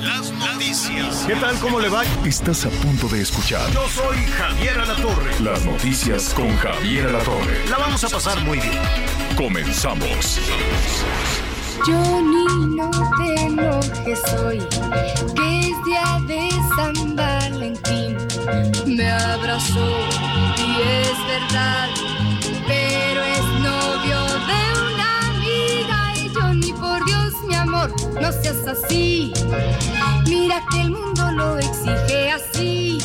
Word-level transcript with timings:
Las 0.00 0.30
noticias. 0.32 1.24
¿Qué 1.26 1.34
tal? 1.36 1.58
¿Cómo 1.58 1.80
le 1.80 1.88
va? 1.88 2.02
Estás 2.24 2.64
a 2.66 2.70
punto 2.70 3.08
de 3.08 3.20
escuchar 3.22 3.70
Yo 3.72 3.86
soy 3.88 4.16
Javier 4.16 4.78
Alatorre. 4.78 5.40
las 5.40 5.64
noticias 5.64 6.32
con 6.34 6.54
Javier 6.56 7.06
Alatorre. 7.08 7.68
La 7.68 7.78
vamos 7.78 8.02
a 8.04 8.08
pasar 8.08 8.40
muy 8.44 8.58
bien. 8.58 8.78
Comenzamos. 9.36 10.40
Johnny, 11.84 12.76
no 12.76 12.90
te 12.90 13.42
enojes 13.42 14.20
hoy, 14.44 14.58
que 15.34 15.60
es 15.60 15.84
día 15.84 16.20
de 16.26 16.48
San 16.76 17.16
Valentín. 17.16 18.16
Me 18.86 19.10
abrazó 19.10 19.88
y 20.58 20.82
es 20.82 21.18
verdad, 21.26 21.88
amor, 27.80 28.20
no 28.20 28.32
seas 28.32 28.66
así. 28.66 29.32
Mira 30.26 30.62
que 30.70 30.80
el 30.82 30.90
mundo 30.90 31.30
lo 31.32 31.58
exige 31.58 32.30
así. 32.30 32.98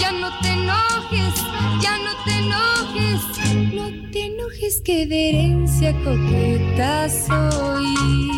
Ya 0.00 0.12
no 0.12 0.30
te 0.40 0.48
enojes, 0.48 1.34
ya 1.80 1.98
no 1.98 2.24
te 2.24 2.38
enojes. 2.38 3.74
No 3.74 4.10
te 4.10 4.26
enojes 4.26 4.80
que 4.80 5.06
de 5.06 5.28
herencia 5.30 5.92
coqueta 6.02 7.08
soy. 7.08 8.30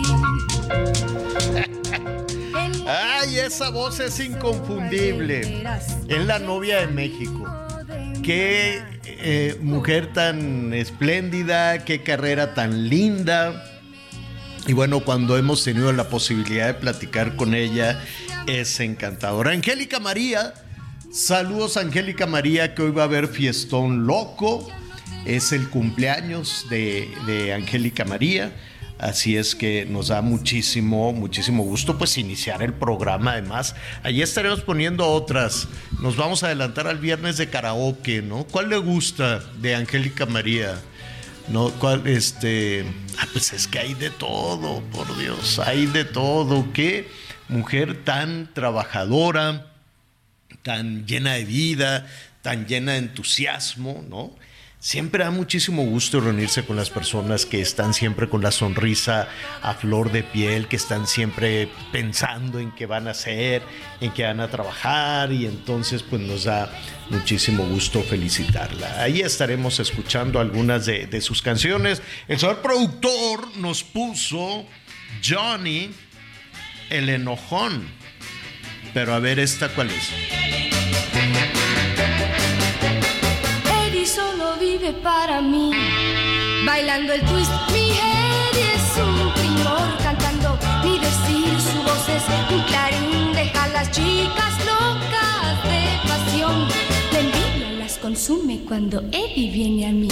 Ay, 2.89 3.39
esa 3.39 3.71
voz 3.71 4.01
es 4.01 4.21
inconfundible. 4.21 5.65
Es 6.09 6.25
la 6.25 6.39
novia 6.39 6.81
de 6.81 6.87
México. 6.89 7.45
Qué 8.23 8.83
eh, 9.05 9.57
mujer 9.61 10.13
tan 10.13 10.73
espléndida, 10.75 11.85
qué 11.85 12.03
carrera 12.03 12.55
tan 12.55 12.89
linda. 12.89 13.76
Y 14.67 14.73
bueno, 14.73 15.01
cuando 15.01 15.37
hemos 15.37 15.63
tenido 15.63 15.93
la 15.93 16.09
posibilidad 16.09 16.67
de 16.67 16.75
platicar 16.75 17.37
con 17.37 17.55
ella, 17.55 18.03
es 18.49 18.81
encantadora. 18.81 19.53
Angélica 19.53 20.01
María, 20.01 20.55
saludos 21.13 21.77
Angélica 21.77 22.27
María, 22.27 22.75
que 22.75 22.83
hoy 22.83 22.91
va 22.91 23.03
a 23.03 23.05
haber 23.05 23.29
fiestón 23.29 24.09
loco. 24.09 24.69
Es 25.25 25.53
el 25.53 25.69
cumpleaños 25.69 26.67
de, 26.69 27.53
Angélica 27.55 28.05
María. 28.05 28.57
Así 28.99 29.37
es 29.37 29.55
que 29.55 29.87
nos 29.87 30.09
da 30.09 30.21
muchísimo, 30.21 31.13
muchísimo 31.13 31.63
gusto 31.63 31.97
pues 31.97 32.19
iniciar 32.19 32.61
el 32.63 32.73
programa. 32.73 33.33
Además, 33.33 33.77
allí 34.03 34.21
estaremos 34.21 34.63
poniendo 34.63 35.07
otras. 35.07 35.69
Nos 36.01 36.17
vamos 36.17 36.43
a 36.43 36.47
adelantar 36.47 36.89
al 36.89 36.99
viernes 36.99 37.37
de 37.37 37.51
karaoke, 37.51 38.21
¿no? 38.21 38.45
¿Cuál 38.45 38.71
le 38.71 38.79
gusta 38.79 39.45
de 39.61 39.77
Angélica 39.77 40.27
María? 40.27 40.77
No, 41.49 41.71
¿cuál, 41.71 42.07
este, 42.09 42.85
ah, 43.19 43.27
pues 43.33 43.53
es 43.53 43.69
que 43.69 43.79
hay 43.79 43.95
de 43.95 44.11
todo, 44.11 44.83
por 44.93 45.17
Dios, 45.17 45.61
hay 45.61 45.87
de 45.87 46.05
todo. 46.05 46.73
Qué 46.73 47.09
mujer 47.49 48.03
tan 48.05 48.53
trabajadora, 48.53 49.73
tan 50.63 51.07
llena 51.07 51.35
de 51.35 51.45
vida, 51.45 52.07
tan 52.43 52.67
llena 52.67 52.93
de 52.93 52.99
entusiasmo, 52.99 54.05
¿no? 54.09 54.35
Siempre 54.79 55.25
da 55.25 55.31
muchísimo 55.31 55.83
gusto 55.85 56.21
reunirse 56.21 56.65
con 56.65 56.77
las 56.77 56.91
personas 56.91 57.47
que 57.47 57.61
están 57.61 57.95
siempre 57.95 58.29
con 58.29 58.43
la 58.43 58.51
sonrisa 58.51 59.27
a 59.63 59.75
flor 59.75 60.13
de 60.13 60.23
piel, 60.23 60.69
que 60.69 60.77
están 60.77 61.07
siempre 61.07 61.69
pensando 61.93 62.61
en 62.61 62.71
qué 62.73 62.87
van 62.87 63.09
a 63.09 63.13
hacer, 63.13 63.63
en 64.01 64.13
qué 64.13 64.25
van 64.25 64.41
a 64.41 64.49
trabajar 64.49 65.33
y 65.33 65.47
entonces 65.47 66.03
pues 66.03 66.21
nos 66.21 66.45
da 66.45 66.71
muchísimo 67.09 67.67
gusto 67.67 68.03
felicitarla. 68.03 69.03
Ahí 69.03 69.23
estaremos 69.23 69.81
escuchando 69.81 70.41
algunas 70.41 70.85
de, 70.85 71.07
de 71.07 71.21
sus 71.21 71.41
canciones. 71.41 72.03
El 72.29 72.39
señor 72.39 72.61
productor 72.61 73.57
nos 73.57 73.83
puso 73.83 74.67
Johnny 75.25 75.91
el 76.91 77.09
enojón. 77.09 77.89
Pero 78.95 79.15
a 79.15 79.19
ver 79.19 79.39
esta 79.39 79.69
cuál 79.71 79.91
es. 79.91 80.76
Vive 84.79 84.93
para 84.95 85.41
mí. 85.41 85.71
Bailando 86.65 87.13
el 87.13 87.21
twist, 87.23 87.51
mi 87.73 87.91
Eddie 87.91 88.75
es 88.75 88.99
un 88.99 89.33
primor. 89.35 89.97
Cantando 90.03 90.59
ni 90.85 90.99
decir, 90.99 91.61
su 91.61 91.83
voz 91.83 92.09
es 92.09 92.23
un 92.53 92.63
clarín. 92.65 93.33
Deja 93.33 93.65
a 93.65 93.69
las 93.69 93.91
chicas 93.91 94.55
locas 94.67 95.63
de 95.65 96.09
pasión. 96.09 96.69
La 97.13 97.21
envidia 97.21 97.73
las 97.79 97.99
consume 97.99 98.65
cuando 98.67 99.01
Eddie 99.13 99.51
viene 99.51 99.87
a 99.87 99.93
mí. 99.93 100.09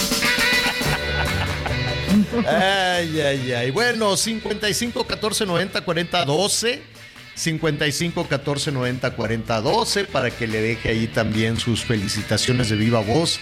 Ay, 2.47 3.21
ay, 3.21 3.53
ay. 3.53 3.71
Bueno, 3.71 4.17
55 4.17 5.05
14 5.07 5.47
90 5.47 5.81
40 5.85 6.25
12. 6.25 6.95
55 7.37 8.29
14 8.29 8.71
90 8.71 9.17
40 9.17 9.61
12 9.61 10.05
para 10.05 10.31
que 10.31 10.47
le 10.47 10.61
deje 10.61 10.91
ahí 10.91 11.09
también 11.09 11.59
sus 11.59 11.83
felicitaciones 11.85 12.69
de 12.69 12.77
viva 12.77 13.01
voz 13.01 13.41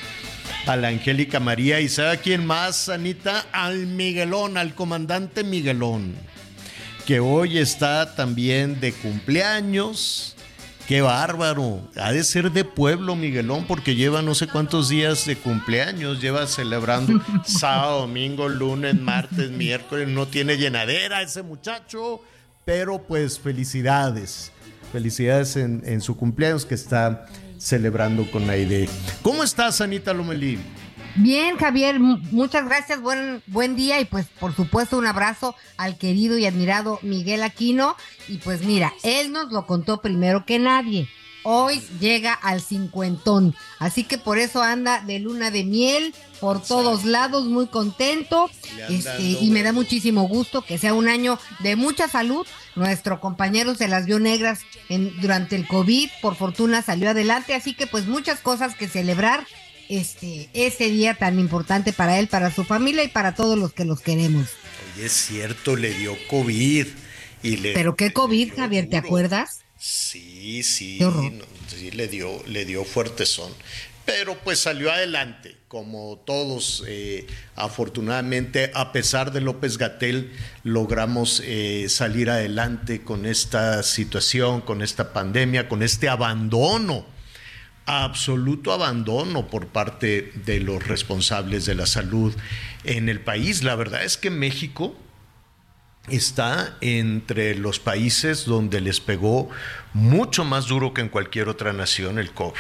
a 0.67 0.77
la 0.77 0.89
Angélica 0.89 1.41
María. 1.41 1.81
¿Y 1.81 1.89
sabe 1.89 2.11
a 2.11 2.17
quién 2.17 2.47
más, 2.47 2.89
Anita? 2.89 3.47
Al 3.53 3.87
Miguelón, 3.87 4.57
al 4.57 4.75
comandante 4.75 5.45
Miguelón, 5.45 6.15
que 7.07 7.21
hoy 7.21 7.59
está 7.59 8.15
también 8.15 8.81
de 8.81 8.93
cumpleaños. 8.93 10.37
Qué 10.87 11.01
bárbaro. 11.01 11.89
Ha 11.97 12.13
de 12.13 12.25
ser 12.25 12.51
de 12.51 12.65
pueblo, 12.65 13.15
Miguelón, 13.15 13.67
porque 13.67 13.95
lleva 13.95 14.21
no 14.21 14.35
sé 14.35 14.49
cuántos 14.49 14.89
días 14.89 15.25
de 15.27 15.37
cumpleaños. 15.37 16.21
Lleva 16.21 16.47
celebrando 16.47 17.21
sábado, 17.45 18.01
domingo, 18.01 18.49
lunes, 18.49 18.95
martes, 18.95 19.51
miércoles. 19.51 20.09
No 20.09 20.27
tiene 20.27 20.57
llenadera 20.57 21.23
ese 21.23 21.43
muchacho. 21.43 22.21
Pero 22.65 23.03
pues 23.03 23.39
felicidades. 23.39 24.53
Felicidades 24.93 25.57
en, 25.57 25.83
en 25.87 26.01
su 26.01 26.17
cumpleaños 26.17 26.67
que 26.67 26.75
está 26.75 27.27
celebrando 27.63 28.31
con 28.31 28.49
Aide. 28.51 28.89
¿Cómo 29.23 29.43
estás, 29.45 29.81
Anita 29.81 30.13
Lomelí? 30.13 30.59
Bien, 31.15 31.57
Javier, 31.59 32.01
mu- 32.01 32.19
muchas 32.31 32.65
gracias, 32.65 33.01
buen, 33.01 33.43
buen 33.47 33.77
día 33.77 34.01
y 34.01 34.07
pues 34.07 34.27
por 34.41 34.55
supuesto 34.57 34.97
un 34.97 35.07
abrazo 35.07 35.55
al 35.77 35.99
querido 35.99 36.39
y 36.39 36.47
admirado 36.47 36.99
Miguel 37.03 37.43
Aquino. 37.43 37.97
Y 38.29 38.39
pues 38.39 38.65
mira, 38.65 38.93
él 39.03 39.31
nos 39.31 39.53
lo 39.53 39.67
contó 39.67 40.01
primero 40.01 40.47
que 40.47 40.59
nadie. 40.59 41.09
Hoy 41.45 41.83
llega 42.01 42.33
al 42.33 42.61
cincuentón, 42.61 43.55
así 43.79 44.05
que 44.05 44.19
por 44.19 44.39
eso 44.39 44.63
anda 44.63 45.01
de 45.01 45.19
luna 45.19 45.51
de 45.51 45.65
miel 45.65 46.15
por 46.43 46.61
todos 46.61 47.05
lados, 47.05 47.47
muy 47.47 47.69
contento. 47.69 48.51
Este, 48.89 49.23
y 49.23 49.51
me 49.51 49.63
da 49.63 49.73
muchísimo 49.73 50.27
gusto 50.27 50.63
que 50.63 50.77
sea 50.77 50.93
un 50.93 51.09
año 51.09 51.39
de 51.61 51.77
mucha 51.77 52.09
salud. 52.09 52.45
Nuestro 52.75 53.21
compañero 53.21 53.77
se 53.77 53.87
las 53.87 54.07
vio 54.07 54.19
negras 54.19 54.63
en, 54.89 55.21
durante 55.21 55.55
el 55.55 55.69
COVID, 55.69 56.11
por 56.21 56.35
fortuna 56.35 56.83
salió 56.83 57.11
adelante, 57.11 57.55
así 57.55 57.75
que 57.75 57.87
pues 57.87 58.07
muchas 58.07 58.41
cosas 58.41 58.75
que 58.75 58.89
celebrar 58.89 59.47
este, 59.89 60.49
ese 60.53 60.89
día 60.89 61.15
tan 61.15 61.39
importante 61.39 61.93
para 61.93 62.19
él, 62.19 62.27
para 62.27 62.51
su 62.51 62.65
familia 62.65 63.05
y 63.05 63.09
para 63.09 63.35
todos 63.35 63.57
los 63.59 63.73
que 63.73 63.85
los 63.85 64.01
queremos. 64.01 64.49
Oye, 64.97 65.07
es 65.07 65.13
cierto, 65.13 65.77
le 65.77 65.93
dio 65.95 66.17
COVID. 66.29 66.87
Y 67.45 67.57
le, 67.57 67.73
Pero 67.73 67.95
qué 67.95 68.13
COVID, 68.13 68.55
Javier, 68.57 68.89
¿te 68.89 68.97
acuerdas? 68.97 69.61
Sí, 69.85 70.63
sí, 70.63 70.99
no, 71.01 71.45
sí 71.67 71.91
le 71.91 72.07
dio, 72.07 72.41
le 72.47 72.65
dio 72.65 72.85
fuerte 72.85 73.27
son. 73.27 73.53
Pero 74.05 74.39
pues 74.39 74.61
salió 74.61 74.93
adelante, 74.93 75.57
como 75.67 76.23
todos. 76.25 76.85
eh, 76.87 77.27
afortunadamente, 77.57 78.71
a 78.75 78.93
pesar 78.93 79.33
de 79.33 79.41
López 79.41 79.79
Gatel, 79.79 80.31
logramos 80.63 81.43
eh, 81.45 81.87
salir 81.89 82.31
adelante 82.31 83.03
con 83.03 83.27
esta 83.27 83.83
situación, 83.83 84.61
con 84.61 84.83
esta 84.83 85.13
pandemia, 85.13 85.69
con 85.69 85.83
este 85.83 86.09
abandono, 86.09 87.05
absoluto 87.85 88.73
abandono 88.73 89.49
por 89.49 89.67
parte 89.67 90.31
de 90.47 90.61
los 90.61 90.87
responsables 90.87 91.67
de 91.67 91.75
la 91.75 91.87
salud 91.87 92.33
en 92.85 93.09
el 93.09 93.19
país. 93.19 93.65
La 93.65 93.75
verdad 93.75 94.05
es 94.05 94.17
que 94.17 94.31
México 94.31 94.97
está 96.09 96.77
entre 96.81 97.55
los 97.55 97.79
países 97.79 98.45
donde 98.45 98.81
les 98.81 99.01
pegó 99.01 99.49
mucho 99.93 100.45
más 100.45 100.67
duro 100.67 100.93
que 100.95 101.01
en 101.01 101.09
cualquier 101.09 101.49
otra 101.49 101.73
nación 101.73 102.19
el 102.19 102.33
COVID, 102.33 102.57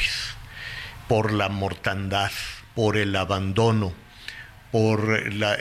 por 1.08 1.32
la 1.32 1.48
mortandad, 1.48 2.30
por 2.74 2.96
el 2.96 3.16
abandono, 3.16 3.92
por 4.70 5.32
la, 5.34 5.58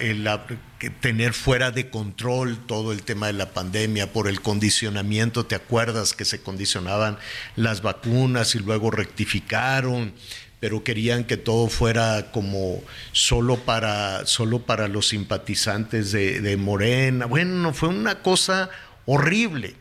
tener 1.01 1.33
fuera 1.33 1.72
de 1.72 1.89
control 1.89 2.57
todo 2.66 2.94
el 2.94 3.04
tema 3.04 3.28
de 3.28 3.33
la 3.33 3.51
pandemia, 3.51 4.13
por 4.13 4.28
el 4.28 4.42
condicionamiento, 4.42 5.45
¿te 5.45 5.56
acuerdas 5.56 6.13
que 6.13 6.24
se 6.24 6.42
condicionaban 6.42 7.18
las 7.56 7.81
vacunas 7.81 8.56
y 8.56 8.60
luego 8.60 8.89
rectificaron? 8.89 10.13
Pero 10.62 10.84
querían 10.84 11.24
que 11.24 11.38
todo 11.38 11.68
fuera 11.68 12.31
como 12.31 12.81
solo 13.13 13.58
para, 13.58 14.28
solo 14.28 14.60
para 14.60 14.88
los 14.88 15.10
simpatizantes 15.10 16.12
de, 16.12 16.40
de 16.40 16.56
Morena. 16.56 17.25
Bueno, 17.25 17.74
fue 17.74 17.90
una 17.90 18.22
cosa 18.22 18.69
horrible 19.08 19.75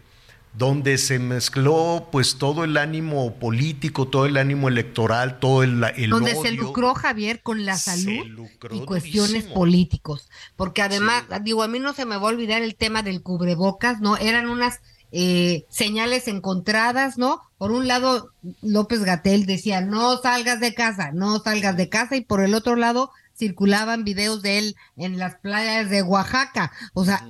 donde 0.55 0.97
se 0.97 1.19
mezcló 1.19 2.09
pues 2.11 2.37
todo 2.37 2.65
el 2.65 2.79
ánimo 2.79 3.35
político, 3.35 4.09
todo 4.09 4.25
el 4.25 4.38
ánimo 4.38 4.69
electoral, 4.69 5.38
todo 5.38 5.62
el, 5.62 5.85
el 5.97 6.11
donde 6.11 6.35
se 6.35 6.53
lucró 6.53 6.94
Javier 6.94 7.43
con 7.43 7.67
la 7.67 7.76
salud 7.76 8.49
y 8.71 8.81
cuestiones 8.81 9.44
políticos, 9.44 10.31
porque 10.56 10.81
además 10.81 11.25
digo 11.43 11.62
a 11.62 11.69
mí 11.69 11.79
no 11.79 11.93
se 11.93 12.06
me 12.06 12.17
va 12.17 12.23
a 12.23 12.33
olvidar 12.33 12.62
el 12.62 12.75
tema 12.75 13.03
del 13.03 13.23
cubrebocas, 13.23 14.00
no 14.00 14.17
eran 14.17 14.49
unas 14.49 14.81
eh, 15.12 15.67
señales 15.69 16.29
encontradas, 16.29 17.19
¿no? 17.19 17.41
Por 17.59 17.73
un 17.73 17.89
lado 17.89 18.31
López 18.62 19.03
Gatel 19.03 19.47
decía 19.47 19.81
no 19.81 20.17
salgas 20.19 20.61
de 20.61 20.75
casa, 20.75 21.11
no 21.12 21.41
salgas 21.41 21.77
de 21.77 21.89
casa 21.89 22.17
y 22.17 22.21
por 22.21 22.43
el 22.43 22.55
otro 22.55 22.77
lado 22.77 23.11
circulaban 23.37 24.05
videos 24.05 24.43
de 24.43 24.59
él 24.59 24.77
en 24.97 25.19
las 25.19 25.37
playas 25.37 25.91
de 25.91 26.03
Oaxaca. 26.03 26.73
O 26.93 27.05
sea, 27.05 27.27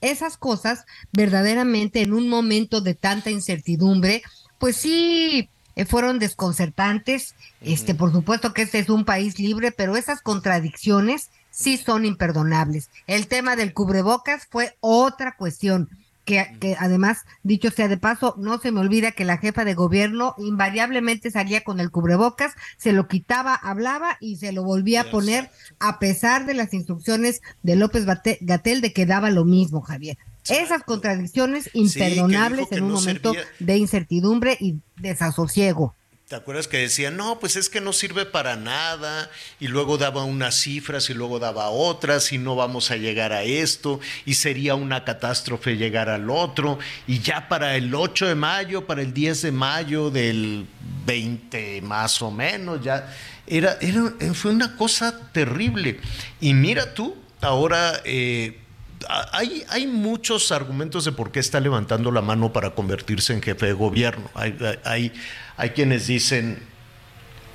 esas 0.00 0.36
cosas 0.36 0.84
verdaderamente 1.12 2.02
en 2.02 2.12
un 2.12 2.28
momento 2.28 2.80
de 2.80 2.94
tanta 2.94 3.30
incertidumbre, 3.30 4.22
pues 4.58 4.76
sí 4.76 5.48
eh, 5.76 5.84
fueron 5.84 6.18
desconcertantes. 6.18 7.34
Este, 7.60 7.94
por 7.94 8.12
supuesto 8.12 8.52
que 8.52 8.62
este 8.62 8.80
es 8.80 8.90
un 8.90 9.04
país 9.04 9.38
libre, 9.38 9.72
pero 9.72 9.96
esas 9.96 10.20
contradicciones 10.20 11.30
sí 11.50 11.76
son 11.76 12.04
imperdonables. 12.04 12.90
El 13.06 13.28
tema 13.28 13.56
del 13.56 13.72
cubrebocas 13.72 14.46
fue 14.50 14.76
otra 14.80 15.36
cuestión 15.36 15.88
que, 16.24 16.76
además, 16.78 17.24
dicho 17.42 17.70
sea 17.70 17.88
de 17.88 17.96
paso, 17.96 18.34
no 18.38 18.58
se 18.58 18.70
me 18.70 18.80
olvida 18.80 19.12
que 19.12 19.24
la 19.24 19.38
jefa 19.38 19.64
de 19.64 19.74
gobierno 19.74 20.34
invariablemente 20.38 21.30
salía 21.30 21.64
con 21.64 21.80
el 21.80 21.90
cubrebocas, 21.90 22.52
se 22.76 22.92
lo 22.92 23.08
quitaba, 23.08 23.54
hablaba 23.54 24.18
y 24.20 24.36
se 24.36 24.52
lo 24.52 24.62
volvía 24.62 25.02
a 25.02 25.10
poner 25.10 25.50
a 25.80 25.98
pesar 25.98 26.46
de 26.46 26.54
las 26.54 26.74
instrucciones 26.74 27.42
de 27.62 27.76
López 27.76 28.06
Gatel 28.06 28.80
de 28.80 28.92
que 28.92 29.06
daba 29.06 29.30
lo 29.30 29.44
mismo, 29.44 29.80
Javier. 29.80 30.16
Esas 30.48 30.82
contradicciones 30.82 31.70
imperdonables 31.72 32.70
en 32.72 32.84
un 32.84 32.92
momento 32.92 33.32
de 33.58 33.76
incertidumbre 33.76 34.56
y 34.60 34.80
desasosiego. 35.00 35.94
¿Te 36.32 36.36
acuerdas 36.36 36.66
que 36.66 36.78
decía, 36.78 37.10
no, 37.10 37.38
pues 37.40 37.56
es 37.56 37.68
que 37.68 37.82
no 37.82 37.92
sirve 37.92 38.24
para 38.24 38.56
nada? 38.56 39.30
Y 39.60 39.68
luego 39.68 39.98
daba 39.98 40.24
unas 40.24 40.54
cifras 40.54 41.10
y 41.10 41.12
luego 41.12 41.38
daba 41.38 41.68
otras 41.68 42.32
y 42.32 42.38
no 42.38 42.56
vamos 42.56 42.90
a 42.90 42.96
llegar 42.96 43.34
a 43.34 43.42
esto 43.42 44.00
y 44.24 44.32
sería 44.32 44.74
una 44.74 45.04
catástrofe 45.04 45.76
llegar 45.76 46.08
al 46.08 46.30
otro. 46.30 46.78
Y 47.06 47.18
ya 47.18 47.50
para 47.50 47.76
el 47.76 47.94
8 47.94 48.28
de 48.28 48.34
mayo, 48.34 48.86
para 48.86 49.02
el 49.02 49.12
10 49.12 49.42
de 49.42 49.52
mayo 49.52 50.10
del 50.10 50.66
20 51.04 51.82
más 51.82 52.22
o 52.22 52.30
menos, 52.30 52.82
ya 52.82 53.14
era, 53.46 53.76
era 53.82 54.14
fue 54.32 54.52
una 54.52 54.74
cosa 54.78 55.30
terrible. 55.32 56.00
Y 56.40 56.54
mira 56.54 56.94
tú, 56.94 57.14
ahora... 57.42 58.00
Eh, 58.06 58.61
hay, 59.08 59.64
hay, 59.68 59.86
muchos 59.86 60.52
argumentos 60.52 61.04
de 61.04 61.12
por 61.12 61.32
qué 61.32 61.40
está 61.40 61.60
levantando 61.60 62.10
la 62.10 62.22
mano 62.22 62.52
para 62.52 62.70
convertirse 62.70 63.32
en 63.32 63.42
jefe 63.42 63.66
de 63.66 63.72
gobierno. 63.72 64.30
Hay, 64.34 64.56
hay, 64.84 65.12
hay 65.56 65.70
quienes 65.70 66.06
dicen, 66.06 66.58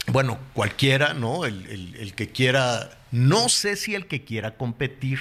bueno, 0.08 0.40
cualquiera, 0.54 1.14
¿no? 1.14 1.46
El, 1.46 2.14
que 2.16 2.30
quiera, 2.30 2.98
no 3.12 3.50
sé 3.50 3.76
si 3.76 3.94
el 3.94 4.08
que 4.08 4.24
quiera 4.24 4.56
competir, 4.56 5.20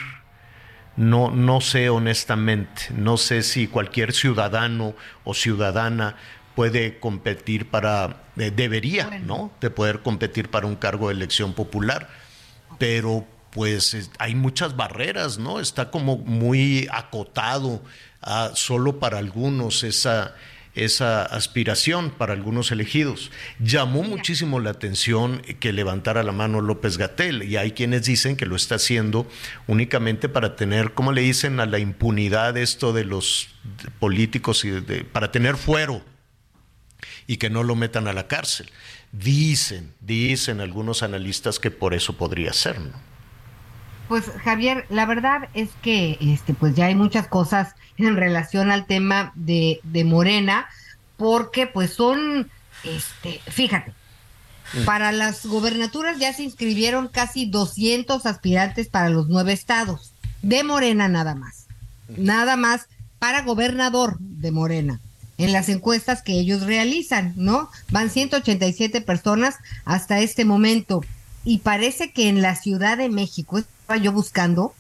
no, 0.97 1.31
no 1.31 1.61
sé 1.61 1.91
honestamente, 1.91 2.83
no 2.95 3.17
sé 3.17 3.43
si 3.43 3.67
cualquier 3.67 4.13
ciudadano 4.13 4.95
o 5.25 5.35
ciudadana 5.35 6.17
puede 6.55 6.99
competir 6.99 7.69
para, 7.69 8.25
eh, 8.37 8.51
debería, 8.55 9.19
¿no? 9.25 9.51
De 9.61 9.71
poder 9.71 10.01
competir 10.01 10.49
para 10.49 10.67
un 10.67 10.77
cargo 10.77 11.09
de 11.09 11.15
elección 11.15 11.53
popular, 11.53 12.09
pero 12.79 13.27
pues 13.57 14.11
hay 14.19 14.35
muchas 14.35 14.77
barreras, 14.77 15.39
¿no? 15.39 15.61
Está 15.61 15.91
como 15.91 16.19
muy 16.19 16.87
acotado 16.93 17.83
a, 18.21 18.51
solo 18.55 19.01
para 19.01 19.17
algunos 19.19 19.83
esa 19.83 20.35
esa 20.75 21.23
aspiración 21.23 22.11
para 22.11 22.35
algunos 22.35 22.71
elegidos. 22.71 23.31
Llamó 23.59 24.03
muchísimo 24.03 24.61
la 24.61 24.71
atención 24.71 25.41
que 25.59 25.73
levantara 25.73 26.23
la 26.23 26.33
mano 26.33 26.61
López 26.61 26.99
Gatel 26.99 27.45
y 27.45 27.57
hay 27.57 27.73
quienes 27.73 28.05
dicen 28.05 28.37
que 28.37 28.45
lo 28.45 28.57
está 28.57 28.75
haciendo 28.75 29.27
únicamente 29.67 30.29
para 30.29 30.55
tener, 30.55 30.93
¿cómo 30.93 31.13
le 31.13 31.23
dicen 31.23 31.61
a 31.61 31.67
la 31.67 31.79
impunidad 31.79 32.59
esto 32.59 32.93
de 32.93 33.05
los 33.05 33.49
políticos 33.99 34.67
y 34.67 34.81
para 35.13 35.33
tener 35.33 35.57
fuero 35.57 36.03
y 37.27 37.39
que 37.39 37.49
no 37.49 37.63
lo 37.63 37.75
metan 37.75 38.07
a 38.07 38.13
la 38.13 38.29
cárcel? 38.29 38.71
Dicen, 39.13 39.95
dicen 40.01 40.61
algunos 40.61 41.03
analistas 41.03 41.59
que 41.59 41.71
por 41.71 41.95
eso 41.95 42.19
podría 42.19 42.53
ser, 42.53 42.79
¿no? 42.81 43.06
Pues 44.09 44.25
Javier, 44.45 44.87
la 44.89 45.05
verdad 45.05 45.49
es 45.55 45.71
que 45.83 46.17
este 46.21 46.55
pues 46.55 46.75
ya 46.75 46.87
hay 46.87 46.95
muchas 46.95 47.27
cosas 47.27 47.75
en 47.99 48.17
relación 48.17 48.71
al 48.71 48.87
tema 48.87 49.33
de, 49.35 49.81
de 49.83 50.05
Morena, 50.05 50.69
porque 51.17 51.67
pues 51.67 51.93
son, 51.93 52.51
este, 52.85 53.41
fíjate, 53.51 53.93
mm. 54.75 54.85
para 54.85 55.13
las 55.13 55.45
gobernaturas 55.47 56.19
ya 56.19 56.33
se 56.33 56.45
inscribieron 56.45 57.09
casi 57.09 57.47
200 57.47 58.27
aspirantes 58.27 58.89
para 58.89 59.09
los 59.09 59.29
nueve 59.29 59.53
estados, 59.53 60.13
de 60.43 60.63
Morena 60.63 61.09
nada 61.09 61.35
más, 61.35 61.67
nada 62.17 62.57
más 62.57 62.87
para 63.19 63.43
gobernador 63.43 64.19
de 64.21 64.53
Morena, 64.53 65.01
en 65.39 65.53
las 65.53 65.69
encuestas 65.69 66.23
que 66.23 66.35
ellos 66.35 66.63
realizan, 66.63 67.33
¿no? 67.37 67.71
Van 67.91 68.11
187 68.11 69.01
personas 69.01 69.57
hasta 69.85 70.21
este 70.21 70.45
momento 70.45 71.03
y 71.47 71.59
parece 71.59 72.11
que 72.11 72.29
en 72.29 72.43
la 72.43 72.57
Ciudad 72.57 72.99
de 72.99 73.09
México, 73.09 73.59
estaba 73.59 73.99
yo 73.99 74.11
buscando, 74.11 74.75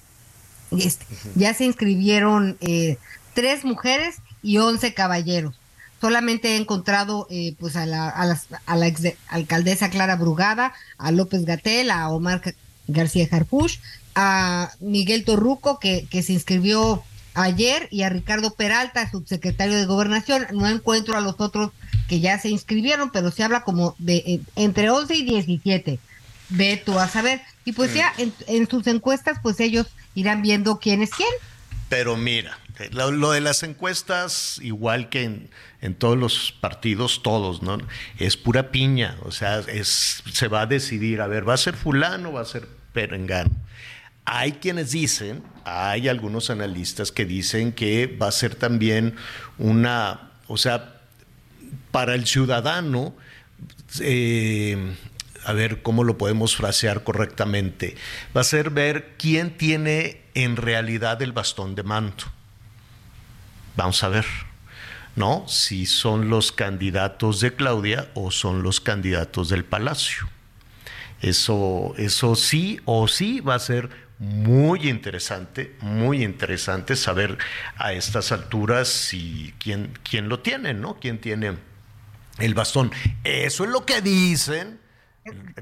este, 0.72 1.06
ya 1.36 1.54
se 1.54 1.64
inscribieron 1.64 2.58
eh, 2.60 2.98
tres 3.34 3.64
mujeres 3.64 4.16
y 4.42 4.58
once 4.58 4.92
caballeros. 4.92 5.54
Solamente 6.00 6.48
he 6.48 6.56
encontrado 6.56 7.28
eh, 7.30 7.54
pues 7.60 7.76
a 7.76 7.86
la, 7.86 8.08
a, 8.08 8.76
la 8.76 8.86
ex 8.88 9.00
alcaldesa 9.28 9.90
Clara 9.90 10.16
Brugada, 10.16 10.74
a 10.98 11.12
López 11.12 11.44
Gatel, 11.44 11.88
a 11.92 12.08
Omar 12.08 12.42
García 12.88 13.28
Jarpush, 13.28 13.78
a 14.16 14.72
Miguel 14.80 15.24
Torruco, 15.24 15.78
que, 15.78 16.08
que 16.10 16.24
se 16.24 16.32
inscribió 16.32 17.04
ayer, 17.34 17.86
y 17.92 18.02
a 18.02 18.08
Ricardo 18.08 18.50
Peralta, 18.54 19.08
subsecretario 19.08 19.76
de 19.76 19.86
Gobernación. 19.86 20.48
No 20.52 20.66
encuentro 20.66 21.16
a 21.16 21.20
los 21.20 21.36
otros 21.38 21.70
que 22.08 22.18
ya 22.18 22.40
se 22.40 22.48
inscribieron, 22.48 23.10
pero 23.12 23.30
se 23.30 23.44
habla 23.44 23.62
como 23.62 23.94
de 23.98 24.16
eh, 24.16 24.40
entre 24.56 24.90
11 24.90 25.14
y 25.14 25.22
17. 25.22 26.00
Ve 26.48 26.82
tú 26.84 26.98
a 26.98 27.08
saber. 27.08 27.40
Y 27.64 27.72
pues 27.72 27.92
ya 27.94 28.12
en, 28.18 28.32
en 28.46 28.68
sus 28.68 28.86
encuestas, 28.86 29.38
pues 29.42 29.58
ellos 29.60 29.86
irán 30.14 30.42
viendo 30.42 30.78
quién 30.78 31.02
es 31.02 31.10
quién. 31.10 31.28
Pero 31.88 32.16
mira, 32.16 32.58
lo, 32.90 33.30
de 33.30 33.40
las 33.40 33.62
encuestas, 33.62 34.58
igual 34.62 35.08
que 35.08 35.48
en, 35.80 35.94
todos 35.94 36.18
los 36.18 36.52
partidos, 36.60 37.22
todos, 37.22 37.62
¿no? 37.62 37.78
Es 38.18 38.36
pura 38.36 38.70
piña, 38.70 39.16
o 39.22 39.30
sea, 39.30 39.60
es, 39.60 40.22
se 40.32 40.48
va 40.48 40.62
a 40.62 40.66
decidir, 40.66 41.20
a 41.20 41.26
ver, 41.26 41.48
¿va 41.48 41.54
a 41.54 41.58
ser 41.58 41.74
fulano 41.74 42.30
o 42.30 42.32
va 42.32 42.40
a 42.40 42.44
ser 42.44 42.68
perengano? 42.92 43.50
Hay 44.24 44.52
quienes 44.52 44.90
dicen, 44.90 45.44
hay 45.64 46.08
algunos 46.08 46.50
analistas 46.50 47.12
que 47.12 47.24
dicen 47.24 47.72
que 47.72 48.08
va 48.08 48.28
a 48.28 48.32
ser 48.32 48.56
también 48.56 49.14
una, 49.58 50.32
o 50.48 50.56
sea, 50.56 51.00
para 51.92 52.14
el 52.14 52.26
ciudadano, 52.26 53.14
eh, 54.00 54.96
a 55.46 55.52
ver 55.52 55.80
cómo 55.80 56.02
lo 56.02 56.18
podemos 56.18 56.56
frasear 56.56 57.04
correctamente, 57.04 57.94
va 58.36 58.40
a 58.40 58.44
ser 58.44 58.70
ver 58.70 59.14
quién 59.16 59.56
tiene 59.56 60.20
en 60.34 60.56
realidad 60.56 61.22
el 61.22 61.32
bastón 61.32 61.76
de 61.76 61.84
manto. 61.84 62.24
Vamos 63.76 64.02
a 64.02 64.08
ver, 64.08 64.26
¿no? 65.14 65.46
Si 65.46 65.86
son 65.86 66.30
los 66.30 66.50
candidatos 66.50 67.40
de 67.40 67.54
Claudia 67.54 68.10
o 68.14 68.32
son 68.32 68.64
los 68.64 68.80
candidatos 68.80 69.48
del 69.48 69.64
Palacio. 69.64 70.28
Eso, 71.22 71.94
eso 71.96 72.34
sí 72.34 72.80
o 72.84 73.06
sí 73.06 73.40
va 73.40 73.54
a 73.54 73.60
ser 73.60 73.88
muy 74.18 74.88
interesante, 74.88 75.76
muy 75.80 76.24
interesante 76.24 76.96
saber 76.96 77.38
a 77.76 77.92
estas 77.92 78.32
alturas 78.32 78.88
si 78.88 79.54
quién, 79.60 79.96
quién 80.02 80.28
lo 80.28 80.40
tiene, 80.40 80.74
¿no? 80.74 80.98
¿Quién 80.98 81.20
tiene 81.20 81.56
el 82.38 82.54
bastón? 82.54 82.90
Eso 83.22 83.62
es 83.62 83.70
lo 83.70 83.86
que 83.86 84.00
dicen 84.00 84.80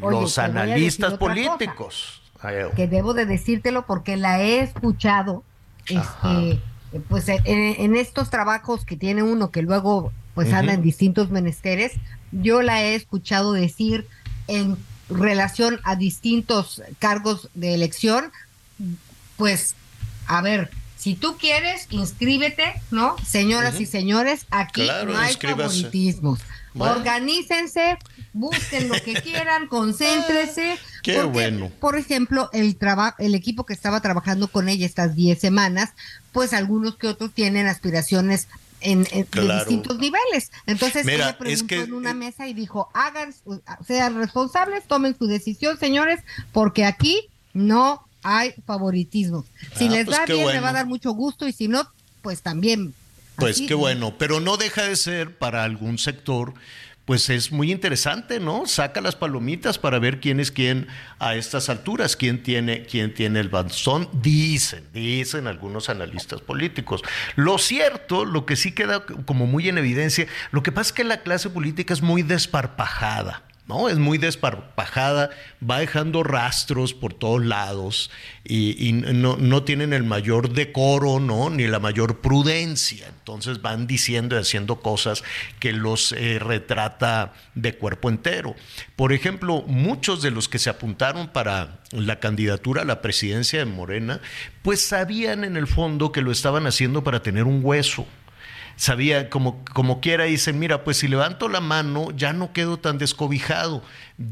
los 0.00 0.38
analistas 0.38 1.14
políticos. 1.14 2.22
Que 2.76 2.86
debo 2.88 3.14
de 3.14 3.24
decírtelo 3.24 3.86
porque 3.86 4.16
la 4.16 4.42
he 4.42 4.60
escuchado 4.60 5.44
este, 5.88 6.60
pues 7.08 7.24
en, 7.28 7.96
estos 7.96 8.30
trabajos 8.30 8.84
que 8.84 8.96
tiene 8.96 9.22
uno 9.22 9.50
que 9.50 9.62
luego 9.62 10.12
pues 10.34 10.52
anda 10.52 10.74
en 10.74 10.82
distintos 10.82 11.30
menesteres, 11.30 11.92
yo 12.32 12.60
la 12.60 12.82
he 12.82 12.96
escuchado 12.96 13.52
decir 13.52 14.06
en 14.48 14.76
relación 15.08 15.80
a 15.84 15.96
distintos 15.96 16.82
cargos 16.98 17.48
de 17.54 17.74
elección, 17.74 18.32
pues, 19.36 19.74
a 20.26 20.42
ver, 20.42 20.70
si 20.98 21.14
tú 21.14 21.36
quieres, 21.38 21.86
inscríbete, 21.90 22.80
¿no? 22.90 23.16
Señoras 23.24 23.80
y 23.80 23.86
señores, 23.86 24.46
aquí 24.50 24.84
Claro, 24.84 25.12
no 25.12 25.18
hay 25.18 25.34
favoritismos. 25.34 26.40
Bueno. 26.74 26.96
Organícense, 26.96 27.96
busquen 28.32 28.88
lo 28.88 28.94
que 29.02 29.14
quieran, 29.22 29.68
concéntrese. 29.68 30.76
Qué 31.02 31.14
porque, 31.14 31.28
bueno. 31.30 31.70
Por 31.80 31.96
ejemplo, 31.96 32.50
el 32.52 32.76
traba- 32.76 33.14
el 33.18 33.34
equipo 33.34 33.64
que 33.64 33.72
estaba 33.72 34.00
trabajando 34.00 34.48
con 34.48 34.68
ella 34.68 34.84
estas 34.86 35.14
10 35.14 35.38
semanas, 35.40 35.90
pues 36.32 36.52
algunos 36.52 36.96
que 36.96 37.06
otros 37.06 37.32
tienen 37.32 37.66
aspiraciones 37.66 38.48
en, 38.80 39.06
en- 39.12 39.26
de 39.30 39.54
distintos 39.56 39.98
niveles. 39.98 40.50
Entonces, 40.66 41.06
Mira, 41.06 41.28
ella 41.30 41.38
preguntó 41.38 41.64
es 41.64 41.68
que, 41.68 41.80
en 41.84 41.94
una 41.94 42.10
eh, 42.10 42.14
mesa 42.14 42.48
y 42.48 42.54
dijo, 42.54 42.90
hagan, 42.92 43.32
sean 43.86 44.16
responsables, 44.16 44.84
tomen 44.86 45.16
su 45.16 45.26
decisión, 45.26 45.78
señores, 45.78 46.20
porque 46.52 46.84
aquí 46.84 47.28
no 47.54 48.04
hay 48.22 48.52
favoritismo. 48.66 49.44
Si 49.76 49.86
Ah, 49.86 49.90
les 49.90 50.04
pues 50.06 50.18
da 50.18 50.24
qué 50.24 50.34
bien, 50.34 50.46
me 50.48 50.60
va 50.60 50.70
a 50.70 50.72
dar 50.74 50.86
mucho 50.86 51.12
gusto 51.12 51.46
y 51.46 51.52
si 51.52 51.68
no, 51.68 51.88
pues 52.20 52.42
también. 52.42 52.94
Pues 53.36 53.56
Así, 53.56 53.66
qué 53.66 53.74
¿no? 53.74 53.80
bueno, 53.80 54.14
pero 54.18 54.40
no 54.40 54.56
deja 54.56 54.84
de 54.84 54.96
ser 54.96 55.36
para 55.36 55.64
algún 55.64 55.98
sector, 55.98 56.54
pues 57.04 57.28
es 57.28 57.52
muy 57.52 57.70
interesante, 57.70 58.40
¿no? 58.40 58.66
Saca 58.66 59.00
las 59.00 59.14
palomitas 59.14 59.78
para 59.78 59.98
ver 59.98 60.20
quién 60.20 60.40
es 60.40 60.50
quién 60.50 60.86
a 61.18 61.34
estas 61.34 61.68
alturas, 61.68 62.16
quién 62.16 62.42
tiene, 62.42 62.84
quién 62.86 63.12
tiene 63.12 63.40
el 63.40 63.50
bastón, 63.50 64.08
dicen, 64.12 64.84
dicen 64.92 65.46
algunos 65.46 65.90
analistas 65.90 66.40
políticos. 66.40 67.02
Lo 67.36 67.58
cierto, 67.58 68.24
lo 68.24 68.46
que 68.46 68.56
sí 68.56 68.72
queda 68.72 69.04
como 69.04 69.46
muy 69.46 69.68
en 69.68 69.76
evidencia, 69.76 70.26
lo 70.50 70.62
que 70.62 70.72
pasa 70.72 70.88
es 70.88 70.92
que 70.94 71.04
la 71.04 71.22
clase 71.22 71.50
política 71.50 71.92
es 71.92 72.00
muy 72.00 72.22
desparpajada. 72.22 73.42
¿No? 73.66 73.88
Es 73.88 73.98
muy 73.98 74.18
desparpajada, 74.18 75.30
va 75.68 75.78
dejando 75.78 76.22
rastros 76.22 76.92
por 76.92 77.14
todos 77.14 77.44
lados 77.44 78.10
y, 78.44 78.92
no, 78.92 79.36
no 79.36 79.62
tienen 79.62 79.92
el 79.92 80.04
mayor 80.04 80.50
decoro, 80.50 81.18
¿no? 81.18 81.48
Ni 81.48 81.66
la 81.66 81.78
mayor 81.78 82.20
prudencia. 82.20 83.06
Entonces 83.08 83.62
van 83.62 83.86
diciendo 83.86 84.36
y 84.36 84.40
haciendo 84.40 84.80
cosas 84.80 85.24
que 85.60 85.72
los 85.72 86.12
eh, 86.12 86.38
retrata 86.38 87.32
de 87.54 87.74
cuerpo 87.74 88.10
entero. 88.10 88.54
Por 88.96 89.12
ejemplo, 89.12 89.62
muchos 89.66 90.20
de 90.20 90.30
los 90.30 90.48
que 90.48 90.58
se 90.58 90.68
apuntaron 90.68 91.28
para 91.28 91.80
la 91.90 92.20
candidatura 92.20 92.82
a 92.82 92.86
la 92.86 93.00
presidencia 93.00 93.58
de 93.60 93.64
Morena, 93.64 94.20
pues 94.62 94.84
sabían 94.84 95.42
en 95.44 95.56
el 95.56 95.66
fondo 95.66 96.12
que 96.12 96.20
lo 96.20 96.32
estaban 96.32 96.66
haciendo 96.66 97.02
para 97.02 97.22
tener 97.22 97.44
un 97.44 97.60
hueso 97.62 98.06
sabía 98.76 99.30
como, 99.30 99.64
como 99.72 100.00
quiera, 100.00 100.24
dicen, 100.24 100.58
mira, 100.58 100.84
pues 100.84 100.98
si 100.98 101.08
levanto 101.08 101.48
la 101.48 101.60
mano 101.60 102.10
ya 102.16 102.32
no 102.32 102.52
quedo 102.52 102.78
tan 102.78 102.98
descobijado, 102.98 103.82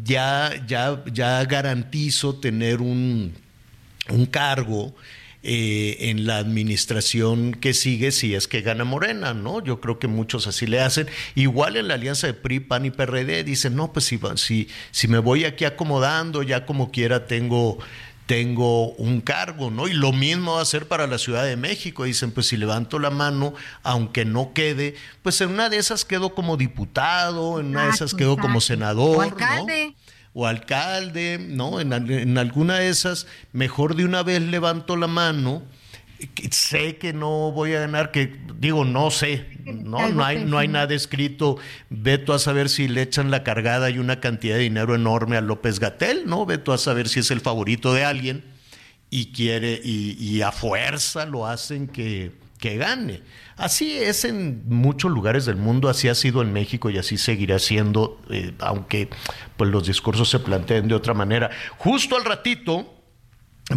ya, 0.05 0.53
ya, 0.67 1.03
ya 1.13 1.45
garantizo 1.45 2.35
tener 2.37 2.81
un, 2.81 3.35
un 4.09 4.27
cargo 4.27 4.95
eh, 5.45 5.97
en 6.09 6.25
la 6.25 6.39
administración 6.39 7.53
que 7.53 7.75
sigue 7.75 8.13
si 8.13 8.33
es 8.37 8.47
que 8.47 8.61
gana 8.61 8.85
Morena, 8.85 9.35
¿no? 9.35 9.61
Yo 9.61 9.81
creo 9.81 9.99
que 9.99 10.07
muchos 10.07 10.47
así 10.47 10.69
le 10.69 10.81
hacen. 10.81 11.09
Igual 11.35 11.77
en 11.77 11.89
la 11.89 11.95
alianza 11.95 12.29
de 12.29 12.35
PRI, 12.35 12.61
PAN 12.61 12.87
y 12.87 12.91
PRD 12.93 13.43
dicen, 13.43 13.75
no, 13.75 13.93
pues 13.93 14.05
si, 14.05 14.21
si, 14.37 14.69
si 14.93 15.09
me 15.09 15.19
voy 15.19 15.45
aquí 15.45 15.65
acomodando, 15.65 16.45
ya 16.45 16.65
como 16.65 16.93
quiera 16.93 17.27
tengo 17.27 17.79
tengo 18.27 18.93
un 18.93 19.21
cargo, 19.21 19.71
¿no? 19.71 19.89
Y 19.89 19.93
lo 19.93 20.13
mismo 20.13 20.55
va 20.55 20.63
a 20.63 20.65
ser 20.65 20.89
para 20.89 21.07
la 21.07 21.19
Ciudad 21.19 21.45
de 21.45 21.57
México. 21.57 22.05
Dicen, 22.05 22.31
pues 22.31 22.47
si 22.47 22.57
levanto 22.57 22.99
la 22.99 23.11
mano, 23.11 23.55
aunque 23.83 24.25
no 24.25 24.53
quede, 24.53 24.95
pues 25.23 25.41
en 25.41 25.51
una 25.51 25.69
de 25.69 25.79
esas 25.79 26.05
quedo 26.05 26.35
como 26.35 26.57
diputado, 26.57 27.61
en 27.61 27.67
una 27.67 27.85
de 27.85 27.89
esas 27.89 28.13
Exacto, 28.13 28.17
quedo 28.19 28.37
como 28.37 28.61
senador, 28.61 29.17
O 29.17 29.21
alcalde. 29.23 29.87
¿no? 29.89 30.03
O 30.35 30.47
alcalde, 30.47 31.39
¿no? 31.39 31.81
En 31.81 32.39
alguna 32.39 32.79
de 32.79 32.89
esas, 32.89 33.27
mejor 33.53 33.97
de 33.97 34.05
una 34.05 34.23
vez 34.23 34.41
levanto 34.41 34.97
la 34.97 35.07
mano. 35.07 35.63
Sé 36.51 36.97
que 36.97 37.13
no 37.13 37.53
voy 37.53 37.75
a 37.75 37.81
ganar, 37.81 38.11
que 38.11 38.39
digo, 38.59 38.85
no 38.85 39.11
sé, 39.11 39.47
no, 39.65 40.09
no 40.09 40.25
hay, 40.25 40.45
no 40.45 40.59
hay 40.59 40.69
nada 40.69 40.95
escrito. 40.95 41.59
Veto 41.91 42.33
a 42.33 42.39
saber 42.39 42.69
si 42.69 42.89
le 42.89 43.03
echan 43.03 43.31
la 43.31 43.43
cargada 43.43 43.91
y 43.91 43.99
una 43.99 44.21
cantidad 44.21 44.57
de 44.57 44.63
dinero 44.63 44.95
enorme 44.95 45.37
a 45.37 45.41
López 45.41 45.81
Gatel, 45.81 46.25
¿no? 46.27 46.47
Veto 46.47 46.73
a 46.73 46.79
saber 46.79 47.09
si 47.09 47.21
es 47.21 47.31
el 47.31 47.41
favorito 47.41 47.93
de 47.95 48.05
alguien 48.05 48.45
y 49.11 49.33
quiere, 49.33 49.81
y, 49.83 50.17
y 50.19 50.43
a 50.43 50.53
fuerza 50.53 51.27
lo 51.27 51.47
hacen 51.47 51.87
que, 51.89 52.33
que 52.59 52.77
gane. 52.77 53.23
Así 53.57 53.93
es 53.93 54.25
en 54.25 54.63
muchos 54.69 55.11
lugares 55.11 55.45
del 55.45 55.57
mundo, 55.57 55.89
así 55.89 56.09
ha 56.09 56.15
sido 56.15 56.43
en 56.43 56.53
México 56.53 56.89
y 56.91 56.99
así 56.99 57.19
seguirá 57.19 57.59
siendo, 57.59 58.21
eh, 58.31 58.53
aunque 58.61 59.11
pues 59.57 59.71
los 59.71 59.87
discursos 59.87 60.31
se 60.31 60.39
planteen 60.39 60.89
de 60.89 60.95
otra 60.95 61.13
manera. 61.13 61.51
Justo 61.79 62.17
al 62.17 62.25
ratito. 62.25 63.02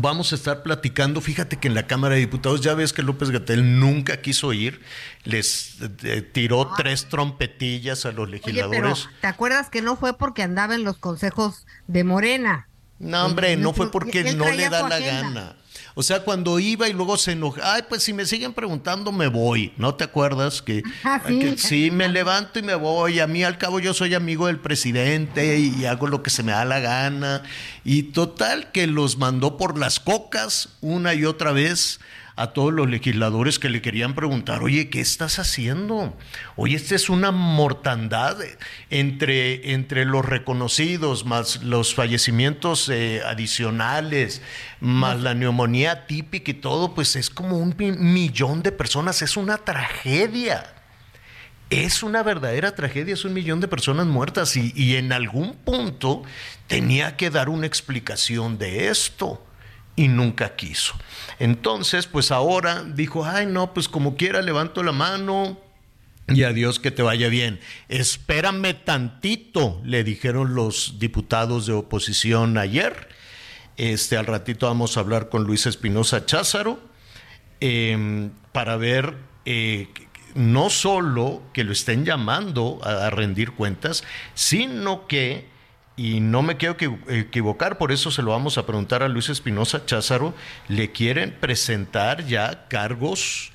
Vamos 0.02 0.32
a 0.32 0.36
estar 0.36 0.64
platicando. 0.64 1.22
Fíjate 1.22 1.58
que 1.58 1.68
en 1.68 1.74
la 1.74 1.88
Cámara 1.88 2.16
de 2.16 2.22
Diputados 2.22 2.62
ya 2.62 2.74
ves 2.74 2.94
que 2.94 3.04
López 3.04 3.32
Gatel 3.32 3.80
nunca 3.80 4.22
quiso 4.22 4.54
ir. 4.54 4.82
Les 5.24 5.78
eh, 6.04 6.22
tiró 6.22 6.72
tres 6.78 7.06
trompetillas 7.06 8.06
a 8.06 8.12
los 8.12 8.28
Oye, 8.28 8.38
legisladores. 8.38 9.04
pero 9.06 9.20
¿te 9.22 9.28
acuerdas 9.28 9.70
que 9.70 9.82
no 9.82 9.96
fue 9.96 10.18
porque 10.18 10.44
andaba 10.44 10.76
en 10.76 10.84
los 10.84 10.98
consejos 10.98 11.66
de 11.88 12.04
Morena? 12.04 12.68
No, 13.00 13.26
hombre, 13.26 13.58
no 13.58 13.74
fue 13.74 13.92
porque 13.92 14.34
no 14.34 14.50
le 14.52 14.70
da 14.70 14.88
la 14.88 14.96
agenda. 14.96 15.22
gana. 15.42 15.56
O 15.98 16.04
sea, 16.04 16.24
cuando 16.24 16.60
iba 16.60 16.90
y 16.90 16.94
luego 16.94 17.18
se 17.18 17.32
enoja, 17.34 17.74
ay, 17.74 17.84
pues 17.88 18.04
si 18.04 18.12
me 18.12 18.26
siguen 18.26 18.54
preguntando, 18.54 19.12
me 19.14 19.28
voy. 19.28 19.72
¿No 19.78 19.96
te 19.96 20.04
acuerdas 20.04 20.62
que, 20.62 20.84
Ah, 21.06 21.22
sí. 21.26 21.40
que 21.40 21.58
sí, 21.58 21.90
me 21.92 22.10
levanto 22.10 22.60
y 22.60 22.64
me 22.64 22.76
voy? 22.76 23.22
A 23.22 23.28
mí 23.28 23.44
al 23.46 23.58
cabo 23.58 23.80
yo 23.80 23.94
soy 23.94 24.14
amigo 24.14 24.48
del 24.48 24.60
presidente 24.60 25.58
y 25.58 25.86
hago 25.86 26.08
lo 26.08 26.22
que 26.22 26.30
se 26.30 26.44
me 26.44 26.52
da 26.52 26.66
la 26.66 26.80
gana. 26.82 27.44
Y 27.86 28.04
total 28.04 28.72
que 28.74 28.88
los 28.88 29.18
mandó 29.18 29.56
por 29.58 29.78
las 29.78 30.00
cocas 30.02 30.70
una 30.82 31.14
y 31.14 31.24
otra 31.24 31.54
vez 31.54 32.00
a 32.38 32.48
todos 32.48 32.74
los 32.74 32.90
legisladores 32.90 33.60
que 33.60 33.70
le 33.70 33.82
querían 33.82 34.14
preguntar, 34.14 34.62
oye, 34.62 34.90
¿qué 34.90 35.00
estás 35.00 35.40
haciendo? 35.40 36.18
Oye, 36.58 36.76
esta 36.76 36.96
es 36.96 37.10
una 37.10 37.32
mortandad 37.32 38.38
entre, 38.90 39.72
entre 39.72 40.04
los 40.04 40.26
reconocidos, 40.26 41.26
más 41.26 41.64
los 41.64 41.96
fallecimientos 41.96 42.90
eh, 42.90 43.22
adicionales, 43.26 44.42
más 44.82 45.22
la 45.22 45.34
neumonía 45.34 46.08
típica 46.08 46.52
y 46.52 46.56
todo, 46.56 46.94
pues 46.94 47.16
es 47.16 47.30
como 47.30 47.58
un 47.58 47.74
millón 47.78 48.64
de 48.64 48.74
personas, 48.74 49.22
es 49.22 49.38
una 49.38 49.58
tragedia. 49.58 50.72
Es 51.72 52.04
una 52.04 52.22
verdadera 52.22 52.76
tragedia, 52.76 53.16
es 53.16 53.26
un 53.26 53.34
millón 53.34 53.60
de 53.60 53.68
personas 53.68 54.06
muertas 54.06 54.56
y, 54.56 54.72
y 54.76 54.98
en 54.98 55.12
algún 55.12 55.56
punto 55.56 56.22
tenía 56.68 57.18
que 57.18 57.32
dar 57.32 57.50
una 57.50 57.66
explicación 57.66 58.60
de 58.60 58.90
esto 58.90 59.42
y 59.96 60.08
nunca 60.08 60.56
quiso. 60.56 60.94
Entonces, 61.40 62.08
pues 62.08 62.32
ahora 62.32 62.84
dijo, 62.84 63.26
ay 63.26 63.46
no, 63.46 63.74
pues 63.74 63.88
como 63.88 64.16
quiera 64.16 64.42
levanto 64.42 64.84
la 64.84 64.92
mano 64.92 65.60
y 66.28 66.44
adiós 66.44 66.80
que 66.80 66.92
te 66.92 67.04
vaya 67.04 67.30
bien. 67.30 67.60
Espérame 67.88 68.74
tantito, 68.84 69.80
le 69.84 70.04
dijeron 70.04 70.56
los 70.56 70.96
diputados 70.98 71.68
de 71.68 71.74
oposición 71.74 72.58
ayer. 72.58 73.10
Este, 73.78 74.18
al 74.18 74.26
ratito 74.26 74.68
vamos 74.68 74.98
a 74.98 75.02
hablar 75.02 75.30
con 75.30 75.44
Luis 75.44 75.66
Espinosa 75.66 76.26
Cházaro 76.26 76.80
eh, 77.60 78.30
para 78.54 78.78
ver 78.78 79.16
eh, 79.44 79.90
no 80.34 80.70
solo 80.70 81.44
que 81.54 81.64
lo 81.64 81.74
estén 81.74 82.06
llamando 82.06 82.80
a, 82.84 83.08
a 83.08 83.10
rendir 83.10 83.52
cuentas, 83.52 84.04
sino 84.34 85.08
que, 85.08 85.48
y 85.98 86.20
no 86.20 86.42
me 86.42 86.58
quiero 86.58 86.76
equi- 86.78 87.00
equivocar, 87.10 87.78
por 87.78 87.92
eso 87.92 88.12
se 88.12 88.22
lo 88.22 88.32
vamos 88.32 88.58
a 88.58 88.66
preguntar 88.66 89.02
a 89.04 89.08
Luis 89.08 89.30
Espinosa 89.30 89.86
Cházaro, 89.86 90.34
le 90.68 90.92
quieren 90.92 91.32
presentar 91.40 92.26
ya 92.26 92.68
cargos 92.68 93.52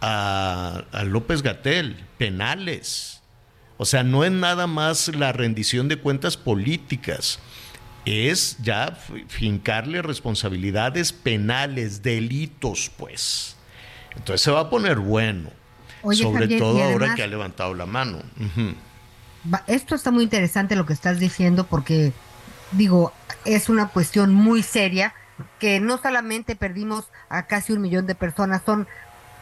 a, 0.00 0.84
a 0.92 1.04
López 1.04 1.42
Gatel, 1.42 1.96
penales. 2.18 3.22
O 3.78 3.84
sea, 3.84 4.02
no 4.02 4.24
es 4.24 4.32
nada 4.32 4.66
más 4.66 5.08
la 5.14 5.32
rendición 5.32 5.88
de 5.88 5.96
cuentas 5.96 6.36
políticas, 6.36 7.38
es 8.04 8.56
ya 8.62 8.96
fincarle 9.28 10.02
responsabilidades 10.02 11.12
penales, 11.12 12.02
delitos, 12.02 12.90
pues. 12.96 13.56
Entonces 14.16 14.40
se 14.42 14.50
va 14.50 14.60
a 14.60 14.70
poner 14.70 14.98
bueno. 14.98 15.50
Oye, 16.02 16.22
sobre 16.22 16.42
Javier, 16.42 16.58
todo 16.60 16.82
ahora 16.82 17.14
que 17.14 17.22
ha 17.22 17.26
levantado 17.26 17.74
la 17.74 17.86
mano. 17.86 18.18
Va- 18.18 18.74
Esto 19.66 19.94
está 19.94 20.10
muy 20.10 20.24
interesante 20.24 20.76
lo 20.76 20.86
que 20.86 20.92
estás 20.92 21.18
diciendo 21.18 21.66
porque, 21.66 22.12
digo, 22.72 23.12
es 23.44 23.68
una 23.68 23.88
cuestión 23.88 24.34
muy 24.34 24.62
seria 24.62 25.14
que 25.58 25.80
no 25.80 25.98
solamente 25.98 26.56
perdimos 26.56 27.08
a 27.28 27.44
casi 27.44 27.72
un 27.72 27.80
millón 27.80 28.06
de 28.06 28.14
personas, 28.14 28.62
son 28.64 28.88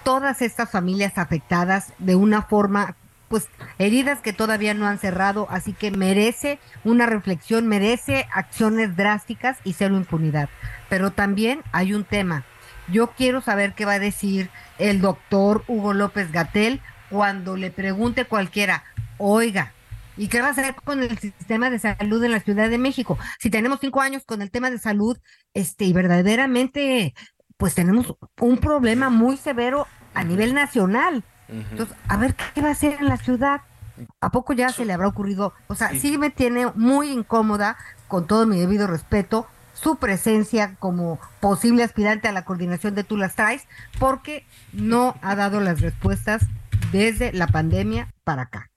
todas 0.05 0.43
estas 0.43 0.71
familias 0.71 1.19
afectadas 1.19 1.93
de 1.99 2.15
una 2.15 2.43
forma, 2.43 2.95
pues 3.29 3.49
heridas 3.79 4.21
que 4.21 4.33
todavía 4.33 4.75
no 4.75 4.87
han 4.87 4.99
cerrado, 4.99 5.49
así 5.51 5.73
que 5.73 5.91
merece 5.91 6.59
una 6.85 7.07
reflexión, 7.07 7.67
merece 7.67 8.29
acciones 8.33 8.97
drásticas 8.97 9.59
y 9.65 9.73
cero 9.73 9.97
impunidad. 9.97 10.49
Pero 10.89 11.11
también 11.11 11.63
hay 11.73 11.93
un 11.93 12.05
tema. 12.05 12.45
Yo 12.89 13.09
quiero 13.09 13.41
saber 13.41 13.75
qué 13.75 13.85
va 13.85 13.95
a 13.95 13.99
decir 13.99 14.51
el 14.79 15.01
doctor 15.01 15.65
Hugo 15.67 15.93
López 15.93 16.31
Gatel 16.31 16.81
cuando 17.11 17.57
le 17.57 17.71
pregunte 17.71 18.27
cualquiera, 18.27 18.85
oiga, 19.19 19.73
¿Y 20.17 20.29
qué 20.29 20.41
va 20.41 20.49
a 20.49 20.51
hacer 20.51 20.75
con 20.85 21.03
el 21.03 21.19
sistema 21.19 21.71
de 21.71 21.79
salud 21.79 22.23
en 22.25 22.31
la 22.31 22.41
Ciudad 22.41 22.71
de 22.71 22.79
México? 22.79 23.19
Si 23.39 23.51
tenemos 23.51 23.81
cinco 23.81 24.01
años 24.01 24.25
con 24.25 24.43
el 24.43 24.51
tema 24.51 24.71
de 24.71 24.79
salud, 24.79 25.19
este, 25.55 25.85
y 25.85 25.93
verdaderamente, 25.93 27.15
pues 27.57 27.75
tenemos 27.75 28.15
un 28.41 28.59
problema 28.59 29.11
muy 29.11 29.37
severo 29.37 29.87
a 30.15 30.25
nivel 30.25 30.55
nacional. 30.55 31.23
Entonces, 31.49 31.97
a 32.09 32.17
ver 32.17 32.35
qué 32.55 32.61
va 32.61 32.69
a 32.69 32.73
hacer 32.73 32.97
en 32.99 33.09
la 33.09 33.19
ciudad. 33.19 33.61
¿A 34.21 34.31
poco 34.31 34.53
ya 34.53 34.71
se 34.71 34.85
le 34.85 34.93
habrá 34.93 35.09
ocurrido? 35.09 35.55
O 35.69 35.75
sea, 35.75 35.91
sí 35.91 36.19
me 36.19 36.31
tiene 36.31 36.67
muy 36.75 37.11
incómoda, 37.11 37.77
con 38.09 38.27
todo 38.27 38.47
mi 38.47 38.59
debido 38.59 38.87
respeto, 38.87 39.47
su 39.75 39.97
presencia 39.97 40.75
como 40.79 41.19
posible 41.41 41.83
aspirante 41.83 42.29
a 42.29 42.33
la 42.33 42.45
coordinación 42.45 42.95
de 42.95 43.05
Tú 43.05 43.17
las 43.17 43.35
traes, 43.35 43.67
porque 43.99 44.47
no 44.73 45.15
ha 45.23 45.35
dado 45.37 45.61
las 45.61 45.81
respuestas 45.81 46.43
desde 46.93 47.33
la 47.33 47.47
pandemia 47.47 48.09
para 48.25 48.43
acá. 48.43 48.71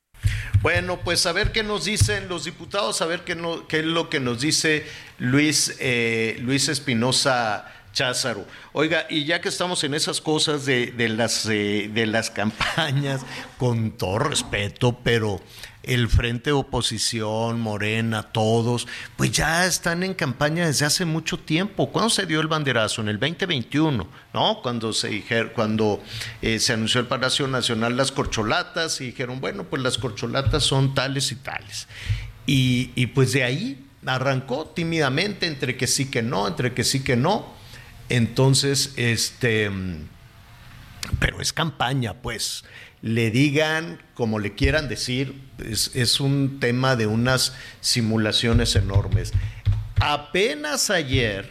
Bueno, 0.61 0.99
pues 0.99 1.25
a 1.25 1.31
ver 1.31 1.51
qué 1.51 1.63
nos 1.63 1.85
dicen 1.85 2.27
los 2.27 2.43
diputados, 2.43 3.01
a 3.01 3.05
ver 3.05 3.23
qué, 3.23 3.33
es 3.33 3.85
lo 3.85 4.09
que 4.09 4.19
nos 4.19 4.41
dice 4.41 4.85
Luis, 5.17 5.77
eh, 5.79 6.38
Luis 6.41 6.67
Espinosa 6.67 7.65
Cházaro. 7.93 8.45
Oiga, 8.73 9.05
y 9.09 9.25
ya 9.25 9.41
que 9.41 9.49
estamos 9.49 9.83
en 9.83 9.93
esas 9.93 10.21
cosas 10.21 10.65
de 10.65 11.09
las, 11.09 11.45
eh, 11.45 11.89
de 11.93 12.05
las 12.05 12.29
campañas, 12.29 13.21
con 13.57 13.91
todo 13.91 14.19
respeto, 14.19 14.99
pero 15.03 15.41
el 15.83 16.09
Frente 16.09 16.50
de 16.50 16.53
Oposición, 16.53 17.59
Morena, 17.62 18.24
todos, 18.24 18.88
pues 19.15 19.31
ya 19.31 19.65
están 19.65 20.03
en 20.03 20.13
campaña 20.13 20.67
desde 20.67 20.86
hace 20.86 21.05
mucho 21.05 21.39
tiempo. 21.39 21.91
¿Cuándo 21.91 22.09
se 22.09 22.25
dio 22.25 22.41
el 22.41 22.48
banderazo? 22.48 23.01
En 23.01 23.09
el 23.09 23.19
2021, 23.19 24.07
¿no? 24.33 24.62
Cuando 24.62 24.93
se 24.93 25.09
dijeron, 25.09 25.51
cuando 25.55 26.03
eh, 26.41 26.59
se 26.59 26.74
anunció 26.74 27.01
el 27.01 27.07
Palacio 27.07 27.48
Nacional 27.48 27.95
las 27.95 28.12
corcholatas 28.12 29.00
y 29.01 29.05
dijeron, 29.05 29.39
bueno, 29.39 29.63
pues 29.63 29.81
las 29.81 29.98
corcholatas 29.98 30.63
son 30.63 30.93
tales 30.93 31.31
y 31.31 31.36
tales. 31.36 31.88
Y, 32.45 32.91
y 32.95 33.07
pues 33.07 33.31
de 33.31 33.43
ahí 33.43 33.86
arrancó 34.05 34.65
tímidamente, 34.67 35.48
entre 35.48 35.77
que 35.77 35.88
sí 35.88 36.09
que 36.09 36.21
no, 36.21 36.48
entre 36.48 36.74
que 36.74 36.83
sí 36.83 37.03
que 37.03 37.15
no. 37.15 37.53
Entonces, 38.09 38.93
este, 38.98 39.71
pero 41.19 41.41
es 41.41 41.53
campaña, 41.53 42.15
pues 42.15 42.63
le 43.01 43.31
digan 43.31 43.99
como 44.13 44.39
le 44.39 44.53
quieran 44.53 44.89
decir, 44.89 45.33
es, 45.65 45.91
es, 45.95 46.19
un 46.19 46.59
tema 46.59 46.95
de 46.95 47.07
unas 47.07 47.53
simulaciones 47.79 48.75
enormes. 48.75 49.33
Apenas 49.99 50.89
ayer 50.89 51.49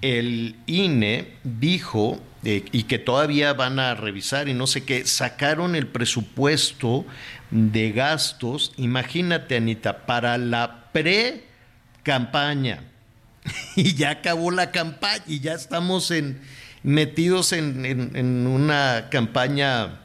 el 0.00 0.56
INE 0.66 1.34
dijo, 1.42 2.20
eh, 2.44 2.64
y 2.70 2.84
que 2.84 2.98
todavía 2.98 3.52
van 3.52 3.80
a 3.80 3.94
revisar 3.96 4.48
y 4.48 4.54
no 4.54 4.68
sé 4.68 4.84
qué, 4.84 5.04
sacaron 5.06 5.74
el 5.74 5.88
presupuesto 5.88 7.04
de 7.50 7.90
gastos, 7.90 8.72
imagínate 8.76 9.56
Anita, 9.56 10.06
para 10.06 10.38
la 10.38 10.90
pre-campaña. 10.92 12.84
Y 13.76 13.94
ya 13.94 14.10
acabó 14.10 14.50
la 14.50 14.70
campaña 14.72 15.24
y 15.26 15.40
ya 15.40 15.54
estamos 15.54 16.10
en, 16.10 16.42
metidos 16.82 17.52
en, 17.52 17.86
en, 17.86 18.14
en 18.14 18.46
una 18.46 19.08
campaña 19.10 20.00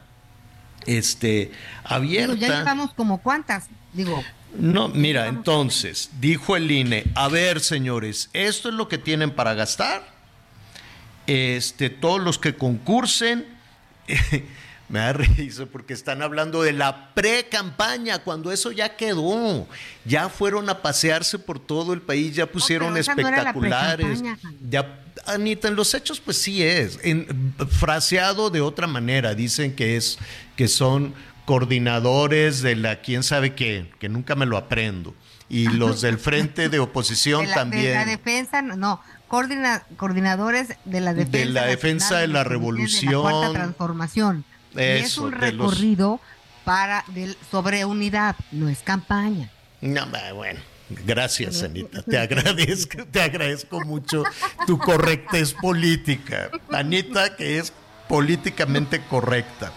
este, 0.85 1.51
abierta. 1.83 2.35
Pero 2.39 2.47
ya 2.47 2.59
llevamos 2.59 2.93
como 2.93 3.21
cuántas, 3.21 3.67
digo. 3.93 4.23
No, 4.57 4.87
mira, 4.87 5.27
entonces, 5.27 6.11
dijo 6.19 6.55
el 6.55 6.69
INE, 6.69 7.05
a 7.15 7.27
ver, 7.27 7.59
señores, 7.59 8.29
esto 8.33 8.69
es 8.69 8.75
lo 8.75 8.87
que 8.87 8.99
tienen 8.99 9.31
para 9.31 9.55
gastar. 9.55 10.13
Este, 11.25 11.89
todos 11.89 12.21
los 12.21 12.37
que 12.37 12.55
concursen, 12.55 13.47
me 14.89 14.99
da 14.99 15.13
risa 15.13 15.65
porque 15.65 15.93
están 15.93 16.21
hablando 16.21 16.61
de 16.61 16.73
la 16.73 17.13
pre-campaña, 17.13 18.19
cuando 18.19 18.51
eso 18.51 18.71
ya 18.71 18.95
quedó. 18.95 19.67
Ya 20.05 20.29
fueron 20.29 20.69
a 20.69 20.81
pasearse 20.81 21.39
por 21.39 21.59
todo 21.59 21.93
el 21.93 22.01
país, 22.01 22.35
ya 22.35 22.45
pusieron 22.45 22.93
no, 22.93 22.99
espectaculares. 22.99 24.21
No 24.21 24.37
ya 24.69 24.99
Anita, 25.25 25.67
en 25.67 25.75
los 25.75 25.93
hechos 25.93 26.19
pues 26.19 26.37
sí 26.37 26.63
es, 26.63 26.99
en, 27.03 27.53
fraseado 27.69 28.49
de 28.49 28.61
otra 28.61 28.87
manera, 28.87 29.35
dicen 29.35 29.75
que 29.75 29.95
es 29.95 30.17
que 30.55 30.67
son 30.67 31.13
coordinadores 31.45 32.61
de 32.61 32.75
la 32.75 33.01
quién 33.01 33.23
sabe 33.23 33.53
qué, 33.53 33.91
que 33.99 34.09
nunca 34.09 34.35
me 34.35 34.45
lo 34.45 34.57
aprendo. 34.57 35.15
Y 35.49 35.67
los 35.69 36.01
del 36.01 36.17
frente 36.17 36.69
de 36.69 36.79
oposición 36.79 37.43
de 37.43 37.49
la, 37.49 37.55
también. 37.55 37.85
De 37.85 37.93
la 37.93 38.05
defensa, 38.05 38.61
no, 38.61 39.01
coordina, 39.27 39.83
coordinadores 39.97 40.75
de 40.85 40.99
la 41.01 41.13
defensa. 41.13 41.37
De 41.37 41.45
la 41.45 41.65
defensa 41.65 42.17
de 42.17 42.27
la 42.27 42.43
revolución. 42.43 43.11
De 43.11 43.15
la 43.15 43.21
cuarta 43.21 43.53
transformación. 43.53 44.45
Eso, 44.75 44.81
y 44.81 45.01
es 45.01 45.17
un 45.17 45.31
recorrido 45.31 46.11
los... 46.11 46.63
para 46.63 47.03
del, 47.07 47.37
sobre 47.49 47.85
unidad, 47.85 48.35
no 48.51 48.69
es 48.69 48.79
campaña. 48.79 49.51
No, 49.81 50.05
bueno. 50.33 50.59
Gracias, 51.05 51.63
Anita. 51.63 52.03
Te 52.03 52.17
agradezco, 52.17 53.05
te 53.05 53.21
agradezco 53.21 53.81
mucho 53.81 54.23
tu 54.67 54.77
correctez 54.77 55.53
política. 55.53 56.49
Anita, 56.71 57.35
que 57.35 57.57
es 57.57 57.73
políticamente 58.07 59.01
correcta. 59.09 59.71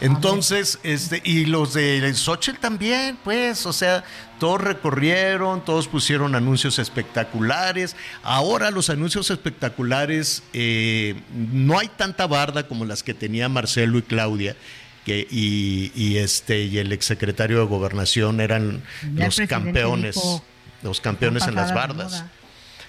Entonces, 0.00 0.78
este, 0.82 1.22
y 1.24 1.46
los 1.46 1.72
de 1.74 2.12
Xochitl 2.14 2.58
también, 2.58 3.18
pues, 3.24 3.64
o 3.64 3.72
sea, 3.72 4.04
todos 4.38 4.60
recorrieron, 4.60 5.64
todos 5.64 5.88
pusieron 5.88 6.34
anuncios 6.34 6.78
espectaculares. 6.78 7.96
Ahora 8.22 8.70
los 8.70 8.90
anuncios 8.90 9.30
espectaculares, 9.30 10.42
eh, 10.52 11.14
no 11.32 11.78
hay 11.78 11.88
tanta 11.88 12.26
barda 12.26 12.68
como 12.68 12.84
las 12.84 13.02
que 13.02 13.14
tenía 13.14 13.48
Marcelo 13.48 13.98
y 13.98 14.02
Claudia. 14.02 14.56
Que, 15.04 15.26
y, 15.30 15.92
y, 15.94 16.16
este 16.16 16.62
y 16.62 16.78
el 16.78 16.92
exsecretario 16.92 17.60
de 17.60 17.66
gobernación 17.66 18.40
eran 18.40 18.82
Ya 19.14 19.26
los 19.26 19.40
campeones, 19.48 20.16
dijo, 20.16 20.44
los 20.82 21.00
campeones 21.00 21.46
en 21.46 21.54
las 21.54 21.72
bardas. 21.72 22.24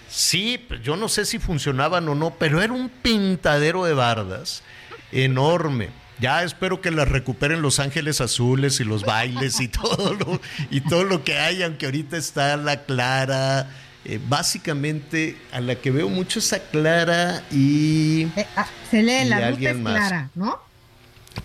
Sí, 0.09 0.63
pues, 0.67 0.81
yo 0.81 0.95
no 0.95 1.09
sé 1.09 1.25
si 1.25 1.37
funcionaban 1.37 2.07
o 2.09 2.15
no, 2.15 2.31
pero 2.31 2.61
era 2.61 2.73
un 2.73 2.89
pintadero 2.89 3.85
de 3.85 3.93
bardas 3.93 4.63
enorme. 5.11 5.89
Ya 6.19 6.43
espero 6.43 6.81
que 6.81 6.91
las 6.91 7.07
recuperen 7.07 7.61
Los 7.61 7.79
Ángeles 7.79 8.21
Azules 8.21 8.79
y 8.79 8.83
los 8.83 9.03
bailes 9.03 9.59
y 9.59 9.67
todo 9.67 10.13
lo, 10.13 10.41
y 10.71 10.81
todo 10.81 11.03
lo 11.03 11.23
que 11.23 11.37
hay, 11.37 11.63
aunque 11.63 11.85
ahorita 11.85 12.17
está 12.17 12.57
la 12.57 12.83
Clara. 12.83 13.69
Eh, 14.05 14.19
básicamente, 14.27 15.37
a 15.51 15.59
la 15.59 15.75
que 15.75 15.91
veo 15.91 16.07
mucho 16.09 16.39
es 16.39 16.53
a 16.53 16.59
Clara 16.59 17.43
y. 17.51 18.23
Eh, 18.35 18.47
ah, 18.55 18.67
se 18.89 19.03
lee, 19.03 19.23
Y 19.23 19.25
la 19.25 19.49
es 19.49 19.77
más. 19.77 19.93
clara, 19.95 20.29
¿no? 20.33 20.59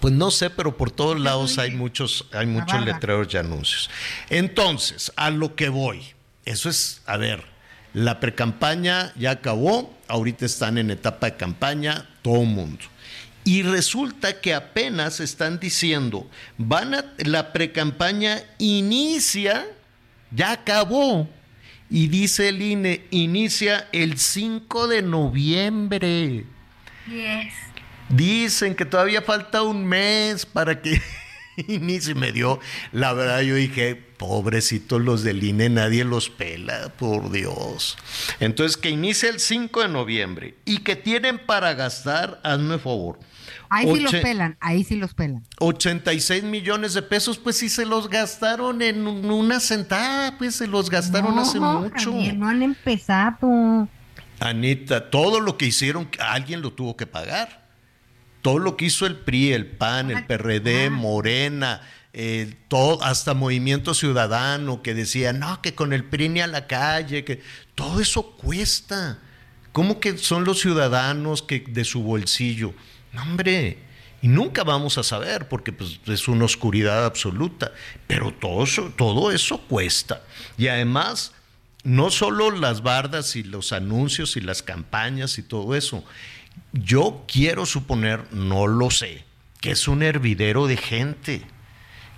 Pues 0.01 0.15
no 0.15 0.31
sé, 0.31 0.49
pero 0.49 0.77
por 0.77 0.91
todos 0.91 1.21
lados 1.21 1.59
hay 1.59 1.73
muchos, 1.73 2.27
hay 2.33 2.47
muchos 2.47 2.85
letreros 2.85 3.33
y 3.35 3.37
anuncios. 3.37 3.91
Entonces, 4.31 5.13
a 5.17 5.31
lo 5.31 5.55
que 5.55 5.69
voy. 5.69 6.03
Eso 6.45 6.69
es, 6.69 7.03
a 7.07 7.17
ver, 7.17 7.45
la 7.95 8.19
precampaña 8.21 9.13
ya 9.17 9.33
acabó, 9.33 9.95
ahorita 10.09 10.47
están 10.47 10.79
en 10.79 10.91
etapa 10.91 11.27
de 11.27 11.37
campaña, 11.37 12.09
todo 12.23 12.41
el 12.41 12.49
mundo. 12.49 12.85
Y 13.45 13.63
resulta 13.63 14.41
que 14.41 14.55
apenas 14.55 15.19
están 15.19 15.59
diciendo, 15.59 16.31
van 16.59 16.95
a, 16.95 17.05
la 17.19 17.53
precampaña 17.53 18.43
inicia, 18.59 19.67
ya 20.31 20.53
acabó. 20.53 21.29
Y 21.91 22.09
dice 22.09 22.49
el 22.49 22.63
INE, 22.63 23.05
inicia 23.11 23.89
el 23.93 24.19
5 24.19 24.89
de 24.89 25.03
noviembre. 25.03 26.47
Dicen 28.09 28.75
que 28.75 28.85
todavía 28.85 29.23
falta 29.23 29.63
un 29.63 29.85
mes 29.85 30.47
para 30.47 30.81
que 30.81 31.01
inicie. 31.69 32.15
Me 32.15 32.33
dio, 32.33 32.61
la 32.93 33.13
verdad, 33.13 33.41
yo 33.41 33.57
dije, 33.57 34.12
pobrecitos 34.27 35.01
los 35.01 35.23
del 35.25 35.43
INE, 35.43 35.69
nadie 35.69 36.05
los 36.05 36.31
pela, 36.31 36.91
por 36.97 37.31
Dios. 37.33 37.97
Entonces, 38.41 38.77
que 38.77 38.89
inicie 38.91 39.29
el 39.29 39.41
5 39.41 39.83
de 39.83 39.89
noviembre 39.89 40.55
y 40.65 40.79
que 40.79 40.95
tienen 40.97 41.39
para 41.45 41.75
gastar, 41.75 42.41
hazme 42.45 42.79
favor. 42.79 43.19
Ahí 43.69 43.93
sí 43.93 44.01
los 44.01 44.13
pelan, 44.15 44.57
ahí 44.61 44.85
sí 44.85 44.97
los 44.97 45.15
pelan. 45.15 45.43
86 45.59 46.45
millones 46.45 46.95
de 46.95 47.03
pesos, 47.03 47.39
pues 47.39 47.57
sí 47.57 47.69
se 47.69 47.85
los 47.87 48.09
gastaron 48.09 48.81
en 48.83 49.07
un- 49.07 49.29
una 49.31 49.59
sentada, 49.61 50.37
pues 50.39 50.55
se 50.57 50.67
los 50.67 50.89
gastaron 50.91 51.35
No, 51.35 51.43
hace 51.43 51.59
mucho. 51.59 52.13
Javier, 52.13 52.37
no 52.37 52.49
han 52.49 52.63
empezado. 52.63 53.89
Anita, 54.41 55.11
todo 55.11 55.41
lo 55.41 55.57
que 55.57 55.67
hicieron, 55.67 56.09
alguien 56.21 56.61
lo 56.63 56.73
tuvo 56.73 56.97
que 56.97 57.07
pagar. 57.07 57.63
Todo 58.43 58.59
lo 58.59 58.77
que 58.77 58.87
hizo 58.87 59.07
el 59.07 59.17
PRI, 59.17 59.53
el 59.53 59.67
PAN, 59.67 60.11
el 60.11 60.27
PRD, 60.27 60.91
Morena, 60.91 61.81
eh, 62.15 62.55
todo, 62.69 63.03
hasta 63.03 63.35
Movimiento 63.35 63.95
Ciudadano, 63.95 64.83
que 64.83 64.95
decía, 64.95 65.33
no, 65.33 65.63
que 65.63 65.75
con 65.75 65.93
el 65.93 66.05
PRI 66.05 66.29
ni 66.29 66.41
a 66.41 66.47
la 66.47 66.67
calle, 66.67 67.25
que 67.25 67.41
todo 67.75 68.01
eso 68.01 68.33
cuesta. 68.33 69.19
¿Cómo 69.73 70.01
que 70.01 70.19
son 70.19 70.45
los 70.45 70.61
ciudadanos 70.61 71.43
que 71.43 71.61
de 71.61 71.85
su 71.85 72.03
bolsillo? 72.03 72.75
No, 73.13 73.23
hombre, 73.23 73.79
y 74.23 74.29
nunca 74.29 74.63
vamos 74.63 74.99
a 74.99 75.03
saber 75.03 75.49
porque 75.49 75.73
pues, 75.73 76.01
es 76.07 76.29
una 76.29 76.45
oscuridad 76.45 77.05
absoluta. 77.05 77.73
Pero 78.07 78.33
todo 78.33 78.63
eso, 78.63 78.93
todo 78.97 79.33
eso 79.33 79.59
cuesta. 79.63 80.23
Y 80.57 80.69
además, 80.69 81.33
no 81.83 82.11
solo 82.11 82.53
las 82.53 82.83
bardas 82.83 83.35
y 83.35 83.43
los 83.43 83.73
anuncios 83.73 84.37
y 84.37 84.41
las 84.41 84.63
campañas 84.63 85.39
y 85.39 85.43
todo 85.43 85.75
eso. 85.75 86.05
Yo 86.73 87.25
quiero 87.27 87.67
suponer, 87.67 88.33
no 88.33 88.67
lo 88.67 88.91
sé, 88.91 89.25
que 89.61 89.73
es 89.73 89.89
un 89.89 90.03
hervidero 90.03 90.67
de 90.67 90.77
gente, 90.77 91.43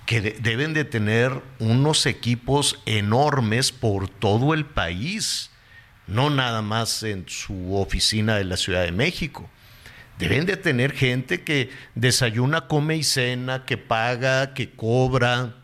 que 0.07 0.21
de- 0.21 0.33
deben 0.40 0.75
de 0.75 0.85
tener 0.85 1.33
unos 1.59 2.07
equipos 2.07 2.79
enormes 2.87 3.73
por 3.73 4.09
todo 4.09 4.53
el 4.55 4.64
país, 4.67 5.51
no 6.07 6.29
nada 6.31 6.61
más 6.62 7.03
en 7.03 7.25
su 7.29 7.75
oficina 7.77 8.37
de 8.37 8.45
la 8.45 8.57
Ciudad 8.57 8.83
de 8.85 8.93
México. 8.93 9.49
Deben 10.19 10.47
de 10.47 10.57
tener 10.57 10.93
gente 10.93 11.43
que 11.43 11.71
desayuna, 11.95 12.69
come 12.69 12.97
y 12.97 13.03
cena, 13.03 13.64
que 13.64 13.77
paga, 13.79 14.55
que 14.55 14.71
cobra, 14.71 15.57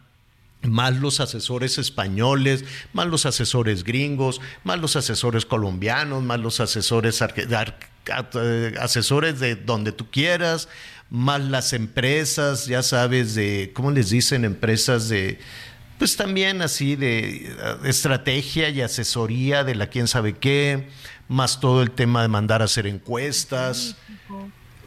más 0.63 0.97
los 0.97 1.21
asesores 1.21 1.79
españoles, 1.79 2.65
más 2.93 3.07
los 3.07 3.27
asesores 3.27 3.85
gringos, 3.85 4.41
más 4.65 4.79
los 4.79 4.97
asesores 4.97 5.47
colombianos, 5.47 6.23
más 6.23 6.41
los 6.41 6.61
asesores 6.61 7.23
eh, 7.23 8.75
asesores 8.81 9.41
de 9.41 9.57
donde 9.57 9.93
tú 9.93 10.11
quieras, 10.11 10.69
más 11.11 11.41
las 11.41 11.73
empresas, 11.73 12.67
ya 12.67 12.83
sabes, 12.83 13.35
de, 13.35 13.73
¿cómo 13.75 13.91
les 13.91 14.11
dicen? 14.11 14.45
Empresas 14.45 15.09
de, 15.09 15.39
pues 15.99 16.17
también 16.17 16.63
así 16.63 16.97
de 16.97 17.47
eh, 17.47 17.77
estrategia 17.85 18.71
y 18.71 18.81
asesoría 18.81 19.65
de 19.65 19.75
la 19.75 19.89
quién 19.89 20.07
sabe 20.09 20.35
qué, 20.35 20.89
más 21.29 21.61
todo 21.61 21.83
el 21.83 21.91
tema 21.91 22.23
de 22.23 22.29
mandar 22.29 22.63
a 22.63 22.67
hacer 22.67 22.87
encuestas 22.87 23.97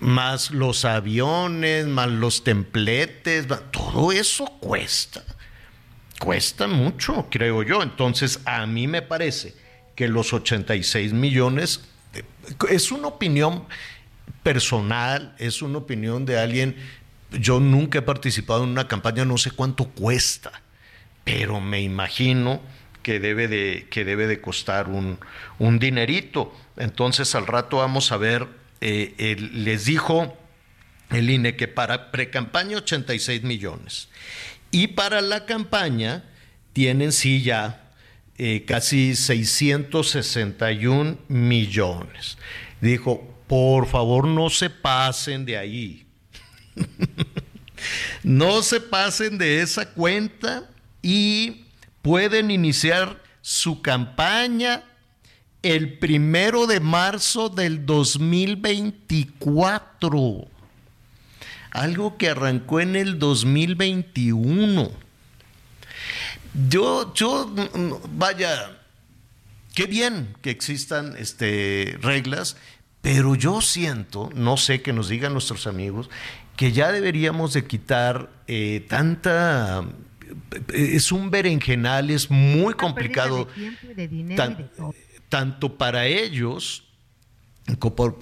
más 0.03 0.51
los 0.51 0.85
aviones, 0.85 1.87
más 1.87 2.09
los 2.09 2.43
templetes, 2.43 3.47
todo 3.71 4.11
eso 4.11 4.45
cuesta. 4.59 5.23
Cuesta 6.19 6.67
mucho, 6.67 7.27
creo 7.31 7.63
yo. 7.63 7.81
Entonces, 7.81 8.39
a 8.45 8.65
mí 8.65 8.87
me 8.87 9.01
parece 9.01 9.55
que 9.95 10.07
los 10.07 10.33
86 10.33 11.13
millones 11.13 11.81
eh, 12.13 12.23
es 12.69 12.91
una 12.91 13.07
opinión 13.07 13.65
personal, 14.43 15.35
es 15.39 15.61
una 15.61 15.79
opinión 15.79 16.25
de 16.25 16.39
alguien. 16.39 16.75
Yo 17.31 17.59
nunca 17.59 17.99
he 17.99 18.03
participado 18.03 18.63
en 18.63 18.69
una 18.69 18.87
campaña, 18.87 19.25
no 19.25 19.37
sé 19.37 19.51
cuánto 19.51 19.85
cuesta, 19.85 20.51
pero 21.23 21.59
me 21.59 21.81
imagino 21.81 22.61
que 23.01 23.19
debe 23.19 23.47
de, 23.47 23.87
que 23.89 24.05
debe 24.05 24.27
de 24.27 24.41
costar 24.41 24.89
un, 24.89 25.19
un 25.59 25.79
dinerito. 25.79 26.53
Entonces, 26.77 27.35
al 27.35 27.47
rato 27.47 27.77
vamos 27.77 28.11
a 28.11 28.17
ver, 28.17 28.47
eh, 28.81 29.35
les 29.53 29.85
dijo 29.85 30.37
el 31.09 31.29
INE 31.29 31.55
que 31.55 31.67
para 31.67 32.11
precampaña 32.11 32.77
86 32.77 33.43
millones. 33.43 34.09
Y 34.71 34.87
para 34.87 35.21
la 35.21 35.45
campaña 35.45 36.23
tienen 36.73 37.11
sí 37.11 37.43
ya 37.43 37.91
eh, 38.37 38.63
casi 38.65 39.15
661 39.15 41.17
millones. 41.27 42.37
Dijo, 42.81 43.32
por 43.53 43.85
favor 43.85 44.27
no 44.27 44.49
se 44.49 44.67
pasen 44.67 45.45
de 45.45 45.59
ahí. 45.59 46.07
no 48.23 48.63
se 48.63 48.81
pasen 48.81 49.37
de 49.37 49.61
esa 49.61 49.93
cuenta 49.93 50.67
y 51.03 51.65
pueden 52.01 52.49
iniciar 52.49 53.21
su 53.43 53.83
campaña 53.83 54.83
el 55.61 55.99
primero 55.99 56.65
de 56.65 56.79
marzo 56.79 57.47
del 57.47 57.85
2024 57.85 60.47
algo 61.69 62.17
que 62.17 62.29
arrancó 62.29 62.79
en 62.79 62.95
el 62.95 63.19
2021. 63.19 64.89
Yo, 66.69 67.13
yo, 67.13 67.45
mm, 67.45 68.17
vaya, 68.17 68.79
qué 69.75 69.85
bien 69.85 70.35
que 70.41 70.49
existan 70.49 71.13
este, 71.19 71.99
reglas, 72.01 72.57
pero 73.03 73.35
yo 73.35 73.59
siento, 73.61 74.29
no 74.33 74.55
sé 74.55 74.81
que 74.81 74.93
nos 74.93 75.09
digan 75.09 75.33
nuestros 75.33 75.67
amigos, 75.67 76.09
que 76.55 76.71
ya 76.71 76.91
deberíamos 76.91 77.53
de 77.53 77.65
quitar 77.65 78.31
eh, 78.47 78.85
tanta... 78.87 79.83
Es 80.73 81.11
un 81.11 81.29
berenjenal, 81.29 82.09
es 82.09 82.31
muy 82.31 82.73
complicado 82.75 83.47
de 83.95 84.07
de 84.07 84.35
tan- 84.35 84.71
tanto 85.27 85.77
para 85.77 86.07
ellos 86.07 86.85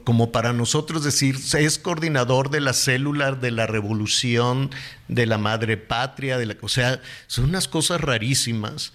como, 0.03 0.31
para 0.31 0.51
nosotros 0.51 1.03
decir, 1.03 1.35
es 1.35 1.77
coordinador 1.77 2.49
de 2.49 2.59
la 2.61 2.73
célula 2.73 3.33
de 3.33 3.51
la 3.51 3.67
revolución 3.67 4.71
de 5.07 5.25
la 5.27 5.37
madre 5.37 5.77
patria, 5.77 6.37
de 6.37 6.45
la, 6.47 6.57
o 6.61 6.69
sea, 6.69 7.01
son 7.27 7.45
unas 7.45 7.67
cosas 7.67 8.01
rarísimas 8.01 8.93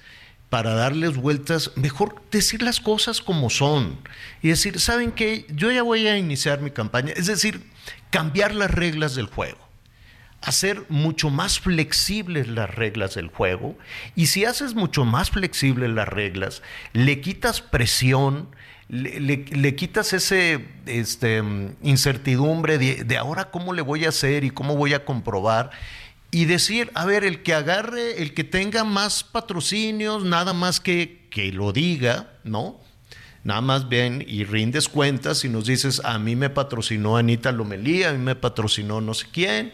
para 0.50 0.74
darles 0.74 1.16
vueltas, 1.16 1.72
mejor 1.76 2.22
decir 2.30 2.62
las 2.62 2.80
cosas 2.80 3.20
como 3.20 3.50
son 3.50 3.98
y 4.42 4.48
decir, 4.48 4.78
¿saben 4.80 5.10
qué? 5.12 5.44
Yo 5.50 5.70
ya 5.72 5.82
voy 5.82 6.06
a 6.06 6.16
iniciar 6.16 6.60
mi 6.60 6.70
campaña, 6.70 7.12
es 7.16 7.26
decir, 7.26 7.62
cambiar 8.10 8.54
las 8.54 8.70
reglas 8.70 9.14
del 9.16 9.26
juego. 9.26 9.58
Hacer 10.42 10.84
mucho 10.88 11.30
más 11.30 11.58
flexibles 11.58 12.46
las 12.46 12.72
reglas 12.72 13.14
del 13.14 13.28
juego. 13.28 13.76
Y 14.14 14.26
si 14.26 14.44
haces 14.44 14.74
mucho 14.74 15.04
más 15.04 15.30
flexibles 15.30 15.90
las 15.90 16.06
reglas, 16.06 16.62
le 16.92 17.20
quitas 17.20 17.60
presión, 17.62 18.48
le, 18.88 19.18
le- 19.18 19.74
quitas 19.74 20.12
ese 20.12 20.64
este, 20.86 21.42
incertidumbre 21.82 22.78
de 22.78 23.16
ahora 23.16 23.50
cómo 23.50 23.72
le 23.72 23.82
voy 23.82 24.04
a 24.04 24.10
hacer 24.10 24.44
y 24.44 24.50
cómo 24.50 24.76
voy 24.76 24.94
a 24.94 25.04
comprobar 25.04 25.70
y 26.36 26.44
decir, 26.44 26.90
a 26.92 27.06
ver, 27.06 27.24
el 27.24 27.42
que 27.42 27.54
agarre, 27.54 28.20
el 28.20 28.34
que 28.34 28.44
tenga 28.44 28.84
más 28.84 29.24
patrocinios, 29.24 30.22
nada 30.22 30.52
más 30.52 30.80
que, 30.80 31.26
que 31.30 31.50
lo 31.50 31.72
diga, 31.72 32.28
¿no? 32.44 32.78
Nada 33.42 33.62
más 33.62 33.88
ven 33.88 34.22
y 34.28 34.44
rindes 34.44 34.90
cuentas 34.90 35.46
y 35.46 35.48
nos 35.48 35.64
dices, 35.64 36.02
a 36.04 36.18
mí 36.18 36.36
me 36.36 36.50
patrocinó 36.50 37.16
Anita 37.16 37.52
Lomelí, 37.52 38.02
a 38.02 38.12
mí 38.12 38.18
me 38.18 38.34
patrocinó 38.34 39.00
no 39.00 39.14
sé 39.14 39.28
quién, 39.32 39.72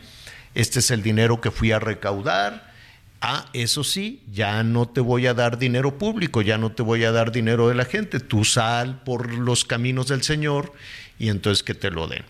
este 0.55 0.79
es 0.79 0.93
el 0.93 1.03
dinero 1.03 1.41
que 1.41 1.51
fui 1.51 1.73
a 1.73 1.81
recaudar. 1.81 2.73
Ah, 3.21 3.47
eso 3.55 3.83
sí, 3.83 4.23
ya 4.31 4.63
no 4.63 4.89
te 4.89 5.01
voy 5.01 5.27
a 5.27 5.35
dar 5.35 5.59
dinero 5.59 5.99
público, 5.99 6.43
ya 6.43 6.59
no 6.59 6.71
te 6.71 6.85
voy 6.85 7.03
a 7.03 7.11
dar 7.11 7.33
dinero 7.33 7.71
de 7.71 7.75
la 7.75 7.87
gente, 7.87 8.21
tú 8.21 8.45
sal 8.45 9.03
por 9.03 9.35
los 9.35 9.65
caminos 9.65 10.07
del 10.07 10.23
Señor 10.23 10.73
y 11.19 11.29
entonces 11.29 11.65
que 11.65 11.75
te 11.75 11.91
lo 11.91 12.07
den. 12.07 12.23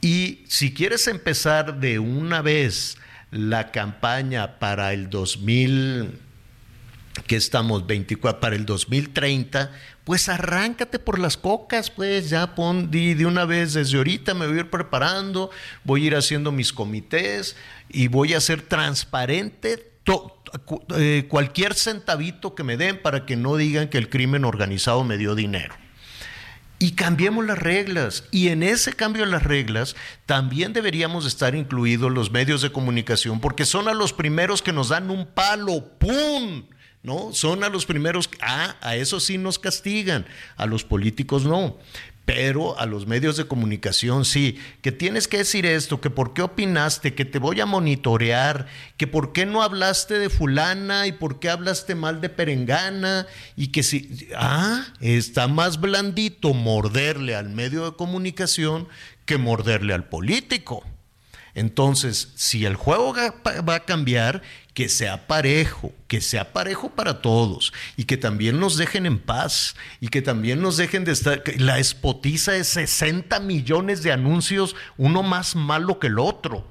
Y 0.00 0.44
si 0.46 0.72
quieres 0.72 1.08
empezar 1.08 1.80
de 1.80 1.98
una 1.98 2.40
vez 2.40 2.98
la 3.34 3.72
campaña 3.72 4.60
para 4.60 4.92
el 4.92 5.10
2000, 5.10 6.20
que 7.26 7.36
estamos 7.36 7.84
24 7.86 8.40
para 8.40 8.54
el 8.54 8.64
2030, 8.64 9.72
pues 10.04 10.28
arráncate 10.28 11.00
por 11.00 11.18
las 11.18 11.36
cocas, 11.36 11.90
pues 11.90 12.30
ya 12.30 12.54
pon 12.54 12.92
di 12.92 13.14
de 13.14 13.26
una 13.26 13.44
vez 13.44 13.74
desde 13.74 13.96
ahorita 13.96 14.34
me 14.34 14.46
voy 14.46 14.58
a 14.58 14.60
ir 14.60 14.70
preparando, 14.70 15.50
voy 15.82 16.04
a 16.04 16.06
ir 16.06 16.16
haciendo 16.16 16.52
mis 16.52 16.72
comités 16.72 17.56
y 17.88 18.06
voy 18.06 18.34
a 18.34 18.40
ser 18.40 18.62
transparente 18.62 19.90
eh, 20.96 21.26
cualquier 21.28 21.74
centavito 21.74 22.54
que 22.54 22.62
me 22.62 22.76
den 22.76 23.02
para 23.02 23.26
que 23.26 23.34
no 23.34 23.56
digan 23.56 23.88
que 23.88 23.98
el 23.98 24.08
crimen 24.08 24.44
organizado 24.44 25.02
me 25.02 25.18
dio 25.18 25.34
dinero. 25.34 25.74
Y 26.84 26.90
cambiemos 26.90 27.46
las 27.46 27.58
reglas. 27.58 28.24
Y 28.30 28.48
en 28.48 28.62
ese 28.62 28.92
cambio 28.92 29.24
de 29.24 29.30
las 29.30 29.42
reglas 29.42 29.96
también 30.26 30.74
deberíamos 30.74 31.24
estar 31.24 31.54
incluidos 31.54 32.12
los 32.12 32.30
medios 32.30 32.60
de 32.60 32.72
comunicación, 32.72 33.40
porque 33.40 33.64
son 33.64 33.88
a 33.88 33.94
los 33.94 34.12
primeros 34.12 34.60
que 34.60 34.74
nos 34.74 34.90
dan 34.90 35.10
un 35.10 35.24
palo, 35.24 35.82
¡pum! 35.98 36.64
¿No? 37.02 37.32
Son 37.32 37.64
a 37.64 37.70
los 37.70 37.86
primeros, 37.86 38.28
ah, 38.42 38.76
a 38.82 38.96
eso 38.96 39.18
sí 39.18 39.38
nos 39.38 39.58
castigan, 39.58 40.26
a 40.58 40.66
los 40.66 40.84
políticos 40.84 41.46
no. 41.46 41.78
Pero 42.24 42.78
a 42.78 42.86
los 42.86 43.06
medios 43.06 43.36
de 43.36 43.46
comunicación 43.46 44.24
sí, 44.24 44.58
que 44.80 44.92
tienes 44.92 45.28
que 45.28 45.38
decir 45.38 45.66
esto, 45.66 46.00
que 46.00 46.08
por 46.08 46.32
qué 46.32 46.40
opinaste, 46.40 47.14
que 47.14 47.26
te 47.26 47.38
voy 47.38 47.60
a 47.60 47.66
monitorear, 47.66 48.66
que 48.96 49.06
por 49.06 49.32
qué 49.32 49.44
no 49.44 49.62
hablaste 49.62 50.18
de 50.18 50.30
fulana 50.30 51.06
y 51.06 51.12
por 51.12 51.38
qué 51.38 51.50
hablaste 51.50 51.94
mal 51.94 52.22
de 52.22 52.30
perengana 52.30 53.26
y 53.56 53.68
que 53.68 53.82
si, 53.82 54.28
ah, 54.36 54.86
está 55.00 55.48
más 55.48 55.80
blandito 55.80 56.54
morderle 56.54 57.34
al 57.36 57.50
medio 57.50 57.84
de 57.84 57.96
comunicación 57.96 58.88
que 59.26 59.36
morderle 59.36 59.92
al 59.92 60.08
político. 60.08 60.82
Entonces, 61.54 62.32
si 62.34 62.64
el 62.64 62.74
juego 62.74 63.14
va 63.14 63.74
a 63.74 63.84
cambiar, 63.84 64.42
que 64.74 64.88
sea 64.88 65.28
parejo, 65.28 65.92
que 66.08 66.20
sea 66.20 66.52
parejo 66.52 66.90
para 66.90 67.22
todos 67.22 67.72
y 67.96 68.04
que 68.04 68.16
también 68.16 68.58
nos 68.58 68.76
dejen 68.76 69.06
en 69.06 69.20
paz 69.20 69.76
y 70.00 70.08
que 70.08 70.20
también 70.20 70.60
nos 70.60 70.76
dejen 70.76 71.04
de 71.04 71.12
estar. 71.12 71.42
La 71.58 71.78
espotiza 71.78 72.52
de 72.52 72.64
60 72.64 73.38
millones 73.40 74.02
de 74.02 74.10
anuncios, 74.10 74.74
uno 74.96 75.22
más 75.22 75.54
malo 75.54 76.00
que 76.00 76.08
el 76.08 76.18
otro. 76.18 76.66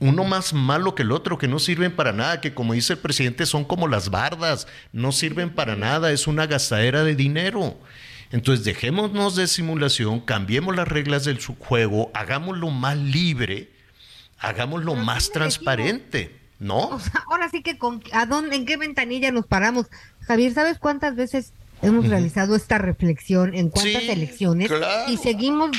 Uno 0.00 0.24
más 0.24 0.52
malo 0.52 0.96
que 0.96 1.04
el 1.04 1.12
otro, 1.12 1.38
que 1.38 1.46
no 1.46 1.60
sirven 1.60 1.94
para 1.94 2.12
nada, 2.12 2.40
que 2.40 2.54
como 2.54 2.72
dice 2.72 2.94
el 2.94 2.98
presidente 2.98 3.46
son 3.46 3.64
como 3.64 3.86
las 3.86 4.10
bardas, 4.10 4.66
no 4.92 5.12
sirven 5.12 5.50
para 5.50 5.76
nada, 5.76 6.10
es 6.10 6.26
una 6.26 6.46
gastadera 6.46 7.04
de 7.04 7.14
dinero. 7.14 7.78
Entonces 8.32 8.64
dejémonos 8.64 9.36
de 9.36 9.46
simulación, 9.46 10.18
cambiemos 10.18 10.74
las 10.74 10.88
reglas 10.88 11.24
del 11.24 11.38
juego, 11.40 12.10
hagámoslo 12.14 12.70
más 12.70 12.96
libre, 12.96 13.70
hagámoslo 14.42 14.92
Pero 14.92 15.04
más 15.04 15.30
transparente, 15.30 16.36
¿no? 16.58 16.88
O 16.88 17.00
sea, 17.00 17.24
ahora 17.30 17.48
sí 17.50 17.62
que 17.62 17.78
con 17.78 18.02
a 18.12 18.26
dónde, 18.26 18.56
en 18.56 18.66
qué 18.66 18.76
ventanilla 18.76 19.30
nos 19.32 19.46
paramos. 19.46 19.86
Javier, 20.20 20.52
¿sabes 20.54 20.78
cuántas 20.78 21.16
veces 21.16 21.52
hemos 21.82 22.06
realizado 22.08 22.54
esta 22.54 22.78
reflexión 22.78 23.54
en 23.54 23.70
cuántas 23.70 24.02
Sí, 24.02 24.10
elecciones 24.10 24.68
claro. 24.68 25.10
y 25.10 25.16
seguimos 25.16 25.70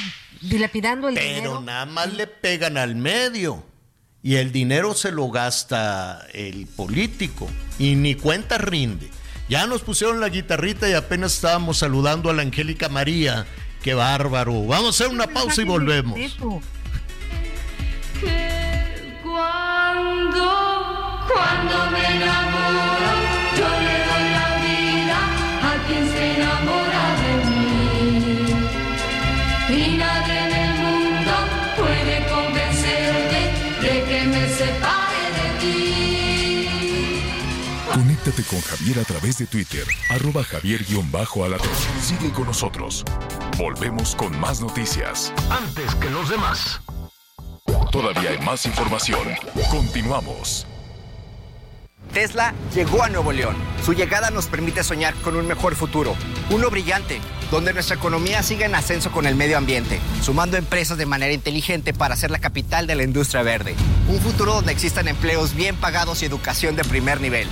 dilapidando 0.42 1.08
el 1.08 1.16
Pero 1.16 1.28
dinero? 1.36 1.62
nada 1.62 1.86
más 1.86 2.14
le 2.14 2.28
pegan 2.28 2.78
al 2.78 2.96
medio 2.96 3.64
y 4.22 4.36
el 4.36 4.52
dinero 4.52 4.94
se 4.94 5.12
lo 5.12 5.30
gasta 5.30 6.26
el 6.34 6.68
político 6.68 7.48
y 7.80 7.96
ni 7.96 8.16
cuenta 8.16 8.58
rinde. 8.58 9.10
Ya 9.50 9.68
nos 9.68 9.82
pusieron 9.82 10.20
la 10.20 10.30
guitarrita 10.30 10.90
y 10.90 10.94
apenas 10.94 11.34
estábamos 11.36 11.78
saludando 11.78 12.30
a 12.30 12.34
la 12.34 12.42
Angélica 12.42 12.90
María. 12.90 13.46
Qué 13.82 13.94
bárbaro. 13.94 14.66
Vamos 14.66 14.86
a 15.00 15.04
hacer 15.04 15.14
una 15.14 15.28
pausa 15.28 15.62
y 15.62 15.66
volvemos. 15.66 16.18
Conéctate 38.24 38.44
con 38.44 38.62
Javier 38.62 39.00
a 39.00 39.04
través 39.04 39.38
de 39.38 39.46
Twitter, 39.46 39.86
arroba 40.10 40.44
javier-alatón. 40.44 41.70
Sigue 42.02 42.32
con 42.32 42.46
nosotros. 42.46 43.04
Volvemos 43.58 44.16
con 44.16 44.40
más 44.40 44.62
noticias. 44.62 45.34
Antes 45.50 45.94
que 45.96 46.10
los 46.10 46.30
demás. 46.30 46.82
Todavía 47.92 48.32
hay 48.32 48.40
más 48.40 48.66
información. 48.66 49.28
Continuamos. 49.70 50.66
Tesla 52.14 52.54
llegó 52.76 53.04
a 53.04 53.10
Nuevo 53.10 53.32
León. 53.32 53.56
Su 53.84 53.94
llegada 53.94 54.30
nos 54.30 54.46
permite 54.46 54.84
soñar 54.84 55.16
con 55.16 55.36
un 55.36 55.48
mejor 55.48 55.76
futuro, 55.76 56.16
uno 56.52 56.70
brillante, 56.70 57.20
donde 57.50 57.74
nuestra 57.74 57.96
economía 57.96 58.44
siga 58.44 58.68
en 58.68 58.76
ascenso 58.76 59.12
con 59.12 59.26
el 59.26 59.36
medio 59.36 59.58
ambiente, 59.58 60.00
sumando 60.22 60.56
empresas 60.56 60.98
de 61.00 61.08
manera 61.08 61.34
inteligente 61.34 61.92
para 61.92 62.16
ser 62.16 62.30
la 62.30 62.38
capital 62.38 62.86
de 62.86 62.96
la 62.96 63.04
industria 63.04 63.42
verde. 63.42 63.76
Un 64.08 64.20
futuro 64.20 64.54
donde 64.54 64.72
existan 64.72 65.08
empleos 65.08 65.56
bien 65.56 65.76
pagados 65.76 66.22
y 66.22 66.26
educación 66.26 66.76
de 66.76 66.84
primer 66.84 67.20
nivel. 67.20 67.48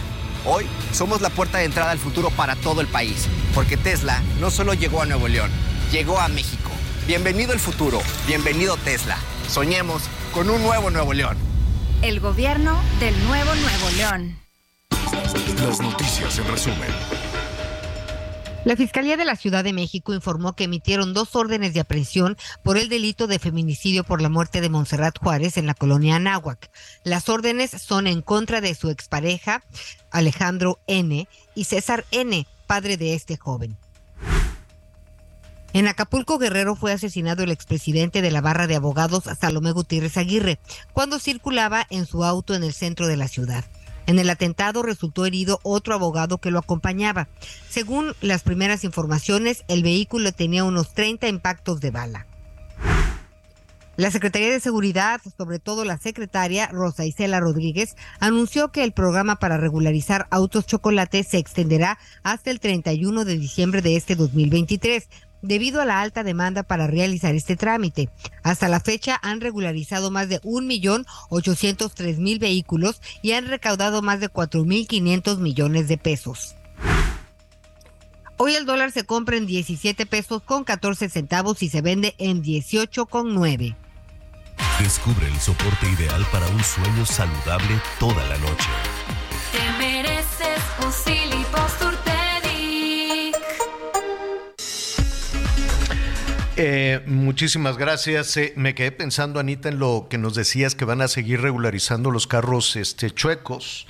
Hoy 0.45 0.67
somos 0.93 1.21
la 1.21 1.31
puerta 1.31 1.57
de 1.57 1.65
entrada 1.65 1.91
al 1.91 1.99
futuro 1.99 2.29
para 2.29 2.55
todo 2.55 2.81
el 2.81 2.87
país, 2.87 3.27
porque 3.55 3.77
Tesla 3.77 4.21
no 4.39 4.51
solo 4.51 4.75
llegó 4.75 5.01
a 5.01 5.05
Nuevo 5.07 5.27
León, 5.27 5.49
llegó 5.91 6.19
a 6.19 6.27
México. 6.27 6.69
Bienvenido 7.07 7.53
el 7.53 7.59
futuro, 7.59 7.99
bienvenido 8.27 8.77
Tesla. 8.77 9.17
Soñemos 9.49 10.03
con 10.33 10.51
un 10.51 10.61
nuevo 10.61 10.91
Nuevo 10.91 11.13
León. 11.13 11.35
El 12.03 12.19
gobierno 12.19 12.79
del 12.99 13.13
nuevo 13.25 13.53
Nuevo 13.55 13.89
León. 13.97 14.40
Las 15.67 15.79
noticias 15.81 16.39
en 16.39 16.47
resumen. 16.47 16.89
La 18.63 18.75
Fiscalía 18.75 19.17
de 19.17 19.25
la 19.25 19.35
Ciudad 19.35 19.63
de 19.63 19.73
México 19.73 20.13
informó 20.13 20.53
que 20.53 20.65
emitieron 20.65 21.13
dos 21.13 21.35
órdenes 21.35 21.73
de 21.73 21.79
aprehensión 21.79 22.37
por 22.61 22.77
el 22.77 22.89
delito 22.89 23.25
de 23.25 23.39
feminicidio 23.39 24.03
por 24.03 24.21
la 24.21 24.29
muerte 24.29 24.61
de 24.61 24.69
Montserrat 24.69 25.17
Juárez 25.17 25.57
en 25.57 25.65
la 25.65 25.73
colonia 25.73 26.17
Anáhuac. 26.17 26.69
Las 27.03 27.27
órdenes 27.27 27.71
son 27.71 28.05
en 28.05 28.21
contra 28.21 28.61
de 28.61 28.75
su 28.75 28.89
expareja, 28.89 29.63
Alejandro 30.11 30.79
N., 30.85 31.27
y 31.55 31.63
César 31.63 32.05
N., 32.11 32.45
padre 32.67 32.97
de 32.97 33.15
este 33.15 33.35
joven. 33.35 33.77
En 35.73 35.87
Acapulco 35.87 36.37
Guerrero 36.37 36.75
fue 36.75 36.91
asesinado 36.91 37.43
el 37.43 37.51
expresidente 37.51 38.21
de 38.21 38.29
la 38.29 38.41
barra 38.41 38.67
de 38.67 38.75
abogados 38.75 39.23
Salomé 39.39 39.71
Gutiérrez 39.71 40.17
Aguirre 40.17 40.59
cuando 40.93 41.17
circulaba 41.17 41.87
en 41.89 42.05
su 42.05 42.23
auto 42.23 42.53
en 42.53 42.63
el 42.63 42.73
centro 42.73 43.07
de 43.07 43.17
la 43.17 43.27
ciudad. 43.27 43.65
En 44.07 44.19
el 44.19 44.29
atentado 44.29 44.83
resultó 44.83 45.25
herido 45.25 45.59
otro 45.63 45.93
abogado 45.93 46.39
que 46.39 46.51
lo 46.51 46.59
acompañaba. 46.59 47.29
Según 47.69 48.13
las 48.21 48.43
primeras 48.43 48.83
informaciones, 48.83 49.63
el 49.67 49.83
vehículo 49.83 50.31
tenía 50.31 50.63
unos 50.63 50.93
30 50.93 51.27
impactos 51.27 51.79
de 51.79 51.91
bala. 51.91 52.27
La 53.97 54.09
Secretaría 54.09 54.49
de 54.49 54.59
Seguridad, 54.59 55.21
sobre 55.37 55.59
todo 55.59 55.85
la 55.85 55.97
secretaria 55.97 56.67
Rosa 56.67 57.05
Isela 57.05 57.39
Rodríguez, 57.39 57.95
anunció 58.19 58.71
que 58.71 58.83
el 58.83 58.93
programa 58.93 59.35
para 59.35 59.57
regularizar 59.57 60.27
autos 60.31 60.65
chocolate 60.65 61.23
se 61.23 61.37
extenderá 61.37 61.99
hasta 62.23 62.51
el 62.51 62.59
31 62.59 63.25
de 63.25 63.37
diciembre 63.37 63.81
de 63.81 63.97
este 63.97 64.15
2023 64.15 65.07
debido 65.41 65.81
a 65.81 65.85
la 65.85 66.01
alta 66.01 66.23
demanda 66.23 66.63
para 66.63 66.87
realizar 66.87 67.35
este 67.35 67.55
trámite. 67.55 68.09
Hasta 68.43 68.67
la 68.67 68.79
fecha 68.79 69.19
han 69.21 69.41
regularizado 69.41 70.11
más 70.11 70.29
de 70.29 70.41
1.803.000 70.41 72.39
vehículos 72.39 73.01
y 73.21 73.33
han 73.33 73.47
recaudado 73.47 74.01
más 74.01 74.19
de 74.19 74.29
4.500 74.29 75.37
millones 75.37 75.87
de 75.87 75.97
pesos. 75.97 76.55
Hoy 78.37 78.55
el 78.55 78.65
dólar 78.65 78.91
se 78.91 79.03
compra 79.03 79.37
en 79.37 79.45
17 79.45 80.07
pesos 80.07 80.41
con 80.41 80.63
14 80.63 81.09
centavos 81.09 81.61
y 81.61 81.69
se 81.69 81.81
vende 81.81 82.15
en 82.17 82.41
18 82.41 83.05
con 83.05 83.35
9. 83.35 83.75
Descubre 84.79 85.27
el 85.27 85.39
soporte 85.39 85.87
ideal 85.91 86.25
para 86.31 86.47
un 86.47 86.63
sueño 86.63 87.05
saludable 87.05 87.79
toda 87.99 88.25
la 88.27 88.37
noche. 88.39 88.67
Te 89.51 89.71
mereces 89.77 90.59
un 90.83 90.91
Eh, 96.63 97.01
muchísimas 97.07 97.75
gracias. 97.75 98.37
Eh, 98.37 98.53
me 98.55 98.75
quedé 98.75 98.91
pensando, 98.91 99.39
Anita, 99.39 99.69
en 99.69 99.79
lo 99.79 100.05
que 100.07 100.19
nos 100.19 100.35
decías 100.35 100.75
que 100.75 100.85
van 100.85 101.01
a 101.01 101.07
seguir 101.07 101.41
regularizando 101.41 102.11
los 102.11 102.27
carros 102.27 102.75
este, 102.75 103.09
chuecos. 103.09 103.87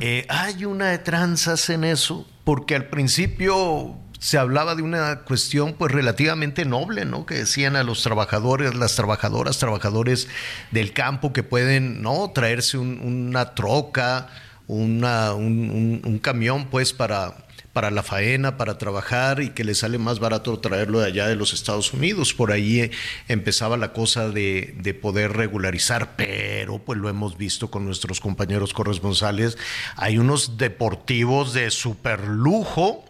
Eh, 0.00 0.24
hay 0.28 0.64
una 0.64 0.90
de 0.90 0.98
tranzas 0.98 1.68
en 1.70 1.82
eso, 1.82 2.24
porque 2.44 2.76
al 2.76 2.84
principio 2.86 3.96
se 4.20 4.38
hablaba 4.38 4.76
de 4.76 4.82
una 4.82 5.24
cuestión 5.24 5.72
pues 5.72 5.90
relativamente 5.90 6.64
noble, 6.64 7.04
¿no? 7.04 7.26
Que 7.26 7.34
decían 7.34 7.74
a 7.74 7.82
los 7.82 8.00
trabajadores, 8.04 8.76
las 8.76 8.94
trabajadoras, 8.94 9.58
trabajadores 9.58 10.28
del 10.70 10.92
campo 10.92 11.32
que 11.32 11.42
pueden, 11.42 12.00
¿no? 12.00 12.30
Traerse 12.30 12.78
una 12.78 13.56
troca, 13.56 14.28
una, 14.68 15.34
un, 15.34 16.00
un 16.04 16.18
camión 16.20 16.66
pues 16.66 16.92
para 16.92 17.47
para 17.72 17.90
la 17.90 18.02
faena, 18.02 18.56
para 18.56 18.78
trabajar 18.78 19.40
y 19.40 19.50
que 19.50 19.64
le 19.64 19.74
sale 19.74 19.98
más 19.98 20.18
barato 20.18 20.58
traerlo 20.58 21.00
de 21.00 21.06
allá 21.06 21.26
de 21.26 21.36
los 21.36 21.52
Estados 21.52 21.92
Unidos. 21.92 22.34
Por 22.34 22.52
ahí 22.52 22.80
eh, 22.80 22.90
empezaba 23.28 23.76
la 23.76 23.92
cosa 23.92 24.28
de, 24.28 24.74
de, 24.78 24.94
poder 24.94 25.32
regularizar, 25.32 26.16
pero 26.16 26.78
pues 26.78 26.98
lo 26.98 27.08
hemos 27.08 27.36
visto 27.36 27.70
con 27.70 27.84
nuestros 27.84 28.20
compañeros 28.20 28.72
corresponsales. 28.72 29.58
Hay 29.96 30.18
unos 30.18 30.56
deportivos 30.56 31.52
de 31.52 31.70
super 31.70 32.26
lujo 32.26 33.07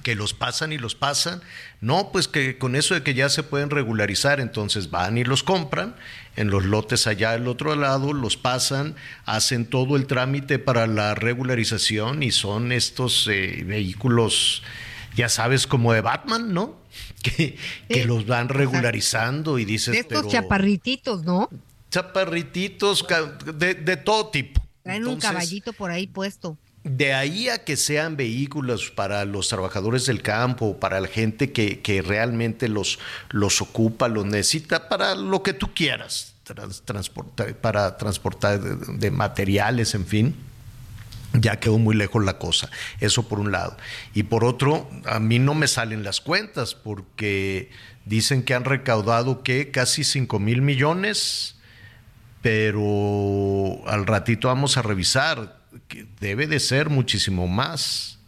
que 0.00 0.14
los 0.14 0.34
pasan 0.34 0.72
y 0.72 0.78
los 0.78 0.94
pasan. 0.94 1.42
No, 1.80 2.10
pues 2.12 2.28
que 2.28 2.58
con 2.58 2.76
eso 2.76 2.94
de 2.94 3.02
que 3.02 3.14
ya 3.14 3.28
se 3.28 3.42
pueden 3.42 3.70
regularizar, 3.70 4.40
entonces 4.40 4.90
van 4.90 5.18
y 5.18 5.24
los 5.24 5.42
compran 5.42 5.94
en 6.36 6.50
los 6.50 6.64
lotes 6.64 7.06
allá 7.06 7.32
del 7.32 7.46
otro 7.46 7.76
lado, 7.76 8.12
los 8.12 8.36
pasan, 8.36 8.94
hacen 9.24 9.66
todo 9.66 9.96
el 9.96 10.06
trámite 10.06 10.58
para 10.58 10.86
la 10.86 11.14
regularización 11.14 12.22
y 12.22 12.30
son 12.30 12.72
estos 12.72 13.28
eh, 13.28 13.64
vehículos, 13.66 14.62
ya 15.14 15.28
sabes, 15.28 15.66
como 15.66 15.92
de 15.92 16.00
Batman, 16.00 16.52
¿no? 16.52 16.80
Que, 17.22 17.56
que 17.88 18.04
los 18.04 18.26
van 18.26 18.48
regularizando 18.48 19.60
y 19.60 19.64
dices... 19.64 19.94
De 19.94 20.00
estos 20.00 20.26
chaparrititos, 20.26 21.22
¿no? 21.22 21.48
Chaparrititos 21.88 23.06
de, 23.54 23.74
de 23.74 23.96
todo 23.96 24.28
tipo. 24.30 24.60
Traen 24.82 25.06
un 25.06 25.20
caballito 25.20 25.72
por 25.72 25.92
ahí 25.92 26.08
puesto. 26.08 26.58
De 26.84 27.14
ahí 27.14 27.48
a 27.48 27.62
que 27.64 27.76
sean 27.76 28.16
vehículos 28.16 28.90
para 28.90 29.24
los 29.24 29.48
trabajadores 29.48 30.06
del 30.06 30.20
campo, 30.20 30.80
para 30.80 31.00
la 31.00 31.06
gente 31.06 31.52
que, 31.52 31.80
que 31.80 32.02
realmente 32.02 32.68
los, 32.68 32.98
los 33.30 33.62
ocupa, 33.62 34.08
los 34.08 34.26
necesita, 34.26 34.88
para 34.88 35.14
lo 35.14 35.44
que 35.44 35.52
tú 35.52 35.72
quieras, 35.74 36.34
trans, 36.42 36.82
transportar, 36.82 37.54
para 37.54 37.96
transportar 37.96 38.60
de, 38.60 38.98
de, 38.98 39.10
materiales, 39.12 39.94
en 39.94 40.06
fin, 40.06 40.34
ya 41.34 41.60
quedó 41.60 41.78
muy 41.78 41.94
lejos 41.94 42.24
la 42.24 42.38
cosa. 42.38 42.68
Eso 42.98 43.28
por 43.28 43.38
un 43.38 43.52
lado. 43.52 43.76
Y 44.12 44.24
por 44.24 44.44
otro, 44.44 44.90
a 45.06 45.20
mí 45.20 45.38
no 45.38 45.54
me 45.54 45.68
salen 45.68 46.02
las 46.02 46.20
cuentas 46.20 46.74
porque 46.74 47.70
dicen 48.06 48.42
que 48.42 48.54
han 48.54 48.64
recaudado 48.64 49.44
que 49.44 49.70
casi 49.70 50.02
5 50.02 50.40
mil 50.40 50.62
millones, 50.62 51.54
pero 52.42 53.86
al 53.86 54.04
ratito 54.04 54.48
vamos 54.48 54.76
a 54.76 54.82
revisar 54.82 55.61
que 55.92 56.06
debe 56.20 56.46
de 56.46 56.58
ser 56.58 56.88
muchísimo 56.88 57.46
más. 57.46 58.18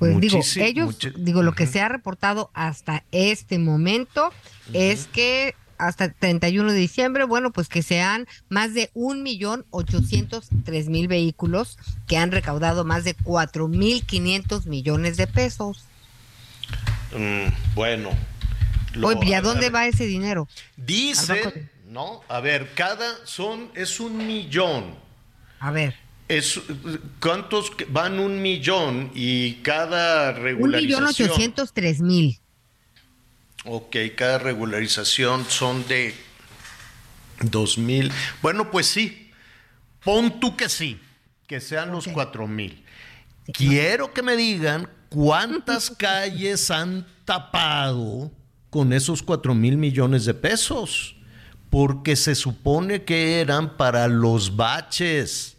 Pues 0.00 0.18
digo, 0.20 0.40
ellos, 0.56 0.98
digo, 1.16 1.42
lo 1.42 1.54
que 1.54 1.66
se 1.66 1.80
ha 1.80 1.88
reportado 1.88 2.50
hasta 2.52 3.04
este 3.12 3.58
momento 3.58 4.32
es 4.72 5.06
que 5.06 5.54
hasta 5.78 6.06
el 6.06 6.14
31 6.14 6.72
de 6.72 6.78
diciembre, 6.78 7.24
bueno, 7.24 7.52
pues 7.52 7.68
que 7.68 7.82
sean 7.82 8.26
más 8.48 8.74
de 8.74 8.90
un 8.92 9.22
millón 9.22 9.66
ochocientos 9.70 10.48
tres 10.64 10.88
mil 10.88 11.06
vehículos 11.06 11.78
que 12.08 12.16
han 12.16 12.32
recaudado 12.32 12.84
más 12.84 13.04
de 13.04 13.14
cuatro 13.14 13.68
mil 13.68 14.04
quinientos 14.04 14.66
millones 14.66 15.16
de 15.16 15.28
pesos. 15.28 15.84
Mm, 17.16 17.74
bueno. 17.74 18.10
Lo, 18.94 19.08
Oye, 19.08 19.30
¿y 19.30 19.34
a 19.34 19.42
dónde 19.42 19.70
va 19.70 19.86
ese 19.86 20.06
dinero? 20.06 20.48
Dice, 20.76 21.68
no, 21.88 22.22
a 22.28 22.40
ver, 22.40 22.74
cada 22.74 23.26
son, 23.26 23.70
es 23.74 24.00
un 24.00 24.26
millón. 24.26 24.94
A 25.60 25.70
ver. 25.70 26.03
Es, 26.28 26.60
¿Cuántos 27.20 27.72
van 27.88 28.18
un 28.18 28.40
millón 28.40 29.10
y 29.14 29.54
cada 29.56 30.32
regularización? 30.32 31.02
Un 31.02 31.08
millón 31.08 31.28
ochocientos 31.28 31.72
tres 31.72 32.00
mil. 32.00 32.38
Ok, 33.66 33.96
cada 34.16 34.38
regularización 34.38 35.44
son 35.48 35.86
de 35.86 36.14
Dos 37.40 37.78
mil. 37.78 38.12
Bueno, 38.42 38.70
pues 38.70 38.86
sí. 38.86 39.30
Pon 40.02 40.38
tú 40.38 40.56
que 40.56 40.68
sí, 40.68 41.00
que 41.46 41.60
sean 41.60 41.90
los 41.90 42.06
cuatro 42.08 42.46
mil. 42.46 42.84
Quiero 43.52 44.12
que 44.12 44.22
me 44.22 44.36
digan 44.36 44.88
cuántas 45.08 45.90
calles 45.98 46.70
han 46.70 47.06
tapado 47.24 48.30
con 48.70 48.92
esos 48.92 49.22
cuatro 49.22 49.54
mil 49.54 49.76
millones 49.76 50.24
de 50.24 50.34
pesos, 50.34 51.16
porque 51.70 52.16
se 52.16 52.34
supone 52.34 53.04
que 53.04 53.40
eran 53.40 53.76
para 53.76 54.08
los 54.08 54.56
baches. 54.56 55.53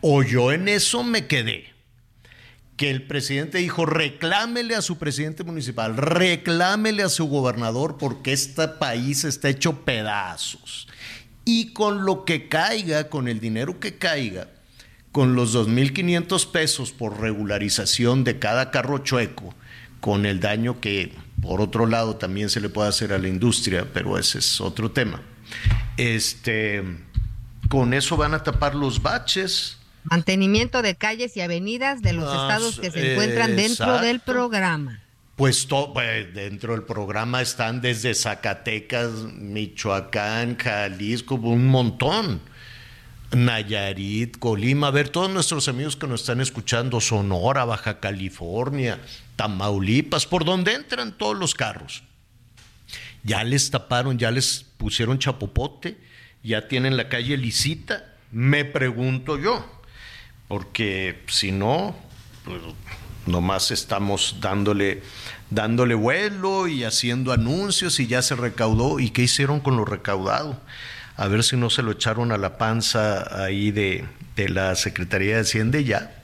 O 0.00 0.22
yo 0.22 0.52
en 0.52 0.68
eso 0.68 1.02
me 1.02 1.26
quedé 1.26 1.78
que 2.76 2.90
el 2.90 3.02
presidente 3.02 3.58
dijo, 3.58 3.86
reclámele 3.86 4.76
a 4.76 4.82
su 4.82 4.98
presidente 4.98 5.42
municipal, 5.42 5.96
reclámele 5.96 7.02
a 7.02 7.08
su 7.08 7.26
gobernador 7.26 7.98
porque 7.98 8.32
este 8.32 8.68
país 8.68 9.24
está 9.24 9.48
hecho 9.48 9.84
pedazos. 9.84 10.86
Y 11.44 11.72
con 11.72 12.04
lo 12.04 12.24
que 12.24 12.48
caiga, 12.48 13.08
con 13.08 13.26
el 13.26 13.40
dinero 13.40 13.80
que 13.80 13.98
caiga, 13.98 14.48
con 15.10 15.34
los 15.34 15.56
2.500 15.56 16.52
pesos 16.52 16.92
por 16.92 17.20
regularización 17.20 18.22
de 18.22 18.38
cada 18.38 18.70
carro 18.70 18.98
chueco, 18.98 19.54
con 20.00 20.24
el 20.24 20.38
daño 20.38 20.80
que 20.80 21.12
por 21.42 21.60
otro 21.60 21.86
lado 21.86 22.14
también 22.14 22.48
se 22.48 22.60
le 22.60 22.68
puede 22.68 22.90
hacer 22.90 23.12
a 23.12 23.18
la 23.18 23.26
industria, 23.26 23.88
pero 23.92 24.18
ese 24.18 24.38
es 24.38 24.60
otro 24.60 24.92
tema. 24.92 25.20
Este, 25.96 26.84
con 27.68 27.92
eso 27.92 28.16
van 28.16 28.34
a 28.34 28.44
tapar 28.44 28.76
los 28.76 29.02
baches, 29.02 29.77
Mantenimiento 30.10 30.82
de 30.82 30.94
calles 30.96 31.36
y 31.36 31.40
avenidas 31.40 32.02
de 32.02 32.12
los 32.12 32.24
Ah, 32.28 32.42
estados 32.42 32.80
que 32.80 32.90
se 32.90 33.12
encuentran 33.12 33.56
dentro 33.56 33.98
del 34.00 34.20
programa. 34.20 35.00
Pues, 35.36 35.66
to- 35.68 35.92
pues, 35.92 36.34
dentro 36.34 36.72
del 36.72 36.82
programa 36.82 37.40
están 37.42 37.80
desde 37.80 38.14
Zacatecas, 38.14 39.10
Michoacán, 39.34 40.56
Jalisco, 40.56 41.36
un 41.36 41.66
montón. 41.68 42.40
Nayarit, 43.30 44.38
Colima, 44.38 44.86
a 44.86 44.90
ver, 44.90 45.10
todos 45.10 45.30
nuestros 45.30 45.68
amigos 45.68 45.96
que 45.96 46.06
nos 46.06 46.22
están 46.22 46.40
escuchando, 46.40 46.98
Sonora, 47.00 47.64
Baja 47.66 48.00
California, 48.00 48.98
Tamaulipas, 49.36 50.26
por 50.26 50.44
donde 50.46 50.72
entran 50.74 51.12
todos 51.16 51.36
los 51.36 51.54
carros. 51.54 52.02
Ya 53.24 53.44
les 53.44 53.70
taparon, 53.70 54.18
ya 54.18 54.30
les 54.30 54.64
pusieron 54.78 55.18
chapopote, 55.18 55.98
ya 56.42 56.68
tienen 56.68 56.96
la 56.96 57.08
calle 57.10 57.36
lisita, 57.36 58.14
me 58.32 58.64
pregunto 58.64 59.38
yo, 59.38 59.77
porque 60.48 61.22
si 61.28 61.52
no, 61.52 61.94
pues 62.44 62.60
nomás 63.26 63.70
estamos 63.70 64.38
dándole, 64.40 65.02
dándole 65.50 65.94
vuelo 65.94 66.66
y 66.66 66.84
haciendo 66.84 67.32
anuncios 67.32 68.00
y 68.00 68.06
ya 68.06 68.22
se 68.22 68.34
recaudó. 68.34 68.98
¿Y 68.98 69.10
qué 69.10 69.22
hicieron 69.22 69.60
con 69.60 69.76
lo 69.76 69.84
recaudado? 69.84 70.60
A 71.16 71.28
ver 71.28 71.44
si 71.44 71.56
no 71.56 71.68
se 71.70 71.82
lo 71.82 71.92
echaron 71.92 72.32
a 72.32 72.38
la 72.38 72.58
panza 72.58 73.44
ahí 73.44 73.70
de, 73.70 74.04
de 74.36 74.48
la 74.48 74.74
Secretaría 74.74 75.36
de 75.36 75.42
Hacienda 75.42 75.78
y 75.78 75.84
ya. 75.84 76.14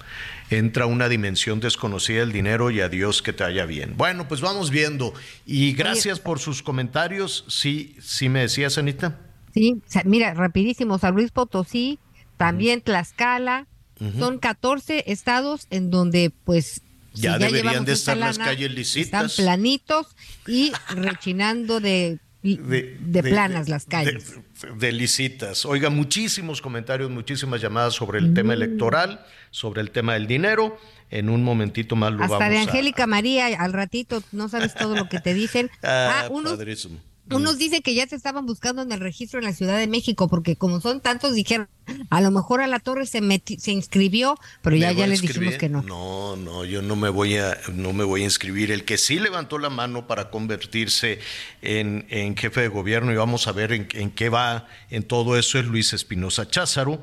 Entra 0.51 0.87
una 0.87 1.09
dimensión 1.09 1.61
desconocida 1.61 2.21
del 2.21 2.33
dinero 2.33 2.71
y 2.71 2.81
a 2.81 2.89
Dios 2.89 3.23
que 3.23 3.33
te 3.33 3.45
vaya 3.45 3.67
bien. 3.67 3.95
Bueno, 3.97 4.29
pues 4.29 4.41
vamos 4.41 4.71
viendo. 4.71 5.15
Y 5.47 5.73
gracias 5.73 6.21
por 6.21 6.39
sus 6.39 6.63
comentarios. 6.63 7.45
Sí, 7.49 7.97
sí 8.01 8.29
me 8.29 8.41
decías, 8.41 8.79
Anita. 8.79 9.19
Sí, 9.53 9.83
mira, 10.05 10.35
rapidísimo, 10.35 10.99
San 10.99 11.15
Luis 11.15 11.31
Potosí, 11.31 11.99
también 12.37 12.83
Tlaxcala, 12.83 13.67
Ujú. 14.01 14.19
son 14.19 14.39
14 14.39 15.05
estados 15.07 15.67
en 15.71 15.91
donde 15.91 16.33
pues 16.45 16.83
si 17.15 17.23
Ya 17.23 17.39
deberían 17.39 17.85
de 17.85 17.93
esta 17.93 18.13
estar 18.13 18.17
las 18.17 18.39
lana, 18.39 18.51
calles 18.51 18.73
lisitas. 18.73 19.31
Están 19.31 19.45
planitos 19.45 20.07
y 20.49 20.73
rechinando 20.97 21.79
de, 21.81 22.19
de, 22.43 23.23
planas 23.23 23.69
las 23.69 23.85
calles. 23.87 24.35
De, 24.63 24.73
de 24.77 24.93
licitas. 24.93 25.65
Oiga, 25.65 25.91
muchísimos 25.91 26.61
comentarios, 26.61 27.11
muchísimas 27.11 27.61
llamadas 27.61 27.95
sobre 27.95 28.19
el 28.19 28.35
tema 28.35 28.53
electoral, 28.55 29.25
sobre 29.51 29.81
el 29.81 29.91
tema 29.93 30.15
del 30.15 30.27
dinero. 30.27 30.77
En 31.11 31.29
un 31.31 31.45
momentito 31.45 31.95
más 31.95 32.13
lo 32.13 32.25
Hasta 32.25 32.39
vamos 32.39 32.51
de 32.51 32.59
a- 32.59 32.63
Angélica 32.63 33.07
María, 33.07 33.47
al 33.63 33.73
ratito, 33.73 34.23
no 34.33 34.49
sabes 34.49 34.75
todo 34.75 34.97
lo 34.97 35.09
que 35.09 35.21
te 35.21 35.35
dicen. 35.35 35.71
Ah, 35.85 36.23
Ah, 36.25 36.29
unos, 36.31 36.55
padrísimo. 36.55 36.99
Unos 37.31 37.57
dicen 37.59 37.81
que 37.83 37.95
ya 37.95 38.07
se 38.07 38.17
estaban 38.17 38.45
buscando 38.45 38.83
en 38.83 38.93
el 38.93 39.01
registro 39.01 39.39
en 39.39 39.47
la 39.47 39.53
Ciudad 39.55 39.79
de 39.79 39.87
México, 39.87 40.29
porque 40.29 40.57
como 40.57 40.81
son 40.81 41.01
tantos, 41.01 41.35
dijeron, 41.35 41.69
a 42.11 42.21
lo 42.21 42.31
mejor 42.31 42.61
a 42.61 42.67
la 42.67 42.81
torre 42.81 43.07
se 43.07 43.23
meti- 43.23 43.59
se 43.59 43.73
inscribió, 43.73 44.37
pero 44.63 44.77
ya, 44.77 44.89
¿Me 44.89 44.93
voy 44.95 45.01
ya 45.01 45.07
les 45.07 45.23
dijimos 45.23 45.55
que 45.55 45.69
no. 45.71 45.83
No, 45.83 46.37
no, 46.37 46.65
yo 46.65 46.83
no 46.83 46.97
me 46.97 47.09
voy 47.09 47.39
a, 47.39 47.59
no 47.73 47.93
me 47.95 48.05
voy 48.05 48.23
a 48.23 48.25
inscribir. 48.25 48.71
El 48.71 48.85
que 48.85 48.99
sí 48.99 49.19
levantó 49.19 49.59
la 49.59 49.71
mano 49.71 50.07
para 50.07 50.31
convertirse 50.31 51.19
en, 51.63 52.07
en 52.11 52.37
jefe 52.37 52.61
de 52.61 52.69
gobierno 52.69 53.11
y 53.13 53.17
vamos 53.17 53.47
a 53.49 53.53
ver 53.53 53.73
en, 53.73 53.89
en 53.93 54.11
qué 54.11 54.29
va 54.29 54.67
en 54.91 55.03
todo 55.03 55.39
eso 55.39 55.59
es 55.59 55.65
Luis 55.65 55.93
Espinosa 55.95 56.49
Cházaro, 56.49 57.03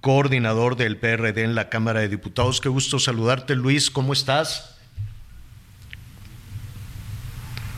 coordinador 0.00 0.76
del 0.76 0.96
PRD 0.96 1.42
en 1.42 1.54
la 1.54 1.68
Cámara 1.68 2.00
de 2.00 2.08
Diputados. 2.08 2.60
Qué 2.60 2.68
gusto 2.70 2.98
saludarte, 2.98 3.54
Luis. 3.54 3.90
¿Cómo 3.90 4.12
estás? 4.14 4.76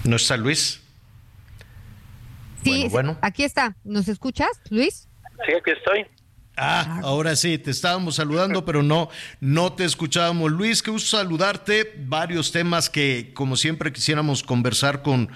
¿No 0.05 0.17
está 0.17 0.37
Luis? 0.37 0.81
Sí, 2.63 2.89
Bueno, 2.91 3.19
aquí 3.23 3.45
está. 3.45 3.77
¿Nos 3.85 4.09
escuchas, 4.09 4.51
Luis? 4.71 5.09
Sí, 5.47 5.53
aquí 5.55 5.71
estoy. 5.71 6.07
Ah, 6.57 7.01
ahora 7.05 7.37
sí, 7.37 7.57
te 7.57 7.71
estábamos 7.71 8.17
saludando, 8.17 8.67
pero 8.67 8.83
no, 8.83 9.09
no 9.41 9.73
te 9.73 9.85
escuchábamos. 9.85 10.51
Luis, 10.53 10.83
qué 10.83 10.91
gusto 10.91 11.17
saludarte. 11.17 11.95
Varios 12.05 12.53
temas 12.53 12.91
que, 12.91 13.33
como 13.35 13.57
siempre, 13.57 13.93
quisiéramos 13.93 14.43
conversar 14.43 15.01
con, 15.01 15.31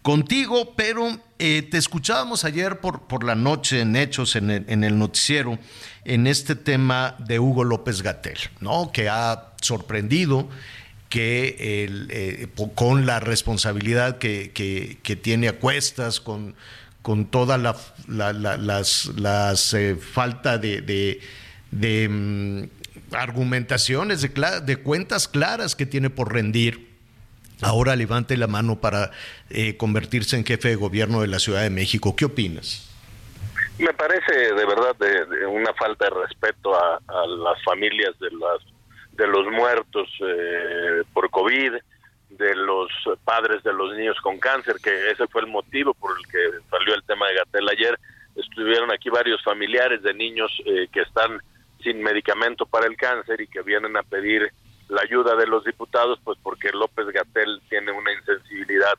contigo, 0.00 0.74
pero 0.76 1.20
eh, 1.38 1.62
te 1.62 1.76
escuchábamos 1.76 2.44
ayer 2.44 2.80
por, 2.80 3.06
por 3.06 3.24
la 3.24 3.34
noche 3.34 3.80
en 3.80 3.94
Hechos, 3.94 4.36
en 4.36 4.50
el, 4.50 4.64
en 4.68 4.84
el 4.84 4.98
noticiero, 4.98 5.58
en 6.04 6.26
este 6.26 6.54
tema 6.54 7.16
de 7.18 7.38
Hugo 7.38 7.64
López 7.64 8.00
Gatel, 8.02 8.38
¿no? 8.60 8.90
Que 8.90 9.10
ha 9.10 9.52
sorprendido 9.60 10.48
que 11.10 11.84
el, 11.84 12.06
eh, 12.10 12.46
con 12.74 13.04
la 13.04 13.20
responsabilidad 13.20 14.16
que, 14.18 14.52
que- 14.54 14.96
que 15.02 15.16
tiene 15.16 15.48
a 15.48 15.58
cuestas, 15.58 16.20
con, 16.20 16.54
con 17.02 17.26
toda 17.26 17.58
la, 17.58 17.76
la- 18.08 18.32
la- 18.32 18.56
las, 18.56 19.06
las 19.16 19.74
eh, 19.74 19.96
falta 19.96 20.56
de, 20.56 20.80
de- 20.80 21.20
de, 21.72 22.08
mm, 22.08 23.14
argumentaciones, 23.14 24.22
de, 24.22 24.30
de 24.62 24.76
cuentas 24.76 25.26
claras 25.28 25.74
que 25.76 25.84
tiene 25.84 26.10
por 26.10 26.32
rendir. 26.32 26.88
Ahora 27.60 27.94
levante 27.96 28.36
la 28.36 28.46
mano 28.46 28.80
para 28.80 29.10
eh, 29.50 29.76
convertirse 29.76 30.36
en 30.36 30.44
jefe 30.46 30.68
de 30.68 30.76
gobierno 30.76 31.20
de 31.20 31.26
la 31.26 31.38
Ciudad 31.40 31.62
de 31.62 31.70
México. 31.70 32.16
¿Qué 32.16 32.24
opinas? 32.24 32.88
Me 33.78 33.92
parece 33.94 34.32
de 34.32 34.66
verdad 34.66 34.94
de, 34.98 35.24
de 35.26 35.46
una 35.46 35.72
falta 35.74 36.04
de 36.04 36.10
respeto 36.26 36.74
a, 36.74 36.96
a 37.08 37.26
las 37.26 37.62
familias 37.64 38.10
de 38.20 38.28
las 38.30 38.69
de 39.20 39.26
los 39.26 39.46
muertos 39.52 40.08
eh, 40.26 41.02
por 41.12 41.28
COVID, 41.28 41.74
de 42.30 42.54
los 42.54 42.88
padres 43.22 43.62
de 43.62 43.72
los 43.74 43.94
niños 43.94 44.16
con 44.22 44.38
cáncer, 44.38 44.76
que 44.82 45.10
ese 45.10 45.26
fue 45.26 45.42
el 45.42 45.48
motivo 45.48 45.92
por 45.92 46.16
el 46.18 46.26
que 46.26 46.58
salió 46.70 46.94
el 46.94 47.02
tema 47.02 47.28
de 47.28 47.34
Gatel 47.34 47.68
ayer. 47.68 47.98
Estuvieron 48.34 48.90
aquí 48.90 49.10
varios 49.10 49.42
familiares 49.44 50.02
de 50.02 50.14
niños 50.14 50.50
eh, 50.64 50.88
que 50.90 51.02
están 51.02 51.38
sin 51.82 52.02
medicamento 52.02 52.64
para 52.64 52.86
el 52.86 52.96
cáncer 52.96 53.42
y 53.42 53.46
que 53.46 53.60
vienen 53.60 53.94
a 53.98 54.02
pedir 54.02 54.50
la 54.88 55.02
ayuda 55.02 55.36
de 55.36 55.46
los 55.46 55.64
diputados, 55.64 56.18
pues 56.24 56.38
porque 56.42 56.70
López 56.72 57.06
Gatel 57.08 57.60
tiene 57.68 57.92
una 57.92 58.12
insensibilidad 58.14 58.94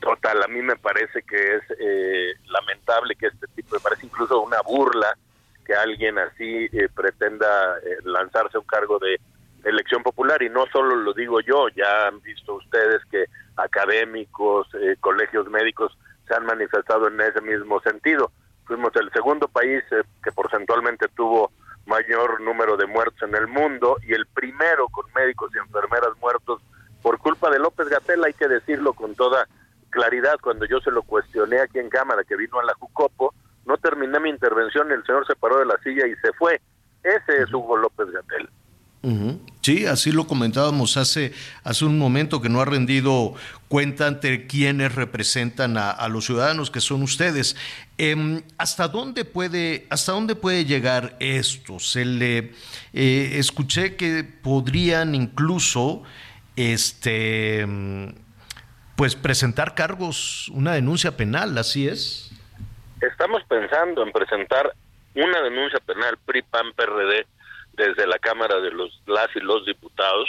total. 0.00 0.42
A 0.42 0.48
mí 0.48 0.62
me 0.62 0.76
parece 0.76 1.22
que 1.22 1.56
es 1.56 1.62
eh, 1.78 2.34
lamentable 2.46 3.14
que 3.14 3.28
este 3.28 3.46
tipo, 3.54 3.76
me 3.76 3.80
parece 3.80 4.06
incluso 4.06 4.40
una 4.40 4.60
burla 4.62 5.16
que 5.64 5.74
alguien 5.74 6.18
así 6.18 6.68
eh, 6.72 6.88
pretenda 6.92 7.78
eh, 7.78 7.98
lanzarse 8.02 8.56
a 8.56 8.60
un 8.60 8.66
cargo 8.66 8.98
de 8.98 9.20
elección 9.64 10.02
popular 10.02 10.42
y 10.42 10.48
no 10.48 10.66
solo 10.72 10.96
lo 10.96 11.12
digo 11.12 11.40
yo, 11.40 11.68
ya 11.68 12.08
han 12.08 12.20
visto 12.20 12.54
ustedes 12.54 13.04
que 13.10 13.26
académicos, 13.56 14.68
eh, 14.74 14.96
colegios 15.00 15.48
médicos 15.48 15.96
se 16.26 16.34
han 16.34 16.46
manifestado 16.46 17.08
en 17.08 17.20
ese 17.20 17.40
mismo 17.40 17.80
sentido. 17.80 18.30
Fuimos 18.64 18.94
el 18.96 19.10
segundo 19.12 19.48
país 19.48 19.82
eh, 19.90 20.02
que 20.22 20.32
porcentualmente 20.32 21.06
tuvo 21.14 21.50
mayor 21.86 22.40
número 22.40 22.76
de 22.76 22.86
muertos 22.86 23.22
en 23.22 23.34
el 23.34 23.48
mundo 23.48 23.96
y 24.02 24.12
el 24.12 24.26
primero 24.26 24.88
con 24.88 25.06
médicos 25.14 25.50
y 25.54 25.58
enfermeras 25.58 26.16
muertos 26.20 26.62
por 27.02 27.18
culpa 27.18 27.50
de 27.50 27.58
López 27.58 27.88
Gatel, 27.88 28.22
hay 28.24 28.34
que 28.34 28.46
decirlo 28.46 28.92
con 28.92 29.14
toda 29.14 29.48
claridad, 29.88 30.36
cuando 30.40 30.66
yo 30.66 30.80
se 30.80 30.90
lo 30.90 31.02
cuestioné 31.02 31.60
aquí 31.60 31.78
en 31.78 31.88
cámara 31.88 32.24
que 32.24 32.36
vino 32.36 32.60
a 32.60 32.64
la 32.64 32.74
Jucopo, 32.74 33.34
no 33.64 33.76
terminé 33.78 34.20
mi 34.20 34.30
intervención, 34.30 34.92
el 34.92 35.04
señor 35.04 35.26
se 35.26 35.34
paró 35.34 35.58
de 35.58 35.66
la 35.66 35.78
silla 35.78 36.06
y 36.06 36.14
se 36.16 36.32
fue. 36.34 36.60
Ese 37.02 37.42
es 37.42 37.52
Hugo 37.52 37.76
López 37.76 38.10
Gatel. 38.10 38.48
Sí, 39.62 39.86
así 39.86 40.12
lo 40.12 40.26
comentábamos 40.26 40.98
hace, 40.98 41.32
hace 41.64 41.86
un 41.86 41.98
momento 41.98 42.42
que 42.42 42.50
no 42.50 42.60
ha 42.60 42.66
rendido 42.66 43.34
cuenta 43.68 44.06
ante 44.06 44.46
quienes 44.46 44.94
representan 44.94 45.78
a, 45.78 45.90
a 45.90 46.08
los 46.08 46.26
ciudadanos 46.26 46.70
que 46.70 46.80
son 46.80 47.02
ustedes. 47.02 47.56
Em, 47.96 48.42
¿Hasta 48.58 48.88
dónde 48.88 49.24
puede, 49.24 49.86
hasta 49.88 50.12
dónde 50.12 50.34
puede 50.34 50.66
llegar 50.66 51.16
esto? 51.18 51.78
Se 51.78 52.04
le 52.04 52.52
eh, 52.92 53.32
escuché 53.34 53.96
que 53.96 54.22
podrían 54.24 55.14
incluso 55.14 56.02
este 56.56 57.64
mm, 57.66 58.08
pues 58.96 59.16
presentar 59.16 59.74
cargos, 59.74 60.50
una 60.50 60.72
denuncia 60.72 61.16
penal, 61.16 61.56
así 61.56 61.88
es. 61.88 62.30
estamos 63.00 63.42
pensando 63.48 64.02
en 64.02 64.12
presentar 64.12 64.74
una 65.14 65.40
denuncia 65.40 65.80
penal 65.80 66.18
PRI-PAN-PRD 66.26 67.26
desde 67.86 68.06
la 68.06 68.18
Cámara 68.18 68.60
de 68.60 68.70
los 68.70 69.00
las 69.06 69.34
y 69.34 69.40
los 69.40 69.64
diputados, 69.64 70.28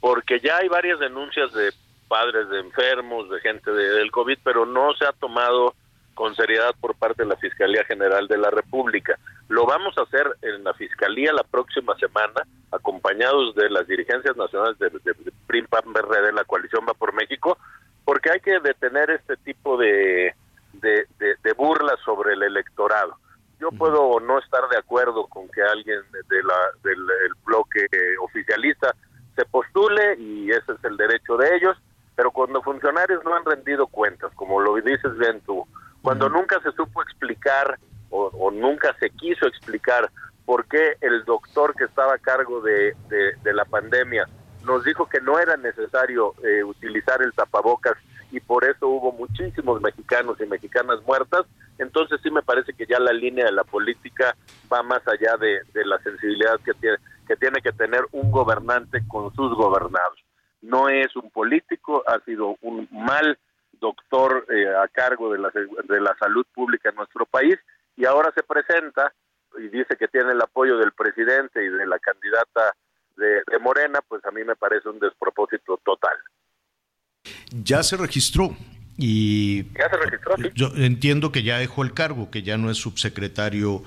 porque 0.00 0.40
ya 0.40 0.58
hay 0.58 0.68
varias 0.68 0.98
denuncias 0.98 1.52
de 1.52 1.72
padres 2.08 2.48
de 2.48 2.60
enfermos, 2.60 3.30
de 3.30 3.40
gente 3.40 3.70
del 3.70 4.10
COVID, 4.10 4.38
pero 4.42 4.66
no 4.66 4.94
se 4.94 5.04
ha 5.04 5.12
tomado 5.12 5.74
con 6.14 6.34
seriedad 6.34 6.74
por 6.80 6.96
parte 6.96 7.22
de 7.22 7.28
la 7.28 7.36
Fiscalía 7.36 7.84
General 7.84 8.26
de 8.26 8.38
la 8.38 8.50
República. 8.50 9.16
Lo 9.48 9.66
vamos 9.66 9.96
a 9.96 10.02
hacer 10.02 10.26
en 10.42 10.64
la 10.64 10.74
Fiscalía 10.74 11.32
la 11.32 11.44
próxima 11.44 11.94
semana, 11.96 12.42
acompañados 12.72 13.54
de 13.54 13.70
las 13.70 13.86
dirigencias 13.86 14.36
nacionales 14.36 14.78
de, 14.78 14.90
de, 14.90 15.14
de 15.14 15.32
de 15.48 16.32
la 16.32 16.44
coalición 16.44 16.84
Va 16.88 16.94
por 16.94 17.12
México, 17.12 17.56
porque 18.04 18.32
hay 18.32 18.40
que 18.40 18.58
detener 18.58 19.10
este 19.10 19.36
tipo 19.36 19.76
de, 19.76 20.34
de, 20.72 21.06
de 21.18 21.52
burlas 21.52 22.00
sobre 22.04 22.32
el 22.32 22.42
electorado. 22.42 23.16
Yo 23.60 23.70
puedo 23.72 24.20
no 24.20 24.38
estar 24.38 24.68
de 24.68 24.78
acuerdo 24.78 25.26
con 25.26 25.48
que 25.48 25.62
alguien 25.62 26.00
de 26.12 26.42
la, 26.42 26.54
del 26.82 27.06
bloque 27.44 27.86
oficialista 28.20 28.94
se 29.36 29.44
postule 29.46 30.16
y 30.18 30.50
ese 30.50 30.72
es 30.72 30.84
el 30.84 30.96
derecho 30.96 31.36
de 31.36 31.56
ellos, 31.56 31.76
pero 32.14 32.30
cuando 32.30 32.62
funcionarios 32.62 33.24
no 33.24 33.34
han 33.34 33.44
rendido 33.44 33.86
cuentas, 33.86 34.32
como 34.34 34.60
lo 34.60 34.74
dices 34.76 35.16
bien 35.18 35.40
tú, 35.42 35.66
cuando 36.02 36.28
nunca 36.28 36.60
se 36.62 36.72
supo 36.72 37.02
explicar 37.02 37.78
o, 38.10 38.50
nunca 38.50 38.94
se 38.98 39.10
quiso 39.10 39.46
explicar 39.46 40.10
por 40.46 40.64
qué 40.66 40.96
el 41.00 41.24
doctor 41.24 41.74
que 41.74 41.84
estaba 41.84 42.14
a 42.14 42.18
cargo 42.18 42.60
de, 42.60 42.96
de, 43.08 43.52
la 43.52 43.64
pandemia 43.66 44.26
nos 44.64 44.82
dijo 44.84 45.06
que 45.06 45.20
no 45.20 45.38
era 45.38 45.56
necesario 45.56 46.34
eh, 46.42 46.64
utilizar 46.64 47.20
el 47.22 47.32
tapabocas 47.34 47.96
y 48.30 48.40
por 48.40 48.64
eso 48.64 48.88
hubo 48.88 49.12
muchísimos 49.12 49.80
mexicanos 49.80 50.40
y 50.40 50.46
mexicanas 50.46 51.02
muertas, 51.06 51.46
entonces 51.78 52.20
sí 52.22 52.30
me 52.30 52.42
parece 52.42 52.72
que 52.72 52.86
ya 52.86 52.98
la 52.98 53.12
línea 53.12 53.46
de 53.46 53.52
la 53.52 53.64
política 53.64 54.36
va 54.72 54.82
más 54.82 55.00
allá 55.06 55.36
de, 55.38 55.60
de 55.72 55.84
la 55.86 55.98
sensibilidad 56.02 56.60
que 56.64 56.74
tiene, 56.74 56.96
que 57.26 57.36
tiene 57.36 57.60
que 57.60 57.72
tener 57.72 58.02
un 58.12 58.30
gobernante 58.30 59.02
con 59.06 59.34
sus 59.34 59.54
gobernados. 59.54 60.18
No 60.60 60.88
es 60.88 61.14
un 61.16 61.30
político, 61.30 62.02
ha 62.06 62.18
sido 62.24 62.56
un 62.62 62.88
mal 62.90 63.38
doctor 63.80 64.44
eh, 64.50 64.74
a 64.74 64.88
cargo 64.88 65.32
de 65.32 65.38
la, 65.38 65.50
de 65.50 66.00
la 66.00 66.16
salud 66.18 66.46
pública 66.54 66.90
en 66.90 66.96
nuestro 66.96 67.26
país 67.26 67.56
y 67.96 68.04
ahora 68.04 68.32
se 68.34 68.42
presenta 68.42 69.12
y 69.56 69.68
dice 69.68 69.96
que 69.96 70.08
tiene 70.08 70.32
el 70.32 70.42
apoyo 70.42 70.78
del 70.78 70.92
presidente 70.92 71.64
y 71.64 71.68
de 71.68 71.86
la 71.86 71.98
candidata 71.98 72.74
de, 73.16 73.42
Morena, 73.60 74.00
pues 74.06 74.24
a 74.24 74.30
mí 74.30 74.44
me 74.44 74.54
parece 74.54 74.88
un 74.88 75.00
despropósito 75.00 75.78
total. 75.84 76.16
Ya 77.50 77.82
se 77.82 77.96
registró 77.96 78.56
y 78.96 79.64
ya 79.72 79.88
se 79.90 79.96
registró, 79.96 80.36
yo 80.54 80.72
entiendo 80.76 81.30
que 81.32 81.42
ya 81.42 81.58
dejó 81.58 81.82
el 81.82 81.94
cargo, 81.94 82.30
que 82.30 82.42
ya 82.42 82.58
no 82.58 82.70
es 82.70 82.78
subsecretario 82.78 83.82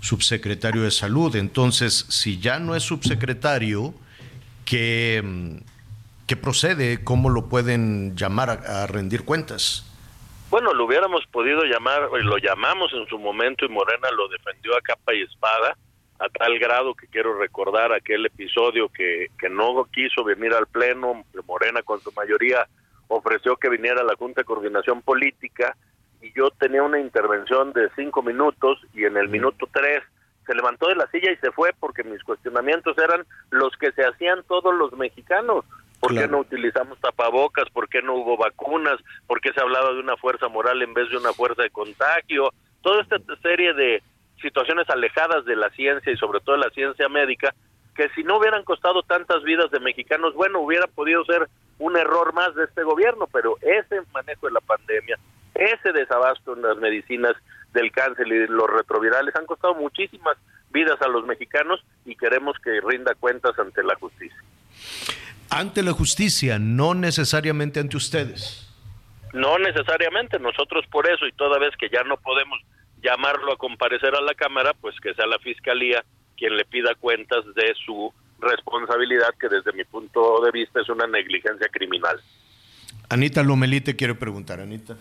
subsecretario 0.00 0.82
de 0.82 0.90
salud. 0.90 1.36
Entonces, 1.36 2.06
si 2.08 2.40
ya 2.40 2.58
no 2.58 2.74
es 2.74 2.82
subsecretario, 2.82 3.94
que 4.64 5.62
¿Qué 6.32 6.36
procede? 6.36 7.02
¿Cómo 7.04 7.28
lo 7.28 7.50
pueden 7.50 8.16
llamar 8.16 8.48
a, 8.48 8.86
rendir 8.86 9.24
cuentas? 9.24 9.84
Bueno, 10.50 10.72
lo 10.72 10.86
hubiéramos 10.86 11.26
podido 11.26 11.64
llamar, 11.64 12.08
lo 12.10 12.38
llamamos 12.38 12.90
en 12.94 13.06
su 13.06 13.18
momento 13.18 13.66
y 13.66 13.68
Morena 13.68 14.10
lo 14.12 14.28
defendió 14.28 14.74
a 14.74 14.80
capa 14.80 15.14
y 15.14 15.22
espada, 15.22 15.76
a 16.18 16.28
tal 16.28 16.58
grado 16.58 16.94
que 16.94 17.06
quiero 17.08 17.38
recordar 17.38 17.92
aquel 17.92 18.24
episodio 18.24 18.88
que, 18.88 19.28
que 19.38 19.50
no 19.50 19.84
quiso 19.92 20.24
venir 20.24 20.54
al 20.54 20.66
Pleno, 20.68 21.24
Morena 21.46 21.82
con 21.82 22.00
su 22.00 22.10
mayoría 22.12 22.66
ofreció 23.12 23.56
que 23.56 23.68
viniera 23.68 24.00
a 24.00 24.04
la 24.04 24.16
Junta 24.16 24.40
de 24.40 24.44
Coordinación 24.46 25.02
Política 25.02 25.76
y 26.20 26.32
yo 26.32 26.50
tenía 26.50 26.82
una 26.82 27.00
intervención 27.00 27.72
de 27.72 27.90
cinco 27.96 28.22
minutos 28.22 28.78
y 28.94 29.04
en 29.04 29.16
el 29.16 29.28
minuto 29.28 29.68
tres 29.72 30.02
se 30.46 30.54
levantó 30.54 30.88
de 30.88 30.96
la 30.96 31.06
silla 31.08 31.30
y 31.30 31.36
se 31.36 31.52
fue 31.52 31.72
porque 31.78 32.02
mis 32.02 32.22
cuestionamientos 32.24 32.96
eran 32.98 33.24
los 33.50 33.76
que 33.76 33.92
se 33.92 34.02
hacían 34.02 34.42
todos 34.48 34.74
los 34.74 34.92
mexicanos. 34.92 35.64
¿Por 36.00 36.14
qué 36.14 36.26
no 36.26 36.40
utilizamos 36.40 36.98
tapabocas? 36.98 37.70
¿Por 37.70 37.88
qué 37.88 38.02
no 38.02 38.14
hubo 38.14 38.36
vacunas? 38.36 38.98
¿Por 39.28 39.40
qué 39.40 39.52
se 39.52 39.60
hablaba 39.60 39.92
de 39.92 40.00
una 40.00 40.16
fuerza 40.16 40.48
moral 40.48 40.82
en 40.82 40.94
vez 40.94 41.08
de 41.10 41.16
una 41.16 41.32
fuerza 41.32 41.62
de 41.62 41.70
contagio? 41.70 42.52
Toda 42.82 43.02
esta 43.02 43.18
serie 43.40 43.72
de 43.72 44.02
situaciones 44.40 44.90
alejadas 44.90 45.44
de 45.44 45.54
la 45.54 45.70
ciencia 45.70 46.12
y 46.12 46.16
sobre 46.16 46.40
todo 46.40 46.56
de 46.56 46.64
la 46.64 46.70
ciencia 46.70 47.08
médica, 47.08 47.54
que 47.94 48.08
si 48.16 48.24
no 48.24 48.38
hubieran 48.38 48.64
costado 48.64 49.04
tantas 49.04 49.44
vidas 49.44 49.70
de 49.70 49.78
mexicanos, 49.78 50.34
bueno, 50.34 50.58
hubiera 50.60 50.88
podido 50.88 51.24
ser 51.24 51.48
un 51.82 51.96
error 51.96 52.32
más 52.32 52.54
de 52.54 52.64
este 52.64 52.82
gobierno, 52.82 53.28
pero 53.32 53.56
ese 53.60 54.02
manejo 54.12 54.46
de 54.46 54.52
la 54.52 54.60
pandemia, 54.60 55.18
ese 55.54 55.92
desabasto 55.92 56.54
en 56.54 56.62
las 56.62 56.76
medicinas 56.78 57.32
del 57.72 57.90
cáncer 57.90 58.26
y 58.28 58.46
los 58.46 58.70
retrovirales 58.70 59.34
han 59.36 59.46
costado 59.46 59.74
muchísimas 59.74 60.36
vidas 60.70 61.00
a 61.02 61.08
los 61.08 61.26
mexicanos 61.26 61.84
y 62.04 62.16
queremos 62.16 62.56
que 62.58 62.80
rinda 62.80 63.14
cuentas 63.14 63.58
ante 63.58 63.82
la 63.82 63.94
justicia 63.96 64.42
ante 65.52 65.82
la 65.82 65.92
justicia, 65.92 66.58
no 66.58 66.94
necesariamente 66.94 67.78
ante 67.78 67.98
ustedes. 67.98 68.66
No 69.34 69.58
necesariamente, 69.58 70.38
nosotros 70.38 70.86
por 70.90 71.06
eso 71.08 71.26
y 71.26 71.32
toda 71.32 71.58
vez 71.58 71.76
que 71.76 71.90
ya 71.90 72.02
no 72.04 72.16
podemos 72.16 72.58
llamarlo 73.02 73.52
a 73.52 73.58
comparecer 73.58 74.14
a 74.14 74.22
la 74.22 74.34
Cámara, 74.34 74.72
pues 74.80 74.98
que 75.00 75.12
sea 75.12 75.26
la 75.26 75.38
Fiscalía 75.38 76.04
quien 76.38 76.56
le 76.56 76.64
pida 76.64 76.94
cuentas 76.94 77.44
de 77.54 77.74
su 77.84 78.12
responsabilidad, 78.42 79.34
que 79.40 79.48
desde 79.48 79.72
mi 79.72 79.84
punto 79.84 80.40
de 80.42 80.50
vista 80.50 80.80
es 80.80 80.88
una 80.88 81.06
negligencia 81.06 81.68
criminal. 81.68 82.20
Anita 83.08 83.42
Lomelí 83.42 83.80
te 83.80 83.96
quiero 83.96 84.18
preguntar, 84.18 84.60
Anita. 84.60 84.96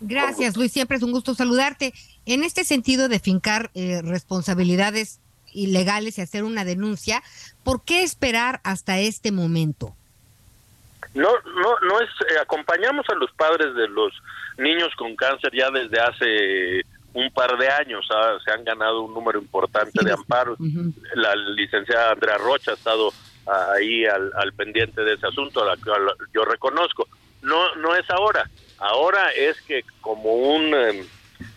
Gracias, 0.00 0.56
Luis. 0.56 0.72
Siempre 0.72 0.96
es 0.96 1.02
un 1.02 1.12
gusto 1.12 1.34
saludarte. 1.34 1.92
En 2.26 2.44
este 2.44 2.64
sentido 2.64 3.08
de 3.08 3.18
fincar 3.18 3.70
eh, 3.74 4.02
responsabilidades 4.02 5.20
ilegales 5.52 6.18
y 6.18 6.20
hacer 6.20 6.44
una 6.44 6.64
denuncia, 6.64 7.22
¿por 7.64 7.82
qué 7.82 8.02
esperar 8.02 8.60
hasta 8.62 8.98
este 8.98 9.32
momento? 9.32 9.94
No, 11.14 11.30
no, 11.30 11.74
no 11.80 12.00
es, 12.00 12.10
eh, 12.30 12.38
acompañamos 12.42 13.06
a 13.08 13.14
los 13.14 13.32
padres 13.32 13.74
de 13.74 13.88
los 13.88 14.12
niños 14.58 14.94
con 14.96 15.16
cáncer 15.16 15.50
ya 15.54 15.70
desde 15.70 15.98
hace 15.98 16.84
un 17.16 17.30
par 17.30 17.56
de 17.56 17.68
años, 17.68 18.06
ah, 18.14 18.36
se 18.44 18.50
han 18.50 18.64
ganado 18.64 19.02
un 19.02 19.14
número 19.14 19.38
importante 19.38 20.04
de 20.04 20.12
amparos. 20.12 20.58
La 21.14 21.34
licenciada 21.34 22.12
Andrea 22.12 22.38
Rocha 22.38 22.72
ha 22.72 22.74
estado 22.74 23.10
ah, 23.46 23.72
ahí 23.76 24.04
al, 24.04 24.30
al, 24.36 24.52
pendiente 24.52 25.02
de 25.02 25.14
ese 25.14 25.26
asunto, 25.26 25.64
la 25.64 25.76
cual 25.76 26.12
yo 26.34 26.44
reconozco. 26.44 27.08
No, 27.42 27.74
no 27.76 27.94
es 27.94 28.08
ahora. 28.10 28.48
Ahora 28.78 29.30
es 29.30 29.60
que 29.62 29.82
como 30.00 30.34
un 30.34 30.74
em, 30.74 31.06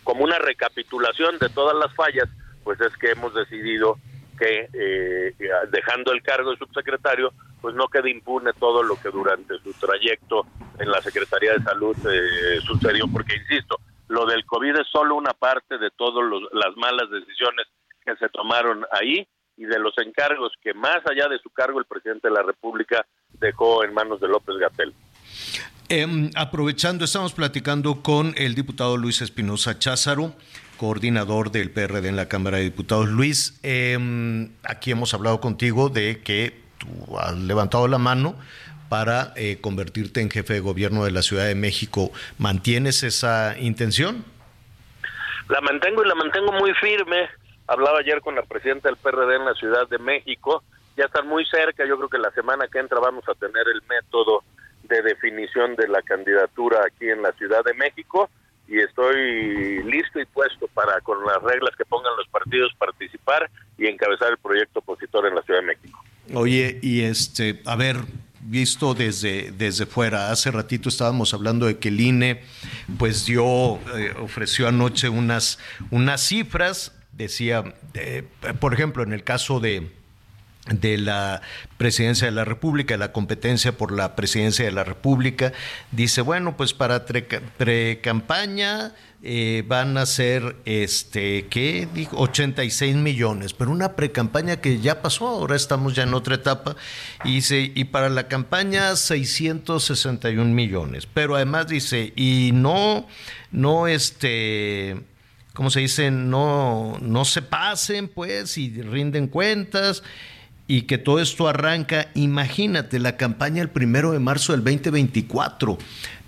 como 0.04 0.24
una 0.24 0.40
recapitulación 0.40 1.38
de 1.40 1.50
todas 1.50 1.76
las 1.76 1.94
fallas, 1.94 2.30
pues 2.64 2.80
es 2.82 2.96
que 2.98 3.12
hemos 3.12 3.34
decidido 3.34 3.98
que 4.38 4.70
eh, 4.74 5.36
dejando 5.72 6.14
el 6.14 6.24
cargo 6.24 6.52
de 6.52 6.58
subsecretario, 6.58 7.34
pues 7.62 7.76
no 7.76 7.88
quede 7.90 8.10
impune 8.10 8.54
todo 8.54 8.82
lo 8.84 8.96
que 8.96 9.10
durante 9.10 9.60
su 9.60 9.74
trayecto 9.74 10.46
en 10.80 10.90
la 10.90 11.02
Secretaría 11.02 11.54
de 11.54 11.64
Salud 11.64 11.96
eh, 12.08 12.60
sucedió, 12.66 13.06
porque 13.12 13.36
insisto, 13.36 13.80
lo 14.10 14.26
del 14.26 14.46
COVID 14.46 14.80
es 14.80 14.88
solo 14.92 15.16
una 15.16 15.34
parte 15.34 15.78
de 15.78 15.90
todas 15.92 16.24
las 16.52 16.76
malas 16.76 17.10
decisiones 17.10 17.68
que 18.04 18.16
se 18.18 18.28
tomaron 18.30 18.86
ahí 18.92 19.26
y 19.56 19.66
de 19.66 19.80
los 19.80 19.94
encargos 19.98 20.52
que 20.62 20.74
más 20.74 21.00
allá 21.10 21.28
de 21.30 21.40
su 21.40 21.50
cargo 21.52 21.80
el 21.80 21.86
presidente 21.86 22.28
de 22.28 22.34
la 22.34 22.44
República 22.44 23.06
dejó 23.40 23.84
en 23.84 23.94
manos 23.94 24.20
de 24.20 24.28
López 24.28 24.56
Gatel. 24.58 24.94
Em, 25.90 26.30
aprovechando, 26.36 27.06
estamos 27.06 27.34
platicando 27.34 28.02
con 28.02 28.34
el 28.38 28.56
diputado 28.56 28.98
Luis 28.98 29.22
Espinosa 29.22 29.80
Cházaro 29.80 30.34
coordinador 30.78 31.52
del 31.52 31.72
PRD 31.72 32.08
en 32.08 32.16
la 32.16 32.30
Cámara 32.30 32.58
de 32.58 32.64
Diputados. 32.64 33.10
Luis, 33.10 33.60
em, 33.64 34.50
aquí 34.64 34.92
hemos 34.92 35.14
hablado 35.14 35.42
contigo 35.42 35.90
de 35.90 36.22
que 36.24 36.62
tú 36.78 37.20
has 37.20 37.38
levantado 37.38 37.88
la 37.90 37.98
mano 37.98 38.36
para 38.90 39.34
eh, 39.36 39.60
convertirte 39.62 40.22
en 40.22 40.30
jefe 40.30 40.54
de 40.54 40.60
gobierno 40.60 41.06
de 41.06 41.12
la 41.12 41.22
Ciudad 41.22 41.46
de 41.46 41.56
México. 41.56 42.12
¿Mantienes 42.38 43.04
esa 43.04 43.58
intención? 43.60 44.26
La 45.48 45.62
mantengo 45.62 46.04
y 46.04 46.08
la 46.08 46.16
mantengo 46.16 46.52
muy 46.52 46.74
firme. 46.74 47.30
Hablaba 47.68 48.00
ayer 48.00 48.22
con 48.22 48.36
la 48.36 48.44
presidenta 48.44 48.90
del 48.90 48.98
PRD 48.98 49.36
en 49.36 49.46
la 49.46 49.54
Ciudad 49.54 49.88
de 49.88 50.00
México. 50.00 50.64
Ya 50.98 51.06
están 51.06 51.28
muy 51.28 51.46
cerca. 51.46 51.86
Yo 51.88 51.98
creo 51.98 52.10
que 52.10 52.18
la 52.18 52.32
semana 52.32 52.68
que 52.68 52.80
entra 52.80 53.00
vamos 53.00 53.24
a 53.30 53.36
tener 53.36 53.64
el 53.74 53.82
método 53.88 54.44
de 54.84 55.02
definición 55.04 55.76
de 55.76 55.88
la 55.88 56.02
candidatura 56.02 56.80
aquí 56.86 57.08
en 57.10 57.22
la 57.22 57.32
Ciudad 57.34 57.64
de 57.64 57.74
México 57.76 58.30
y 58.70 58.80
estoy 58.80 59.84
listo 59.84 60.20
y 60.20 60.26
puesto 60.26 60.68
para, 60.68 61.02
con 61.02 61.26
las 61.26 61.42
reglas 61.42 61.76
que 61.76 61.86
pongan 61.86 62.16
los 62.18 62.28
partidos, 62.28 62.72
participar 62.78 63.50
y 63.78 63.88
encabezar 63.88 64.32
el 64.32 64.38
proyecto 64.38 64.80
opositor 64.80 65.26
en 65.26 65.36
la 65.36 65.42
Ciudad 65.42 65.62
de 65.62 65.66
México. 65.66 66.04
Oye, 66.36 66.80
y 66.84 67.02
este, 67.02 67.62
a 67.66 67.76
ver, 67.76 67.98
visto 68.50 68.96
desde, 68.96 69.52
desde 69.52 69.86
fuera, 69.86 70.32
hace 70.32 70.50
ratito 70.50 70.90
estábamos 70.90 71.34
hablando 71.36 71.68
de 71.68 71.78
que 71.78 71.90
el 71.90 72.02
INE 72.02 72.42
pues 72.98 73.26
dio, 73.26 73.76
eh, 73.76 74.16
ofreció 74.20 74.68
anoche 74.68 75.08
unas, 75.08 75.60
unas 75.92 76.22
cifras, 76.22 76.94
decía, 77.12 77.76
eh, 77.94 78.24
por 78.60 78.74
ejemplo, 78.74 79.04
en 79.04 79.14
el 79.14 79.24
caso 79.24 79.60
de, 79.60 79.92
de 80.66 80.98
la 80.98 81.42
presidencia 81.78 82.26
de 82.26 82.32
la 82.32 82.44
República, 82.44 82.96
de 82.96 82.98
la 82.98 83.12
competencia 83.12 83.78
por 83.78 83.92
la 83.92 84.16
presidencia 84.16 84.66
de 84.66 84.72
la 84.72 84.84
República, 84.84 85.54
dice, 85.92 86.22
bueno, 86.22 86.58
pues 86.58 86.74
para 86.74 87.06
pre-campaña 87.06 88.94
eh, 89.22 89.64
van 89.68 89.98
a 89.98 90.06
ser, 90.06 90.56
este, 90.64 91.48
¿qué? 91.50 91.88
Dijo, 91.94 92.18
86 92.18 92.96
millones, 92.96 93.54
pero 93.54 93.72
una 93.72 93.96
pre-campaña 93.96 94.62
que 94.62 94.80
ya 94.80 95.02
pasó, 95.02 95.28
ahora 95.28 95.58
estamos 95.58 95.94
ya 95.94 96.04
en 96.04 96.14
otra 96.14 96.36
etapa, 96.36 96.78
y 97.26 97.36
dice, 97.36 97.72
y 97.76 97.84
para 97.86 98.10
la 98.10 98.30
campaña 98.30 98.96
661 98.96 100.54
millones, 100.54 101.06
pero 101.06 101.36
además 101.36 101.68
dice, 101.68 102.14
y 102.16 102.52
no, 102.54 103.08
no, 103.52 103.88
este... 103.88 104.98
¿Cómo 105.54 105.70
se 105.72 105.82
dice? 105.82 106.10
No, 106.10 106.98
no 107.02 107.26
se 107.26 107.42
pasen, 107.42 108.08
pues, 108.08 108.58
y 108.58 108.82
rinden 108.82 109.28
cuentas 109.28 110.04
y 110.68 110.84
que 110.84 111.00
todo 111.00 111.20
esto 111.20 111.50
arranca, 111.50 112.10
imagínate, 112.14 113.00
la 113.00 113.18
campaña 113.18 113.62
el 113.62 113.70
primero 113.70 114.12
de 114.12 114.20
marzo 114.20 114.54
del 114.54 114.64
2024. 114.64 115.80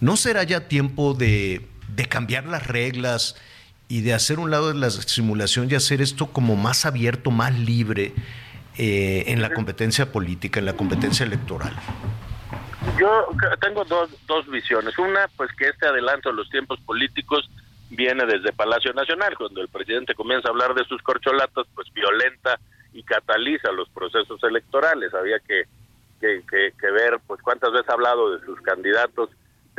¿No 0.02 0.18
será 0.18 0.44
ya 0.44 0.68
tiempo 0.68 1.14
de, 1.14 1.62
cambiar 2.10 2.46
las 2.46 2.68
reglas 2.68 3.36
y 3.88 4.02
de 4.02 4.14
hacer 4.14 4.40
un 4.40 4.52
lado 4.52 4.70
de 4.70 4.80
la 4.80 4.90
simulación 4.90 5.70
y 5.70 5.76
hacer 5.76 6.02
esto 6.02 6.28
como 6.28 6.56
más 6.56 6.86
abierto, 6.86 7.32
más 7.32 7.58
libre 7.58 8.14
eh, 8.78 9.26
en 9.28 9.42
la 9.42 9.54
competencia 9.54 10.12
política, 10.12 10.60
en 10.60 10.66
la 10.66 10.74
competencia 10.74 11.26
electoral? 11.26 11.74
Yo 12.98 13.28
tengo 13.60 13.84
dos, 13.84 14.10
dos 14.28 14.50
visiones. 14.50 14.98
Una, 14.98 15.28
pues 15.36 15.52
que 15.58 15.68
este 15.68 15.88
adelanto 15.88 16.30
de 16.30 16.36
los 16.36 16.50
tiempos 16.50 16.80
políticos 16.82 17.50
viene 17.90 18.26
desde 18.26 18.54
Palacio 18.54 18.94
Nacional, 18.94 19.38
cuando 19.38 19.62
el 19.62 19.68
presidente 19.68 20.16
comienza 20.16 20.48
a 20.48 20.52
hablar 20.52 20.74
de 20.74 20.86
sus 20.86 21.02
corcholatas, 21.02 21.68
pues 21.76 21.92
violenta 21.94 22.60
y 22.94 23.04
cataliza 23.04 23.72
los 23.72 23.90
procesos 23.90 24.42
electorales. 24.44 25.14
Había 25.14 25.40
que, 25.40 25.66
que, 26.22 26.92
ver 26.92 27.20
pues 27.28 27.42
cuántas 27.42 27.72
veces 27.72 27.90
ha 27.90 27.94
hablado 27.94 28.38
de 28.38 28.46
sus 28.46 28.60
candidatos 28.62 29.30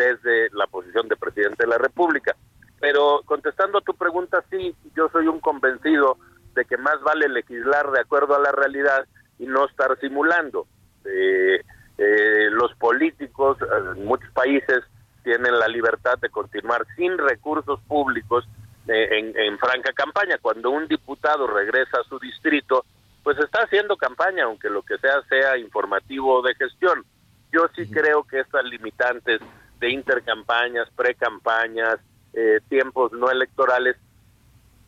desde 0.03 0.49
la 0.53 0.67
posición 0.67 1.09
de 1.09 1.17
presidente 1.17 1.65
de 1.65 1.71
la 1.71 1.79
República. 1.79 2.37
Pero 2.81 3.23
contestando 3.25 3.79
a 3.79 3.83
tu 3.83 3.95
pregunta, 3.95 4.43
sí, 4.51 4.75
yo 4.97 5.09
soy 5.11 5.29
un 5.29 5.41
convencido 5.41 6.17
de 6.55 6.65
que 6.65 6.77
más 6.77 7.01
vale 7.03 7.29
legislar 7.29 7.91
de 7.93 8.01
acuerdo 8.01 8.35
a 8.35 8.41
la 8.41 8.53
realidad 8.53 9.07
y 9.39 9.47
no 9.47 9.67
estar 9.67 9.99
simulando. 10.01 10.67
Eh, 11.05 11.63
eh, 11.99 12.51
los 12.51 12.75
políticos 12.75 13.59
en 13.97 14.05
muchos 14.05 14.31
países 14.33 14.83
tienen 15.23 15.59
la 15.59 15.69
libertad 15.69 16.19
de 16.19 16.31
continuar 16.31 16.85
sin 16.97 17.17
recursos 17.19 17.81
públicos 17.83 18.45
eh, 18.89 19.09
en, 19.13 19.39
en, 19.39 19.59
franca 19.59 19.93
campaña. 19.93 20.39
Cuando 20.43 20.71
un 20.71 20.89
diputado 20.89 21.47
regresa 21.47 22.01
a 22.01 22.09
su 22.09 22.19
distrito, 22.19 22.85
pues 23.23 23.39
está 23.39 23.63
haciendo 23.63 23.97
campaña, 23.97 24.45
aunque 24.45 24.69
lo 24.69 24.83
que 24.83 24.99
sea 24.99 25.23
sea 25.29 25.57
informativo 25.57 26.41
o 26.41 26.43
de 26.43 26.55
gestión. 26.57 27.05
Yo 27.53 27.69
sí 27.77 27.89
creo 27.89 28.25
que 28.25 28.41
estas 28.41 28.65
limitantes 28.65 29.41
de 29.83 29.91
intercampañas, 29.91 30.89
precampañas, 30.95 31.97
eh, 32.33 32.61
tiempos 32.69 33.13
no 33.13 33.29
electorales 33.29 33.97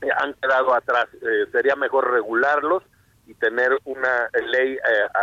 eh, 0.00 0.08
han 0.18 0.34
quedado 0.34 0.72
atrás. 0.72 1.06
Eh, 1.14 1.46
sería 1.50 1.74
mejor 1.74 2.12
regularlos 2.12 2.84
y 3.26 3.34
tener 3.34 3.70
una 3.84 4.28
ley 4.48 4.78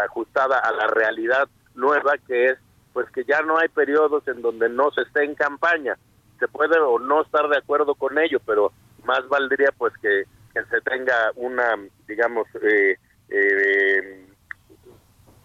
ajustada 0.06 0.60
a 0.60 0.72
la 0.72 0.88
realidad 0.88 1.48
nueva 1.76 2.18
que 2.28 2.48
es 2.48 2.58
pues 2.94 3.10
que 3.12 3.24
ya 3.24 3.42
no 3.42 3.58
hay 3.58 3.70
periodos 3.70 4.28
en 4.28 4.42
donde 4.42 4.68
no 4.68 4.92
se 4.92 5.04
esté 5.04 5.24
en 5.24 5.36
campaña. 5.36 5.98
Se 6.40 6.48
puede 6.50 6.78
o 6.80 7.00
no 7.00 7.22
estar 7.22 7.48
de 7.48 7.58
acuerdo 7.58 7.96
con 7.96 8.18
ello, 8.18 8.42
pero 8.46 8.74
más 9.06 9.26
valdría 9.30 9.70
pues 9.78 9.94
que 10.02 10.26
se 10.54 10.82
tenga 10.82 11.32
una, 11.36 11.78
digamos, 12.08 12.48
eh, 12.62 12.98
eh, 13.30 14.28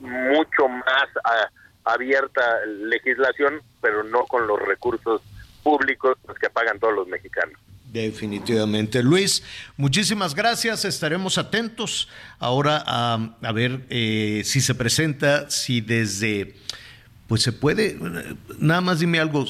mucho 0.01 0.69
más 0.69 1.09
abierta 1.87 2.43
legislación, 2.67 3.63
pero 3.81 4.05
no 4.05 4.25
con 4.25 4.47
los 4.47 4.61
recursos 4.61 5.23
públicos 5.63 6.19
pues, 6.25 6.39
que 6.39 6.51
pagan 6.51 6.79
todos 6.79 6.95
los 6.95 7.09
mexicanos. 7.09 7.59
Definitivamente. 7.93 9.03
Luis, 9.03 9.43
muchísimas 9.77 10.35
gracias. 10.35 10.85
Estaremos 10.85 11.39
atentos 11.39 12.09
ahora 12.39 12.83
a, 12.87 13.37
a 13.41 13.53
ver 13.53 13.87
eh, 13.89 14.43
si 14.45 14.61
se 14.61 14.75
presenta, 14.75 15.49
si 15.49 15.81
desde, 15.81 16.57
pues 17.27 17.43
se 17.43 17.53
puede, 17.53 17.97
nada 18.59 18.81
más 18.81 19.01
dime 19.01 19.19
algo, 19.19 19.47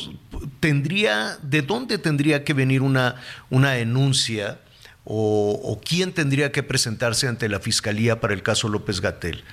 ¿tendría, 0.60 1.38
de 1.42 1.62
dónde 1.62 1.98
tendría 1.98 2.44
que 2.44 2.52
venir 2.52 2.82
una, 2.82 3.16
una 3.50 3.72
denuncia 3.72 4.60
o, 5.08 5.80
quién 5.84 6.12
tendría 6.12 6.50
que 6.50 6.64
presentarse 6.64 7.28
ante 7.28 7.48
la 7.48 7.60
Fiscalía 7.60 8.20
para 8.20 8.34
el 8.34 8.42
caso 8.42 8.68
López 8.68 9.00
Gatel? 9.00 9.44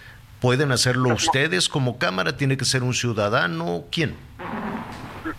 ¿Pueden 0.43 0.73
hacerlo 0.73 1.13
ustedes 1.13 1.69
como 1.69 1.97
Cámara? 1.97 2.35
¿Tiene 2.35 2.57
que 2.57 2.65
ser 2.65 2.83
un 2.83 2.93
ciudadano? 2.93 3.85
¿Quién? 3.89 4.13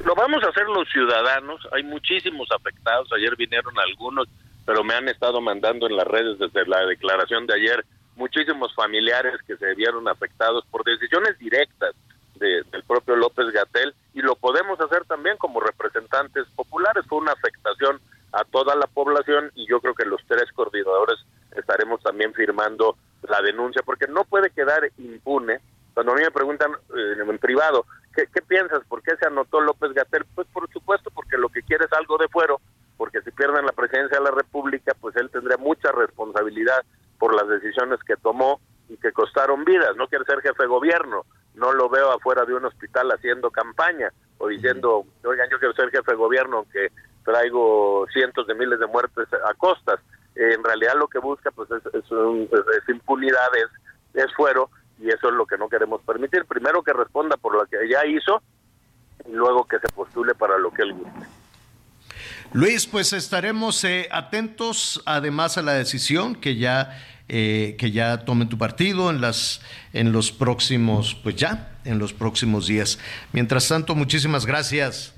Lo 0.03 0.15
vamos 0.15 0.43
a 0.43 0.49
hacer 0.49 0.67
los 0.67 0.89
ciudadanos. 0.89 1.61
Hay 1.73 1.83
muchísimos 1.83 2.49
afectados. 2.51 3.13
Ayer 3.13 3.37
vinieron 3.37 3.75
algunos, 3.79 4.27
pero 4.65 4.83
me 4.83 4.95
han 4.95 5.07
estado 5.11 5.43
mandando 5.43 5.87
en 5.87 5.99
las 5.99 6.07
redes 6.07 6.39
desde 6.39 6.65
la 6.67 6.87
declaración 6.87 7.47
de 7.47 7.53
ayer 7.53 7.85
muchísimos 8.17 8.75
familiares 8.75 9.35
que 9.47 9.59
se 9.59 9.75
vieron 9.75 10.09
afectados 10.09 10.65
por 10.71 10.83
decisiones 10.85 11.39
directas 11.39 11.95
del 12.37 12.83
propio 12.87 13.15
López 13.17 13.53
Gatel 13.53 13.95
y 14.15 14.23
lo 14.23 14.37
podemos 14.37 14.81
hacer 14.81 15.05
también 15.05 15.37
como 15.37 15.61
representantes 15.61 16.47
populares. 16.57 17.05
Fue 17.07 17.19
una 17.19 17.33
afectación 17.33 18.01
a 18.33 18.43
toda 18.45 18.75
la 18.75 18.87
población 18.87 19.53
y 19.55 19.69
yo 19.69 19.83
creo 19.83 19.95
que 19.95 20.07
los 20.07 20.23
tres 20.27 20.51
coordinadores 20.55 21.19
estaremos 21.55 22.03
también 22.03 22.33
firmando 22.33 22.97
la 23.29 23.41
denuncia 23.43 23.83
porque 23.85 24.07
no 24.07 24.25
puede 24.25 24.51
quedar 24.51 24.91
impune. 24.99 25.61
Cuando 25.93 26.13
a 26.13 26.17
mí 26.17 26.23
me 26.23 26.31
preguntan 26.31 26.73
eh, 26.73 27.23
en 27.23 27.39
privado, 27.39 27.87
¿qué, 28.15 28.27
piensas? 28.43 28.83
¿Por 28.89 29.03
qué 29.03 29.17
se 29.17 29.27
anotó 29.27 29.61
López 29.61 29.93
Gatel? 29.93 30.25
Pues 30.35 30.47
por 30.53 30.69
supuesto 30.73 31.11
porque 31.11 31.39
lo 31.39 31.49
que 31.49 31.63
quiere 31.63 31.85
es 31.85 31.93
algo 31.93 32.19
de 32.19 32.29
fuero, 32.29 32.61
porque 32.97 33.21
si 33.23 33.31
pierden 33.31 33.65
la 33.65 33.73
presidencia 33.73 34.19
de 34.19 34.25
la 34.25 34.31
República, 34.31 34.93
pues 35.01 35.15
él 35.17 35.31
tendría 35.31 35.57
mucha 35.57 35.93
responsabilidad 35.93 36.85
por 37.19 37.35
las 37.35 37.49
decisiones 37.49 38.01
que 38.05 38.17
tomó 38.17 38.61
y 38.89 38.97
que 38.97 39.13
costaron 39.13 39.65
vidas. 39.65 39.97
No 39.97 40.09
quiere 40.09 40.25
ser 40.25 40.41
jefe 40.41 40.65
de 40.65 40.69
gobierno, 40.69 41.25
no 41.55 41.73
lo 41.73 41.89
veo 41.89 42.11
afuera 42.11 42.45
de 42.45 42.55
un 42.55 42.65
hospital 42.65 43.11
haciendo 43.13 43.51
campaña 43.51 44.13
o 44.39 44.49
diciendo, 44.49 45.05
oigan, 45.25 45.49
yo 45.51 45.59
quiero 45.59 45.75
ser 45.75 45.91
jefe 45.91 46.11
de 46.11 46.17
gobierno, 46.17 46.59
aunque 46.59 46.91
traigo 47.25 48.07
cientos 48.13 48.47
de 48.47 48.55
miles 48.55 48.79
de 48.79 48.87
muertes 48.87 49.29
a 49.33 49.55
costas. 49.55 50.01
En 50.35 50.65
realidad 50.65 50.95
lo 50.97 51.09
que 51.09 51.19
busca 51.19 51.51
pues 51.51 51.71
es, 51.71 51.83
es, 51.95 52.89
impunidad, 52.89 53.49
es, 54.15 54.33
fuero 54.35 54.71
y 54.99 55.09
eso 55.09 55.29
es 55.29 55.35
lo 55.35 55.47
que 55.47 55.59
no 55.59 55.69
queremos 55.69 56.03
permitir. 56.03 56.45
Primero 56.45 56.83
que 56.83 56.93
responda 56.93 57.37
por 57.37 57.55
lo 57.55 57.67
que 57.67 57.89
ya 57.89 58.05
hizo 58.07 58.43
y 59.27 59.33
luego 59.33 59.67
que 59.67 59.79
se 59.79 59.89
postule 59.93 60.35
para 60.35 60.59
lo 60.59 60.73
que 60.73 60.83
él 60.83 60.95
guste. 60.95 61.27
Luis, 62.53 62.87
pues 62.87 63.13
estaremos 63.13 63.83
eh, 63.85 64.09
atentos 64.13 65.03
además 65.07 65.59
a 65.59 65.63
la 65.63 65.73
decisión 65.73 66.37
que 66.37 66.57
ya 66.57 67.01
eh, 67.29 67.77
que 67.79 67.91
ya 67.91 68.25
tomen 68.25 68.51
tu 68.51 68.59
partido 68.59 69.09
en 69.09 69.21
las 69.21 69.63
en 69.93 70.13
los 70.13 70.31
próximos 70.31 71.15
pues 71.15 71.37
ya 71.37 71.73
en 71.85 71.99
los 71.99 72.13
próximos 72.13 72.67
días. 72.67 72.99
Mientras 73.33 73.69
tanto, 73.69 73.95
muchísimas 73.95 74.47
gracias. 74.47 75.15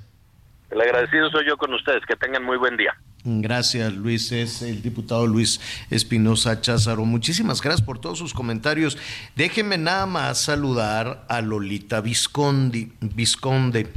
El 0.70 0.80
agradecido 0.80 1.30
soy 1.30 1.46
yo 1.46 1.56
con 1.56 1.72
ustedes. 1.74 2.04
Que 2.06 2.16
tengan 2.16 2.44
muy 2.44 2.56
buen 2.56 2.76
día. 2.76 2.94
Gracias, 3.28 3.92
Luis. 3.92 4.30
Es 4.30 4.62
el 4.62 4.82
diputado 4.82 5.26
Luis 5.26 5.60
Espinosa 5.90 6.60
Cházaro. 6.60 7.04
Muchísimas 7.04 7.60
gracias 7.60 7.84
por 7.84 7.98
todos 7.98 8.18
sus 8.18 8.32
comentarios. 8.32 8.96
Déjenme 9.34 9.78
nada 9.78 10.06
más 10.06 10.38
saludar 10.38 11.26
a 11.28 11.40
Lolita 11.40 12.00
Viscondi, 12.00 12.92
Visconde. 13.00 13.88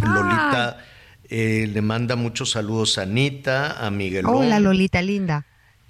Lolita 0.00 0.84
eh, 1.28 1.68
le 1.72 1.82
manda 1.82 2.14
muchos 2.14 2.52
saludos 2.52 2.96
a 2.96 3.02
Anita, 3.02 3.84
a 3.84 3.90
Miguel. 3.90 4.26
Hola, 4.26 4.60
Lolita, 4.60 5.02
linda. 5.02 5.44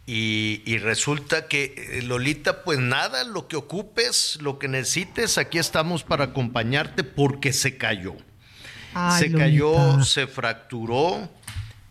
Y, 0.06 0.62
y, 0.64 0.78
resulta 0.78 1.46
que, 1.48 1.74
eh, 1.76 2.02
Lolita, 2.02 2.64
pues 2.64 2.78
nada, 2.78 3.24
lo 3.24 3.46
que 3.46 3.56
ocupes, 3.56 4.38
lo 4.40 4.58
que 4.58 4.68
necesites, 4.68 5.36
aquí 5.36 5.58
estamos 5.58 6.02
para 6.02 6.24
acompañarte 6.24 7.04
porque 7.04 7.52
se 7.52 7.76
cayó 7.76 8.16
se 9.18 9.32
cayó, 9.32 10.02
se 10.04 10.26
fracturó 10.26 11.28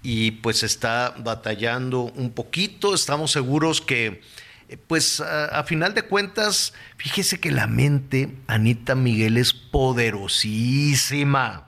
y 0.04 0.32
pues 0.32 0.64
está 0.64 1.14
batallando 1.18 2.12
un 2.16 2.32
poquito. 2.32 2.94
Estamos 2.94 3.32
seguros 3.32 3.82
que, 3.82 4.22
eh, 4.70 4.78
pues 4.88 5.22
a, 5.22 5.64
final 5.64 5.94
de 5.94 6.04
cuentas, 6.04 6.74
fíjese 6.98 7.40
que 7.40 7.52
la 7.52 7.68
mente, 7.68 8.36
Anita 8.48 8.96
Miguel, 8.96 9.38
es 9.38 9.54
poderosísima. 9.54 11.68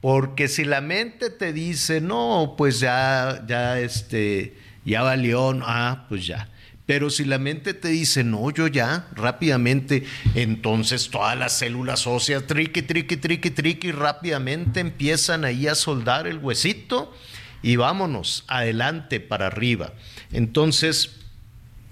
Porque 0.00 0.48
si 0.48 0.64
la 0.64 0.80
mente 0.80 1.30
te 1.30 1.52
dice, 1.52 2.00
no, 2.00 2.54
pues 2.58 2.78
ya, 2.78 3.42
ya, 3.46 3.80
este, 3.80 4.56
ya 4.84 5.02
valió, 5.02 5.58
ah, 5.62 6.04
pues 6.08 6.26
ya. 6.26 6.48
Pero 6.86 7.08
si 7.08 7.24
la 7.24 7.38
mente 7.38 7.72
te 7.72 7.88
dice, 7.88 8.24
no, 8.24 8.50
yo 8.50 8.66
ya, 8.66 9.08
rápidamente, 9.14 10.04
entonces 10.34 11.08
todas 11.08 11.38
las 11.38 11.56
células 11.56 12.06
óseas, 12.06 12.46
triqui, 12.46 12.82
triqui, 12.82 13.16
triqui, 13.16 13.50
triqui, 13.50 13.90
rápidamente 13.90 14.80
empiezan 14.80 15.46
ahí 15.46 15.66
a 15.66 15.74
soldar 15.74 16.26
el 16.26 16.38
huesito 16.38 17.14
y 17.62 17.76
vámonos, 17.76 18.44
adelante, 18.48 19.18
para 19.20 19.46
arriba. 19.46 19.94
Entonces, 20.30 21.20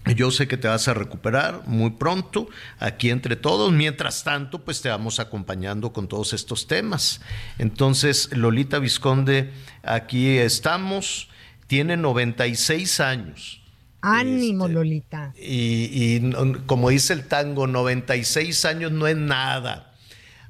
Yo 0.04 0.32
sé 0.32 0.48
que 0.48 0.56
te 0.56 0.66
vas 0.66 0.88
a 0.88 0.94
recuperar 0.94 1.62
muy 1.66 1.90
pronto 1.90 2.48
aquí 2.80 3.10
entre 3.10 3.36
todos. 3.36 3.72
Mientras 3.72 4.24
tanto, 4.24 4.64
pues 4.64 4.82
te 4.82 4.88
vamos 4.88 5.20
acompañando 5.20 5.92
con 5.92 6.08
todos 6.08 6.32
estos 6.32 6.66
temas. 6.66 7.20
Entonces, 7.58 8.28
Lolita 8.36 8.80
Visconde, 8.80 9.52
aquí 9.84 10.38
estamos. 10.38 11.28
Tiene 11.68 11.96
96 11.96 12.98
años. 12.98 13.61
Ánimo, 14.02 14.68
Lolita. 14.68 15.32
Y, 15.40 16.16
y 16.16 16.32
como 16.66 16.90
dice 16.90 17.12
el 17.12 17.26
tango, 17.26 17.66
96 17.66 18.64
años 18.64 18.92
no 18.92 19.06
es 19.06 19.16
nada. 19.16 19.92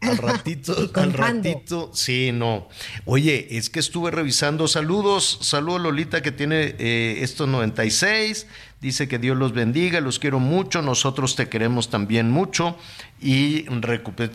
Al 0.02 0.18
ratito, 0.18 0.74
al 0.94 1.12
ratito, 1.12 1.90
sí, 1.94 2.32
no. 2.32 2.68
Oye, 3.04 3.46
es 3.50 3.70
que 3.70 3.78
estuve 3.78 4.10
revisando. 4.10 4.66
Saludos, 4.66 5.38
saludos 5.42 5.80
Lolita 5.80 6.22
que 6.22 6.32
tiene 6.32 6.74
eh, 6.78 7.18
estos 7.20 7.48
96. 7.48 8.46
Dice 8.80 9.06
que 9.06 9.20
Dios 9.20 9.36
los 9.36 9.52
bendiga, 9.52 10.00
los 10.00 10.18
quiero 10.18 10.40
mucho, 10.40 10.82
nosotros 10.82 11.36
te 11.36 11.48
queremos 11.48 11.88
también 11.88 12.32
mucho 12.32 12.76
y 13.20 13.64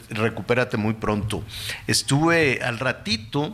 recupérate 0.09 0.77
muy 0.77 0.93
pronto. 0.93 1.43
Estuve 1.85 2.61
al 2.63 2.79
ratito, 2.79 3.53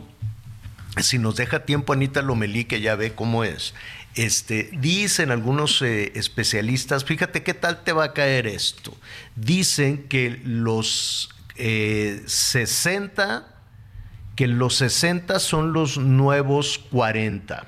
si 0.98 1.18
nos 1.18 1.34
deja 1.34 1.64
tiempo 1.64 1.92
Anita 1.92 2.22
Lomelí, 2.22 2.66
que 2.66 2.80
ya 2.80 2.94
ve 2.94 3.12
cómo 3.12 3.42
es. 3.42 3.74
Este, 4.14 4.70
dicen 4.72 5.30
algunos 5.32 5.82
eh, 5.82 6.12
especialistas, 6.14 7.04
fíjate 7.04 7.42
qué 7.42 7.52
tal 7.52 7.82
te 7.82 7.92
va 7.92 8.04
a 8.04 8.12
caer 8.12 8.46
esto. 8.46 8.96
Dicen 9.34 10.06
que 10.08 10.40
los 10.44 11.30
60, 11.56 13.38
eh, 13.38 13.40
que 14.36 14.46
los 14.46 14.76
60 14.76 15.40
son 15.40 15.72
los 15.72 15.98
nuevos 15.98 16.78
40. 16.90 17.66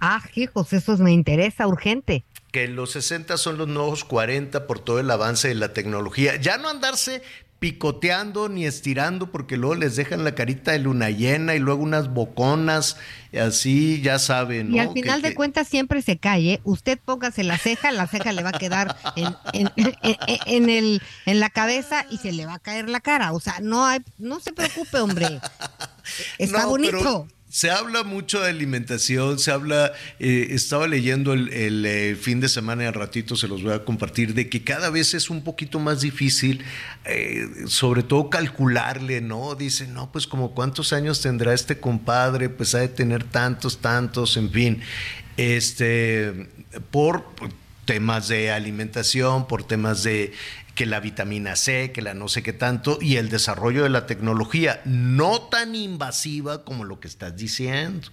Ah, 0.00 0.22
hijos, 0.34 0.72
eso 0.72 0.96
me 0.98 1.12
interesa, 1.12 1.66
urgente. 1.66 2.24
Que 2.52 2.66
los 2.68 2.92
60 2.92 3.36
son 3.36 3.58
los 3.58 3.68
nuevos 3.68 4.04
40 4.04 4.66
por 4.66 4.80
todo 4.80 5.00
el 5.00 5.10
avance 5.10 5.48
de 5.48 5.54
la 5.54 5.72
tecnología. 5.72 6.36
Ya 6.36 6.58
no 6.58 6.68
andarse 6.68 7.22
picoteando 7.58 8.48
ni 8.48 8.66
estirando 8.66 9.32
porque 9.32 9.56
luego 9.56 9.74
les 9.74 9.96
dejan 9.96 10.22
la 10.24 10.34
carita 10.34 10.72
de 10.72 10.78
luna 10.78 11.10
llena 11.10 11.54
y 11.54 11.58
luego 11.58 11.82
unas 11.82 12.12
boconas, 12.12 12.96
y 13.32 13.38
así 13.38 14.00
ya 14.00 14.18
saben. 14.18 14.72
Y 14.72 14.78
al 14.78 14.92
final 14.92 15.22
de 15.22 15.34
cuentas 15.34 15.66
siempre 15.66 16.02
se 16.02 16.18
cae. 16.18 16.60
Usted 16.64 16.98
póngase 17.04 17.42
la 17.42 17.58
ceja, 17.58 17.90
la 17.90 18.06
ceja 18.06 18.32
le 18.32 18.42
va 18.42 18.50
a 18.50 18.58
quedar 18.58 18.96
en, 19.16 20.70
el, 20.70 21.02
en 21.26 21.40
la 21.40 21.50
cabeza 21.50 22.06
y 22.10 22.18
se 22.18 22.32
le 22.32 22.46
va 22.46 22.54
a 22.54 22.58
caer 22.58 22.88
la 22.88 23.00
cara. 23.00 23.32
O 23.32 23.40
sea, 23.40 23.56
no 23.60 23.84
hay, 23.84 24.00
no 24.18 24.40
se 24.40 24.52
preocupe, 24.52 24.98
hombre. 24.98 25.40
Está 26.38 26.66
bonito 26.66 27.26
se 27.50 27.70
habla 27.70 28.02
mucho 28.04 28.40
de 28.40 28.50
alimentación, 28.50 29.38
se 29.38 29.50
habla, 29.50 29.92
eh, 30.18 30.48
estaba 30.50 30.86
leyendo 30.86 31.32
el, 31.32 31.84
eh, 31.86 32.14
fin 32.14 32.40
de 32.40 32.48
semana 32.48 32.84
y 32.84 32.86
al 32.86 32.94
ratito 32.94 33.36
se 33.36 33.48
los 33.48 33.62
voy 33.62 33.72
a 33.72 33.84
compartir, 33.84 34.34
de 34.34 34.50
que 34.50 34.62
cada 34.64 34.90
vez 34.90 35.14
es 35.14 35.30
un 35.30 35.42
poquito 35.42 35.78
más 35.78 36.02
difícil, 36.02 36.62
eh, 37.06 37.48
sobre 37.66 38.02
todo 38.02 38.28
calcularle, 38.28 39.22
¿no? 39.22 39.54
Dicen, 39.54 39.94
no, 39.94 40.12
pues 40.12 40.26
como 40.26 40.54
cuántos 40.54 40.92
años 40.92 41.22
tendrá 41.22 41.54
este 41.54 41.78
compadre, 41.78 42.50
pues 42.50 42.74
ha 42.74 42.80
de 42.80 42.88
tener 42.88 43.24
tantos, 43.24 43.78
tantos, 43.78 44.36
en 44.36 44.50
fin, 44.50 44.82
este, 45.38 46.48
por 46.90 47.24
temas 47.86 48.28
de 48.28 48.50
alimentación, 48.50 49.48
por 49.48 49.66
temas 49.66 50.02
de 50.02 50.32
que 50.78 50.86
la 50.86 51.00
vitamina 51.00 51.56
C, 51.56 51.90
que 51.90 52.02
la 52.02 52.14
no 52.14 52.28
sé 52.28 52.44
qué 52.44 52.52
tanto, 52.52 52.98
y 53.00 53.16
el 53.16 53.30
desarrollo 53.30 53.82
de 53.82 53.88
la 53.88 54.06
tecnología, 54.06 54.80
no 54.84 55.40
tan 55.40 55.74
invasiva 55.74 56.64
como 56.64 56.84
lo 56.84 57.00
que 57.00 57.08
estás 57.08 57.36
diciendo 57.36 58.06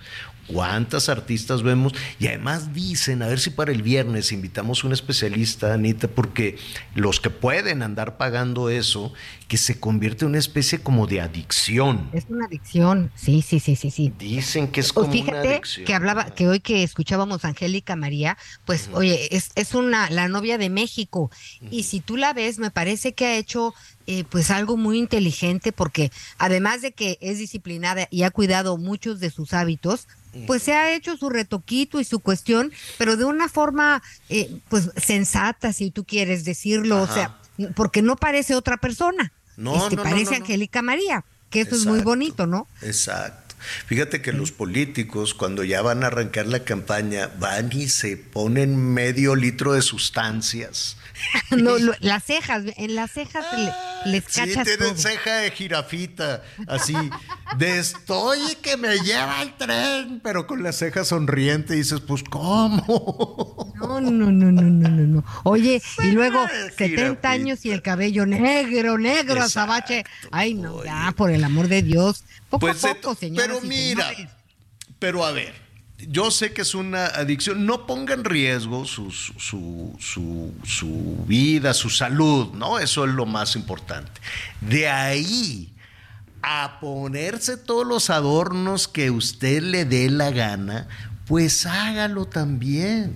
cuántas 0.47 1.09
artistas 1.09 1.63
vemos 1.63 1.93
y 2.19 2.27
además 2.27 2.73
dicen, 2.73 3.21
a 3.21 3.27
ver 3.27 3.39
si 3.39 3.49
para 3.49 3.71
el 3.71 3.81
viernes 3.81 4.31
invitamos 4.31 4.83
a 4.83 4.87
un 4.87 4.93
especialista, 4.93 5.73
Anita, 5.73 6.07
porque 6.07 6.57
los 6.93 7.19
que 7.19 7.29
pueden 7.29 7.81
andar 7.81 8.17
pagando 8.17 8.69
eso, 8.69 9.13
que 9.47 9.57
se 9.57 9.79
convierte 9.79 10.25
en 10.25 10.29
una 10.29 10.39
especie 10.39 10.79
como 10.79 11.07
de 11.07 11.21
adicción. 11.21 12.09
Es 12.13 12.25
una 12.29 12.45
adicción, 12.45 13.11
sí, 13.15 13.41
sí, 13.41 13.59
sí, 13.59 13.75
sí, 13.75 13.91
sí. 13.91 14.13
Dicen 14.17 14.67
que 14.67 14.79
es 14.79 14.93
como 14.93 15.11
una 15.11 15.39
adicción. 15.39 15.85
que 15.85 15.93
hablaba, 15.93 16.25
que 16.33 16.47
hoy 16.47 16.59
que 16.59 16.83
escuchábamos 16.83 17.45
a 17.45 17.49
Angélica 17.49 17.95
María, 17.95 18.37
pues 18.65 18.89
oye, 18.93 19.35
es, 19.35 19.51
es 19.55 19.73
una, 19.73 20.09
la 20.09 20.27
novia 20.27 20.57
de 20.57 20.69
México, 20.69 21.31
y 21.71 21.83
si 21.83 21.99
tú 21.99 22.17
la 22.17 22.33
ves, 22.33 22.59
me 22.59 22.71
parece 22.71 23.13
que 23.13 23.25
ha 23.25 23.37
hecho 23.37 23.73
eh, 24.07 24.23
pues 24.29 24.51
algo 24.51 24.77
muy 24.77 24.99
inteligente 24.99 25.71
porque 25.71 26.11
además 26.37 26.83
de 26.83 26.91
que 26.91 27.17
es 27.21 27.39
disciplinada 27.39 28.07
y 28.11 28.21
ha 28.21 28.29
cuidado 28.29 28.77
muchos 28.77 29.19
de 29.19 29.31
sus 29.31 29.51
hábitos, 29.53 30.07
pues 30.47 30.63
se 30.63 30.73
ha 30.73 30.93
hecho 30.93 31.17
su 31.17 31.29
retoquito 31.29 31.99
y 31.99 32.03
su 32.03 32.19
cuestión, 32.19 32.71
pero 32.97 33.17
de 33.17 33.25
una 33.25 33.49
forma 33.49 34.01
eh, 34.29 34.59
pues 34.69 34.89
sensata, 34.97 35.73
si 35.73 35.91
tú 35.91 36.03
quieres 36.05 36.45
decirlo, 36.45 37.01
o 37.01 37.07
sea, 37.07 37.37
porque 37.75 38.01
no 38.01 38.15
parece 38.15 38.55
otra 38.55 38.77
persona. 38.77 39.31
No, 39.57 39.75
este, 39.75 39.95
parece 39.95 40.35
Angélica 40.35 40.81
María, 40.81 41.23
que 41.49 41.61
eso 41.61 41.75
es 41.75 41.85
muy 41.85 42.01
bonito, 42.01 42.45
¿no? 42.45 42.67
Exacto. 42.81 43.55
Fíjate 43.87 44.21
que 44.21 44.31
los 44.31 44.51
políticos, 44.51 45.33
cuando 45.33 45.63
ya 45.63 45.81
van 45.81 46.03
a 46.03 46.07
arrancar 46.07 46.45
la 46.45 46.63
campaña, 46.63 47.31
van 47.39 47.71
y 47.71 47.87
se 47.87 48.17
ponen 48.17 48.75
medio 48.75 49.35
litro 49.35 49.73
de 49.73 49.81
sustancias 49.81 50.97
no, 51.51 51.77
las 51.99 52.23
cejas, 52.23 52.63
en 52.77 52.95
las 52.95 53.11
cejas 53.11 53.45
les 54.05 54.23
cachas 54.23 54.67
Sí, 54.67 54.77
tienen 54.77 54.97
ceja 54.97 55.37
de 55.37 55.51
jirafita, 55.51 56.43
así, 56.67 56.95
de 57.57 57.79
estoy 57.79 58.55
que 58.61 58.77
me 58.77 58.97
lleva 58.99 59.41
el 59.41 59.53
tren, 59.55 60.19
pero 60.23 60.47
con 60.47 60.63
la 60.63 60.71
ceja 60.71 61.03
sonriente 61.05 61.73
dices, 61.73 62.01
pues, 62.01 62.23
¿cómo? 62.23 63.73
No, 63.75 63.99
no, 64.01 64.11
no, 64.11 64.31
no, 64.31 64.51
no, 64.51 64.61
no, 64.61 64.89
no. 64.89 65.23
Oye, 65.43 65.81
y 66.03 66.11
luego 66.11 66.45
70 66.77 67.29
años 67.29 67.65
y 67.65 67.71
el 67.71 67.81
cabello 67.81 68.25
negro, 68.25 68.97
negro, 68.97 69.41
azabache. 69.41 70.03
Ay, 70.31 70.53
no, 70.53 70.83
ya, 70.83 71.13
por 71.15 71.31
el 71.31 71.43
amor 71.43 71.67
de 71.67 71.81
Dios. 71.81 72.23
Poco 72.49 72.67
pues, 72.67 72.83
a 72.83 72.93
poco, 72.95 73.17
Pero 73.19 73.61
mira, 73.61 74.11
pero 74.99 75.25
a 75.25 75.31
ver, 75.31 75.64
yo 75.97 76.29
sé 76.29 76.53
que 76.53 76.61
es 76.61 76.75
una 76.75 77.05
adicción, 77.05 77.65
no 77.65 77.87
ponga 77.87 78.13
en 78.13 78.25
riesgo 78.25 78.85
su, 78.85 79.11
su, 79.11 79.95
su, 79.99 81.25
vida, 81.25 81.73
su 81.73 81.89
salud, 81.89 82.53
¿no? 82.53 82.79
Eso 82.79 83.05
es 83.05 83.11
lo 83.11 83.25
más 83.25 83.55
importante. 83.55 84.19
De 84.61 84.89
ahí 84.89 85.73
a 86.41 86.79
ponerse 86.79 87.57
todos 87.57 87.87
los 87.87 88.09
adornos 88.09 88.87
que 88.87 89.09
usted 89.09 89.63
le 89.63 89.85
dé 89.85 90.09
la 90.09 90.31
gana, 90.31 90.87
pues 91.25 91.65
hágalo 91.65 92.25
también. 92.25 93.15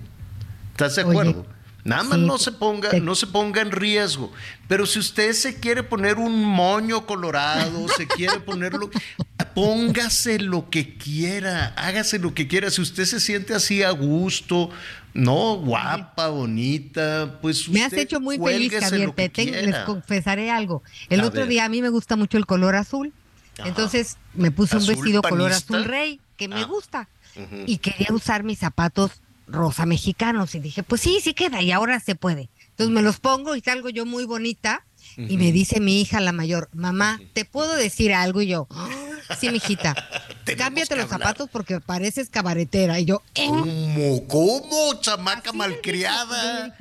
¿Estás 0.72 0.96
de 0.96 1.02
acuerdo? 1.02 1.46
Nada 1.84 2.02
más 2.02 2.18
no 2.18 2.38
se 2.38 2.52
ponga, 2.52 2.92
no 3.00 3.14
se 3.14 3.26
ponga 3.26 3.62
en 3.62 3.70
riesgo. 3.70 4.32
Pero 4.68 4.86
si 4.86 4.98
usted 4.98 5.32
se 5.32 5.58
quiere 5.58 5.82
poner 5.82 6.18
un 6.18 6.44
moño 6.44 7.06
colorado, 7.06 7.88
se 7.96 8.06
quiere 8.06 8.38
ponerlo, 8.40 8.90
póngase 9.54 10.38
lo 10.38 10.68
que 10.70 10.96
quiera, 10.96 11.74
hágase 11.76 12.18
lo 12.18 12.34
que 12.34 12.46
quiera. 12.46 12.70
Si 12.70 12.80
usted 12.80 13.04
se 13.04 13.20
siente 13.20 13.54
así 13.54 13.82
a 13.82 13.90
gusto, 13.90 14.70
no, 15.14 15.56
guapa, 15.56 16.28
bonita, 16.28 17.38
pues 17.40 17.68
Me 17.68 17.82
has 17.82 17.92
hecho 17.92 18.20
muy 18.20 18.38
feliz, 18.38 18.72
Javier. 18.78 19.12
Te 19.12 19.44
les 19.44 19.76
confesaré 19.78 20.50
algo. 20.50 20.82
El 21.08 21.22
otro 21.22 21.46
día 21.46 21.64
a 21.64 21.68
mí 21.68 21.82
me 21.82 21.88
gusta 21.88 22.16
mucho 22.16 22.38
el 22.38 22.46
color 22.46 22.76
azul. 22.76 23.12
Entonces 23.64 24.16
me 24.34 24.50
puse 24.50 24.76
un 24.76 24.86
vestido 24.86 25.22
color 25.22 25.52
azul 25.52 25.84
rey, 25.84 26.20
que 26.36 26.48
me 26.48 26.60
ah. 26.60 26.64
gusta. 26.64 27.08
Y 27.66 27.78
quería 27.78 28.08
usar 28.12 28.42
mis 28.42 28.58
zapatos 28.58 29.22
rosa 29.50 29.86
mexicanos. 29.86 30.54
Y 30.54 30.60
dije, 30.60 30.82
pues 30.82 31.00
sí, 31.00 31.20
sí 31.22 31.34
queda, 31.34 31.62
y 31.62 31.72
ahora 31.72 32.00
se 32.00 32.14
puede. 32.14 32.50
Entonces 32.70 32.94
me 32.94 33.02
los 33.02 33.20
pongo 33.20 33.56
y 33.56 33.60
salgo 33.60 33.88
yo 33.90 34.06
muy 34.06 34.24
bonita. 34.24 34.86
Y 35.16 35.38
me 35.38 35.50
dice 35.50 35.80
mi 35.80 36.00
hija, 36.00 36.20
la 36.20 36.32
mayor, 36.32 36.68
mamá, 36.72 37.20
¿te 37.32 37.44
puedo 37.44 37.74
decir 37.74 38.14
algo? 38.14 38.42
Y 38.42 38.46
yo, 38.46 38.68
sí, 39.38 39.50
mijita, 39.50 39.94
cámbiate 40.56 40.94
los 40.94 41.08
zapatos 41.08 41.48
porque 41.50 41.80
pareces 41.80 42.30
cabaretera. 42.30 42.98
Y 43.00 43.06
yo, 43.06 43.22
¿Eh? 43.34 43.46
¿cómo? 43.48 44.28
¿Cómo? 44.28 45.00
Chamaca 45.00 45.52
malcriada. 45.52 46.76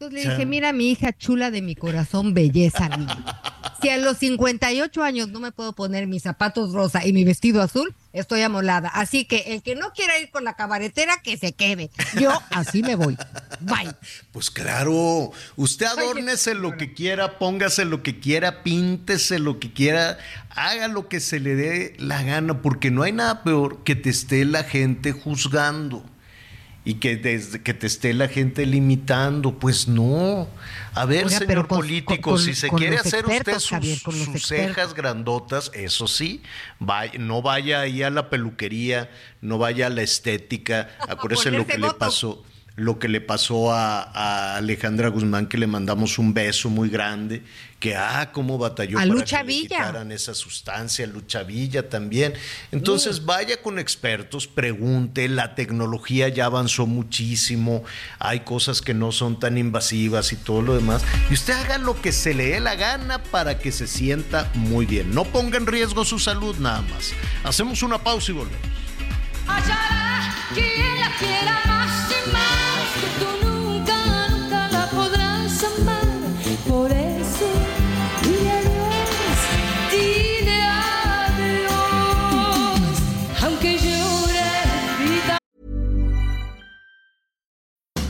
Entonces 0.00 0.26
le 0.26 0.30
dije, 0.30 0.46
mira 0.46 0.72
mi 0.72 0.92
hija 0.92 1.12
chula 1.12 1.50
de 1.50 1.60
mi 1.60 1.74
corazón, 1.74 2.32
belleza 2.32 2.88
Si 3.82 3.88
a 3.88 3.98
los 3.98 4.18
58 4.18 5.02
años 5.02 5.30
no 5.30 5.40
me 5.40 5.50
puedo 5.50 5.72
poner 5.72 6.06
mis 6.06 6.22
zapatos 6.22 6.72
rosa 6.72 7.04
y 7.04 7.12
mi 7.12 7.24
vestido 7.24 7.60
azul, 7.60 7.92
estoy 8.12 8.42
amolada. 8.42 8.90
Así 8.90 9.24
que 9.24 9.54
el 9.54 9.62
que 9.64 9.74
no 9.74 9.90
quiera 9.92 10.16
ir 10.20 10.30
con 10.30 10.44
la 10.44 10.54
cabaretera, 10.54 11.20
que 11.20 11.36
se 11.36 11.52
quede. 11.52 11.90
Yo 12.20 12.30
así 12.50 12.84
me 12.84 12.94
voy. 12.94 13.16
Bye. 13.58 13.92
Pues 14.30 14.52
claro, 14.52 15.32
usted 15.56 15.86
adórnese 15.86 16.54
lo 16.54 16.76
que 16.76 16.94
quiera, 16.94 17.36
póngase 17.40 17.84
lo 17.84 18.04
que 18.04 18.20
quiera, 18.20 18.62
píntese 18.62 19.40
lo 19.40 19.58
que 19.58 19.72
quiera, 19.72 20.16
haga 20.50 20.86
lo 20.86 21.08
que 21.08 21.18
se 21.18 21.40
le 21.40 21.56
dé 21.56 21.96
la 21.98 22.22
gana, 22.22 22.62
porque 22.62 22.92
no 22.92 23.02
hay 23.02 23.10
nada 23.10 23.42
peor 23.42 23.82
que 23.82 23.96
te 23.96 24.10
esté 24.10 24.44
la 24.44 24.62
gente 24.62 25.10
juzgando 25.10 26.04
y 26.88 26.94
que, 26.94 27.18
desde 27.18 27.62
que 27.62 27.74
te 27.74 27.86
esté 27.86 28.14
la 28.14 28.28
gente 28.28 28.64
limitando. 28.64 29.58
Pues 29.58 29.88
no. 29.88 30.48
A 30.94 31.04
ver, 31.04 31.28
señor 31.28 31.68
político, 31.68 32.38
si 32.38 32.54
se 32.54 32.70
quiere 32.70 32.96
hacer 32.96 33.26
usted 33.26 33.58
sus, 33.58 34.46
cejas 34.46 34.94
grandotas, 34.94 35.70
eso 35.74 36.08
sí, 36.08 36.42
no 37.18 37.42
vaya 37.42 37.80
ahí 37.80 38.02
a 38.02 38.08
la 38.08 38.30
peluquería, 38.30 39.10
no 39.42 39.58
vaya 39.58 39.88
a 39.88 39.90
la 39.90 40.00
estética. 40.00 40.88
Acuérdese 41.06 41.50
lo 41.50 41.66
que 41.66 41.76
le 41.76 41.92
pasó. 41.92 42.42
Lo 42.78 42.98
que 42.98 43.08
le 43.08 43.20
pasó 43.20 43.72
a, 43.72 44.02
a 44.02 44.56
Alejandra 44.56 45.08
Guzmán, 45.08 45.46
que 45.46 45.58
le 45.58 45.66
mandamos 45.66 46.18
un 46.18 46.32
beso 46.32 46.70
muy 46.70 46.88
grande, 46.88 47.42
que 47.80 47.96
ah, 47.96 48.30
cómo 48.32 48.56
batalló 48.56 48.98
A 48.98 49.02
para 49.02 49.12
Lucha 49.12 49.42
que 49.42 49.48
le 49.48 49.52
quitaran 49.60 50.12
esa 50.12 50.34
sustancia, 50.34 51.06
Lucha 51.06 51.42
Villa 51.42 51.88
también. 51.88 52.34
Entonces 52.72 53.24
vaya 53.24 53.60
con 53.62 53.78
expertos, 53.78 54.46
pregunte, 54.46 55.28
la 55.28 55.54
tecnología 55.54 56.28
ya 56.28 56.46
avanzó 56.46 56.86
muchísimo, 56.86 57.84
hay 58.18 58.40
cosas 58.40 58.80
que 58.80 58.94
no 58.94 59.12
son 59.12 59.38
tan 59.38 59.58
invasivas 59.58 60.32
y 60.32 60.36
todo 60.36 60.62
lo 60.62 60.74
demás, 60.74 61.02
y 61.30 61.34
usted 61.34 61.54
haga 61.54 61.78
lo 61.78 62.00
que 62.00 62.12
se 62.12 62.34
le 62.34 62.50
dé 62.50 62.60
la 62.60 62.76
gana 62.76 63.22
para 63.24 63.58
que 63.58 63.72
se 63.72 63.86
sienta 63.86 64.50
muy 64.54 64.86
bien. 64.86 65.14
No 65.14 65.24
ponga 65.24 65.58
en 65.58 65.66
riesgo 65.66 66.04
su 66.04 66.18
salud 66.18 66.56
nada 66.58 66.82
más. 66.82 67.12
Hacemos 67.44 67.82
una 67.82 67.98
pausa 67.98 68.30
y 68.30 68.34
volvemos. 68.34 68.60
Hallará 69.46 70.34
quien 70.54 71.00
la 71.00 71.10
quiera 71.18 71.60
más 71.66 71.77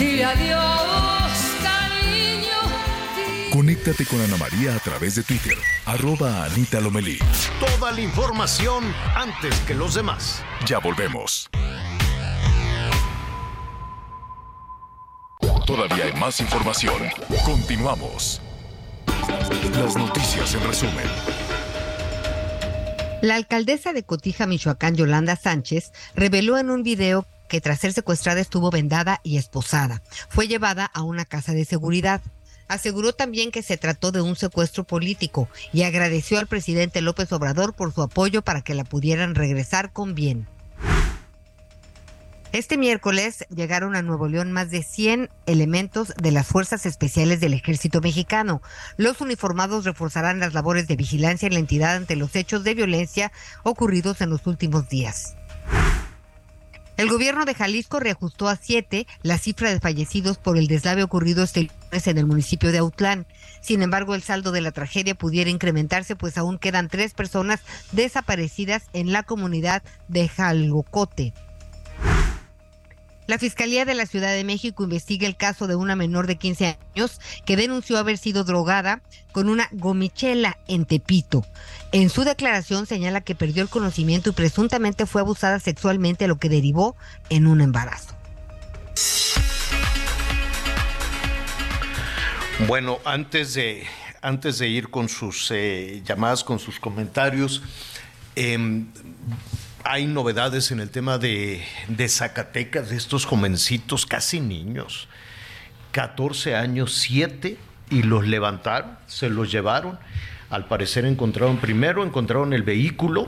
Dile 0.00 0.24
adiós, 0.24 1.32
cariño. 1.62 2.58
Conéctate 3.52 4.06
con 4.06 4.20
Ana 4.20 4.36
María 4.38 4.74
a 4.74 4.78
través 4.78 5.14
de 5.14 5.22
Twitter, 5.22 5.56
arroba 5.84 6.44
Anita 6.44 6.80
Lomelí. 6.80 7.18
Toda 7.60 7.92
la 7.92 8.00
información 8.00 8.82
antes 9.14 9.54
que 9.60 9.74
los 9.74 9.94
demás. 9.94 10.42
Ya 10.66 10.78
volvemos. 10.78 11.50
Todavía 15.66 16.06
hay 16.06 16.12
más 16.14 16.40
información. 16.40 17.02
Continuamos. 17.44 18.40
Las 19.74 19.96
noticias 19.96 20.54
en 20.54 20.66
resumen. 20.66 21.06
La 23.22 23.34
alcaldesa 23.34 23.92
de 23.92 24.02
Cotija, 24.02 24.46
Michoacán, 24.46 24.96
Yolanda 24.96 25.36
Sánchez, 25.36 25.92
reveló 26.14 26.56
en 26.56 26.70
un 26.70 26.82
video 26.82 27.26
que 27.50 27.60
tras 27.60 27.80
ser 27.80 27.92
secuestrada 27.92 28.40
estuvo 28.40 28.70
vendada 28.70 29.20
y 29.24 29.36
esposada. 29.36 30.02
Fue 30.30 30.48
llevada 30.48 30.86
a 30.86 31.02
una 31.02 31.26
casa 31.26 31.52
de 31.52 31.66
seguridad. 31.66 32.22
Aseguró 32.68 33.12
también 33.12 33.50
que 33.50 33.62
se 33.62 33.76
trató 33.76 34.12
de 34.12 34.20
un 34.22 34.36
secuestro 34.36 34.84
político 34.84 35.48
y 35.72 35.82
agradeció 35.82 36.38
al 36.38 36.46
presidente 36.46 37.02
López 37.02 37.32
Obrador 37.32 37.74
por 37.74 37.92
su 37.92 38.02
apoyo 38.02 38.42
para 38.42 38.62
que 38.62 38.74
la 38.74 38.84
pudieran 38.84 39.34
regresar 39.34 39.92
con 39.92 40.14
bien. 40.14 40.46
Este 42.52 42.76
miércoles 42.76 43.44
llegaron 43.54 43.96
a 43.96 44.02
Nuevo 44.02 44.28
León 44.28 44.52
más 44.52 44.70
de 44.70 44.82
100 44.84 45.28
elementos 45.46 46.12
de 46.20 46.30
las 46.30 46.46
Fuerzas 46.46 46.86
Especiales 46.86 47.40
del 47.40 47.54
Ejército 47.54 48.00
Mexicano. 48.00 48.62
Los 48.96 49.20
uniformados 49.20 49.84
reforzarán 49.84 50.38
las 50.38 50.54
labores 50.54 50.86
de 50.86 50.96
vigilancia 50.96 51.46
en 51.46 51.54
la 51.54 51.60
entidad 51.60 51.96
ante 51.96 52.16
los 52.16 52.34
hechos 52.36 52.62
de 52.62 52.74
violencia 52.74 53.32
ocurridos 53.64 54.20
en 54.20 54.30
los 54.30 54.46
últimos 54.46 54.88
días. 54.88 55.36
El 57.00 57.08
gobierno 57.08 57.46
de 57.46 57.54
Jalisco 57.54 57.98
reajustó 57.98 58.46
a 58.46 58.56
siete 58.56 59.06
la 59.22 59.38
cifra 59.38 59.70
de 59.70 59.80
fallecidos 59.80 60.36
por 60.36 60.58
el 60.58 60.66
deslave 60.66 61.02
ocurrido 61.02 61.42
este 61.42 61.62
lunes 61.62 62.06
en 62.06 62.18
el 62.18 62.26
municipio 62.26 62.72
de 62.72 62.76
Autlán. 62.76 63.26
Sin 63.62 63.80
embargo, 63.80 64.14
el 64.14 64.22
saldo 64.22 64.52
de 64.52 64.60
la 64.60 64.70
tragedia 64.70 65.14
pudiera 65.14 65.48
incrementarse, 65.48 66.14
pues 66.14 66.36
aún 66.36 66.58
quedan 66.58 66.90
tres 66.90 67.14
personas 67.14 67.60
desaparecidas 67.92 68.82
en 68.92 69.12
la 69.14 69.22
comunidad 69.22 69.82
de 70.08 70.28
Jalocote. 70.28 71.32
La 73.30 73.38
Fiscalía 73.38 73.84
de 73.84 73.94
la 73.94 74.06
Ciudad 74.06 74.34
de 74.34 74.42
México 74.42 74.82
investiga 74.82 75.28
el 75.28 75.36
caso 75.36 75.68
de 75.68 75.76
una 75.76 75.94
menor 75.94 76.26
de 76.26 76.34
15 76.34 76.78
años 76.96 77.20
que 77.44 77.54
denunció 77.54 77.96
haber 77.96 78.18
sido 78.18 78.42
drogada 78.42 79.02
con 79.30 79.48
una 79.48 79.68
gomichela 79.70 80.58
en 80.66 80.84
Tepito. 80.84 81.46
En 81.92 82.10
su 82.10 82.24
declaración 82.24 82.86
señala 82.86 83.20
que 83.20 83.36
perdió 83.36 83.62
el 83.62 83.68
conocimiento 83.68 84.30
y 84.30 84.32
presuntamente 84.32 85.06
fue 85.06 85.20
abusada 85.20 85.60
sexualmente, 85.60 86.26
lo 86.26 86.40
que 86.40 86.48
derivó 86.48 86.96
en 87.28 87.46
un 87.46 87.60
embarazo. 87.60 88.16
Bueno, 92.66 92.98
antes 93.04 93.54
de, 93.54 93.84
antes 94.22 94.58
de 94.58 94.66
ir 94.66 94.90
con 94.90 95.08
sus 95.08 95.52
eh, 95.52 96.02
llamadas, 96.04 96.42
con 96.42 96.58
sus 96.58 96.80
comentarios, 96.80 97.62
em, 98.34 98.88
hay 99.84 100.06
novedades 100.06 100.70
en 100.70 100.80
el 100.80 100.90
tema 100.90 101.18
de, 101.18 101.64
Zacatecas, 102.08 102.90
de 102.90 102.96
estos 102.96 103.24
jovencitos, 103.24 104.06
casi 104.06 104.40
niños, 104.40 105.08
14 105.92 106.54
años, 106.54 106.94
7, 106.94 107.56
y 107.90 108.02
los 108.02 108.26
levantaron, 108.26 108.96
se 109.06 109.28
los 109.30 109.50
llevaron. 109.50 109.98
Al 110.50 110.66
parecer 110.66 111.04
encontraron, 111.04 111.58
primero 111.58 112.04
encontraron 112.04 112.52
el 112.52 112.62
vehículo, 112.62 113.26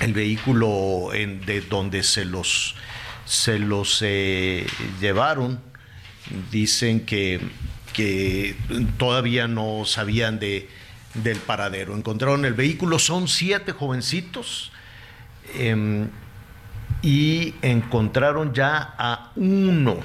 el 0.00 0.12
vehículo 0.12 1.12
en- 1.14 1.44
de 1.46 1.60
donde 1.60 2.02
se 2.02 2.24
los, 2.24 2.74
se 3.24 3.58
los 3.58 4.00
eh, 4.02 4.66
llevaron. 5.00 5.60
Dicen 6.50 7.06
que, 7.06 7.40
que 7.92 8.56
todavía 8.98 9.46
no 9.48 9.84
sabían 9.84 10.38
de, 10.40 10.68
del 11.14 11.38
paradero. 11.38 11.96
Encontraron 11.96 12.44
el 12.44 12.54
vehículo, 12.54 12.98
son 12.98 13.28
siete 13.28 13.72
jovencitos 13.72 14.72
em, 15.58 16.08
y 17.02 17.54
encontraron 17.62 18.52
ya 18.52 18.94
a 18.98 19.30
uno, 19.36 19.98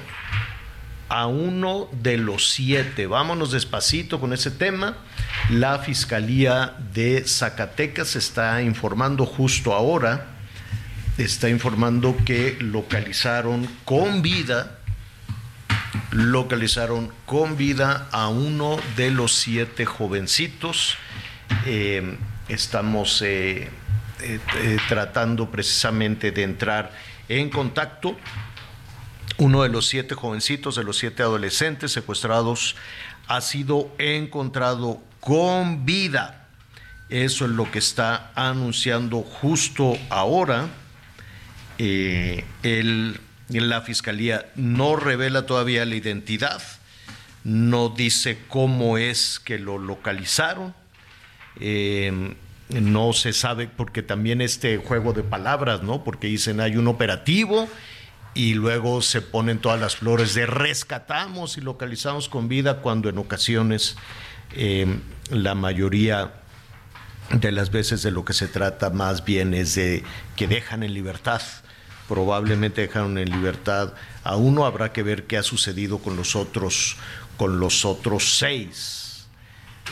a 1.08 1.26
uno 1.26 1.88
de 2.00 2.16
los 2.16 2.50
siete. 2.50 3.06
Vámonos 3.06 3.52
despacito 3.52 4.20
con 4.20 4.32
ese 4.32 4.50
tema. 4.50 4.96
La 5.50 5.78
Fiscalía 5.78 6.74
de 6.92 7.24
Zacatecas 7.26 8.16
está 8.16 8.62
informando 8.62 9.26
justo 9.26 9.74
ahora, 9.74 10.26
está 11.18 11.48
informando 11.48 12.16
que 12.24 12.56
localizaron 12.60 13.68
con 13.84 14.22
vida, 14.22 14.78
localizaron 16.12 17.10
con 17.26 17.56
vida 17.56 18.08
a 18.12 18.28
uno 18.28 18.78
de 18.96 19.10
los 19.10 19.34
siete 19.34 19.84
jovencitos. 19.84 20.96
Eh, 21.66 22.16
estamos 22.48 23.22
eh, 23.22 23.68
eh, 24.22 24.40
eh, 24.58 24.78
tratando 24.88 25.50
precisamente 25.50 26.30
de 26.32 26.42
entrar 26.42 26.92
en 27.28 27.50
contacto. 27.50 28.16
Uno 29.38 29.62
de 29.62 29.68
los 29.68 29.86
siete 29.88 30.14
jovencitos, 30.14 30.76
de 30.76 30.84
los 30.84 30.98
siete 30.98 31.22
adolescentes 31.22 31.92
secuestrados, 31.92 32.76
ha 33.26 33.40
sido 33.40 33.90
encontrado 33.98 35.00
con 35.20 35.84
vida. 35.86 36.48
Eso 37.08 37.44
es 37.44 37.50
lo 37.50 37.70
que 37.70 37.78
está 37.78 38.30
anunciando 38.34 39.22
justo 39.22 39.96
ahora. 40.10 40.68
Eh, 41.78 42.44
el- 42.62 43.20
la 43.48 43.82
fiscalía 43.82 44.46
no 44.54 44.96
revela 44.96 45.44
todavía 45.46 45.84
la 45.84 45.94
identidad, 45.96 46.62
no 47.44 47.88
dice 47.90 48.38
cómo 48.48 48.96
es 48.98 49.40
que 49.40 49.58
lo 49.58 49.78
localizaron. 49.78 50.74
No 52.80 53.12
se 53.12 53.32
sabe 53.32 53.68
porque 53.68 54.02
también 54.02 54.40
este 54.40 54.78
juego 54.78 55.12
de 55.12 55.22
palabras, 55.22 55.82
¿no? 55.82 56.04
Porque 56.04 56.26
dicen 56.26 56.60
hay 56.60 56.76
un 56.76 56.88
operativo 56.88 57.68
y 58.34 58.54
luego 58.54 59.02
se 59.02 59.20
ponen 59.20 59.58
todas 59.58 59.80
las 59.80 59.96
flores 59.96 60.34
de 60.34 60.46
rescatamos 60.46 61.58
y 61.58 61.60
localizamos 61.60 62.28
con 62.28 62.48
vida 62.48 62.78
cuando 62.80 63.08
en 63.08 63.18
ocasiones 63.18 63.96
eh, 64.54 64.86
la 65.30 65.54
mayoría 65.54 66.32
de 67.30 67.52
las 67.52 67.70
veces 67.70 68.02
de 68.02 68.10
lo 68.10 68.24
que 68.24 68.32
se 68.32 68.48
trata 68.48 68.90
más 68.90 69.24
bien 69.24 69.54
es 69.54 69.74
de 69.74 70.02
que 70.36 70.48
dejan 70.48 70.82
en 70.82 70.94
libertad. 70.94 71.42
Probablemente 72.08 72.82
dejaron 72.82 73.16
en 73.18 73.30
libertad 73.30 73.94
a 74.24 74.36
uno, 74.36 74.66
habrá 74.66 74.92
que 74.92 75.02
ver 75.02 75.26
qué 75.26 75.36
ha 75.36 75.42
sucedido 75.42 75.98
con 75.98 76.16
los 76.16 76.36
otros, 76.36 76.96
con 77.36 77.60
los 77.60 77.84
otros 77.84 78.38
seis. 78.38 79.01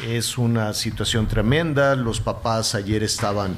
Es 0.07 0.39
una 0.39 0.73
situación 0.73 1.29
tremenda. 1.29 1.95
Los 1.95 2.21
papás 2.21 2.75
ayer 2.75 3.03
estaban 3.03 3.57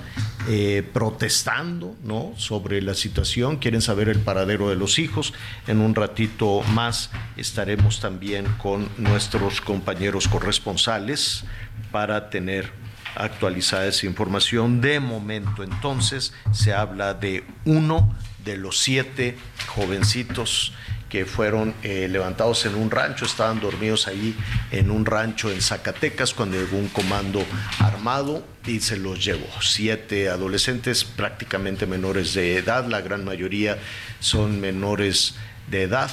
eh, 0.48 0.82
protestando 0.92 1.94
¿no? 2.02 2.32
sobre 2.36 2.82
la 2.82 2.94
situación, 2.94 3.58
quieren 3.58 3.80
saber 3.80 4.08
el 4.08 4.18
paradero 4.18 4.68
de 4.68 4.74
los 4.74 4.98
hijos. 4.98 5.34
En 5.68 5.80
un 5.80 5.94
ratito 5.94 6.62
más 6.72 7.10
estaremos 7.36 8.00
también 8.00 8.46
con 8.58 8.88
nuestros 8.98 9.60
compañeros 9.60 10.26
corresponsales 10.26 11.44
para 11.92 12.28
tener 12.28 12.72
actualizada 13.14 13.86
esa 13.86 14.06
información. 14.06 14.80
De 14.80 14.98
momento 14.98 15.62
entonces 15.62 16.34
se 16.52 16.72
habla 16.72 17.14
de 17.14 17.44
uno 17.64 18.16
de 18.44 18.56
los 18.56 18.78
siete 18.78 19.36
jovencitos 19.68 20.72
que 21.12 21.26
fueron 21.26 21.74
eh, 21.82 22.08
levantados 22.08 22.64
en 22.64 22.74
un 22.74 22.90
rancho, 22.90 23.26
estaban 23.26 23.60
dormidos 23.60 24.08
ahí 24.08 24.34
en 24.70 24.90
un 24.90 25.04
rancho 25.04 25.50
en 25.52 25.60
Zacatecas 25.60 26.32
cuando 26.32 26.56
llegó 26.56 26.78
un 26.78 26.88
comando 26.88 27.44
armado 27.80 28.42
y 28.66 28.80
se 28.80 28.96
los 28.96 29.22
llevó. 29.22 29.46
Siete 29.60 30.30
adolescentes 30.30 31.04
prácticamente 31.04 31.84
menores 31.84 32.32
de 32.32 32.56
edad, 32.56 32.86
la 32.86 33.02
gran 33.02 33.26
mayoría 33.26 33.76
son 34.20 34.58
menores 34.58 35.34
de 35.70 35.82
edad. 35.82 36.10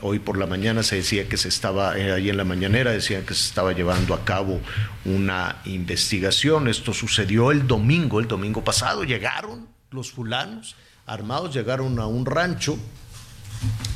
Hoy 0.00 0.20
por 0.20 0.38
la 0.38 0.46
mañana 0.46 0.84
se 0.84 0.94
decía 0.94 1.28
que 1.28 1.38
se 1.38 1.48
estaba, 1.48 1.98
eh, 1.98 2.12
ahí 2.12 2.30
en 2.30 2.36
la 2.36 2.44
mañanera 2.44 2.92
decían 2.92 3.24
que 3.24 3.34
se 3.34 3.48
estaba 3.48 3.72
llevando 3.72 4.14
a 4.14 4.24
cabo 4.24 4.60
una 5.04 5.56
investigación. 5.64 6.68
Esto 6.68 6.94
sucedió 6.94 7.50
el 7.50 7.66
domingo, 7.66 8.20
el 8.20 8.28
domingo 8.28 8.62
pasado. 8.62 9.02
Llegaron 9.02 9.66
los 9.90 10.12
fulanos 10.12 10.76
armados, 11.04 11.52
llegaron 11.52 11.98
a 11.98 12.06
un 12.06 12.26
rancho 12.26 12.78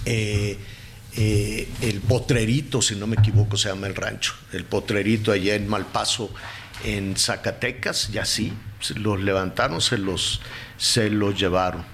eh, 0.04 0.58
eh, 1.16 1.68
el 1.82 2.00
Potrerito, 2.00 2.80
si 2.82 2.94
no 2.94 3.06
me 3.06 3.16
equivoco, 3.16 3.56
se 3.56 3.68
llama 3.68 3.86
el 3.86 3.94
rancho. 3.94 4.34
El 4.52 4.64
Potrerito 4.64 5.32
allá 5.32 5.54
en 5.54 5.68
Malpaso, 5.68 6.32
en 6.84 7.16
Zacatecas, 7.16 8.10
y 8.12 8.18
así 8.18 8.52
los 8.96 9.20
levantaron, 9.20 9.80
se 9.80 9.98
los, 9.98 10.40
se 10.76 11.10
los 11.10 11.38
llevaron. 11.38 11.84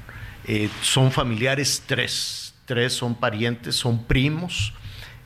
Eh, 0.46 0.68
son 0.82 1.10
familiares 1.10 1.82
tres, 1.86 2.54
tres 2.66 2.92
son 2.92 3.14
parientes, 3.14 3.74
son 3.74 4.04
primos. 4.04 4.72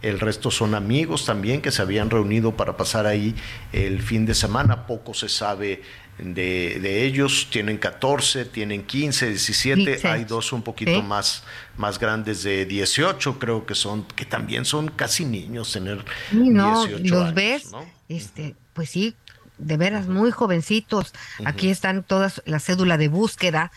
El 0.03 0.19
resto 0.19 0.51
son 0.51 0.75
amigos 0.75 1.27
también 1.27 1.61
que 1.61 1.71
se 1.71 1.83
habían 1.83 2.09
reunido 2.09 2.57
para 2.57 2.79
pasar 2.79 3.07
ahí 3.07 3.35
el 3.73 4.01
fin 4.01 4.25
de 4.25 4.35
semana. 4.35 4.87
Poco 4.87 5.13
se 5.13 5.29
sabe 5.29 5.83
de, 6.23 7.05
ellos, 7.05 7.49
tienen 7.51 7.79
14, 7.79 8.45
tienen 8.47 8.85
15, 8.85 9.29
17, 9.29 10.07
hay 10.07 10.25
dos 10.25 10.53
un 10.53 10.63
poquito 10.63 11.03
más, 11.03 11.43
más 11.77 11.99
grandes 11.99 12.43
de 12.43 12.67
18, 12.67 13.39
creo 13.39 13.67
que 13.67 13.75
son, 13.75 14.05
que 14.05 14.25
también 14.25 14.65
son 14.65 14.89
casi 14.89 15.25
niños 15.25 15.73
tener 15.73 16.05
no, 16.33 16.87
los 16.87 17.35
ves, 17.35 17.71
este, 18.09 18.55
pues 18.73 18.91
sí, 18.91 19.15
de 19.59 19.77
veras 19.77 20.09
muy 20.09 20.31
jovencitos. 20.31 21.13
Aquí 21.45 21.69
están 21.69 22.03
todas 22.03 22.43
la 22.47 22.61
cédula 22.61 22.97
de 22.97 23.09
búsqueda, 23.09 23.73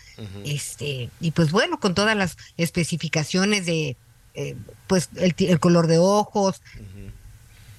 este, 0.45 1.09
y 1.19 1.31
pues 1.31 1.51
bueno, 1.51 1.79
con 1.79 1.93
todas 1.93 2.15
las 2.15 2.37
especificaciones 2.57 3.65
de 3.65 3.97
eh, 4.33 4.55
pues 4.87 5.09
el, 5.15 5.59
color 5.59 5.87
de 5.87 5.99
ojos, 5.99 6.61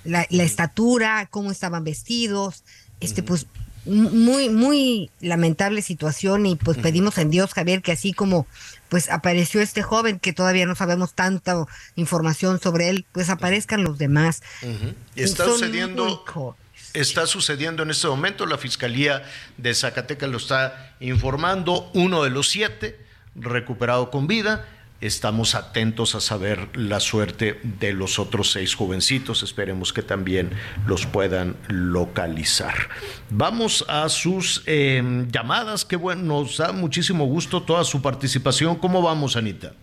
la, 0.04 0.26
la, 0.30 0.42
estatura, 0.42 1.26
cómo 1.30 1.50
estaban 1.50 1.82
vestidos, 1.82 2.62
este, 3.00 3.22
pues 3.22 3.46
muy, 3.86 4.48
muy 4.48 5.10
lamentable 5.20 5.82
situación 5.82 6.46
y 6.46 6.56
pues 6.56 6.78
pedimos 6.78 7.18
en 7.18 7.30
Dios, 7.30 7.52
Javier, 7.52 7.82
que 7.82 7.92
así 7.92 8.12
como 8.12 8.46
pues 8.88 9.10
apareció 9.10 9.60
este 9.60 9.82
joven 9.82 10.20
que 10.20 10.32
todavía 10.32 10.66
no 10.66 10.74
sabemos 10.74 11.14
tanta 11.14 11.66
información 11.96 12.60
sobre 12.60 12.90
él, 12.90 13.06
pues 13.12 13.28
aparezcan 13.28 13.82
los 13.82 13.98
demás. 13.98 14.42
Está 15.16 15.44
sucediendo, 15.46 16.24
está 16.92 17.26
sucediendo 17.26 17.82
en 17.82 17.90
este 17.90 18.06
momento, 18.06 18.46
la 18.46 18.58
Fiscalía 18.58 19.22
de 19.56 19.74
Zacatecas 19.74 20.30
lo 20.30 20.36
está 20.36 20.94
informando, 21.00 21.90
uno 21.94 22.22
de 22.22 22.30
los 22.30 22.48
siete 22.48 23.00
recuperado 23.34 24.10
con 24.10 24.26
vida, 24.26 24.64
Estamos 25.04 25.54
atentos 25.54 26.14
a 26.14 26.20
saber 26.20 26.74
la 26.78 26.98
suerte 26.98 27.60
de 27.62 27.92
los 27.92 28.18
otros 28.18 28.52
seis 28.52 28.74
jovencitos. 28.74 29.42
Esperemos 29.42 29.92
que 29.92 30.00
también 30.00 30.52
los 30.86 31.04
puedan 31.04 31.58
localizar. 31.68 32.88
Vamos 33.28 33.84
a 33.86 34.08
sus 34.08 34.62
em, 34.64 35.30
llamadas. 35.30 35.84
Qué 35.84 35.96
bueno, 35.96 36.22
nos 36.22 36.56
da 36.56 36.72
muchísimo 36.72 37.26
gusto 37.26 37.62
toda 37.62 37.84
su 37.84 38.00
participación. 38.00 38.76
¿Cómo 38.76 39.02
vamos, 39.02 39.36
Anita? 39.36 39.74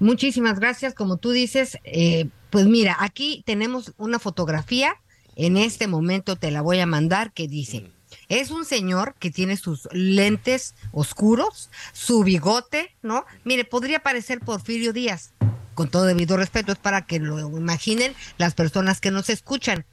Muchísimas 0.00 0.58
gracias. 0.58 0.94
Como 0.94 1.18
tú 1.18 1.32
dices, 1.32 1.76
eh, 1.84 2.28
pues 2.48 2.64
mira, 2.64 2.96
aquí 3.00 3.42
tenemos 3.44 3.92
una 3.98 4.18
fotografía. 4.18 4.94
En 5.36 5.58
este 5.58 5.88
momento 5.88 6.36
te 6.36 6.50
la 6.50 6.62
voy 6.62 6.80
a 6.80 6.86
mandar 6.86 7.34
que 7.34 7.48
dice. 7.48 7.90
Es 8.28 8.50
un 8.50 8.64
señor 8.64 9.14
que 9.18 9.30
tiene 9.30 9.56
sus 9.56 9.88
lentes 9.92 10.74
oscuros, 10.92 11.70
su 11.92 12.24
bigote, 12.24 12.94
¿no? 13.02 13.24
Mire, 13.44 13.64
podría 13.64 14.00
parecer 14.00 14.40
Porfirio 14.40 14.92
Díaz. 14.92 15.32
Con 15.74 15.88
todo 15.88 16.04
debido 16.04 16.36
respeto, 16.36 16.72
es 16.72 16.78
para 16.78 17.06
que 17.06 17.20
lo 17.20 17.38
imaginen 17.56 18.14
las 18.36 18.54
personas 18.54 19.00
que 19.00 19.10
nos 19.10 19.30
escuchan. 19.30 19.86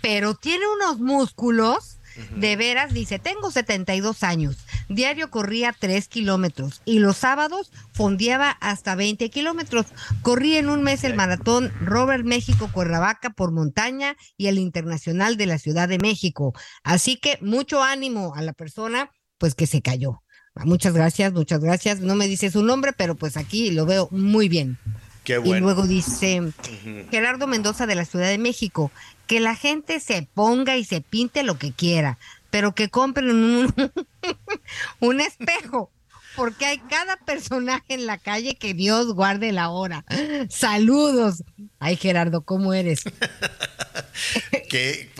Pero 0.00 0.34
tiene 0.34 0.64
unos 0.66 0.98
músculos 0.98 1.98
de 2.36 2.56
veras, 2.56 2.92
dice, 2.92 3.18
tengo 3.18 3.50
72 3.50 4.22
años, 4.22 4.56
diario 4.88 5.30
corría 5.30 5.74
3 5.78 6.08
kilómetros 6.08 6.82
y 6.84 6.98
los 6.98 7.16
sábados 7.16 7.72
fondeaba 7.92 8.50
hasta 8.50 8.94
20 8.94 9.30
kilómetros. 9.30 9.86
Corrí 10.22 10.56
en 10.56 10.68
un 10.68 10.82
mes 10.82 11.04
el 11.04 11.14
maratón 11.14 11.72
Robert 11.80 12.24
México 12.24 12.70
Cuernavaca 12.72 13.30
por 13.30 13.52
montaña 13.52 14.16
y 14.36 14.46
el 14.46 14.58
internacional 14.58 15.36
de 15.36 15.46
la 15.46 15.58
Ciudad 15.58 15.88
de 15.88 15.98
México. 15.98 16.54
Así 16.82 17.16
que 17.16 17.38
mucho 17.40 17.82
ánimo 17.82 18.34
a 18.34 18.42
la 18.42 18.52
persona, 18.52 19.10
pues 19.38 19.54
que 19.54 19.66
se 19.66 19.82
cayó. 19.82 20.22
Muchas 20.64 20.94
gracias, 20.94 21.32
muchas 21.32 21.60
gracias. 21.60 22.00
No 22.00 22.14
me 22.14 22.28
dice 22.28 22.50
su 22.50 22.62
nombre, 22.62 22.92
pero 22.92 23.16
pues 23.16 23.36
aquí 23.36 23.72
lo 23.72 23.86
veo 23.86 24.08
muy 24.12 24.48
bien. 24.48 24.78
Y 25.26 25.60
luego 25.60 25.86
dice 25.86 26.52
Gerardo 27.10 27.46
Mendoza 27.46 27.86
de 27.86 27.94
la 27.94 28.04
Ciudad 28.04 28.28
de 28.28 28.38
México, 28.38 28.90
que 29.26 29.40
la 29.40 29.56
gente 29.56 30.00
se 30.00 30.28
ponga 30.34 30.76
y 30.76 30.84
se 30.84 31.00
pinte 31.00 31.42
lo 31.42 31.58
que 31.58 31.72
quiera, 31.72 32.18
pero 32.50 32.74
que 32.74 32.90
compren 32.90 33.30
un, 33.30 33.74
un 35.00 35.20
espejo, 35.20 35.90
porque 36.36 36.66
hay 36.66 36.78
cada 36.78 37.16
personaje 37.16 37.94
en 37.94 38.06
la 38.06 38.18
calle 38.18 38.56
que 38.56 38.74
Dios 38.74 39.14
guarde 39.14 39.52
la 39.52 39.70
hora. 39.70 40.04
Saludos. 40.50 41.42
Ay, 41.78 41.96
Gerardo, 41.96 42.42
¿cómo 42.42 42.74
eres? 42.74 43.02
¿Qué? 44.68 45.10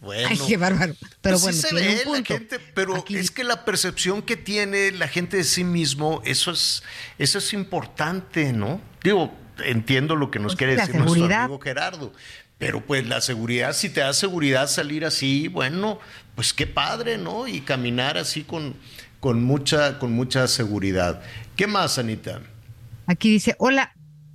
Bueno, 0.00 0.28
Ay, 0.30 0.38
qué 0.48 0.56
bárbaro. 0.56 0.94
Pero 1.20 1.38
pues 1.38 1.42
bueno, 1.42 1.58
se 1.58 1.74
la 1.74 2.22
gente, 2.24 2.58
pero 2.74 3.04
es 3.08 3.30
que 3.30 3.44
la 3.44 3.64
percepción 3.64 4.22
que 4.22 4.36
tiene 4.36 4.92
la 4.92 5.08
gente 5.08 5.36
de 5.36 5.44
sí 5.44 5.62
mismo, 5.62 6.22
eso 6.24 6.52
es, 6.52 6.82
eso 7.18 7.38
es 7.38 7.52
importante, 7.52 8.52
¿no? 8.52 8.80
Digo, 9.02 9.32
entiendo 9.64 10.16
lo 10.16 10.30
que 10.30 10.38
nos 10.38 10.52
pues 10.52 10.58
quiere 10.58 10.76
decir 10.76 10.94
nuestro 10.96 11.24
amigo 11.24 11.60
Gerardo, 11.60 12.12
pero 12.56 12.84
pues 12.84 13.06
la 13.06 13.20
seguridad, 13.20 13.74
si 13.74 13.90
te 13.90 14.00
da 14.00 14.14
seguridad 14.14 14.68
salir 14.68 15.04
así, 15.04 15.48
bueno, 15.48 15.98
pues 16.34 16.54
qué 16.54 16.66
padre, 16.66 17.18
¿no? 17.18 17.46
Y 17.46 17.60
caminar 17.60 18.16
así 18.16 18.42
con, 18.42 18.76
con, 19.20 19.42
mucha, 19.42 19.98
con 19.98 20.12
mucha 20.12 20.48
seguridad. 20.48 21.22
¿Qué 21.56 21.66
más, 21.66 21.98
Anita? 21.98 22.40
Aquí 23.06 23.30
dice, 23.30 23.54
hola, 23.58 23.94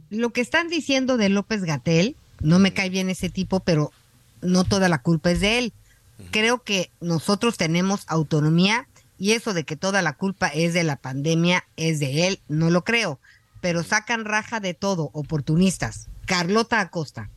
lo 0.10 0.32
que 0.32 0.42
están 0.42 0.68
diciendo 0.68 1.18
de 1.18 1.30
López 1.30 1.64
Gatel, 1.64 2.16
no 2.40 2.60
me 2.60 2.74
cae 2.74 2.90
bien 2.90 3.10
ese 3.10 3.30
tipo, 3.30 3.62
pero 3.62 3.92
no 4.46 4.64
toda 4.64 4.90
la 4.90 5.02
culpa 5.02 5.32
es 5.32 5.40
de 5.40 5.58
él. 5.60 5.74
Creo 6.32 6.64
que 6.64 6.92
nosotros 7.02 7.58
tenemos 7.58 8.06
autonomía 8.08 8.88
y 9.18 9.32
eso 9.32 9.54
de 9.54 9.64
que 9.64 9.76
toda 9.76 10.02
la 10.02 10.14
culpa 10.14 10.48
es 10.48 10.74
de 10.74 10.84
la 10.84 10.96
pandemia 10.96 11.66
es 11.76 12.00
de 12.00 12.28
él, 12.28 12.40
no 12.48 12.70
lo 12.70 12.84
creo, 12.84 13.20
pero 13.62 13.84
sacan 13.84 14.26
raja 14.26 14.60
de 14.60 14.74
todo, 14.74 15.10
oportunistas. 15.14 16.08
Carlota 16.26 16.80
Acosta. 16.80 17.30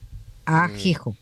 Ah, 0.46 0.70
hijo. 0.82 1.16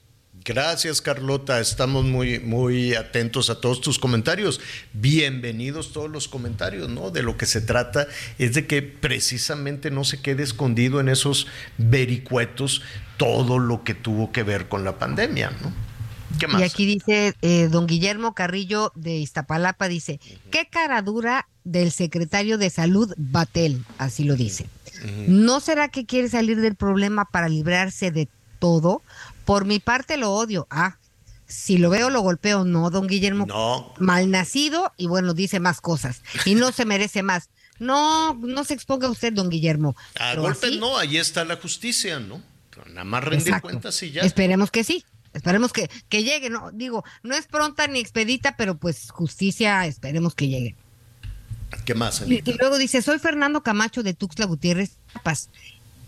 Gracias, 0.46 1.02
Carlota. 1.02 1.58
Estamos 1.58 2.04
muy, 2.04 2.38
muy 2.38 2.94
atentos 2.94 3.50
a 3.50 3.60
todos 3.60 3.80
tus 3.80 3.98
comentarios. 3.98 4.60
Bienvenidos 4.92 5.92
todos 5.92 6.08
los 6.08 6.28
comentarios, 6.28 6.88
¿no? 6.88 7.10
De 7.10 7.24
lo 7.24 7.36
que 7.36 7.46
se 7.46 7.60
trata 7.60 8.06
es 8.38 8.54
de 8.54 8.64
que 8.68 8.80
precisamente 8.80 9.90
no 9.90 10.04
se 10.04 10.22
quede 10.22 10.44
escondido 10.44 11.00
en 11.00 11.08
esos 11.08 11.48
vericuetos 11.78 12.82
todo 13.16 13.58
lo 13.58 13.82
que 13.82 13.94
tuvo 13.94 14.30
que 14.30 14.44
ver 14.44 14.68
con 14.68 14.84
la 14.84 15.00
pandemia, 15.00 15.50
¿no? 15.50 15.72
¿Qué 16.38 16.46
más? 16.46 16.60
Y 16.60 16.64
aquí 16.64 16.86
dice 16.86 17.34
eh, 17.42 17.66
don 17.68 17.88
Guillermo 17.88 18.32
Carrillo 18.32 18.92
de 18.94 19.16
Iztapalapa, 19.16 19.88
dice, 19.88 20.20
¿qué 20.52 20.68
cara 20.70 21.02
dura 21.02 21.48
del 21.64 21.90
secretario 21.90 22.56
de 22.56 22.70
salud 22.70 23.12
Batel? 23.16 23.84
Así 23.98 24.22
lo 24.22 24.36
dice. 24.36 24.68
¿No 25.26 25.58
será 25.58 25.88
que 25.88 26.06
quiere 26.06 26.28
salir 26.28 26.60
del 26.60 26.76
problema 26.76 27.24
para 27.24 27.48
librarse 27.48 28.12
de 28.12 28.28
todo? 28.60 29.02
Por 29.46 29.64
mi 29.64 29.78
parte 29.78 30.18
lo 30.18 30.32
odio. 30.32 30.66
Ah, 30.70 30.98
si 31.46 31.78
lo 31.78 31.88
veo 31.88 32.10
lo 32.10 32.20
golpeo. 32.20 32.64
No, 32.64 32.90
don 32.90 33.06
Guillermo. 33.06 33.46
No. 33.46 33.94
Malnacido 33.98 34.92
y 34.96 35.06
bueno, 35.06 35.32
dice 35.32 35.60
más 35.60 35.80
cosas. 35.80 36.22
Y 36.44 36.56
no 36.56 36.72
se 36.72 36.84
merece 36.84 37.22
más. 37.22 37.48
No, 37.78 38.34
no 38.34 38.64
se 38.64 38.74
exponga 38.74 39.08
usted, 39.08 39.32
don 39.32 39.48
Guillermo. 39.48 39.96
A 40.18 40.34
golpes 40.34 40.78
no, 40.78 40.98
ahí 40.98 41.16
está 41.16 41.44
la 41.44 41.56
justicia, 41.56 42.18
¿no? 42.18 42.42
Nada 42.88 43.04
más 43.04 43.24
rendir 43.24 43.60
cuentas 43.60 44.02
y 44.02 44.10
ya. 44.10 44.22
Esperemos 44.22 44.70
que 44.70 44.84
sí. 44.84 45.04
Esperemos 45.32 45.72
que, 45.72 45.90
que 46.08 46.24
llegue, 46.24 46.48
no, 46.48 46.70
digo, 46.72 47.04
no 47.22 47.34
es 47.34 47.46
pronta 47.46 47.86
ni 47.86 47.98
expedita, 47.98 48.56
pero 48.56 48.78
pues 48.78 49.10
justicia, 49.10 49.86
esperemos 49.86 50.34
que 50.34 50.48
llegue. 50.48 50.74
¿Qué 51.84 51.94
más? 51.94 52.22
Y, 52.26 52.36
y, 52.36 52.54
luego 52.58 52.78
dice, 52.78 53.02
soy 53.02 53.18
Fernando 53.18 53.62
Camacho 53.62 54.02
de 54.02 54.14
Tuxtla 54.14 54.46
Gutiérrez, 54.46 54.96
Chiapas. 55.12 55.50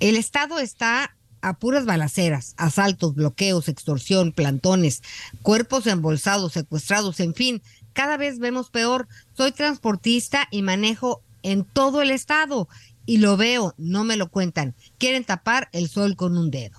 El 0.00 0.16
Estado 0.16 0.58
está 0.58 1.14
a 1.42 1.58
puras 1.58 1.84
balaceras, 1.84 2.54
asaltos, 2.56 3.14
bloqueos, 3.14 3.68
extorsión, 3.68 4.32
plantones, 4.32 5.02
cuerpos 5.42 5.86
embolsados, 5.86 6.52
secuestrados, 6.52 7.20
en 7.20 7.34
fin, 7.34 7.62
cada 7.92 8.16
vez 8.16 8.38
vemos 8.38 8.70
peor. 8.70 9.08
Soy 9.36 9.52
transportista 9.52 10.48
y 10.50 10.62
manejo 10.62 11.22
en 11.42 11.64
todo 11.64 12.02
el 12.02 12.10
estado 12.10 12.68
y 13.06 13.18
lo 13.18 13.36
veo, 13.36 13.74
no 13.78 14.04
me 14.04 14.16
lo 14.16 14.30
cuentan. 14.30 14.74
Quieren 14.98 15.24
tapar 15.24 15.68
el 15.72 15.88
sol 15.88 16.14
con 16.14 16.36
un 16.36 16.50
dedo. 16.50 16.78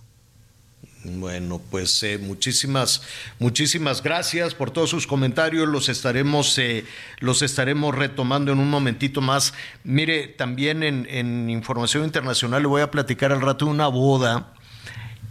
Bueno, 1.18 1.62
pues 1.72 2.04
eh, 2.04 2.18
muchísimas, 2.18 3.02
muchísimas 3.40 4.04
gracias 4.04 4.54
por 4.54 4.72
todos 4.72 4.90
sus 4.90 5.08
comentarios. 5.08 5.68
Los 5.68 5.90
estaremos, 5.90 6.58
eh, 6.58 6.86
los 7.20 7.42
estaremos 7.42 7.96
retomando 7.96 8.52
en 8.52 8.60
un 8.60 8.70
momentito 8.70 9.22
más. 9.22 9.54
Mire, 9.84 10.28
también 10.28 10.84
en, 10.84 11.50
información 11.50 12.04
internacional 12.04 12.62
le 12.62 12.68
voy 12.68 12.82
a 12.82 12.92
platicar 12.92 13.32
al 13.32 13.42
rato 13.42 13.66
de 13.66 13.72
una 13.72 13.88
boda. 13.88 14.54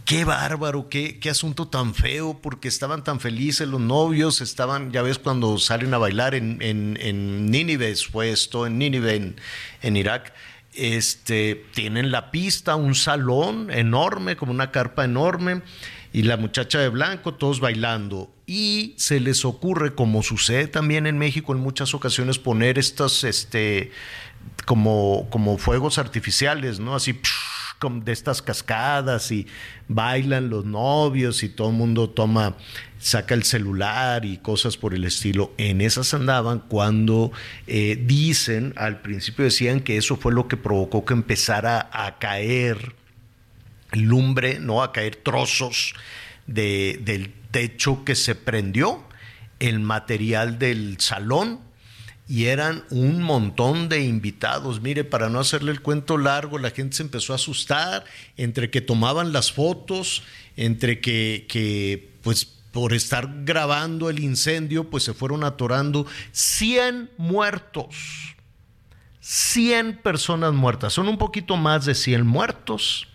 Qué 0.05 0.25
bárbaro, 0.25 0.89
qué, 0.89 1.19
qué 1.19 1.29
asunto 1.29 1.67
tan 1.67 1.93
feo, 1.93 2.39
porque 2.41 2.67
estaban 2.67 3.03
tan 3.03 3.19
felices 3.19 3.67
los 3.67 3.79
novios, 3.79 4.41
estaban, 4.41 4.91
ya 4.91 5.03
ves, 5.03 5.19
cuando 5.19 5.57
salen 5.59 5.93
a 5.93 5.99
bailar 5.99 6.33
en, 6.33 6.59
en, 6.61 6.97
en 6.99 7.51
Nínive, 7.51 7.95
fue 7.95 8.31
esto, 8.31 8.65
en 8.65 8.79
Nínive, 8.79 9.15
en, 9.15 9.35
en 9.83 9.97
Irak 9.97 10.33
este, 10.73 11.65
tienen 11.73 12.11
la 12.11 12.31
pista, 12.31 12.75
un 12.75 12.95
salón 12.95 13.71
enorme, 13.71 14.35
como 14.35 14.51
una 14.51 14.71
carpa 14.71 15.05
enorme, 15.05 15.61
y 16.11 16.23
la 16.23 16.37
muchacha 16.37 16.79
de 16.79 16.89
blanco, 16.89 17.35
todos 17.35 17.59
bailando. 17.59 18.31
Y 18.45 18.95
se 18.97 19.19
les 19.19 19.45
ocurre, 19.45 19.93
como 19.93 20.23
sucede 20.23 20.67
también 20.67 21.05
en 21.05 21.17
México 21.17 21.53
en 21.53 21.59
muchas 21.59 21.93
ocasiones, 21.93 22.39
poner 22.39 22.79
estos, 22.79 23.23
este, 23.23 23.91
como, 24.65 25.27
como 25.29 25.57
fuegos 25.57 25.97
artificiales, 25.97 26.79
¿no? 26.79 26.95
Así 26.95 27.19
de 27.87 28.11
estas 28.11 28.41
cascadas 28.41 29.31
y 29.31 29.47
bailan 29.87 30.49
los 30.49 30.65
novios 30.65 31.43
y 31.43 31.49
todo 31.49 31.69
el 31.69 31.75
mundo 31.75 32.09
toma, 32.09 32.57
saca 32.99 33.33
el 33.33 33.43
celular 33.43 34.25
y 34.25 34.37
cosas 34.37 34.77
por 34.77 34.93
el 34.93 35.05
estilo. 35.05 35.53
En 35.57 35.81
esas 35.81 36.13
andaban 36.13 36.59
cuando 36.59 37.31
eh, 37.65 37.97
dicen, 38.05 38.73
al 38.75 39.01
principio 39.01 39.45
decían 39.45 39.79
que 39.79 39.97
eso 39.97 40.17
fue 40.17 40.33
lo 40.33 40.47
que 40.47 40.57
provocó 40.57 41.05
que 41.05 41.13
empezara 41.13 41.89
a 41.91 42.19
caer 42.19 42.95
lumbre, 43.93 44.59
¿no? 44.59 44.83
A 44.83 44.91
caer 44.91 45.15
trozos 45.15 45.93
de, 46.45 46.99
del 47.03 47.33
techo 47.51 48.03
que 48.03 48.15
se 48.15 48.35
prendió, 48.35 49.03
el 49.59 49.79
material 49.79 50.59
del 50.59 50.97
salón 50.99 51.59
y 52.27 52.45
eran 52.45 52.83
un 52.91 53.23
montón 53.23 53.89
de 53.89 54.03
invitados. 54.03 54.81
Mire, 54.81 55.03
para 55.03 55.29
no 55.29 55.39
hacerle 55.39 55.71
el 55.71 55.81
cuento 55.81 56.17
largo, 56.17 56.59
la 56.59 56.69
gente 56.69 56.97
se 56.97 57.03
empezó 57.03 57.33
a 57.33 57.37
asustar 57.37 58.05
entre 58.37 58.69
que 58.69 58.81
tomaban 58.81 59.33
las 59.33 59.51
fotos, 59.51 60.21
entre 60.55 60.99
que, 60.99 61.47
que 61.49 62.11
pues 62.21 62.58
por 62.71 62.93
estar 62.93 63.29
grabando 63.43 64.09
el 64.09 64.19
incendio, 64.19 64.89
pues 64.89 65.03
se 65.03 65.13
fueron 65.13 65.43
atorando 65.43 66.05
100 66.31 67.11
muertos. 67.17 68.35
100 69.21 69.97
personas 69.97 70.53
muertas. 70.53 70.93
Son 70.93 71.07
un 71.07 71.17
poquito 71.17 71.57
más 71.57 71.85
de 71.85 71.95
100 71.95 72.25
muertos. 72.25 73.07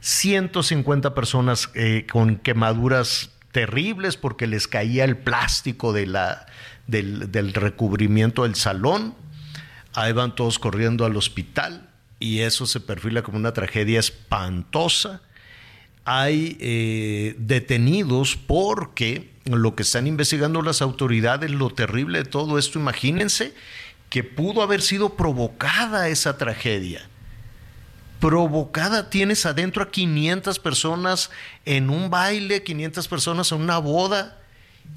150 0.00 1.14
personas 1.14 1.70
eh, 1.74 2.06
con 2.10 2.36
quemaduras 2.36 3.30
terribles 3.52 4.16
porque 4.16 4.46
les 4.46 4.66
caía 4.66 5.04
el 5.04 5.16
plástico 5.16 5.92
de 5.92 6.06
la, 6.06 6.46
del, 6.86 7.54
recubrimiento 7.54 8.42
del 8.42 8.54
salón. 8.54 9.14
Ahí 9.94 10.12
van 10.12 10.34
todos 10.34 10.58
corriendo 10.58 11.04
al 11.04 11.16
hospital 11.16 11.88
y 12.18 12.40
eso 12.40 12.66
se 12.66 12.80
perfila 12.80 13.22
como 13.22 13.38
una 13.38 13.52
tragedia 13.52 14.00
espantosa. 14.00 15.22
Hay 16.04 16.56
eh, 16.60 17.34
detenidos 17.38 18.36
porque 18.36 19.30
lo 19.44 19.74
que 19.74 19.82
están 19.82 20.06
investigando 20.06 20.62
las 20.62 20.82
autoridades, 20.82 21.50
lo 21.50 21.70
terrible 21.70 22.18
de 22.18 22.24
todo 22.24 22.58
esto, 22.58 22.78
imagínense 22.78 23.54
que 24.08 24.24
pudo 24.24 24.62
haber 24.62 24.82
sido 24.82 25.16
provocada 25.16 26.08
esa 26.08 26.36
tragedia. 26.36 27.08
Provocada, 28.20 29.10
tienes 29.10 29.46
adentro 29.46 29.82
a 29.82 29.90
500 29.90 30.58
personas 30.58 31.30
en 31.64 31.90
un 31.90 32.10
baile, 32.10 32.62
500 32.62 33.08
personas 33.08 33.50
en 33.52 33.62
una 33.62 33.78
boda 33.78 34.38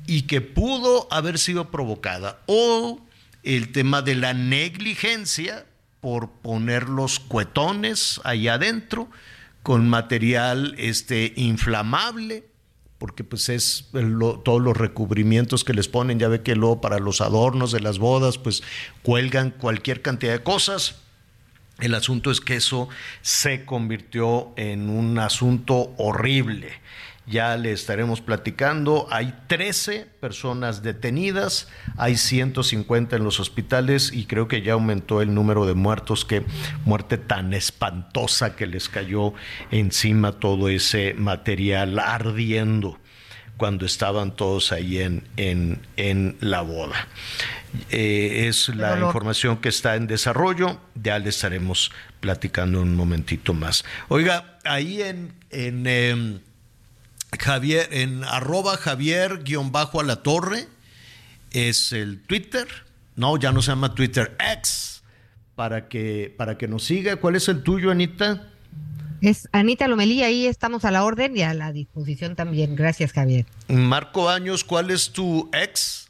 y 0.06 0.24
que 0.24 0.42
pudo 0.42 1.08
haber 1.12 1.40
sido 1.40 1.72
provocada. 1.72 2.40
O 2.46 3.00
el 3.44 3.72
tema 3.72 4.02
de 4.02 4.16
la 4.16 4.34
negligencia 4.34 5.66
por 6.02 6.30
poner 6.30 6.90
los 6.90 7.20
cuetones 7.20 8.20
allá 8.24 8.56
adentro 8.56 9.10
con 9.66 9.90
material 9.90 10.76
este, 10.78 11.34
inflamable, 11.38 12.44
porque 13.00 13.24
pues 13.24 13.50
es 13.50 13.90
todos 14.44 14.62
los 14.62 14.78
recubrimientos 14.78 15.64
que 15.64 15.74
les 15.74 15.88
ponen, 15.88 16.20
ya 16.20 16.28
ve 16.28 16.44
que 16.44 16.56
luego 16.56 16.82
para 16.82 17.00
los 17.00 17.20
adornos 17.20 17.72
de 17.72 17.80
las 17.80 17.98
bodas 17.98 18.38
pues 18.38 18.62
cuelgan 19.02 19.50
cualquier 19.50 20.04
cantidad 20.04 20.34
de 20.34 20.44
cosas. 20.44 20.98
El 21.80 21.96
asunto 21.96 22.30
es 22.30 22.42
que 22.42 22.58
eso 22.58 22.90
se 23.24 23.66
convirtió 23.66 24.54
en 24.56 24.88
un 24.88 25.18
asunto 25.18 25.96
horrible 25.98 26.70
ya 27.28 27.58
le 27.58 27.72
estaremos 27.72 28.22
platicando. 28.22 29.08
Hay 29.12 29.34
13 29.48 30.08
personas 30.20 30.84
detenidas, 30.84 31.68
hay 31.98 32.18
150 32.18 33.16
en 33.16 33.24
los 33.24 33.40
hospitales 33.40 34.12
y 34.14 34.26
creo 34.26 34.48
que 34.48 34.62
ya 34.62 34.74
aumentó 34.74 35.22
el 35.22 35.34
número 35.34 35.66
de 35.66 35.74
muertos, 35.74 36.26
que 36.26 36.44
muerte 36.86 37.18
tan 37.18 37.54
espantosa 37.54 38.56
que 38.56 38.68
les 38.68 38.90
cayó 38.90 39.34
encima 39.72 40.34
todo 40.34 40.70
ese 40.70 41.14
material 41.14 42.00
ardiendo 42.00 43.00
cuando 43.58 43.86
estaban 43.86 44.36
todos 44.36 44.72
ahí 44.72 45.00
en, 45.00 45.24
en, 45.38 45.82
en 45.96 46.38
la 46.42 46.62
boda. 46.62 47.08
Eh, 47.90 48.48
es 48.48 48.70
la 48.70 49.00
información 49.00 49.58
que 49.58 49.70
está 49.70 49.96
en 49.96 50.08
desarrollo, 50.08 50.80
ya 50.96 51.20
le 51.20 51.30
estaremos 51.30 51.92
platicando 52.20 52.82
un 52.82 52.96
momentito 52.96 53.54
más. 53.54 53.84
Oiga, 54.08 54.58
ahí 54.64 55.02
en... 55.02 55.34
en 55.52 55.88
em, 55.88 56.40
Javier, 57.40 57.88
en 57.92 58.24
arroba 58.24 58.78
Javier 58.78 59.44
guion 59.44 59.72
bajo 59.72 60.00
a 60.00 60.04
la 60.04 60.24
torre, 60.24 60.68
es 61.52 61.92
el 61.92 62.22
Twitter, 62.22 62.68
no, 63.16 63.38
ya 63.38 63.52
no 63.52 63.62
se 63.62 63.72
llama 63.72 63.96
Twitter, 63.96 64.36
X, 64.40 65.04
para 65.56 65.88
que, 65.88 66.34
para 66.38 66.58
que 66.58 66.68
nos 66.68 66.84
siga. 66.84 67.18
¿Cuál 67.18 67.36
es 67.36 67.48
el 67.48 67.64
tuyo, 67.64 67.92
Anita? 67.92 68.50
Es 69.22 69.48
Anita 69.52 69.88
Lomelí, 69.88 70.24
ahí 70.24 70.46
estamos 70.46 70.86
a 70.86 70.92
la 70.92 71.04
orden 71.04 71.36
y 71.36 71.42
a 71.42 71.54
la 71.54 71.72
disposición 71.72 72.36
también. 72.36 72.76
Gracias, 72.76 73.14
Javier. 73.14 73.46
Marco 73.68 74.30
Años, 74.30 74.64
¿cuál 74.64 74.92
es 74.92 75.12
tu 75.12 75.50
ex? 75.54 76.05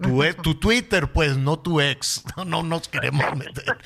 Tu, 0.00 0.22
e, 0.22 0.34
tu, 0.34 0.54
Twitter, 0.54 1.10
pues, 1.12 1.36
no 1.36 1.58
tu 1.58 1.80
ex. 1.80 2.22
No, 2.36 2.44
no 2.44 2.62
nos 2.62 2.88
queremos 2.88 3.24
meter. 3.36 3.78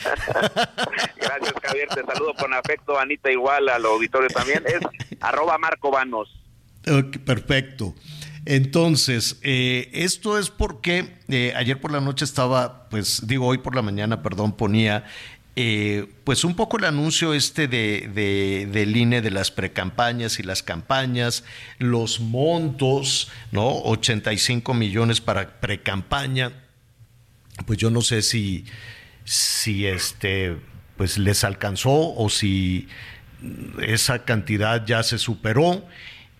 Gracias, 1.17 1.55
Javier. 1.63 1.89
Te 1.89 2.05
saludo 2.05 2.35
con 2.35 2.53
afecto, 2.53 2.99
Anita, 2.99 3.31
igual 3.31 3.69
al 3.69 3.85
auditorio 3.85 4.29
también. 4.29 4.63
Es 4.67 4.81
arroba 5.21 5.57
Marco 5.59 5.91
Vanos. 5.91 6.29
perfecto. 7.25 7.95
Entonces, 8.45 9.39
eh, 9.43 9.89
esto 9.93 10.39
es 10.39 10.51
porque 10.51 11.17
eh, 11.29 11.53
ayer 11.57 11.81
por 11.81 11.93
la 11.93 12.01
noche 12.01 12.25
estaba, 12.25 12.89
pues 12.89 13.27
digo 13.27 13.47
hoy 13.47 13.59
por 13.59 13.77
la 13.77 13.83
mañana, 13.83 14.23
perdón, 14.23 14.57
ponía 14.57 15.05
eh, 15.55 16.07
pues 16.25 16.45
un 16.45 16.55
poco 16.55 16.79
el 16.79 16.85
anuncio 16.85 17.35
este 17.35 17.69
de, 17.69 18.09
de, 18.15 18.67
del 18.71 18.97
INE 18.97 19.21
de 19.21 19.31
las 19.31 19.51
precampañas 19.51 20.39
y 20.39 20.43
las 20.43 20.63
campañas, 20.63 21.45
los 21.79 22.21
montos, 22.21 23.31
¿no? 23.51 23.69
85 23.83 24.73
millones 24.73 25.21
para 25.21 25.61
precampaña. 25.61 26.53
Pues 27.67 27.79
yo 27.79 27.91
no 27.91 28.01
sé 28.01 28.23
si, 28.23 28.65
si 29.25 29.87
este, 29.87 30.57
pues 30.97 31.19
les 31.19 31.45
alcanzó 31.45 32.15
o 32.15 32.31
si 32.31 32.89
esa 33.83 34.25
cantidad 34.25 34.87
ya 34.87 35.03
se 35.03 35.19
superó. 35.19 35.87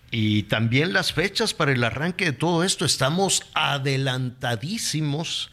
Y 0.09 0.43
también 0.43 0.91
las 0.93 1.13
fechas 1.13 1.53
para 1.53 1.71
el 1.71 1.83
arranque 1.83 2.25
de 2.25 2.33
todo 2.33 2.63
esto. 2.63 2.85
Estamos 2.85 3.43
adelantadísimos 3.53 5.51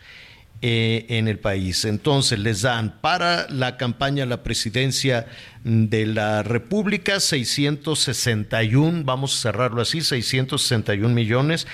eh, 0.63 1.07
en 1.09 1.27
el 1.27 1.39
país. 1.39 1.87
Entonces 1.87 2.39
les 2.39 2.61
dan 2.61 3.01
para 3.01 3.49
la 3.49 3.79
campaña 3.79 4.25
a 4.25 4.27
la 4.27 4.43
presidencia 4.43 5.27
de 5.65 6.05
la 6.05 6.43
República 6.43 7.19
661, 7.19 9.05
vamos 9.05 9.35
a 9.35 9.41
cerrarlo 9.41 9.81
así, 9.81 10.03
661 10.03 11.15
millones, 11.15 11.67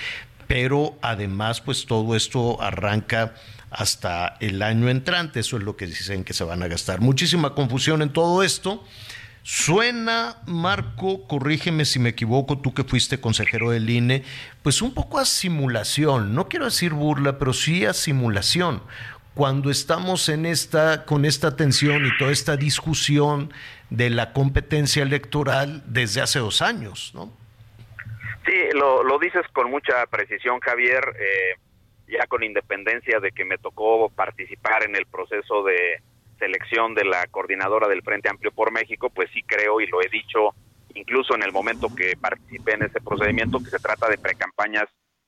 pero 0.47 0.97
además 1.01 1.59
pues 1.59 1.85
todo 1.85 2.15
esto 2.15 2.61
arranca 2.61 3.35
hasta 3.71 4.37
el 4.39 4.61
año 4.61 4.89
entrante, 4.89 5.41
eso 5.41 5.57
es 5.57 5.63
lo 5.63 5.75
que 5.75 5.87
dicen 5.87 6.23
que 6.23 6.33
se 6.33 6.45
van 6.45 6.63
a 6.63 6.67
gastar. 6.67 7.01
Muchísima 7.01 7.53
confusión 7.53 8.01
en 8.01 8.13
todo 8.13 8.41
esto. 8.41 8.85
Suena, 9.49 10.41
Marco, 10.45 11.25
corrígeme 11.25 11.85
si 11.85 11.99
me 11.99 12.09
equivoco, 12.09 12.57
tú 12.57 12.73
que 12.73 12.83
fuiste 12.83 13.21
consejero 13.21 13.69
del 13.69 13.89
INE, 13.89 14.23
pues 14.61 14.81
un 14.81 14.93
poco 14.93 15.19
a 15.19 15.23
simulación, 15.23 16.35
no 16.35 16.49
quiero 16.49 16.65
decir 16.65 16.91
burla, 16.91 17.39
pero 17.39 17.53
sí 17.53 17.85
a 17.85 17.93
simulación. 17.93 18.83
cuando 19.35 19.71
estamos 19.71 20.27
en 20.27 20.45
esta, 20.45 21.05
con 21.05 21.23
esta 21.23 21.55
tensión 21.55 22.05
y 22.05 22.17
toda 22.17 22.33
esta 22.33 22.57
discusión 22.57 23.53
de 23.89 24.09
la 24.09 24.33
competencia 24.33 25.01
electoral 25.01 25.81
desde 25.85 26.19
hace 26.19 26.39
dos 26.39 26.61
años, 26.61 27.13
¿no? 27.15 27.31
Sí, 28.45 28.57
lo, 28.73 29.01
lo 29.01 29.17
dices 29.17 29.47
con 29.53 29.71
mucha 29.71 30.05
precisión, 30.07 30.59
Javier. 30.59 31.15
Eh, 31.17 31.55
ya 32.09 32.25
con 32.27 32.43
independencia 32.43 33.21
de 33.21 33.31
que 33.31 33.45
me 33.45 33.57
tocó 33.57 34.09
participar 34.09 34.83
en 34.83 34.95
el 34.97 35.05
proceso 35.05 35.63
de 35.63 36.01
selección 36.37 36.93
de 36.93 37.05
la 37.05 37.25
coordinadora 37.27 37.87
del 37.87 38.01
Frente 38.01 38.29
Amplio 38.29 38.51
por 38.51 38.71
México, 38.71 39.09
pues 39.09 39.29
sí 39.33 39.41
creo 39.43 39.81
y 39.81 39.87
lo 39.87 40.01
he 40.01 40.09
dicho 40.09 40.53
incluso 40.95 41.35
en 41.35 41.43
el 41.43 41.51
momento 41.51 41.93
que 41.95 42.13
participé 42.19 42.73
en 42.73 42.83
ese 42.83 42.99
procedimiento 43.01 43.59
que 43.59 43.69
se 43.69 43.79
trata 43.79 44.09
de 44.09 44.17
precampañas 44.17 44.85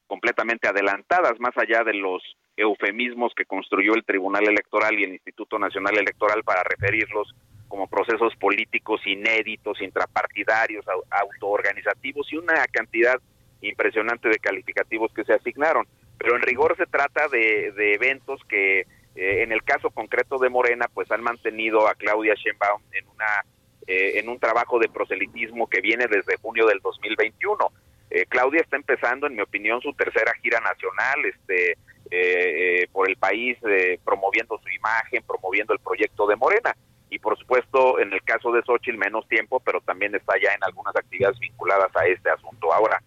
completamente 0.08 0.68
adelantadas, 0.68 1.40
más 1.40 1.56
allá 1.58 1.84
de 1.84 1.94
los 1.94 2.24
eufemismos 2.58 3.34
que 3.36 3.46
construyó 3.46 3.94
el 3.94 4.04
Tribunal 4.04 4.48
Electoral 4.48 5.00
y 5.00 5.04
el 5.04 5.14
Instituto 5.14 5.60
Nacional 5.60 5.98
Electoral 5.98 6.44
para 6.44 6.64
referirlos 6.64 7.34
como 7.68 7.88
procesos 7.88 8.36
políticos 8.38 9.00
inéditos, 9.06 9.80
intrapartidarios, 9.82 10.84
autoorganizativos 11.12 12.34
y 12.34 12.38
una 12.38 12.66
cantidad 12.72 13.22
impresionante 13.62 14.30
de 14.30 14.40
calificativos 14.40 15.14
que 15.14 15.24
se 15.24 15.34
asignaron. 15.34 15.86
Pero 16.18 16.36
en 16.36 16.42
rigor 16.42 16.76
se 16.76 16.88
trata 16.88 17.28
de, 17.30 17.94
eventos 17.94 18.42
que 18.50 18.86
eh, 19.16 19.44
en 19.44 19.52
el 19.52 19.64
caso 19.64 19.90
concreto 19.90 20.38
de 20.38 20.50
Morena 20.50 20.88
pues 20.94 21.12
han 21.12 21.22
mantenido 21.22 21.88
a 21.88 21.96
Claudia 21.96 22.36
Sheinbaum 22.36 22.82
en 22.92 23.08
una 23.08 23.44
eh, 23.92 24.20
en 24.20 24.30
un 24.30 24.38
trabajo 24.38 24.78
de 24.78 24.88
proselitismo 24.88 25.68
que 25.68 25.82
viene 25.82 26.06
desde 26.06 26.38
junio 26.38 26.68
del 26.68 26.80
2021. 26.80 27.72
Eh, 28.12 28.28
Claudia 28.30 28.62
está 28.62 28.76
empezando, 28.76 29.26
en 29.26 29.36
mi 29.36 29.42
opinión, 29.42 29.82
su 29.82 29.94
tercera 29.94 30.32
gira 30.44 30.60
nacional, 30.60 31.26
este, 31.26 31.76
eh, 32.12 32.88
por 32.92 33.10
el 33.10 33.18
país, 33.18 33.58
promoviendo 34.06 34.60
su 34.60 34.70
imagen, 34.70 35.24
promoviendo 35.24 35.74
el 35.74 35.80
proyecto 35.80 36.28
de 36.28 36.36
Morena. 36.36 36.76
Y 37.10 37.18
por 37.18 37.36
supuesto, 37.40 38.00
en 38.00 38.14
el 38.14 38.22
caso 38.22 38.52
de 38.52 38.62
Xochitl, 38.62 39.00
menos 39.00 39.28
tiempo, 39.28 39.60
pero 39.60 39.82
también 39.82 40.14
está 40.14 40.36
ya 40.40 40.54
en 40.54 40.64
algunas 40.64 40.96
actividades 40.96 41.40
vinculadas 41.40 41.90
a 41.96 42.06
este 42.06 42.30
asunto. 42.30 42.72
Ahora, 42.72 43.02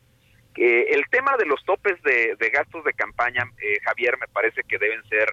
el 0.57 1.05
tema 1.11 1.37
de 1.37 1.47
los 1.47 1.65
topes 1.65 2.03
de, 2.03 2.35
de 2.41 2.51
gastos 2.51 2.83
de 2.83 2.93
campaña, 2.93 3.45
Javier, 3.85 4.19
me 4.19 4.27
parece 4.27 4.63
que 4.65 4.79
deben 4.79 5.05
ser 5.05 5.33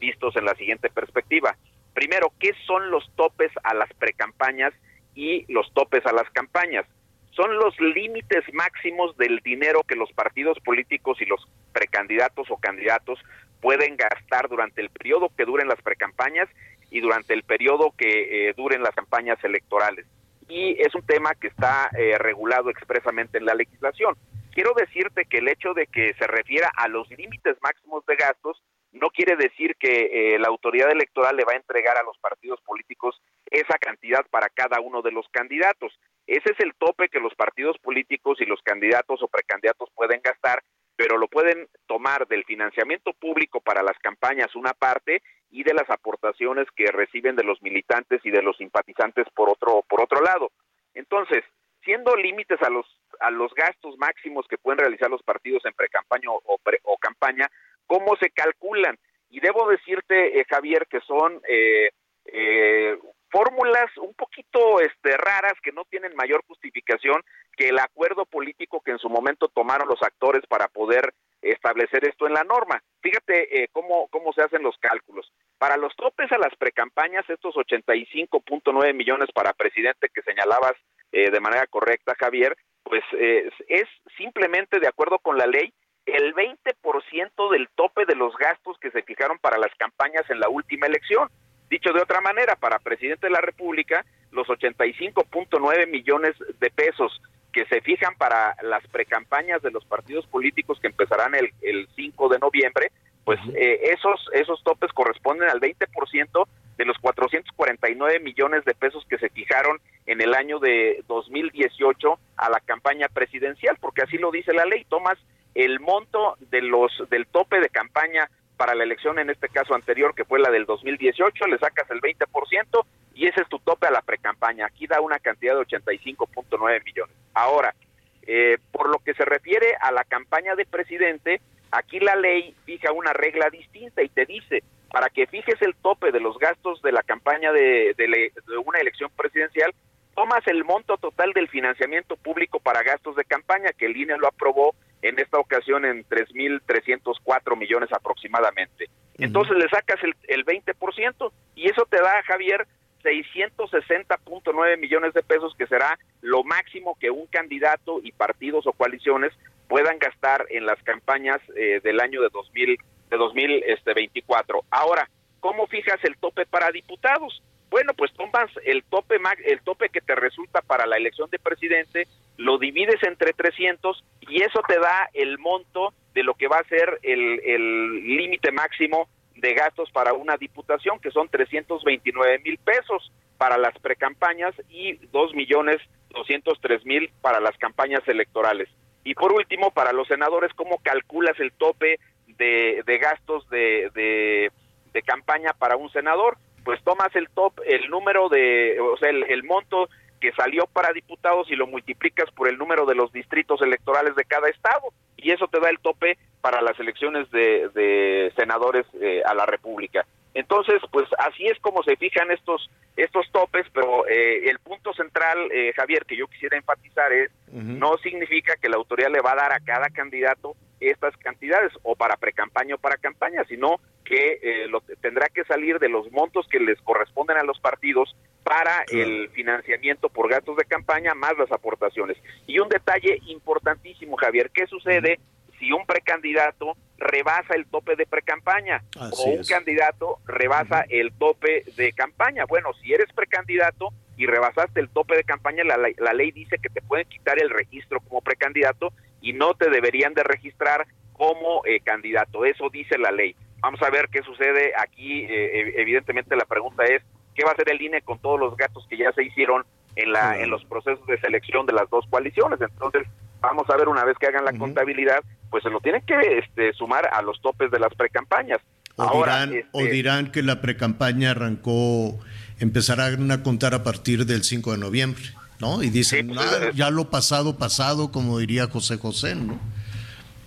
vistos 0.00 0.36
en 0.36 0.44
la 0.44 0.54
siguiente 0.54 0.88
perspectiva. 0.90 1.56
Primero, 1.94 2.32
¿qué 2.38 2.52
son 2.66 2.90
los 2.90 3.10
topes 3.16 3.50
a 3.64 3.74
las 3.74 3.92
precampañas 3.94 4.72
y 5.14 5.44
los 5.52 5.72
topes 5.74 6.06
a 6.06 6.12
las 6.12 6.30
campañas? 6.30 6.86
Son 7.32 7.56
los 7.56 7.78
límites 7.80 8.44
máximos 8.52 9.16
del 9.16 9.40
dinero 9.40 9.82
que 9.86 9.94
los 9.94 10.12
partidos 10.12 10.58
políticos 10.60 11.20
y 11.20 11.24
los 11.24 11.46
precandidatos 11.72 12.50
o 12.50 12.56
candidatos 12.56 13.18
pueden 13.60 13.96
gastar 13.96 14.48
durante 14.48 14.80
el 14.80 14.90
periodo 14.90 15.30
que 15.36 15.44
duren 15.44 15.68
las 15.68 15.80
precampañas 15.82 16.48
y 16.90 17.00
durante 17.00 17.34
el 17.34 17.42
periodo 17.42 17.92
que 17.96 18.48
eh, 18.48 18.54
duren 18.56 18.82
las 18.82 18.94
campañas 18.94 19.42
electorales. 19.44 20.06
Y 20.48 20.80
es 20.80 20.94
un 20.94 21.02
tema 21.02 21.34
que 21.34 21.48
está 21.48 21.90
eh, 21.96 22.16
regulado 22.18 22.70
expresamente 22.70 23.38
en 23.38 23.44
la 23.44 23.54
legislación. 23.54 24.16
Quiero 24.52 24.72
decirte 24.74 25.26
que 25.26 25.38
el 25.38 25.48
hecho 25.48 25.74
de 25.74 25.86
que 25.86 26.14
se 26.14 26.26
refiera 26.26 26.70
a 26.76 26.88
los 26.88 27.08
límites 27.10 27.56
máximos 27.62 28.04
de 28.06 28.16
gastos 28.16 28.62
no 28.92 29.10
quiere 29.10 29.36
decir 29.36 29.76
que 29.76 30.34
eh, 30.34 30.38
la 30.38 30.48
autoridad 30.48 30.90
electoral 30.90 31.36
le 31.36 31.44
va 31.44 31.52
a 31.52 31.56
entregar 31.56 31.96
a 31.98 32.02
los 32.02 32.16
partidos 32.18 32.60
políticos 32.62 33.20
esa 33.50 33.78
cantidad 33.78 34.24
para 34.30 34.48
cada 34.48 34.80
uno 34.80 35.02
de 35.02 35.12
los 35.12 35.28
candidatos. 35.30 35.92
Ese 36.26 36.52
es 36.52 36.60
el 36.60 36.74
tope 36.74 37.08
que 37.08 37.20
los 37.20 37.34
partidos 37.34 37.78
políticos 37.78 38.40
y 38.40 38.46
los 38.46 38.60
candidatos 38.62 39.22
o 39.22 39.28
precandidatos 39.28 39.90
pueden 39.94 40.20
gastar, 40.22 40.62
pero 40.96 41.16
lo 41.18 41.28
pueden 41.28 41.68
tomar 41.86 42.26
del 42.26 42.44
financiamiento 42.44 43.12
público 43.12 43.60
para 43.60 43.82
las 43.82 43.98
campañas 43.98 44.54
una 44.54 44.72
parte 44.72 45.22
y 45.50 45.62
de 45.64 45.74
las 45.74 45.88
aportaciones 45.90 46.66
que 46.74 46.86
reciben 46.90 47.36
de 47.36 47.44
los 47.44 47.62
militantes 47.62 48.20
y 48.24 48.30
de 48.30 48.42
los 48.42 48.56
simpatizantes 48.56 49.26
por 49.34 49.50
otro 49.50 49.82
por 49.88 50.02
otro 50.02 50.20
lado. 50.20 50.50
Entonces, 50.94 51.44
siendo 51.82 52.16
límites 52.16 52.60
a 52.62 52.70
los 52.70 52.86
a 53.20 53.30
los 53.30 53.52
gastos 53.54 53.96
máximos 53.98 54.46
que 54.48 54.58
pueden 54.58 54.78
realizar 54.78 55.10
los 55.10 55.22
partidos 55.22 55.64
en 55.64 55.72
precampaña 55.72 56.30
o, 56.30 56.42
o 56.44 56.98
campaña, 56.98 57.48
cómo 57.88 58.14
se 58.16 58.30
calculan. 58.30 58.96
Y 59.30 59.40
debo 59.40 59.68
decirte, 59.68 60.38
eh, 60.38 60.44
Javier, 60.48 60.86
que 60.88 61.00
son 61.00 61.40
eh, 61.48 61.90
eh, 62.26 62.96
fórmulas 63.30 63.90
un 63.98 64.14
poquito 64.14 64.80
este, 64.80 65.16
raras 65.16 65.54
que 65.62 65.72
no 65.72 65.84
tienen 65.86 66.14
mayor 66.14 66.42
justificación 66.46 67.22
que 67.56 67.68
el 67.68 67.78
acuerdo 67.78 68.24
político 68.24 68.80
que 68.80 68.92
en 68.92 68.98
su 68.98 69.10
momento 69.10 69.48
tomaron 69.48 69.88
los 69.88 70.02
actores 70.02 70.46
para 70.46 70.68
poder 70.68 71.12
establecer 71.42 72.06
esto 72.06 72.26
en 72.26 72.34
la 72.34 72.44
norma. 72.44 72.82
Fíjate 73.02 73.68
cómo, 73.72 74.08
cómo 74.08 74.32
se 74.32 74.42
hacen 74.42 74.62
los 74.62 74.76
cálculos. 74.78 75.30
Para 75.58 75.76
los 75.76 75.94
topes 75.96 76.30
a 76.32 76.38
las 76.38 76.54
precampañas, 76.56 77.28
estos 77.28 77.54
85.9 77.54 78.94
millones 78.94 79.28
para 79.32 79.52
presidente 79.52 80.08
que 80.12 80.22
señalabas 80.22 80.74
de 81.12 81.40
manera 81.40 81.66
correcta, 81.66 82.16
Javier, 82.18 82.56
pues 82.82 83.04
es 83.12 83.86
simplemente 84.16 84.80
de 84.80 84.88
acuerdo 84.88 85.18
con 85.20 85.36
la 85.36 85.46
ley 85.46 85.72
el 86.14 86.34
20% 86.34 87.50
del 87.50 87.68
tope 87.74 88.06
de 88.06 88.14
los 88.14 88.36
gastos 88.36 88.78
que 88.78 88.90
se 88.90 89.02
fijaron 89.02 89.38
para 89.38 89.58
las 89.58 89.74
campañas 89.76 90.28
en 90.30 90.40
la 90.40 90.48
última 90.48 90.86
elección. 90.86 91.28
Dicho 91.68 91.92
de 91.92 92.02
otra 92.02 92.20
manera, 92.20 92.56
para 92.56 92.78
presidente 92.78 93.26
de 93.26 93.32
la 93.32 93.40
República, 93.40 94.04
los 94.30 94.46
85.9 94.48 95.86
millones 95.88 96.34
de 96.58 96.70
pesos 96.70 97.20
que 97.52 97.66
se 97.66 97.80
fijan 97.80 98.14
para 98.16 98.54
las 98.62 98.86
precampañas 98.88 99.62
de 99.62 99.70
los 99.70 99.84
partidos 99.84 100.26
políticos 100.26 100.78
que 100.80 100.86
empezarán 100.86 101.34
el, 101.34 101.50
el 101.62 101.88
5 101.94 102.28
de 102.28 102.38
noviembre, 102.38 102.92
pues 103.24 103.40
eh, 103.54 103.90
esos, 103.92 104.26
esos 104.32 104.62
topes 104.64 104.92
corresponden 104.92 105.50
al 105.50 105.60
20% 105.60 106.48
de 106.78 106.84
los 106.84 106.96
449 106.98 108.20
millones 108.20 108.64
de 108.64 108.74
pesos 108.74 109.04
que 109.08 109.18
se 109.18 109.28
fijaron 109.28 109.78
en 110.06 110.20
el 110.22 110.32
año 110.34 110.58
de 110.58 111.04
2018 111.08 112.18
a 112.36 112.50
la 112.50 112.60
campaña 112.60 113.08
presidencial, 113.08 113.76
porque 113.80 114.02
así 114.02 114.16
lo 114.16 114.30
dice 114.30 114.54
la 114.54 114.64
ley, 114.64 114.86
tomas 114.88 115.18
el 115.58 115.80
monto 115.80 116.36
de 116.38 116.62
los 116.62 116.92
del 117.10 117.26
tope 117.26 117.58
de 117.58 117.68
campaña 117.68 118.30
para 118.56 118.76
la 118.76 118.84
elección 118.84 119.18
en 119.18 119.28
este 119.28 119.48
caso 119.48 119.74
anterior 119.74 120.14
que 120.14 120.24
fue 120.24 120.38
la 120.38 120.50
del 120.50 120.66
2018, 120.66 121.48
le 121.48 121.58
sacas 121.58 121.90
el 121.90 122.00
20% 122.00 122.86
y 123.14 123.26
ese 123.26 123.40
es 123.40 123.48
tu 123.48 123.58
tope 123.58 123.88
a 123.88 123.90
la 123.90 124.02
precampaña. 124.02 124.66
Aquí 124.66 124.86
da 124.86 125.00
una 125.00 125.18
cantidad 125.18 125.54
de 125.54 125.62
85.9 125.62 126.84
millones. 126.84 127.16
Ahora, 127.34 127.74
eh, 128.22 128.58
por 128.70 128.88
lo 128.88 129.00
que 129.00 129.14
se 129.14 129.24
refiere 129.24 129.74
a 129.80 129.90
la 129.90 130.04
campaña 130.04 130.54
de 130.54 130.64
presidente, 130.64 131.40
aquí 131.72 131.98
la 131.98 132.14
ley 132.14 132.54
fija 132.64 132.92
una 132.92 133.12
regla 133.12 133.50
distinta 133.50 134.00
y 134.04 134.08
te 134.10 134.26
dice, 134.26 134.62
para 134.92 135.08
que 135.08 135.26
fijes 135.26 135.60
el 135.60 135.74
tope 135.74 136.12
de 136.12 136.20
los 136.20 136.38
gastos 136.38 136.80
de 136.82 136.92
la 136.92 137.02
campaña 137.02 137.50
de, 137.50 137.94
de 137.96 138.58
una 138.64 138.78
elección 138.78 139.10
presidencial, 139.16 139.74
tomas 140.14 140.46
el 140.46 140.62
monto 140.62 140.98
total 140.98 141.32
del 141.32 141.48
financiamiento 141.48 142.16
público 142.16 142.60
para 142.60 142.84
gastos 142.84 143.16
de 143.16 143.24
campaña, 143.24 143.72
que 143.76 143.86
el 143.86 143.96
INE 143.96 144.18
lo 144.18 144.28
aprobó 144.28 144.76
en 145.08 145.18
esta 145.18 145.38
ocasión 145.38 145.84
en 145.84 146.04
3.304 146.06 147.56
millones 147.56 147.90
aproximadamente. 147.92 148.88
Entonces 149.18 149.56
le 149.56 149.68
sacas 149.68 150.02
el, 150.02 150.14
el 150.28 150.44
20% 150.44 151.32
y 151.56 151.68
eso 151.68 151.86
te 151.90 151.96
da, 151.96 152.22
Javier, 152.24 152.66
660.9 153.02 154.78
millones 154.78 155.14
de 155.14 155.22
pesos, 155.22 155.54
que 155.56 155.66
será 155.66 155.98
lo 156.20 156.44
máximo 156.44 156.96
que 157.00 157.10
un 157.10 157.26
candidato 157.26 158.00
y 158.02 158.12
partidos 158.12 158.66
o 158.66 158.72
coaliciones 158.72 159.32
puedan 159.68 159.98
gastar 159.98 160.46
en 160.50 160.66
las 160.66 160.82
campañas 160.82 161.40
eh, 161.56 161.80
del 161.82 162.00
año 162.00 162.22
de 162.22 162.28
2000 162.32 162.78
de 163.10 163.16
2024. 163.16 164.64
Ahora, 164.70 165.08
¿cómo 165.40 165.66
fijas 165.66 165.98
el 166.04 166.16
tope 166.18 166.46
para 166.46 166.70
diputados? 166.70 167.42
Bueno, 167.70 167.92
pues 167.94 168.12
tomas 168.14 168.50
el 168.64 168.82
tope 168.84 169.16
el 169.44 169.60
tope 169.60 169.90
que 169.90 170.00
te 170.00 170.14
resulta 170.14 170.62
para 170.62 170.86
la 170.86 170.96
elección 170.96 171.28
de 171.30 171.38
presidente, 171.38 172.06
lo 172.36 172.58
divides 172.58 173.02
entre 173.02 173.32
300 173.32 174.02
y 174.20 174.42
eso 174.42 174.60
te 174.66 174.78
da 174.78 175.08
el 175.12 175.38
monto 175.38 175.92
de 176.14 176.22
lo 176.22 176.34
que 176.34 176.48
va 176.48 176.58
a 176.58 176.68
ser 176.68 176.98
el 177.02 178.16
límite 178.16 178.52
máximo 178.52 179.08
de 179.40 179.54
gastos 179.54 179.90
para 179.92 180.12
una 180.12 180.36
diputación, 180.36 180.98
que 181.00 181.10
son 181.10 181.28
329 181.28 182.40
mil 182.40 182.58
pesos 182.58 183.12
para 183.36 183.56
las 183.56 183.78
precampañas 183.78 184.54
y 184.68 184.94
2 185.12 185.34
millones 185.34 185.78
203 186.10 186.84
mil 186.86 187.10
para 187.20 187.40
las 187.40 187.56
campañas 187.58 188.06
electorales. 188.06 188.68
Y 189.04 189.14
por 189.14 189.32
último, 189.32 189.70
para 189.70 189.92
los 189.92 190.08
senadores, 190.08 190.52
¿cómo 190.54 190.78
calculas 190.82 191.38
el 191.38 191.52
tope 191.52 191.98
de, 192.26 192.82
de 192.84 192.98
gastos 192.98 193.48
de, 193.48 193.90
de, 193.94 194.50
de 194.92 195.02
campaña 195.02 195.52
para 195.52 195.76
un 195.76 195.90
senador? 195.90 196.36
Pues 196.68 196.84
tomas 196.84 197.16
el 197.16 197.30
top, 197.30 197.54
el 197.64 197.88
número 197.88 198.28
de, 198.28 198.78
o 198.78 198.98
sea, 198.98 199.08
el, 199.08 199.42
monto 199.44 199.88
que 200.20 200.32
salió 200.32 200.66
para 200.66 200.92
diputados 200.92 201.50
y 201.50 201.56
lo 201.56 201.66
multiplicas 201.66 202.30
por 202.32 202.46
el 202.46 202.58
número 202.58 202.84
de 202.84 202.94
los 202.94 203.10
distritos 203.10 203.62
electorales 203.62 204.14
de 204.16 204.26
cada 204.26 204.50
estado 204.50 204.92
y 205.16 205.30
eso 205.30 205.48
te 205.48 205.60
da 205.60 205.70
el 205.70 205.78
tope 205.78 206.18
para 206.42 206.60
las 206.60 206.78
elecciones 206.78 207.30
de, 207.30 208.30
senadores 208.36 208.84
eh, 209.00 209.22
a 209.24 209.32
la 209.32 209.46
República. 209.46 210.04
Entonces, 210.34 210.82
pues 210.92 211.08
así 211.18 211.46
es 211.46 211.58
como 211.60 211.82
se 211.82 211.96
fijan 211.96 212.30
estos 212.30 212.68
estos 212.96 213.24
topes, 213.32 213.64
pero 213.72 214.06
eh, 214.06 214.50
el 214.50 214.58
punto 214.58 214.92
central, 214.92 215.50
eh, 215.50 215.72
Javier, 215.74 216.04
que 216.04 216.18
yo 216.18 216.26
quisiera 216.26 216.58
enfatizar 216.58 217.10
es, 217.14 217.30
no 217.50 217.96
significa 217.96 218.56
que 218.56 218.68
la 218.68 218.76
autoridad 218.76 219.10
le 219.10 219.22
va 219.22 219.32
a 219.32 219.36
dar 219.36 219.52
a 219.54 219.60
cada 219.60 219.88
candidato 219.88 220.54
estas 220.80 221.16
cantidades, 221.16 221.72
o 221.82 221.96
para 221.96 222.16
precampaña 222.16 222.74
o 222.74 222.78
para 222.78 222.96
campaña, 222.96 223.44
sino 223.48 223.80
que 224.04 224.38
eh, 224.42 224.68
lo, 224.68 224.80
tendrá 225.00 225.28
que 225.28 225.44
salir 225.44 225.78
de 225.78 225.88
los 225.88 226.10
montos 226.12 226.46
que 226.48 226.60
les 226.60 226.80
corresponden 226.80 227.36
a 227.36 227.42
los 227.42 227.60
partidos 227.60 228.16
para 228.42 228.84
el 228.90 229.28
financiamiento 229.30 230.08
por 230.08 230.30
gastos 230.30 230.56
de 230.56 230.64
campaña 230.64 231.14
más 231.14 231.36
las 231.36 231.52
aportaciones. 231.52 232.16
Y 232.46 232.58
un 232.58 232.68
detalle 232.68 233.20
importantísimo, 233.26 234.16
Javier, 234.16 234.50
¿qué 234.50 234.66
sucede 234.66 235.20
si 235.58 235.72
un 235.72 235.84
precandidato 235.84 236.76
rebasa 236.96 237.54
el 237.54 237.66
tope 237.66 237.96
de 237.96 238.06
precampaña 238.06 238.82
o 238.96 239.24
un 239.30 239.44
candidato 239.44 240.18
rebasa 240.26 240.84
el 240.88 241.12
tope 241.12 241.64
de 241.76 241.92
campaña? 241.92 242.46
Bueno, 242.46 242.72
si 242.80 242.92
eres 242.92 243.12
precandidato 243.12 243.90
y 244.18 244.26
rebasaste 244.26 244.80
el 244.80 244.90
tope 244.90 245.16
de 245.16 245.24
campaña, 245.24 245.64
la, 245.64 245.78
la 245.96 246.12
ley 246.12 246.32
dice 246.32 246.58
que 246.58 246.68
te 246.68 246.82
pueden 246.82 247.08
quitar 247.08 247.40
el 247.40 247.48
registro 247.48 248.00
como 248.00 248.20
precandidato 248.20 248.92
y 249.22 249.32
no 249.32 249.54
te 249.54 249.70
deberían 249.70 250.12
de 250.12 250.24
registrar 250.24 250.86
como 251.12 251.62
eh, 251.64 251.80
candidato. 251.80 252.44
Eso 252.44 252.68
dice 252.70 252.98
la 252.98 253.12
ley. 253.12 253.34
Vamos 253.60 253.80
a 253.82 253.90
ver 253.90 254.08
qué 254.10 254.22
sucede 254.22 254.72
aquí. 254.76 255.24
Eh, 255.24 255.74
evidentemente 255.76 256.36
la 256.36 256.44
pregunta 256.44 256.84
es, 256.84 257.02
¿qué 257.34 257.44
va 257.44 257.50
a 257.50 257.52
hacer 257.52 257.70
el 257.70 257.80
INE 257.80 258.02
con 258.02 258.18
todos 258.18 258.38
los 258.38 258.56
gastos 258.56 258.86
que 258.88 258.96
ya 258.96 259.12
se 259.12 259.24
hicieron 259.24 259.64
en, 259.96 260.12
la, 260.12 260.38
en 260.38 260.50
los 260.50 260.64
procesos 260.64 261.04
de 261.06 261.20
selección 261.20 261.66
de 261.66 261.72
las 261.72 261.88
dos 261.90 262.04
coaliciones? 262.10 262.60
Entonces, 262.60 263.06
vamos 263.40 263.68
a 263.70 263.76
ver 263.76 263.88
una 263.88 264.04
vez 264.04 264.16
que 264.18 264.26
hagan 264.26 264.44
la 264.44 264.52
contabilidad, 264.52 265.22
pues 265.50 265.62
se 265.62 265.70
lo 265.70 265.80
tienen 265.80 266.02
que 266.02 266.38
este, 266.38 266.72
sumar 266.72 267.08
a 267.12 267.22
los 267.22 267.40
topes 267.40 267.70
de 267.70 267.78
las 267.78 267.94
precampañas. 267.94 268.58
O, 268.96 269.02
Ahora, 269.02 269.46
dirán, 269.46 269.68
o 269.72 269.80
este, 269.80 269.92
dirán 269.92 270.32
que 270.32 270.42
la 270.42 270.60
precampaña 270.60 271.30
arrancó, 271.30 272.18
empezarán 272.60 273.30
a 273.30 273.42
contar 273.42 273.74
a 273.74 273.82
partir 273.82 274.26
del 274.26 274.42
5 274.42 274.72
de 274.72 274.78
noviembre, 274.78 275.22
¿no? 275.60 275.82
Y 275.82 275.90
dicen, 275.90 276.28
pues, 276.28 276.40
ah, 276.40 276.70
ya 276.74 276.90
lo 276.90 277.10
pasado, 277.10 277.56
pasado, 277.56 278.10
como 278.10 278.38
diría 278.38 278.68
José 278.68 278.96
José, 278.98 279.34
¿no? 279.34 279.58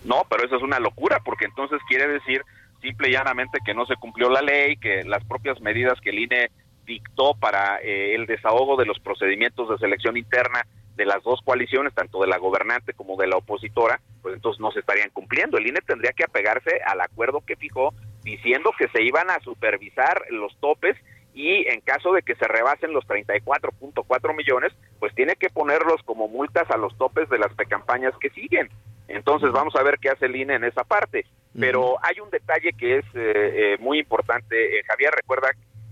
No, 0.03 0.25
pero 0.29 0.45
eso 0.45 0.55
es 0.55 0.63
una 0.63 0.79
locura, 0.79 1.21
porque 1.23 1.45
entonces 1.45 1.79
quiere 1.88 2.07
decir 2.07 2.41
simple 2.81 3.09
y 3.09 3.11
llanamente 3.11 3.59
que 3.63 3.73
no 3.73 3.85
se 3.85 3.95
cumplió 3.95 4.29
la 4.29 4.41
ley, 4.41 4.77
que 4.77 5.03
las 5.03 5.23
propias 5.25 5.61
medidas 5.61 5.99
que 6.01 6.09
el 6.09 6.19
INE 6.19 6.49
dictó 6.85 7.35
para 7.35 7.77
eh, 7.81 8.15
el 8.15 8.25
desahogo 8.25 8.75
de 8.75 8.85
los 8.85 8.99
procedimientos 8.99 9.69
de 9.69 9.77
selección 9.77 10.17
interna 10.17 10.65
de 10.95 11.05
las 11.05 11.23
dos 11.23 11.39
coaliciones, 11.43 11.93
tanto 11.93 12.21
de 12.21 12.27
la 12.27 12.38
gobernante 12.38 12.93
como 12.93 13.15
de 13.17 13.27
la 13.27 13.38
opositora, 13.38 14.01
pues 14.21 14.35
entonces 14.35 14.59
no 14.59 14.71
se 14.71 14.79
estarían 14.79 15.09
cumpliendo. 15.11 15.57
El 15.57 15.67
INE 15.67 15.79
tendría 15.81 16.11
que 16.11 16.23
apegarse 16.23 16.81
al 16.85 16.99
acuerdo 17.01 17.41
que 17.45 17.55
fijó 17.55 17.93
diciendo 18.23 18.71
que 18.77 18.88
se 18.89 19.03
iban 19.03 19.29
a 19.29 19.39
supervisar 19.39 20.23
los 20.31 20.55
topes 20.59 20.95
y 21.33 21.67
en 21.67 21.81
caso 21.81 22.11
de 22.13 22.21
que 22.23 22.35
se 22.35 22.47
rebasen 22.47 22.93
los 22.93 23.05
34.4 23.05 24.35
millones, 24.35 24.73
pues 24.99 25.13
tiene 25.15 25.35
que 25.35 25.49
ponerlos 25.49 26.01
como 26.03 26.27
multas 26.27 26.69
a 26.69 26.77
los 26.77 26.97
topes 26.97 27.29
de 27.29 27.39
las 27.39 27.53
precampañas 27.53 28.13
que 28.19 28.29
siguen. 28.31 28.69
Entonces 29.07 29.51
vamos 29.51 29.75
a 29.75 29.83
ver 29.83 29.97
qué 29.99 30.09
hace 30.09 30.25
el 30.25 30.35
INE 30.35 30.55
en 30.55 30.63
esa 30.63 30.83
parte. 30.83 31.25
Pero 31.57 31.97
hay 32.01 32.19
un 32.21 32.29
detalle 32.29 32.71
que 32.77 32.99
es 32.99 33.05
eh, 33.13 33.73
eh, 33.73 33.77
muy 33.79 33.99
importante. 33.99 34.79
Eh, 34.79 34.83
Javier, 34.87 35.11
recuerda 35.13 35.49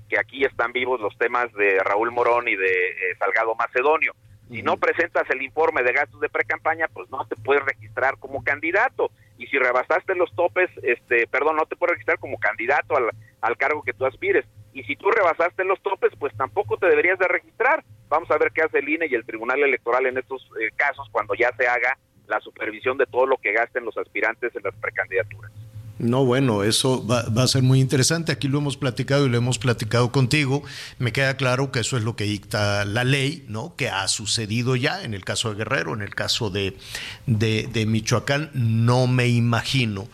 que 0.07 0.17
aquí 0.17 0.45
están 0.45 0.71
vivos 0.71 1.01
los 1.01 1.17
temas 1.17 1.51
de 1.53 1.79
Raúl 1.79 2.11
Morón 2.11 2.47
y 2.47 2.55
de 2.55 3.15
Salgado 3.17 3.55
Macedonio. 3.55 4.13
Si 4.49 4.63
no 4.63 4.77
presentas 4.77 5.29
el 5.29 5.43
informe 5.43 5.83
de 5.83 5.93
gastos 5.93 6.19
de 6.21 6.29
precampaña, 6.29 6.87
pues 6.87 7.09
no 7.11 7.25
te 7.27 7.35
puedes 7.35 7.63
registrar 7.63 8.17
como 8.17 8.43
candidato. 8.43 9.11
Y 9.37 9.47
si 9.47 9.59
rebasaste 9.59 10.15
los 10.15 10.33
topes, 10.33 10.69
este, 10.81 11.27
perdón, 11.27 11.57
no 11.57 11.65
te 11.65 11.75
puedes 11.75 11.93
registrar 11.93 12.19
como 12.19 12.39
candidato 12.39 12.95
al, 12.97 13.11
al 13.41 13.57
cargo 13.57 13.83
que 13.83 13.93
tú 13.93 14.05
aspires. 14.05 14.45
Y 14.73 14.83
si 14.83 14.95
tú 14.95 15.09
rebasaste 15.09 15.63
los 15.63 15.81
topes, 15.81 16.11
pues 16.19 16.35
tampoco 16.37 16.77
te 16.77 16.87
deberías 16.87 17.19
de 17.19 17.27
registrar. 17.27 17.83
Vamos 18.07 18.29
a 18.31 18.37
ver 18.37 18.51
qué 18.53 18.61
hace 18.61 18.79
el 18.79 18.89
INE 18.89 19.07
y 19.07 19.15
el 19.15 19.25
Tribunal 19.25 19.61
Electoral 19.61 20.05
en 20.05 20.17
estos 20.17 20.47
casos 20.75 21.07
cuando 21.11 21.33
ya 21.33 21.51
se 21.57 21.67
haga 21.67 21.97
la 22.27 22.39
supervisión 22.39 22.97
de 22.97 23.05
todo 23.07 23.25
lo 23.25 23.37
que 23.37 23.51
gasten 23.51 23.85
los 23.85 23.97
aspirantes 23.97 24.55
en 24.55 24.63
las 24.63 24.75
precandidaturas. 24.75 25.51
No, 25.99 26.23
bueno, 26.23 26.63
eso 26.63 27.05
va, 27.05 27.25
a 27.43 27.47
ser 27.47 27.61
muy 27.61 27.81
interesante. 27.81 28.31
Aquí 28.31 28.47
lo 28.47 28.59
hemos 28.59 28.77
platicado 28.77 29.25
y 29.25 29.29
lo 29.29 29.37
hemos 29.37 29.59
platicado 29.59 30.13
contigo. 30.13 30.63
Me 30.97 31.11
queda 31.11 31.35
claro 31.35 31.73
que 31.73 31.81
eso 31.81 31.97
es 31.97 32.03
lo 32.03 32.15
que 32.15 32.23
dicta 32.23 32.85
la 32.85 33.03
ley, 33.03 33.45
¿no? 33.49 33.75
Que 33.75 33.89
ha 33.89 34.07
sucedido 34.07 34.77
ya 34.77 35.03
en 35.03 35.13
el 35.13 35.25
caso 35.25 35.49
de 35.49 35.57
Guerrero, 35.57 35.93
en 35.93 36.01
el 36.01 36.15
caso 36.15 36.49
de, 36.49 36.77
de, 37.25 37.85
Michoacán. 37.85 38.49
No 38.53 39.07
me 39.07 39.27
imagino 39.27 40.07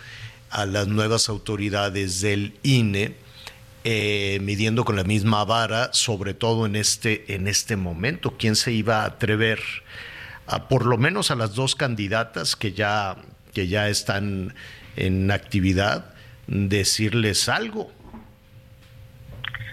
a 0.55 0.65
las 0.65 0.87
nuevas 0.87 1.27
autoridades 1.27 2.21
del 2.21 2.57
INE 2.63 3.13
eh, 3.83 4.39
midiendo 4.41 4.85
con 4.85 4.95
la 4.95 5.03
misma 5.03 5.43
vara, 5.43 5.91
sobre 5.91 6.33
todo 6.33 6.65
en 6.65 6.77
este, 6.77 7.35
en 7.35 7.49
este 7.49 7.75
momento. 7.75 8.35
¿Quién 8.37 8.55
se 8.55 8.71
iba 8.71 9.01
a 9.01 9.05
atrever? 9.05 9.59
por 10.69 10.85
lo 10.85 10.97
menos 10.97 11.31
a 11.31 11.35
las 11.35 11.55
dos 11.55 11.75
candidatas 11.75 12.55
que 12.55 12.71
ya, 12.71 13.15
que 13.51 13.67
ya 13.67 13.89
están 13.89 14.53
en 14.95 15.31
actividad, 15.31 16.13
decirles 16.45 17.49
algo. 17.49 17.91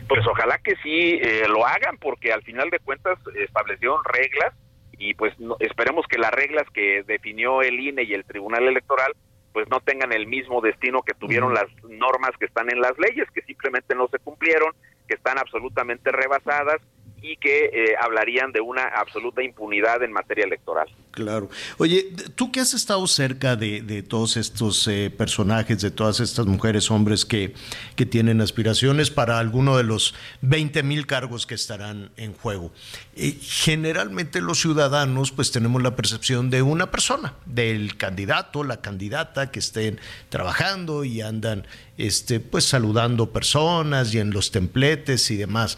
Pues 0.08 0.26
ojalá 0.26 0.58
que 0.58 0.74
sí 0.82 1.20
eh, 1.22 1.44
lo 1.46 1.66
hagan, 1.66 1.98
porque 1.98 2.32
al 2.32 2.42
final 2.42 2.70
de 2.70 2.78
cuentas 2.78 3.18
establecieron 3.36 4.00
reglas 4.02 4.54
y 4.98 5.12
pues 5.12 5.34
esperemos 5.60 6.06
que 6.08 6.16
las 6.16 6.32
reglas 6.32 6.64
que 6.72 7.02
definió 7.06 7.60
el 7.60 7.78
INE 7.78 8.02
y 8.04 8.14
el 8.14 8.24
Tribunal 8.24 8.66
Electoral 8.66 9.12
pues 9.52 9.68
no 9.68 9.80
tengan 9.80 10.12
el 10.12 10.26
mismo 10.26 10.60
destino 10.60 11.02
que 11.02 11.14
tuvieron 11.14 11.54
las 11.54 11.66
normas 11.84 12.30
que 12.38 12.46
están 12.46 12.70
en 12.70 12.80
las 12.80 12.98
leyes, 12.98 13.30
que 13.30 13.42
simplemente 13.42 13.94
no 13.94 14.08
se 14.08 14.18
cumplieron, 14.18 14.72
que 15.06 15.14
están 15.14 15.38
absolutamente 15.38 16.10
rebasadas 16.10 16.80
y 17.22 17.36
que 17.36 17.66
eh, 17.66 17.94
hablarían 18.00 18.52
de 18.52 18.60
una 18.60 18.84
absoluta 18.88 19.42
impunidad 19.42 20.02
en 20.02 20.12
materia 20.12 20.44
electoral. 20.44 20.88
Claro. 21.12 21.50
Oye, 21.78 22.10
tú 22.34 22.50
que 22.50 22.60
has 22.60 22.74
estado 22.74 23.06
cerca 23.06 23.54
de, 23.54 24.02
todos 24.02 24.36
estos 24.36 24.88
eh, 24.88 25.10
personajes, 25.10 25.80
de 25.80 25.90
todas 25.90 26.20
estas 26.20 26.46
mujeres, 26.46 26.90
hombres 26.90 27.24
que, 27.24 27.54
que 27.96 28.06
tienen 28.06 28.40
aspiraciones 28.40 29.10
para 29.10 29.38
alguno 29.38 29.76
de 29.76 29.84
los 29.84 30.14
20 30.40 30.82
mil 30.82 31.06
cargos 31.06 31.46
que 31.46 31.54
estarán 31.54 32.10
en 32.16 32.32
juego. 32.32 32.72
Eh, 33.14 33.36
generalmente 33.42 34.40
los 34.40 34.60
ciudadanos 34.60 35.32
pues 35.32 35.52
tenemos 35.52 35.82
la 35.82 35.94
percepción 35.94 36.48
de 36.48 36.62
una 36.62 36.90
persona, 36.90 37.34
del 37.44 37.96
candidato, 37.98 38.64
la 38.64 38.80
candidata 38.80 39.50
que 39.50 39.58
estén 39.58 40.00
trabajando 40.30 41.04
y 41.04 41.20
andan 41.20 41.66
este, 41.98 42.40
pues 42.40 42.64
saludando 42.64 43.30
personas 43.32 44.14
y 44.14 44.18
en 44.18 44.30
los 44.30 44.50
templetes 44.50 45.30
y 45.30 45.36
demás. 45.36 45.76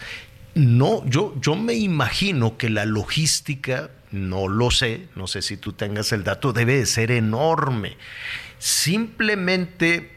No, 0.55 1.05
yo, 1.07 1.35
yo 1.41 1.57
me 1.57 1.75
imagino 1.75 2.57
que 2.57 2.71
la 2.71 2.85
logística, 2.85 3.91
no 4.13 4.47
lo 4.47 4.71
sé, 4.71 5.09
no 5.17 5.27
sé 5.27 5.43
si 5.43 5.57
tú 5.57 5.73
tengas 5.73 6.13
el 6.13 6.23
dato, 6.23 6.53
debe 6.53 6.77
de 6.77 6.87
ser 6.87 7.11
enorme. 7.11 7.97
Simplemente 8.59 10.15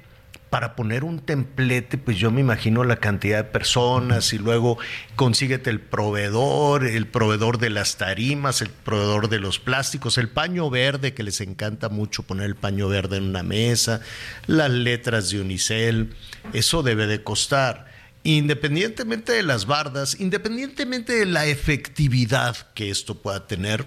para 0.49 0.75
poner 0.75 1.03
un 1.03 1.19
templete, 1.19 1.97
pues 1.97 2.17
yo 2.17 2.31
me 2.31 2.41
imagino 2.41 2.83
la 2.83 2.97
cantidad 2.97 3.37
de 3.37 3.43
personas 3.43 4.31
y 4.31 4.37
luego 4.37 4.77
consíguete 5.15 5.69
el 5.69 5.81
proveedor, 5.81 6.85
el 6.85 7.07
proveedor 7.07 7.57
de 7.57 7.69
las 7.69 7.97
tarimas, 7.97 8.61
el 8.61 8.69
proveedor 8.69 9.29
de 9.29 9.39
los 9.39 9.59
plásticos, 9.59 10.17
el 10.17 10.29
paño 10.29 10.69
verde, 10.69 11.13
que 11.13 11.23
les 11.23 11.41
encanta 11.41 11.89
mucho 11.89 12.23
poner 12.23 12.45
el 12.45 12.55
paño 12.55 12.87
verde 12.87 13.17
en 13.17 13.23
una 13.23 13.43
mesa, 13.43 14.01
las 14.45 14.69
letras 14.69 15.29
de 15.31 15.41
unicel, 15.41 16.15
eso 16.53 16.81
debe 16.81 17.07
de 17.07 17.23
costar 17.23 17.96
independientemente 18.35 19.31
de 19.31 19.43
las 19.43 19.65
bardas, 19.65 20.19
independientemente 20.19 21.13
de 21.13 21.25
la 21.25 21.45
efectividad 21.45 22.57
que 22.73 22.89
esto 22.89 23.15
pueda 23.15 23.47
tener, 23.47 23.85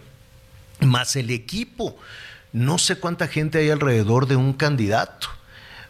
más 0.80 1.14
el 1.16 1.28
equipo. 1.28 1.98
No 2.52 2.78
sé 2.78 2.96
cuánta 2.96 3.28
gente 3.28 3.58
hay 3.58 3.68
alrededor 3.68 4.26
de 4.26 4.36
un 4.36 4.54
candidato, 4.54 5.28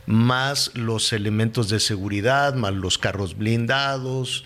más 0.07 0.73
los 0.75 1.13
elementos 1.13 1.69
de 1.69 1.79
seguridad, 1.79 2.55
más 2.55 2.75
los 2.75 2.99
carros 2.99 3.39
blindados, 3.39 4.45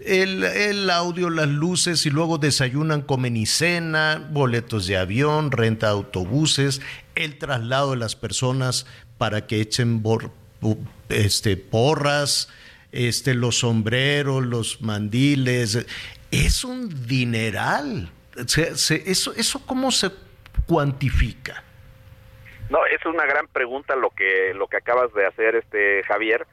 el, 0.00 0.90
audio, 0.90 1.30
las 1.30 1.48
luces 1.48 2.04
y 2.04 2.10
luego 2.10 2.38
desayunan, 2.38 3.00
comen 3.00 3.36
y 3.36 3.46
cena, 3.46 4.28
boletos 4.32 4.88
de 4.88 4.96
avión, 4.96 5.52
renta 5.52 5.86
de 5.86 5.92
autobuses, 5.92 6.80
el 7.14 7.38
traslado 7.38 7.92
de 7.92 7.98
las 7.98 8.16
personas 8.16 8.86
para 9.18 9.46
que 9.46 9.60
echen 9.60 10.02
este, 11.08 11.56
porras, 11.56 12.48
este, 12.96 13.34
los 13.34 13.58
sombreros, 13.58 14.44
los 14.44 14.80
mandiles. 14.80 15.86
Es 16.30 16.64
un 16.64 17.06
dineral. 17.06 18.10
eso, 18.36 19.32
¿Eso 19.36 19.66
cómo 19.66 19.90
se 19.90 20.10
cuantifica? 20.66 21.62
No, 22.70 22.84
es 22.86 23.04
una 23.06 23.26
gran 23.26 23.46
pregunta 23.46 23.94
lo 23.94 24.10
que, 24.10 24.52
lo 24.54 24.66
que 24.66 24.78
acabas 24.78 25.12
de 25.14 25.26
hacer, 25.26 25.54
este 25.56 26.02
Javier. 26.04 26.46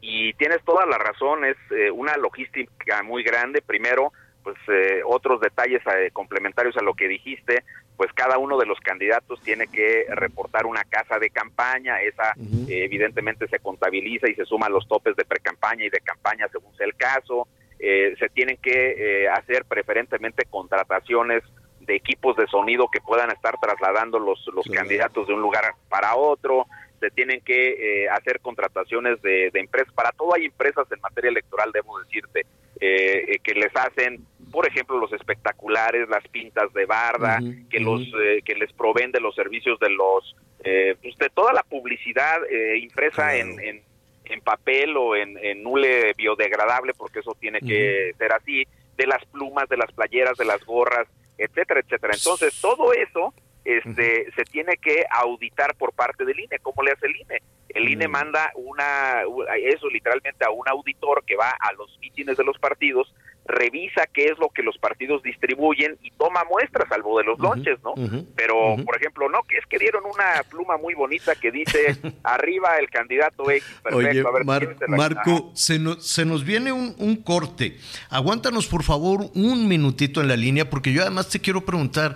Y 0.00 0.32
tienes 0.34 0.64
toda 0.64 0.84
la 0.86 0.98
razón, 0.98 1.44
es 1.44 1.56
eh, 1.70 1.90
una 1.90 2.16
logística 2.16 3.02
muy 3.04 3.22
grande. 3.22 3.62
Primero, 3.62 4.12
pues 4.42 4.56
eh, 4.68 5.02
otros 5.06 5.40
detalles 5.40 5.80
eh, 5.86 6.10
complementarios 6.12 6.76
a 6.76 6.82
lo 6.82 6.94
que 6.94 7.06
dijiste, 7.06 7.62
pues 7.96 8.12
cada 8.12 8.38
uno 8.38 8.58
de 8.58 8.66
los 8.66 8.80
candidatos 8.80 9.40
tiene 9.42 9.66
que 9.66 10.06
reportar 10.08 10.66
una 10.66 10.84
casa 10.84 11.18
de 11.18 11.30
campaña, 11.30 12.00
esa 12.02 12.32
eh, 12.68 12.84
evidentemente 12.84 13.46
se 13.48 13.58
contabiliza 13.58 14.28
y 14.28 14.34
se 14.34 14.44
suma 14.44 14.66
a 14.66 14.70
los 14.70 14.88
topes 14.88 15.14
de 15.16 15.24
pre-campaña 15.24 15.84
y 15.84 15.90
de 15.90 16.00
campaña 16.00 16.48
según 16.50 16.74
sea 16.76 16.86
el 16.86 16.96
caso, 16.96 17.46
se 17.78 18.28
tienen 18.32 18.58
que 18.58 19.28
hacer 19.28 19.64
preferentemente 19.64 20.44
contrataciones 20.44 21.42
de 21.86 21.96
equipos 21.96 22.36
de 22.36 22.46
sonido 22.46 22.88
que 22.88 23.00
puedan 23.00 23.30
estar 23.30 23.56
trasladando 23.60 24.18
los, 24.18 24.44
los 24.54 24.66
candidatos 24.66 25.26
de 25.26 25.34
un 25.34 25.40
lugar 25.40 25.74
para 25.88 26.14
otro, 26.14 26.66
se 27.00 27.10
tienen 27.10 27.40
que 27.40 28.04
eh, 28.04 28.08
hacer 28.08 28.40
contrataciones 28.40 29.20
de, 29.22 29.50
de, 29.50 29.60
empresas. 29.60 29.92
Para 29.92 30.12
todo 30.12 30.34
hay 30.34 30.44
empresas 30.44 30.86
en 30.92 31.00
materia 31.00 31.30
electoral, 31.30 31.72
debo 31.72 31.98
decirte, 32.00 32.46
eh, 32.80 33.38
que 33.42 33.54
les 33.54 33.74
hacen, 33.74 34.24
por 34.52 34.68
ejemplo, 34.68 34.98
los 34.98 35.12
espectaculares, 35.12 36.08
las 36.08 36.26
pintas 36.28 36.72
de 36.72 36.86
barda, 36.86 37.40
que 37.70 37.80
los 37.80 38.02
que 38.44 38.54
les 38.54 38.72
proveen 38.72 39.10
de 39.10 39.20
los 39.20 39.34
servicios 39.34 39.80
de 39.80 39.90
los, 39.90 40.36
pues 40.62 41.16
de 41.18 41.30
toda 41.30 41.52
la 41.52 41.62
publicidad 41.62 42.38
impresa 42.76 43.34
en, 43.34 43.58
en, 43.60 43.82
en, 44.26 44.40
papel 44.42 44.96
o 44.96 45.16
en, 45.16 45.36
en 45.38 45.62
nule 45.62 46.12
biodegradable, 46.16 46.92
porque 46.94 47.20
eso 47.20 47.36
tiene 47.40 47.60
que 47.60 48.12
ser 48.18 48.32
así, 48.32 48.64
de 48.96 49.06
las 49.06 49.24
plumas, 49.26 49.68
de 49.68 49.78
las 49.78 49.90
playeras, 49.92 50.36
de 50.36 50.44
las 50.44 50.64
gorras, 50.64 51.08
etcétera, 51.38 51.80
etcétera. 51.80 52.14
Entonces, 52.14 52.60
todo 52.60 52.92
eso 52.92 53.34
este, 53.64 54.30
se 54.32 54.44
tiene 54.44 54.76
que 54.76 55.04
auditar 55.10 55.74
por 55.76 55.92
parte 55.92 56.24
del 56.24 56.40
INE. 56.40 56.58
¿Cómo 56.60 56.82
le 56.82 56.92
hace 56.92 57.06
el 57.06 57.16
INE? 57.16 57.42
El 57.68 57.88
INE 57.88 58.08
manda 58.08 58.50
una, 58.54 59.22
eso 59.56 59.88
literalmente 59.88 60.44
a 60.44 60.50
un 60.50 60.68
auditor 60.68 61.24
que 61.24 61.36
va 61.36 61.50
a 61.50 61.72
los 61.72 61.96
mítines 62.00 62.36
de 62.36 62.44
los 62.44 62.58
partidos, 62.58 63.14
revisa 63.44 64.06
qué 64.12 64.26
es 64.26 64.38
lo 64.38 64.48
que 64.50 64.62
los 64.62 64.78
partidos 64.78 65.22
distribuyen 65.22 65.98
y 66.02 66.10
toma 66.12 66.44
muestras, 66.48 66.88
salvo 66.88 67.18
de 67.18 67.24
los 67.24 67.38
lonches, 67.38 67.78
¿no? 67.82 67.94
Pero, 68.36 68.76
por 68.84 68.96
ejemplo, 68.96 69.28
no, 69.28 69.42
que 69.42 69.58
es 69.58 69.66
que 69.66 69.78
dieron 69.78 70.04
una 70.04 70.42
pluma 70.48 70.76
muy 70.76 70.94
bonita 70.94 71.34
que 71.34 71.50
dice 71.50 71.96
arriba 72.22 72.78
el 72.78 72.88
candidato 72.88 73.50
X. 73.50 73.64
Perfecto, 73.82 74.28
a 74.28 74.32
ver, 74.32 74.88
Marco, 74.88 75.50
se 75.54 75.78
nos, 75.78 76.06
se 76.06 76.24
nos 76.24 76.44
viene 76.44 76.72
un, 76.72 76.94
un 76.98 77.16
corte. 77.16 77.78
Aguántanos, 78.10 78.66
por 78.66 78.82
favor, 78.82 79.30
un 79.34 79.68
minutito 79.68 80.20
en 80.20 80.28
la 80.28 80.36
línea, 80.36 80.68
porque 80.70 80.92
yo 80.92 81.02
además 81.02 81.28
te 81.28 81.40
quiero 81.40 81.64
preguntar, 81.64 82.14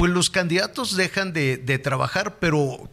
pues 0.00 0.12
los 0.12 0.30
candidatos 0.30 0.96
dejan 0.96 1.34
de, 1.34 1.78
trabajar, 1.78 2.36
pero 2.40 2.88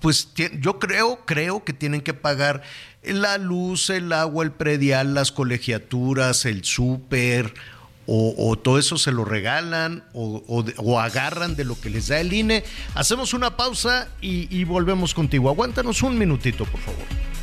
pues 0.00 0.32
yo 0.34 0.78
creo, 0.78 1.18
creo 1.24 1.64
que 1.64 1.72
tienen 1.72 2.00
que 2.00 2.14
pagar 2.14 2.62
la 3.06 3.38
luz, 3.38 3.90
el 3.90 4.12
agua, 4.12 4.44
el 4.44 4.52
predial, 4.52 5.14
las 5.14 5.32
colegiaturas, 5.32 6.44
el 6.44 6.64
súper, 6.64 7.54
o, 8.06 8.58
todo 8.62 8.78
eso 8.78 8.98
se 8.98 9.12
lo 9.12 9.24
regalan 9.24 10.04
o, 10.12 11.00
agarran 11.00 11.56
de 11.56 11.64
lo 11.64 11.80
que 11.80 11.90
les 11.90 12.08
da 12.08 12.20
el 12.20 12.32
INE. 12.32 12.64
Hacemos 12.94 13.32
una 13.32 13.56
pausa 13.56 14.08
y, 14.20 14.54
y 14.54 14.64
volvemos 14.64 15.14
contigo. 15.14 15.48
Aguántanos 15.48 16.02
un 16.02 16.18
minutito, 16.18 16.64
por 16.66 16.80
favor. 16.80 17.33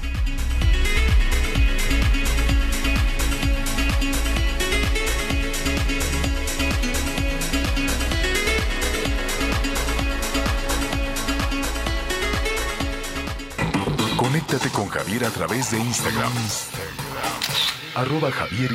Conéctate 14.51 14.75
con 14.75 14.89
Javier 14.89 15.23
a 15.23 15.29
través 15.29 15.71
de 15.71 15.79
Instagram. 15.79 16.29
Arroba 17.95 18.29
javier 18.31 18.69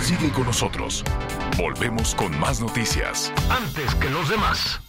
Sigue 0.00 0.32
con 0.32 0.46
nosotros. 0.46 1.04
Volvemos 1.56 2.16
con 2.16 2.36
más 2.40 2.60
noticias. 2.60 3.32
Antes 3.48 3.94
que 3.94 4.10
los 4.10 4.28
demás. 4.28 4.80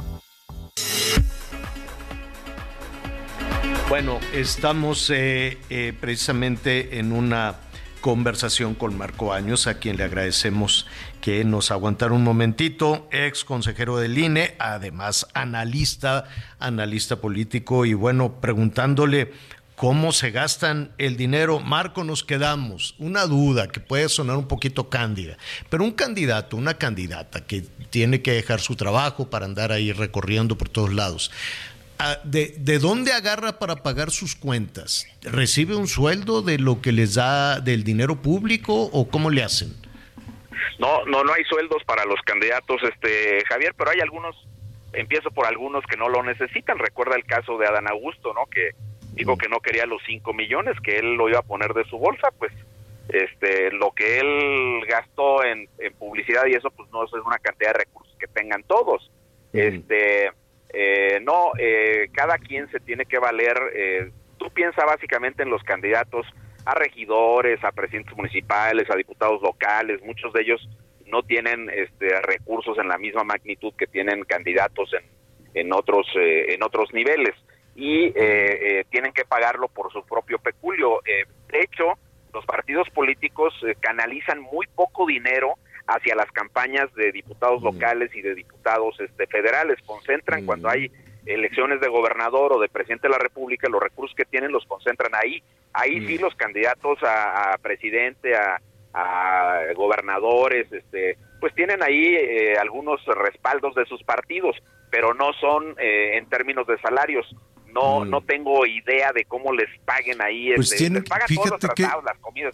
Bueno, 3.87 4.19
estamos 4.33 5.11
eh, 5.11 5.59
eh, 5.69 5.93
precisamente 6.01 6.97
en 6.97 7.11
una 7.11 7.57
conversación 8.01 8.73
con 8.73 8.97
Marco 8.97 9.33
Años, 9.33 9.67
a 9.67 9.79
quien 9.79 9.97
le 9.97 10.05
agradecemos 10.05 10.87
que 11.21 11.43
nos 11.43 11.71
aguantara 11.71 12.13
un 12.13 12.23
momentito, 12.23 13.07
ex 13.11 13.43
consejero 13.43 13.97
del 13.97 14.17
INE, 14.17 14.55
además 14.59 15.27
analista, 15.33 16.25
analista 16.57 17.17
político, 17.17 17.85
y 17.85 17.93
bueno, 17.93 18.39
preguntándole 18.39 19.33
cómo 19.77 20.11
se 20.11 20.31
gastan 20.31 20.91
el 20.97 21.17
dinero. 21.17 21.59
Marco, 21.59 22.03
nos 22.03 22.23
quedamos. 22.23 22.95
Una 22.97 23.27
duda 23.27 23.67
que 23.67 23.79
puede 23.79 24.09
sonar 24.09 24.35
un 24.35 24.47
poquito 24.47 24.89
cándida, 24.89 25.37
pero 25.69 25.83
un 25.83 25.91
candidato, 25.91 26.57
una 26.57 26.73
candidata 26.73 27.45
que 27.45 27.61
tiene 27.91 28.23
que 28.23 28.31
dejar 28.31 28.59
su 28.59 28.75
trabajo 28.75 29.29
para 29.29 29.45
andar 29.45 29.71
ahí 29.71 29.93
recorriendo 29.93 30.57
por 30.57 30.67
todos 30.67 30.91
lados, 30.91 31.31
Ah, 31.99 32.19
¿De, 32.23 32.53
¿De 32.59 32.77
dónde 32.77 33.11
agarra 33.11 33.57
para 33.57 33.77
pagar 33.77 34.11
sus 34.11 34.35
cuentas? 34.35 35.07
¿Recibe 35.23 35.75
un 35.75 35.87
sueldo 35.87 36.43
de 36.43 36.59
lo 36.59 36.79
que 36.79 36.91
les 36.91 37.15
da 37.15 37.59
del 37.59 37.83
dinero 37.83 38.21
público 38.21 38.83
o 38.93 39.09
cómo 39.09 39.31
le 39.31 39.41
hacen? 39.41 39.73
No, 40.77 41.05
no, 41.05 41.23
no 41.23 41.33
hay 41.33 41.43
sueldos 41.45 41.83
para 41.85 42.05
los 42.05 42.21
candidatos, 42.21 42.83
este 42.83 43.43
Javier, 43.49 43.73
pero 43.75 43.89
hay 43.89 43.99
algunos, 44.01 44.35
empiezo 44.93 45.31
por 45.31 45.47
algunos 45.47 45.83
que 45.89 45.97
no 45.97 46.07
lo 46.07 46.21
necesitan. 46.21 46.77
Recuerda 46.77 47.15
el 47.15 47.25
caso 47.25 47.57
de 47.57 47.65
Adán 47.65 47.89
Augusto, 47.89 48.31
¿no? 48.35 48.45
Que 48.45 48.75
dijo 49.17 49.35
que 49.37 49.49
no 49.49 49.59
quería 49.59 49.85
los 49.85 50.01
5 50.05 50.33
millones, 50.33 50.79
que 50.81 50.99
él 50.99 51.15
lo 51.15 51.27
iba 51.27 51.39
a 51.39 51.43
poner 51.43 51.73
de 51.73 51.83
su 51.85 51.97
bolsa, 51.97 52.29
pues 52.37 52.53
este 53.09 53.71
lo 53.71 53.91
que 53.91 54.19
él 54.19 54.85
gastó 54.87 55.43
en, 55.43 55.67
publicidad 55.97 56.45
y 56.45 56.53
eso 56.53 56.69
pues 56.71 56.89
no 56.91 57.03
es 57.05 57.11
una 57.25 57.39
cantidad 57.39 57.73
de 57.73 57.79
recursos 57.79 58.15
que 58.19 58.27
tengan 58.27 58.63
todos. 58.63 59.11
Este 59.53 60.29
eh, 60.69 61.19
no, 61.23 61.51
eh, 61.57 62.09
cada 62.13 62.37
quien 62.37 62.69
se 62.71 62.79
tiene 62.79 63.05
que 63.05 63.17
valer. 63.17 63.57
Eh, 63.73 64.11
tú 64.37 64.49
piensas 64.51 64.85
básicamente 64.85 65.43
en 65.43 65.49
los 65.49 65.63
candidatos 65.63 66.27
a 66.65 66.75
regidores, 66.75 67.63
a 67.63 67.71
presidentes 67.71 68.15
municipales, 68.15 68.89
a 68.89 68.95
diputados 68.95 69.41
locales. 69.41 70.03
Muchos 70.03 70.33
de 70.33 70.41
ellos 70.41 70.69
no 71.05 71.23
tienen 71.23 71.69
este, 71.69 72.09
recursos 72.21 72.77
en 72.77 72.89
la 72.89 72.97
misma 72.97 73.23
magnitud 73.23 73.73
que 73.77 73.87
tienen 73.87 74.25
candidatos 74.25 74.93
en, 74.93 75.05
en 75.53 75.73
otros 75.73 76.05
en 76.15 76.61
otros 76.61 76.93
niveles 76.93 77.33
y 77.77 78.11
tienen 78.89 79.13
que 79.13 79.23
pagarlo 79.23 79.67
por 79.67 79.93
su 79.93 80.03
propio 80.03 80.39
peculio. 80.39 80.99
de 81.05 81.59
hecho, 81.61 81.93
los 82.33 82.43
partidos 82.45 82.89
políticos 82.89 83.53
canalizan 83.79 84.41
muy 84.41 84.65
poco 84.75 85.05
dinero 85.05 85.55
hacia 85.87 86.15
las 86.15 86.29
campañas 86.31 86.93
de 86.95 87.11
diputados 87.11 87.63
locales 87.63 88.13
y 88.13 88.21
de 88.21 88.35
diputados 88.35 88.99
este, 88.99 89.25
federales. 89.27 89.79
Concentran 89.85 90.45
cuando 90.45 90.69
hay 90.69 90.91
elecciones 91.25 91.79
de 91.81 91.87
gobernador 91.87 92.53
o 92.53 92.59
de 92.59 92.69
presidente 92.69 93.07
de 93.07 93.13
la 93.13 93.19
República, 93.19 93.69
los 93.69 93.81
recursos 93.81 94.15
que 94.15 94.25
tienen 94.25 94.51
los 94.51 94.65
concentran 94.65 95.13
ahí. 95.15 95.41
Ahí 95.73 96.05
sí 96.05 96.17
los 96.17 96.35
candidatos 96.35 96.99
a, 97.03 97.57
presidente, 97.61 98.35
a, 98.35 98.59
gobernadores, 99.75 100.71
este, 100.71 101.17
pues 101.39 101.53
tienen 101.53 101.83
ahí 101.83 102.15
eh, 102.15 102.57
algunos 102.59 103.05
respaldos 103.05 103.75
de 103.75 103.85
sus 103.85 104.01
partidos, 104.03 104.55
pero 104.89 105.13
no 105.13 105.33
son 105.33 105.75
eh, 105.77 106.17
en 106.17 106.27
términos 106.29 106.65
de 106.65 106.79
salarios. 106.79 107.27
No, 107.73 108.05
no 108.05 108.21
tengo 108.21 108.65
idea 108.65 109.11
de 109.13 109.25
cómo 109.25 109.53
les 109.53 109.67
paguen 109.85 110.21
ahí. 110.21 110.51
Pues 110.55 110.71
este, 110.71 110.89
les 110.89 111.03
pagan 111.03 111.27
todos 111.27 111.51
los 111.51 112.03
las 112.03 112.17
comidas. 112.19 112.51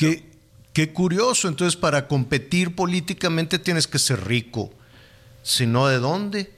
Qué 0.74 0.92
curioso, 0.92 1.48
entonces 1.48 1.80
para 1.80 2.08
competir 2.08 2.76
políticamente 2.76 3.60
tienes 3.60 3.88
que 3.88 4.00
ser 4.00 4.26
rico, 4.26 4.72
si 5.44 5.68
no, 5.68 5.88
¿de 5.88 6.00
dónde? 6.00 6.50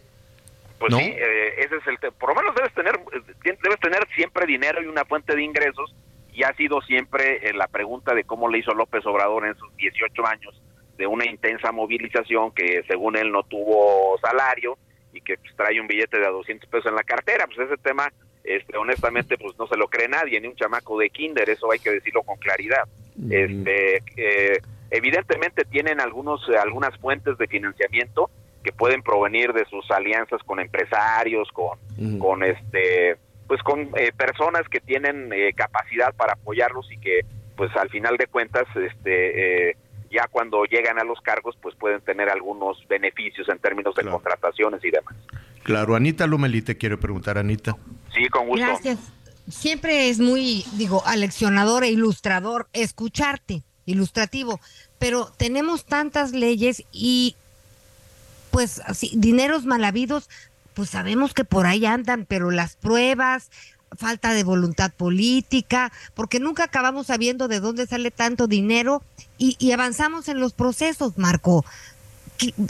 Pues 0.80 0.94
sí, 0.96 1.04
eh, 1.04 1.54
ese 1.58 1.76
es 1.76 1.88
el 1.88 1.98
por 2.14 2.30
lo 2.30 2.36
menos 2.36 2.56
debes 2.56 2.74
tener 2.74 2.98
debes 3.44 3.80
tener 3.82 4.08
siempre 4.16 4.46
dinero 4.46 4.82
y 4.82 4.86
una 4.86 5.04
fuente 5.04 5.36
de 5.36 5.44
ingresos 5.44 5.94
y 6.32 6.44
ha 6.44 6.54
sido 6.56 6.82
siempre 6.82 7.50
eh, 7.50 7.54
la 7.54 7.68
pregunta 7.68 8.14
de 8.14 8.24
cómo 8.24 8.48
le 8.50 8.60
hizo 8.60 8.74
López 8.74 9.06
Obrador 9.06 9.48
en 9.48 9.56
sus 9.56 9.76
18 9.76 10.28
años 10.28 10.62
de 10.98 11.08
una 11.08 11.26
intensa 11.26 11.72
movilización 11.72 12.52
que 12.52 12.84
según 12.88 13.18
él 13.18 13.32
no 13.32 13.44
tuvo 13.44 14.18
salario 14.20 14.78
y 15.14 15.22
que 15.22 15.38
pues, 15.38 15.56
trae 15.56 15.80
un 15.80 15.88
billete 15.88 16.20
de 16.20 16.28
a 16.28 16.30
200 16.30 16.70
pesos 16.70 16.86
en 16.88 16.96
la 16.96 17.04
cartera, 17.04 17.48
pues 17.48 17.60
ese 17.60 17.78
tema 17.78 18.12
este 18.46 18.78
honestamente 18.78 19.38
pues 19.38 19.58
no 19.58 19.68
se 19.68 19.78
lo 19.78 19.88
cree 19.88 20.08
nadie, 20.08 20.40
ni 20.40 20.48
un 20.48 20.56
chamaco 20.56 20.98
de 20.98 21.10
kinder, 21.10 21.50
eso 21.50 21.72
hay 21.72 21.80
que 21.80 21.92
decirlo 21.92 22.24
con 22.24 22.38
claridad. 22.38 22.84
Este, 23.30 24.02
eh, 24.18 24.60
evidentemente 24.92 25.64
tienen 25.66 26.02
algunos 26.02 26.42
eh, 26.50 26.58
algunas 26.58 26.98
fuentes 26.98 27.38
de 27.38 27.48
financiamiento 27.48 28.30
que 28.64 28.74
pueden 28.74 29.02
provenir 29.04 29.54
de 29.54 29.66
sus 29.66 29.90
alianzas 29.92 30.42
con 30.44 30.60
empresarios, 30.60 31.50
con, 31.52 31.78
con 32.20 32.44
este, 32.44 33.16
pues 33.48 33.62
con 33.62 33.92
eh, 33.96 34.12
personas 34.18 34.68
que 34.70 34.80
tienen 34.80 35.30
capacidad 35.56 36.14
para 36.16 36.34
apoyarlos 36.34 36.92
y 36.92 36.98
que, 36.98 37.22
pues 37.56 37.70
al 37.76 37.90
final 37.90 38.18
de 38.18 38.26
cuentas, 38.26 38.66
este, 38.76 39.78
ya 40.16 40.28
cuando 40.28 40.66
llegan 40.66 41.00
a 41.00 41.04
los 41.04 41.22
cargos, 41.22 41.56
pues 41.62 41.76
pueden 41.76 42.02
tener 42.02 42.30
algunos 42.30 42.78
beneficios 42.88 43.48
en 43.50 43.60
términos 43.60 43.94
de 43.96 44.04
contrataciones 44.04 44.84
y 44.84 44.92
demás. 44.92 45.16
Claro, 45.64 45.96
Anita 45.96 46.26
Lumeli 46.26 46.62
te 46.62 46.78
quiero 46.78 47.00
preguntar, 47.00 47.38
Anita. 47.38 47.76
Sí, 48.14 48.28
con 48.30 48.48
gusto. 48.48 48.66
Gracias 48.66 49.00
siempre 49.48 50.10
es 50.10 50.20
muy, 50.20 50.66
digo, 50.74 51.04
aleccionador 51.06 51.84
e 51.84 51.90
ilustrador 51.90 52.68
escucharte, 52.74 53.64
ilustrativo, 53.86 54.60
pero 55.00 55.32
tenemos 55.38 55.86
tantas 55.86 56.32
leyes 56.32 56.84
y 56.92 57.36
pues 58.52 58.82
así, 58.86 59.12
dineros 59.16 59.66
mal 59.66 59.84
habidos, 59.84 60.30
pues 60.74 60.90
sabemos 60.90 61.34
que 61.34 61.44
por 61.44 61.66
ahí 61.66 61.86
andan, 61.86 62.26
pero 62.26 62.52
las 62.52 62.76
pruebas, 62.76 63.52
falta 63.98 64.34
de 64.34 64.44
voluntad 64.44 64.92
política, 64.92 65.92
porque 66.14 66.40
nunca 66.40 66.64
acabamos 66.66 67.08
sabiendo 67.08 67.48
de 67.48 67.60
dónde 67.60 67.88
sale 67.88 68.12
tanto 68.12 68.48
dinero 68.48 69.02
y, 69.38 69.72
avanzamos 69.72 70.30
en 70.30 70.40
los 70.40 70.54
procesos, 70.54 71.18
Marco. 71.18 71.66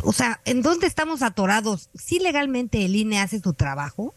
O 0.04 0.14
sea, 0.14 0.40
¿en 0.46 0.62
dónde 0.62 0.88
estamos 0.88 1.22
atorados? 1.22 1.90
¿Sí 1.96 2.20
legalmente 2.20 2.86
el 2.86 2.96
INE 2.96 3.22
hace 3.22 3.40
su 3.40 3.54
trabajo? 3.54 4.14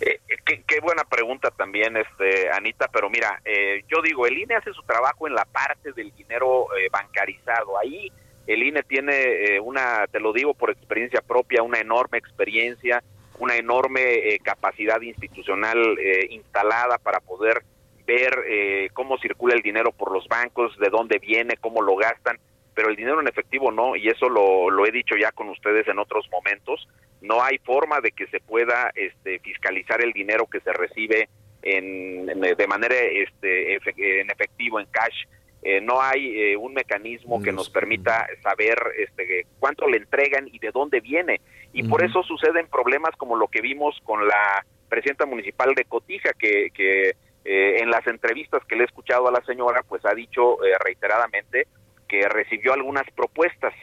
Eh, 0.00 0.20
que, 0.44 0.62
qué 0.62 0.80
buena 0.80 1.04
pregunta 1.04 1.50
también, 1.50 1.96
este, 1.96 2.50
Anita, 2.50 2.88
pero 2.92 3.10
mira, 3.10 3.40
eh, 3.44 3.82
yo 3.88 4.02
digo, 4.02 4.26
el 4.26 4.38
INE 4.38 4.56
hace 4.56 4.72
su 4.72 4.82
trabajo 4.82 5.26
en 5.26 5.34
la 5.34 5.44
parte 5.44 5.92
del 5.92 6.14
dinero 6.14 6.68
eh, 6.76 6.88
bancarizado. 6.90 7.78
Ahí 7.78 8.10
el 8.46 8.62
INE 8.62 8.82
tiene 8.84 9.12
eh, 9.12 9.60
una, 9.60 10.06
te 10.06 10.20
lo 10.20 10.32
digo 10.32 10.54
por 10.54 10.70
experiencia 10.70 11.20
propia, 11.20 11.62
una 11.62 11.80
enorme 11.80 12.18
experiencia, 12.18 13.02
una 13.38 13.56
enorme 13.56 14.38
capacidad 14.42 15.00
institucional 15.00 15.98
instalada 16.30 16.98
para 16.98 17.20
poder 17.20 17.62
ver 18.06 18.90
cómo 18.92 19.18
circula 19.18 19.54
el 19.54 19.62
dinero 19.62 19.92
por 19.92 20.12
los 20.12 20.28
bancos, 20.28 20.76
de 20.78 20.88
dónde 20.88 21.18
viene, 21.18 21.56
cómo 21.56 21.82
lo 21.82 21.96
gastan 21.96 22.38
pero 22.76 22.90
el 22.90 22.96
dinero 22.96 23.20
en 23.22 23.26
efectivo 23.26 23.72
no, 23.72 23.96
y 23.96 24.06
eso 24.08 24.28
lo, 24.28 24.68
lo 24.68 24.86
he 24.86 24.90
dicho 24.90 25.16
ya 25.16 25.32
con 25.32 25.48
ustedes 25.48 25.88
en 25.88 25.98
otros 25.98 26.28
momentos, 26.30 26.86
no 27.22 27.42
hay 27.42 27.56
forma 27.56 28.02
de 28.02 28.12
que 28.12 28.26
se 28.26 28.38
pueda 28.38 28.92
este, 28.94 29.38
fiscalizar 29.38 30.04
el 30.04 30.12
dinero 30.12 30.46
que 30.46 30.60
se 30.60 30.74
recibe 30.74 31.30
en, 31.62 32.26
de 32.26 32.66
manera 32.66 32.94
este, 32.94 33.74
en 33.74 34.30
efectivo, 34.30 34.78
en 34.78 34.86
cash. 34.90 35.24
Eh, 35.68 35.80
no 35.80 36.00
hay 36.00 36.40
eh, 36.40 36.56
un 36.56 36.74
mecanismo 36.74 37.42
que 37.42 37.50
nos 37.50 37.68
permita 37.68 38.28
saber 38.40 38.78
este, 38.98 39.48
cuánto 39.58 39.88
le 39.88 39.96
entregan 39.96 40.46
y 40.46 40.60
de 40.60 40.70
dónde 40.70 41.00
viene. 41.00 41.40
Y 41.72 41.82
por 41.82 42.04
eso 42.04 42.22
suceden 42.22 42.68
problemas 42.68 43.16
como 43.16 43.34
lo 43.34 43.48
que 43.48 43.60
vimos 43.60 43.98
con 44.04 44.28
la 44.28 44.64
presidenta 44.88 45.26
municipal 45.26 45.74
de 45.74 45.84
Cotija, 45.84 46.34
que, 46.38 46.70
que 46.72 47.16
eh, 47.44 47.78
en 47.80 47.90
las 47.90 48.06
entrevistas 48.06 48.64
que 48.66 48.76
le 48.76 48.82
he 48.82 48.86
escuchado 48.86 49.26
a 49.26 49.32
la 49.32 49.44
señora, 49.44 49.82
pues 49.82 50.04
ha 50.04 50.14
dicho 50.14 50.58
reiteradamente 50.84 51.66
que 52.08 52.28
recibió 52.28 52.72
algunas 52.72 53.10
propuestas. 53.10 53.74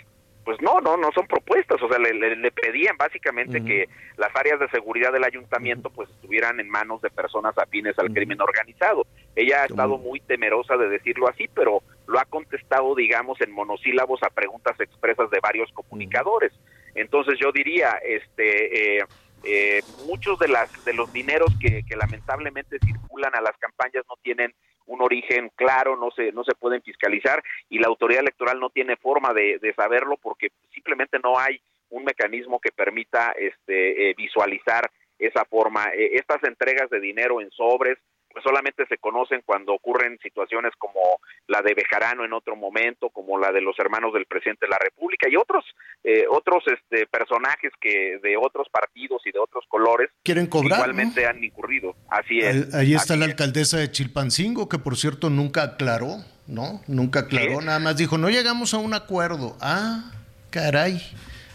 Pues 0.44 0.62
no, 0.62 0.82
no, 0.82 0.98
no 0.98 1.10
son 1.14 1.26
propuestas, 1.26 1.82
o 1.82 1.88
sea, 1.88 1.98
le, 2.00 2.52
pedían 2.52 2.98
básicamente 2.98 3.64
que 3.64 3.88
las 4.18 4.36
áreas 4.36 4.60
de 4.60 4.70
seguridad 4.70 5.14
del 5.14 5.24
ayuntamiento 5.24 5.90
pues 5.90 6.10
estuvieran 6.10 6.60
en 6.60 6.70
manos 6.70 7.02
de 7.02 7.10
personas 7.10 7.58
afines 7.58 7.98
al 7.98 8.12
crimen 8.14 8.42
organizado. 8.42 9.08
Ella 9.36 9.64
ha 9.64 9.66
estado 9.66 9.98
muy 9.98 10.20
temerosa 10.20 10.76
de 10.76 10.90
decirlo 10.90 11.30
así, 11.30 11.48
pero 11.54 11.82
lo 12.08 12.20
ha 12.20 12.26
contestado, 12.26 12.94
digamos, 12.94 13.40
en 13.42 13.52
monosílabos 13.52 14.22
a 14.24 14.30
preguntas 14.30 14.78
expresas 14.80 15.30
de 15.30 15.40
varios 15.40 15.72
comunicadores. 15.72 16.52
Entonces 16.96 17.40
yo 17.40 17.52
diría, 17.52 17.98
este, 18.06 18.98
eh, 18.98 19.06
eh, 19.44 19.82
muchos 20.06 20.40
de 20.40 20.48
las 20.48 20.86
de 20.86 20.94
los 20.94 21.12
dineros 21.12 21.52
que, 21.60 21.84
que 21.86 21.96
lamentablemente 21.96 22.80
circulan 22.80 23.36
a 23.36 23.42
las 23.42 23.58
campañas 23.58 24.04
no 24.10 24.16
tienen 24.22 24.54
un 24.86 25.02
origen 25.02 25.52
claro, 25.56 25.96
no 25.96 26.12
se, 26.12 26.32
no 26.32 26.44
se 26.44 26.56
pueden 26.56 26.82
fiscalizar 26.82 27.44
y 27.70 27.80
la 27.80 27.88
autoridad 27.88 28.22
electoral 28.22 28.60
no 28.60 28.70
tiene 28.70 28.96
forma 28.98 29.34
de, 29.34 29.60
saberlo 29.76 30.18
porque 30.18 30.52
simplemente 30.74 31.20
no 31.24 31.40
hay 31.40 31.60
un 31.90 32.04
mecanismo 32.04 32.60
que 32.60 32.72
permita 32.72 33.32
este, 33.32 34.10
eh, 34.10 34.14
visualizar 34.18 34.90
esa 35.20 35.46
forma. 35.46 35.90
Eh, 35.94 36.12
estas 36.14 36.44
entregas 36.44 36.90
de 36.90 37.00
dinero 37.00 37.40
en 37.40 37.50
sobres, 37.52 37.98
pues 38.34 38.44
solamente 38.44 38.86
se 38.88 38.98
conocen 38.98 39.44
cuando 39.46 39.74
ocurren 39.74 40.18
situaciones 40.20 40.74
como 40.78 41.00
la 41.48 41.62
de 41.62 41.74
Bejarano 41.76 42.26
en 42.26 42.34
otro 42.34 42.56
momento, 42.56 43.10
como 43.10 43.38
la 43.38 43.52
de 43.52 43.62
los 43.62 43.78
hermanos 43.80 44.14
del 44.14 44.26
presidente 44.26 44.66
de 44.66 44.72
la 44.72 44.80
República 44.80 45.30
y 45.30 45.36
otros 45.36 45.64
eh, 46.04 46.26
otros 46.30 46.64
este, 46.68 47.06
personajes 47.06 47.72
que 47.80 48.20
de 48.22 48.36
otros 48.36 48.68
partidos 48.70 49.22
y 49.26 49.32
de 49.32 49.40
otros 49.40 49.64
colores 49.70 50.10
quieren 50.24 50.48
cobrar 50.48 50.80
igualmente 50.80 51.26
han 51.28 51.44
incurrido. 51.44 51.96
Así 52.10 52.40
es. 52.40 52.74
Ahí, 52.74 52.96
está 52.96 53.16
la 53.16 53.26
alcaldesa 53.26 53.78
de 53.78 53.92
Chilpancingo 53.92 54.68
que 54.68 54.80
por 54.80 54.98
cierto 54.98 55.30
nunca 55.30 55.64
aclaró, 55.64 56.18
¿no? 56.48 56.82
Nunca 56.88 57.22
aclaró, 57.22 57.62
nada 57.62 57.80
más 57.80 57.98
dijo 57.98 58.18
no 58.18 58.30
llegamos 58.30 58.74
a 58.74 58.78
un 58.78 58.94
acuerdo. 58.94 59.56
Ah, 59.62 60.12
caray, 60.50 61.00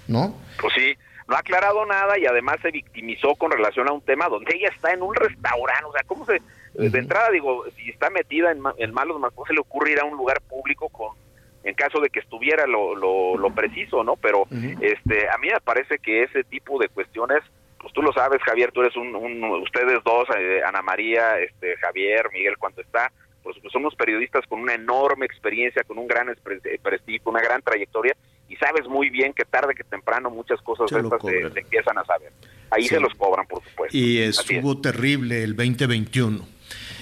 ¿no? 0.07 0.35
Pues 0.61 0.73
sí 0.75 0.97
no 1.29 1.37
ha 1.37 1.41
aclarado 1.41 1.85
nada 1.85 2.19
y 2.19 2.25
además 2.25 2.57
se 2.63 2.71
victimizó 2.71 3.35
con 3.35 3.51
relación 3.51 3.87
a 3.89 3.93
un 3.93 4.01
tema 4.01 4.29
donde 4.29 4.57
ella 4.57 4.71
está 4.75 4.93
en 4.93 5.03
un 5.03 5.15
restaurante, 5.15 5.85
o 5.85 5.93
sea, 5.93 6.03
¿cómo 6.07 6.25
se, 6.25 6.41
de 6.79 6.99
entrada 6.99 7.31
digo, 7.31 7.65
si 7.77 7.91
está 7.91 8.09
metida 8.09 8.53
en, 8.53 8.63
en 8.79 8.95
malos 8.95 9.21
¿cómo 9.35 9.47
se 9.47 9.53
le 9.53 9.61
ocurre 9.61 9.93
ir 9.93 10.01
a 10.01 10.05
un 10.05 10.17
lugar 10.17 10.41
público 10.43 10.89
con, 10.89 11.17
en 11.65 11.75
caso 11.75 12.01
de 12.01 12.09
que 12.09 12.21
estuviera 12.21 12.67
lo, 12.67 12.95
lo, 12.95 13.55
preciso, 13.55 14.05
¿no? 14.05 14.17
Pero 14.17 14.47
este, 14.81 15.29
a 15.29 15.39
mí 15.39 15.49
me 15.53 15.61
parece 15.61 15.99
que 15.99 16.23
ese 16.23 16.45
tipo 16.45 16.79
de 16.79 16.89
cuestiones, 16.89 17.41
pues 17.81 17.93
tú 17.93 18.03
lo 18.03 18.13
sabes, 18.13 18.41
Javier, 18.43 18.71
tú 18.73 18.83
eres 18.83 18.97
un, 18.97 19.45
ustedes 19.63 19.99
dos, 20.05 20.29
eh, 20.39 20.61
Ana 20.65 20.83
María, 20.83 21.39
este, 21.41 21.77
Javier, 21.77 22.31
Miguel, 22.33 22.57
cuando 22.59 22.81
está, 22.81 23.11
pues, 23.43 23.57
somos 23.73 23.95
periodistas 23.97 24.47
con 24.47 24.61
una 24.61 24.75
enorme 24.75 25.27
experiencia, 25.27 25.83
con 25.83 25.99
un 25.99 26.07
gran 26.07 26.35
prestigio, 26.83 27.31
una 27.31 27.43
gran 27.43 27.61
trayectoria, 27.63 28.17
y 28.49 28.57
sabes 28.57 28.87
muy 28.87 29.11
bien 29.11 29.33
que 29.33 29.45
tarde 29.45 29.75
que 29.75 29.85
temprano 29.85 30.31
muchas 30.31 30.61
cosas 30.63 30.89
de 30.91 31.01
estas 31.01 31.21
se, 31.23 31.61
empiezan 31.61 31.99
a 31.99 32.05
saber. 32.05 32.33
Ahí 32.71 32.85
se 32.85 33.01
los 33.01 33.13
cobran, 33.15 33.47
por 33.47 33.63
supuesto. 33.65 33.97
Y 33.97 34.19
estuvo 34.19 34.81
terrible 34.81 35.43
el 35.43 35.57
2021 35.57 36.58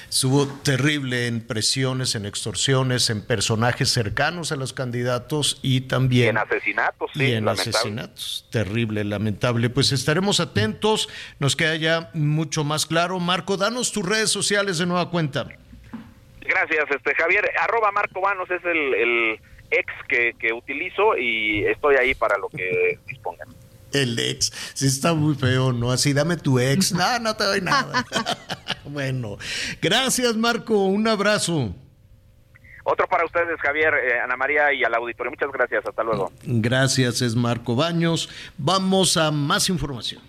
Estuvo 0.08 0.46
terrible 0.46 1.26
en 1.26 1.40
presiones, 1.46 2.14
en 2.14 2.26
extorsiones, 2.26 3.10
en 3.10 3.26
personajes 3.26 3.90
cercanos 3.90 4.52
a 4.52 4.56
los 4.56 4.72
candidatos 4.72 5.58
y 5.62 5.82
también... 5.82 6.30
en 6.30 6.38
asesinatos, 6.38 7.10
sí. 7.12 7.24
Y 7.24 7.32
en 7.32 7.48
asesinatos. 7.48 8.46
Terrible, 8.50 9.04
lamentable. 9.04 9.68
Pues 9.68 9.92
estaremos 9.92 10.40
atentos, 10.40 11.08
nos 11.38 11.56
queda 11.56 11.76
ya 11.76 12.10
mucho 12.14 12.64
más 12.64 12.86
claro. 12.86 13.18
Marco, 13.18 13.56
danos 13.56 13.92
tus 13.92 14.08
redes 14.08 14.30
sociales 14.30 14.78
de 14.78 14.86
nueva 14.86 15.10
cuenta. 15.10 15.48
Gracias, 16.40 16.84
este 16.90 17.14
Javier. 17.14 17.50
Arroba 17.60 17.90
Marco 17.90 18.20
Vanos 18.20 18.48
es 18.50 18.64
el, 18.64 18.94
el 18.94 19.40
ex 19.70 19.92
que, 20.08 20.34
que 20.38 20.52
utilizo 20.52 21.16
y 21.16 21.64
estoy 21.64 21.96
ahí 21.96 22.14
para 22.14 22.38
lo 22.38 22.48
que 22.48 22.98
dispongan. 23.06 23.48
El 24.02 24.18
ex. 24.18 24.52
Sí, 24.74 24.86
está 24.86 25.14
muy 25.14 25.34
feo, 25.34 25.72
¿no? 25.72 25.90
Así, 25.90 26.12
dame 26.12 26.36
tu 26.36 26.58
ex. 26.58 26.92
No, 26.96 27.18
no 27.18 27.36
te 27.36 27.44
doy 27.44 27.60
nada. 27.60 28.04
bueno, 28.84 29.36
gracias, 29.82 30.36
Marco. 30.36 30.86
Un 30.86 31.06
abrazo. 31.06 31.74
Otro 32.84 33.08
para 33.08 33.24
ustedes, 33.24 33.60
Javier, 33.60 33.94
eh, 33.94 34.20
Ana 34.20 34.36
María 34.36 34.72
y 34.72 34.84
al 34.84 34.94
auditorio. 34.94 35.32
Muchas 35.32 35.50
gracias. 35.52 35.84
Hasta 35.86 36.02
luego. 36.02 36.32
Gracias, 36.44 37.20
es 37.20 37.34
Marco 37.34 37.74
Baños. 37.74 38.30
Vamos 38.56 39.16
a 39.16 39.30
más 39.30 39.68
información. 39.68 40.22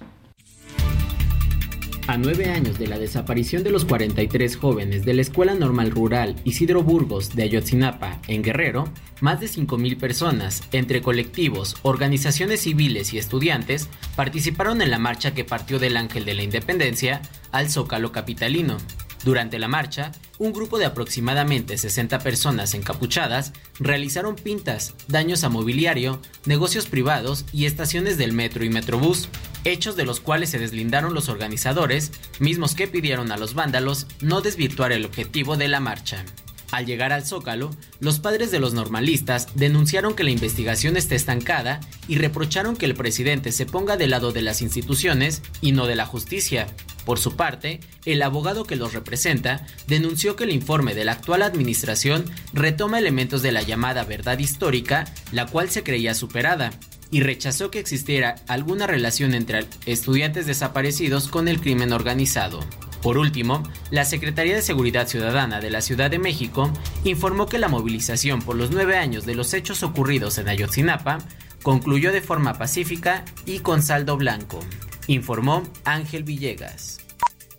A 2.08 2.16
nueve 2.16 2.50
años 2.50 2.80
de 2.80 2.88
la 2.88 2.98
desaparición 2.98 3.64
de 3.64 3.70
los 3.70 3.84
43 3.84 4.56
jóvenes 4.56 5.04
de 5.04 5.14
la 5.14 5.22
Escuela 5.22 5.56
Normal 5.56 5.92
Rural 5.92 6.38
Isidro 6.46 6.82
Burgos 6.82 7.36
de 7.36 7.44
Ayotzinapa, 7.44 8.22
en 8.30 8.44
Guerrero, 8.44 8.88
más 9.20 9.42
de 9.42 9.48
5.000 9.48 10.00
personas, 10.00 10.64
entre 10.72 11.02
colectivos, 11.02 11.76
organizaciones 11.82 12.62
civiles 12.62 13.12
y 13.12 13.18
estudiantes, 13.18 13.90
participaron 14.16 14.82
en 14.82 14.90
la 14.90 15.00
marcha 15.00 15.34
que 15.34 15.44
partió 15.44 15.80
del 15.80 15.98
Ángel 15.98 16.24
de 16.24 16.34
la 16.34 16.44
Independencia 16.44 17.22
al 17.52 17.70
Zócalo 17.70 18.14
Capitalino. 18.14 18.78
Durante 19.26 19.60
la 19.60 19.68
marcha, 19.68 20.14
un 20.38 20.54
grupo 20.54 20.78
de 20.78 20.86
aproximadamente 20.86 21.78
60 21.78 22.20
personas 22.20 22.74
encapuchadas 22.74 23.52
realizaron 23.80 24.36
pintas, 24.38 24.94
daños 25.10 25.44
a 25.44 25.50
mobiliario, 25.50 26.22
negocios 26.46 26.86
privados 26.86 27.44
y 27.52 27.66
estaciones 27.66 28.18
del 28.18 28.32
metro 28.32 28.64
y 28.64 28.70
metrobús, 28.70 29.28
hechos 29.72 29.96
de 29.96 30.06
los 30.06 30.20
cuales 30.20 30.50
se 30.50 30.60
deslindaron 30.60 31.14
los 31.14 31.30
organizadores, 31.30 32.12
mismos 32.40 32.76
que 32.76 32.88
pidieron 32.88 33.32
a 33.32 33.38
los 33.38 33.54
vándalos 33.54 34.08
no 34.22 34.42
desvirtuar 34.42 34.92
el 34.92 35.06
objetivo 35.06 35.58
de 35.58 35.68
la 35.68 35.80
marcha. 35.80 36.24
Al 36.72 36.86
llegar 36.86 37.14
al 37.14 37.26
Zócalo, 37.26 37.70
los 38.02 38.20
padres 38.20 38.52
de 38.52 38.60
los 38.60 38.74
normalistas 38.74 39.48
denunciaron 39.56 40.16
que 40.16 40.26
la 40.26 40.32
investigación 40.32 40.98
está 40.98 41.16
estancada 41.16 41.80
y 42.10 42.18
reprocharon 42.18 42.76
que 42.76 42.86
el 42.86 42.94
presidente 42.94 43.54
se 43.54 43.66
ponga 43.66 43.96
del 43.96 44.10
lado 44.10 44.34
de 44.34 44.42
las 44.42 44.62
instituciones 44.62 45.42
y 45.62 45.72
no 45.72 45.88
de 45.88 45.96
la 45.96 46.06
justicia. 46.06 46.68
Por 47.06 47.20
su 47.20 47.38
parte, 47.38 47.80
el 48.04 48.22
abogado 48.22 48.66
que 48.66 48.76
los 48.76 48.94
representa 48.94 49.66
denunció 49.88 50.36
que 50.36 50.44
el 50.44 50.52
informe 50.52 50.94
de 50.94 51.06
la 51.06 51.14
actual 51.14 51.42
administración 51.42 52.26
retoma 52.52 53.00
elementos 53.00 53.42
de 53.42 53.54
la 53.54 53.62
llamada 53.62 54.04
verdad 54.04 54.40
histórica, 54.40 55.06
la 55.32 55.46
cual 55.46 55.70
se 55.70 55.84
creía 55.84 56.14
superada, 56.14 56.72
y 57.12 57.22
rechazó 57.22 57.72
que 57.72 57.80
existiera 57.80 58.36
alguna 58.48 58.88
relación 58.88 59.34
entre 59.34 59.66
estudiantes 59.86 60.46
desaparecidos 60.46 61.28
con 61.28 61.48
el 61.48 61.62
crimen 61.62 61.94
organizado. 61.94 62.60
Por 63.02 63.18
último, 63.18 63.64
la 63.92 64.06
Secretaría 64.06 64.56
de 64.56 64.62
Seguridad 64.62 65.08
Ciudadana 65.08 65.62
de 65.62 65.70
la 65.70 65.82
Ciudad 65.82 66.12
de 66.12 66.20
México 66.20 66.72
informó 67.04 67.46
que 67.46 67.60
la 67.60 67.70
movilización 67.70 68.42
por 68.42 68.56
los 68.56 68.72
nueve 68.72 68.98
años 68.98 69.26
de 69.26 69.36
los 69.36 69.54
hechos 69.54 69.84
ocurridos 69.84 70.38
en 70.38 70.50
Ayotzinapa 70.50 71.20
concluyó 71.64 72.12
de 72.12 72.22
forma 72.22 72.54
pacífica 72.54 73.24
y 73.46 73.60
con 73.60 73.82
saldo 73.82 74.18
blanco, 74.18 74.60
informó 75.08 75.64
Ángel 75.86 76.24
Villegas 76.24 77.07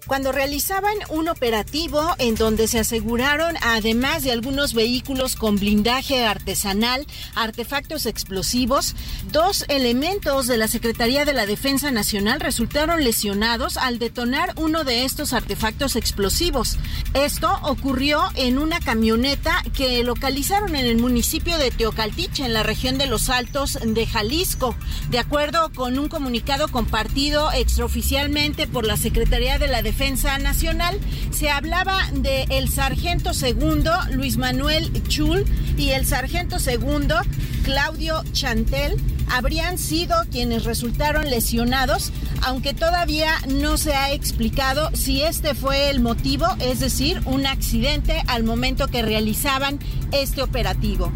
cuando 0.09 0.33
realizaban 0.33 0.95
un 1.11 1.29
operativo 1.29 2.15
en 2.19 2.35
donde 2.35 2.67
se 2.67 2.79
aseguraron, 2.79 3.57
además 3.61 4.25
de 4.25 4.33
algunos 4.33 4.73
vehículos 4.73 5.37
con 5.37 5.57
blindaje 5.57 6.25
artesanal, 6.25 7.07
artefactos 7.35 8.07
explosivos, 8.07 8.97
dos 9.31 9.67
elementos 9.69 10.47
de 10.47 10.57
la 10.57 10.67
Secretaría 10.67 11.27
de 11.27 11.35
la 11.35 11.45
Defensa 11.45 11.91
Nacional 11.91 12.41
resultaron 12.41 13.05
lesionados 13.05 13.77
al 13.77 13.99
detonar 13.99 14.55
uno 14.57 14.83
de 14.83 15.05
estos 15.05 15.35
artefactos 15.35 15.95
explosivos. 15.95 16.79
Esto 17.13 17.51
ocurrió 17.63 18.23
en 18.35 18.59
una 18.59 18.81
camioneta 18.81 19.63
que 19.77 20.03
localizaron 20.05 20.75
en 20.75 20.87
el 20.87 20.97
municipio 20.97 21.59
de 21.59 21.71
Teocaltiche, 21.71 22.47
en 22.47 22.55
la 22.55 22.63
región 22.63 22.97
de 22.97 23.09
Los 23.09 23.29
Altos 23.29 23.79
de 23.85 24.07
Jalisco. 24.07 24.75
De 25.11 25.19
acuerdo 25.19 25.71
con 25.75 25.99
un 25.99 26.09
comunicado 26.09 26.69
compartido 26.69 27.53
extraoficialmente 27.53 28.67
por 28.67 28.87
la 28.87 28.97
Secretaría 28.97 29.59
de 29.59 29.69
la 29.69 29.83
Defensa 29.83 29.98
Defensa 29.99 30.39
Nacional. 30.39 30.97
Se 31.33 31.51
hablaba 31.51 31.99
de 32.13 32.45
el 32.51 32.69
sargento 32.69 33.35
segundo 33.35 33.91
Luis 34.13 34.37
Manuel 34.37 34.93
Chul 35.09 35.45
y 35.77 35.91
el 35.91 36.07
sargento 36.07 36.61
segundo 36.61 37.17
Claudio 37.65 38.23
Chantel 38.31 38.97
habrían 39.29 39.77
sido 39.77 40.15
quienes 40.31 40.63
resultaron 40.63 41.29
lesionados, 41.29 42.13
aunque 42.43 42.75
todavía 42.75 43.33
no 43.49 43.77
se 43.77 43.95
ha 43.95 44.13
explicado 44.13 44.89
si 44.95 45.23
este 45.23 45.57
fue 45.57 45.91
el 45.91 45.99
motivo, 45.99 46.47
es 46.61 46.79
decir, 46.79 47.21
un 47.25 47.49
accidente 47.49 48.23
al 48.29 48.45
momento 48.45 48.87
que 48.87 49.03
realizaban 49.03 49.81
este 50.13 50.43
operativo. 50.43 51.11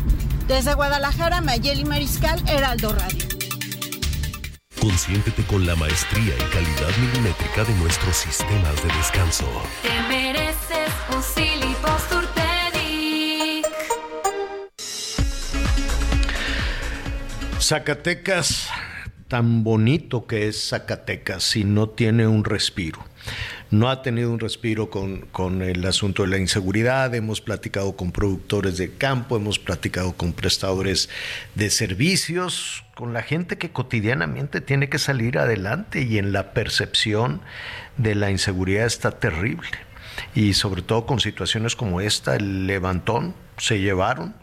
Desde 0.48 0.74
Guadalajara, 0.74 1.40
Mayeli 1.40 1.84
Mariscal, 1.84 2.42
Heraldo 2.48 2.92
Radio. 2.92 3.41
Consiéntete 4.82 5.44
con 5.44 5.64
la 5.64 5.76
maestría 5.76 6.34
y 6.34 6.52
calidad 6.52 6.90
milimétrica 6.98 7.62
de 7.62 7.72
nuestros 7.74 8.16
sistemas 8.16 8.74
de 8.82 8.92
descanso. 8.96 9.46
Te 9.80 10.08
mereces 10.08 10.92
un 11.14 11.22
Zacatecas, 17.60 18.70
tan 19.28 19.62
bonito 19.62 20.26
que 20.26 20.48
es 20.48 20.70
Zacatecas 20.70 21.44
si 21.44 21.62
no 21.62 21.88
tiene 21.88 22.26
un 22.26 22.44
respiro. 22.44 23.04
No 23.70 23.88
ha 23.88 24.02
tenido 24.02 24.32
un 24.32 24.40
respiro 24.40 24.90
con, 24.90 25.20
con, 25.30 25.62
el 25.62 25.86
asunto 25.86 26.24
de 26.24 26.28
la 26.28 26.38
inseguridad. 26.38 27.14
Hemos 27.14 27.40
platicado 27.40 27.96
con 27.96 28.10
productores 28.10 28.78
de 28.78 28.92
campo, 28.92 29.36
hemos 29.36 29.60
platicado 29.60 30.12
con 30.14 30.32
prestadores 30.32 31.08
de 31.54 31.70
servicios, 31.70 32.81
con 33.02 33.14
la 33.14 33.22
gente 33.22 33.58
que 33.58 33.72
cotidianamente 33.72 34.60
tiene 34.60 34.88
que 34.88 35.00
salir 35.00 35.36
adelante 35.36 36.02
y 36.02 36.18
en 36.18 36.30
la 36.30 36.52
percepción 36.52 37.40
de 37.96 38.14
la 38.14 38.30
inseguridad 38.30 38.86
está 38.86 39.10
terrible. 39.10 39.66
Y 40.36 40.54
sobre 40.54 40.82
todo 40.82 41.04
con 41.04 41.18
situaciones 41.18 41.74
como 41.74 42.00
esta, 42.00 42.36
el 42.36 42.68
levantón, 42.68 43.34
se 43.56 43.80
llevaron, 43.80 44.36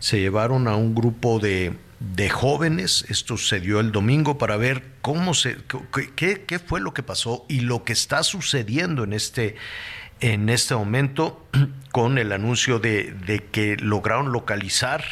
se 0.00 0.20
llevaron 0.20 0.68
a 0.68 0.76
un 0.76 0.94
grupo 0.94 1.38
de 1.38 1.78
de 1.98 2.28
jóvenes. 2.28 3.06
Esto 3.08 3.38
sucedió 3.38 3.80
el 3.80 3.90
domingo 3.90 4.36
para 4.36 4.58
ver 4.58 4.82
cómo 5.00 5.32
se, 5.32 5.56
qué, 6.14 6.44
qué, 6.46 6.58
fue 6.58 6.82
lo 6.82 6.92
que 6.92 7.02
pasó 7.02 7.46
y 7.48 7.60
lo 7.60 7.84
que 7.84 7.94
está 7.94 8.22
sucediendo 8.22 9.04
en 9.04 9.14
este, 9.14 9.56
en 10.20 10.50
este 10.50 10.74
momento 10.74 11.46
con 11.90 12.18
el 12.18 12.32
anuncio 12.32 12.80
de, 12.80 13.14
de 13.26 13.44
que 13.44 13.78
lograron 13.78 14.30
localizar, 14.30 15.02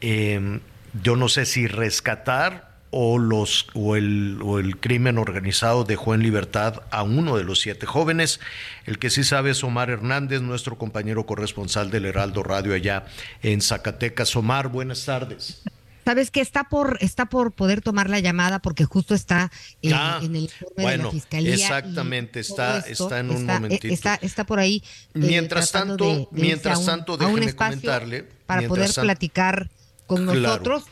em, 0.00 0.58
yo 1.02 1.16
no 1.16 1.28
sé 1.28 1.46
si 1.46 1.66
rescatar 1.66 2.72
o, 2.90 3.18
los, 3.18 3.66
o, 3.72 3.96
el, 3.96 4.38
o 4.44 4.58
el 4.58 4.78
crimen 4.78 5.16
organizado 5.16 5.84
dejó 5.84 6.14
en 6.14 6.22
libertad 6.22 6.82
a 6.90 7.02
uno 7.02 7.38
de 7.38 7.44
los 7.44 7.60
siete 7.60 7.86
jóvenes. 7.86 8.38
El 8.84 8.98
que 8.98 9.08
sí 9.08 9.24
sabe 9.24 9.50
es 9.50 9.64
Omar 9.64 9.88
Hernández, 9.88 10.42
nuestro 10.42 10.76
compañero 10.76 11.24
corresponsal 11.24 11.90
del 11.90 12.04
Heraldo 12.04 12.42
Radio 12.42 12.74
allá 12.74 13.06
en 13.42 13.62
Zacatecas. 13.62 14.36
Omar, 14.36 14.68
buenas 14.68 15.06
tardes. 15.06 15.62
Sabes 16.04 16.30
que 16.30 16.40
está 16.40 16.64
por 16.64 16.98
está 17.00 17.26
por 17.26 17.52
poder 17.52 17.80
tomar 17.80 18.10
la 18.10 18.18
llamada 18.18 18.58
porque 18.58 18.84
justo 18.84 19.14
está 19.14 19.52
en, 19.82 19.94
el 19.94 20.36
informe 20.36 20.90
de 20.90 20.98
la 20.98 21.10
fiscalía. 21.10 21.54
Exactamente, 21.54 22.40
está 22.40 22.80
está 22.80 23.20
en 23.20 23.30
un 23.30 23.46
momentito. 23.46 23.94
Está, 23.94 24.16
está 24.16 24.44
por 24.44 24.58
ahí. 24.58 24.82
Eh, 25.14 25.20
mientras 25.20 25.70
tanto, 25.70 26.28
mientras 26.32 26.84
tanto, 26.84 27.16
déjeme 27.16 27.54
comentarle 27.54 28.24
para 28.46 28.66
poder 28.66 28.90
platicar 28.92 29.70
con 30.16 30.26
nosotros. 30.26 30.84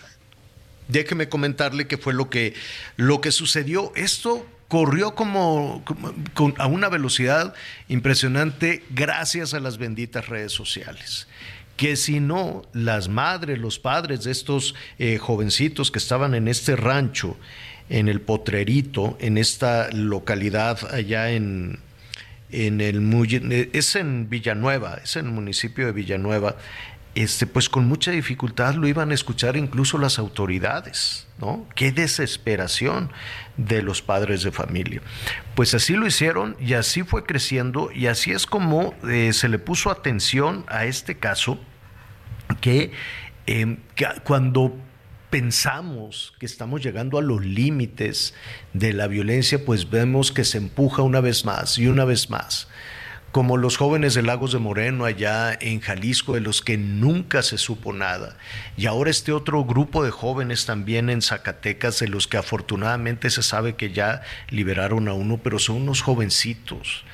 Déjeme 0.89 1.29
comentarle 1.29 1.87
qué 1.87 1.99
fue 1.99 2.13
lo 2.13 2.31
que 2.31 2.55
lo 2.97 3.21
que 3.21 3.31
sucedió. 3.31 3.93
Esto 3.95 4.47
corrió 4.69 5.15
como, 5.15 5.85
a 6.59 6.67
una 6.67 6.89
velocidad 6.89 7.55
impresionante 7.89 8.85
gracias 8.91 9.55
a 9.55 9.61
las 9.61 9.79
benditas 9.79 10.29
redes 10.29 10.53
sociales 10.53 11.27
que 11.77 11.97
si 11.97 12.21
no, 12.21 12.61
las 12.75 13.09
madres, 13.09 13.59
los 13.59 13.79
padres 13.79 14.25
de 14.25 14.33
estos 14.33 14.75
eh, 14.99 15.17
jovencitos 15.17 15.91
que 15.91 15.99
estaban 15.99 16.35
en 16.35 16.47
este 16.47 16.77
rancho, 16.77 17.39
en 17.89 18.11
el 18.11 18.21
Potrerito, 18.21 19.17
en 19.19 19.39
esta 19.39 19.91
localidad 19.91 20.95
allá 20.95 21.31
en, 21.31 21.79
en 22.51 22.83
el 22.83 23.01
es 23.73 23.97
en 23.97 24.29
Villanueva, 24.29 25.01
es 25.03 25.17
en 25.17 25.27
el 25.27 25.33
municipio 25.33 25.87
de 25.87 25.93
Villanueva, 25.93 26.57
este, 27.15 27.47
pues 27.47 27.69
con 27.69 27.89
mucha 27.89 28.13
dificultad 28.13 28.75
lo 28.75 28.87
iban 28.87 29.11
a 29.11 29.15
escuchar 29.15 29.57
incluso 29.57 29.99
las 29.99 30.19
autoridades, 30.19 31.27
¿no? 31.39 31.67
Qué 31.75 31.91
desesperación 31.91 33.11
de 33.57 33.83
los 33.83 34.01
padres 34.01 34.43
de 34.43 34.53
familia. 34.53 35.03
Pues 35.55 35.75
así 35.75 35.95
lo 35.95 36.07
hicieron 36.07 36.57
y 36.61 36.75
así 36.75 37.03
fue 37.03 37.25
creciendo 37.25 37.91
y 37.93 38.07
así 38.07 38.31
es 38.31 38.47
como 38.47 38.95
eh, 39.09 39.33
se 39.33 39.49
le 39.49 39.59
puso 39.59 39.91
atención 39.91 40.65
a 40.69 40.85
este 40.85 41.19
caso 41.19 41.59
que, 42.61 42.93
em, 43.47 43.79
que 43.97 44.07
cuando 44.25 44.77
pensamos 45.31 46.35
que 46.39 46.47
estamos 46.47 46.83
llegando 46.83 47.19
a 47.19 47.23
los 47.23 47.45
límites 47.45 48.35
de 48.73 48.93
la 48.93 49.07
violencia, 49.07 49.65
pues 49.65 49.89
vemos 49.89 50.33
que 50.33 50.45
se 50.45 50.59
empuja 50.59 51.03
una 51.03 51.21
vez 51.21 51.45
más 51.45 51.79
y 51.79 51.87
una 51.87 52.05
vez 52.05 52.31
más. 52.31 52.69
Como 53.33 53.57
los 53.57 53.77
jóvenes 53.77 54.15
de 54.15 54.23
Lagos 54.23 54.53
de 54.53 54.59
Moreno 54.59 55.05
allá 55.05 55.57
en 55.61 55.81
Jalisco, 55.81 56.35
de 56.35 56.41
los 56.41 56.63
que 56.63 56.77
nunca 56.77 57.43
se 57.43 57.59
supo 57.59 57.93
nada. 57.93 58.37
Y 58.77 58.87
ahora 58.87 59.11
este 59.11 59.31
otro 59.31 59.65
grupo 59.65 60.03
de 60.03 60.11
jóvenes 60.11 60.67
también 60.67 61.11
en 61.11 61.23
Zacatecas, 61.23 62.01
de 62.01 62.09
los 62.09 62.27
que 62.27 62.39
afortunadamente 62.39 63.31
se 63.31 63.43
sabe 63.43 63.77
que 63.77 63.93
ya 63.93 64.23
liberaron 64.49 65.07
a 65.07 65.13
uno, 65.13 65.39
pero 65.43 65.59
son 65.61 65.77
unos 65.77 66.03
jovencitos 66.03 67.05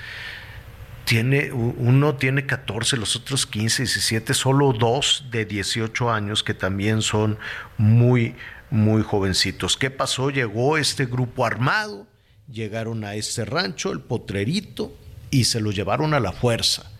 tiene, 1.06 1.52
uno 1.52 2.16
tiene 2.16 2.46
14, 2.46 2.96
los 2.96 3.14
otros 3.14 3.46
15, 3.46 3.84
17, 3.84 4.34
solo 4.34 4.72
dos 4.72 5.26
de 5.30 5.44
18 5.44 6.10
años 6.10 6.42
que 6.42 6.52
también 6.52 7.00
son 7.00 7.38
muy, 7.78 8.34
muy 8.70 9.02
jovencitos. 9.02 9.76
¿Qué 9.76 9.90
pasó? 9.90 10.30
Llegó 10.30 10.76
este 10.76 11.06
grupo 11.06 11.46
armado, 11.46 12.08
llegaron 12.50 13.04
a 13.04 13.14
este 13.14 13.44
rancho, 13.44 13.92
el 13.92 14.00
potrerito, 14.00 14.96
y 15.36 15.44
se 15.44 15.60
lo 15.60 15.70
llevaron 15.70 16.14
a 16.14 16.20
la 16.20 16.32
fuerza. 16.32 16.90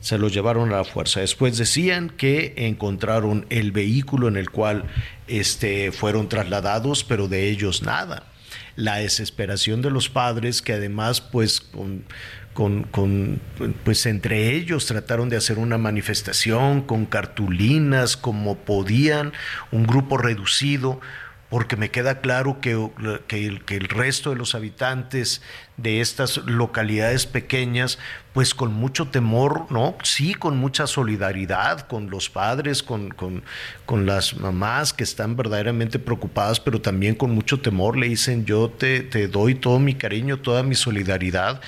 Se 0.00 0.16
lo 0.16 0.28
llevaron 0.28 0.72
a 0.72 0.78
la 0.78 0.84
fuerza. 0.84 1.20
Después 1.20 1.58
decían 1.58 2.08
que 2.08 2.54
encontraron 2.56 3.44
el 3.50 3.70
vehículo 3.70 4.28
en 4.28 4.38
el 4.38 4.48
cual 4.48 4.84
este, 5.28 5.92
fueron 5.92 6.30
trasladados, 6.30 7.04
pero 7.04 7.28
de 7.28 7.50
ellos 7.50 7.82
nada. 7.82 8.24
La 8.76 8.96
desesperación 8.96 9.82
de 9.82 9.90
los 9.90 10.08
padres 10.08 10.62
que 10.62 10.72
además 10.72 11.20
pues 11.20 11.60
con, 11.60 12.04
con, 12.54 13.40
pues 13.84 14.06
entre 14.06 14.54
ellos 14.56 14.86
trataron 14.86 15.28
de 15.28 15.36
hacer 15.36 15.58
una 15.58 15.76
manifestación 15.76 16.80
con 16.80 17.04
cartulinas 17.04 18.16
como 18.16 18.56
podían, 18.56 19.34
un 19.70 19.86
grupo 19.86 20.16
reducido, 20.16 20.98
porque 21.52 21.76
me 21.76 21.90
queda 21.90 22.22
claro 22.22 22.62
que, 22.62 22.88
que, 23.28 23.46
el, 23.76 23.88
resto 23.90 24.30
de 24.30 24.36
los 24.36 24.54
habitantes 24.54 25.42
de 25.76 26.00
estas 26.00 26.38
localidades 26.38 27.26
pequeñas, 27.26 27.98
pues 28.32 28.54
con 28.54 28.72
mucho 28.72 29.08
temor, 29.08 29.66
¿no? 29.70 29.94
Sí, 30.02 30.32
con 30.32 30.56
mucha 30.56 30.86
solidaridad 30.86 31.86
con 31.86 32.08
los 32.08 32.30
padres, 32.30 32.82
con, 32.82 33.10
con, 33.10 33.44
con 33.84 34.06
las 34.06 34.34
mamás 34.38 34.94
que 34.94 35.04
están 35.04 35.36
verdaderamente 35.36 35.98
preocupadas, 35.98 36.58
pero 36.58 36.80
también 36.80 37.14
con 37.14 37.32
mucho 37.32 37.60
temor 37.60 37.98
le 37.98 38.08
dicen, 38.08 38.46
yo 38.46 38.70
te, 38.70 39.02
te 39.02 39.28
doy 39.28 39.54
todo 39.54 39.78
mi 39.78 39.94
cariño, 39.94 40.38
toda 40.38 40.62
mi 40.62 40.74
solidaridad, 40.74 41.60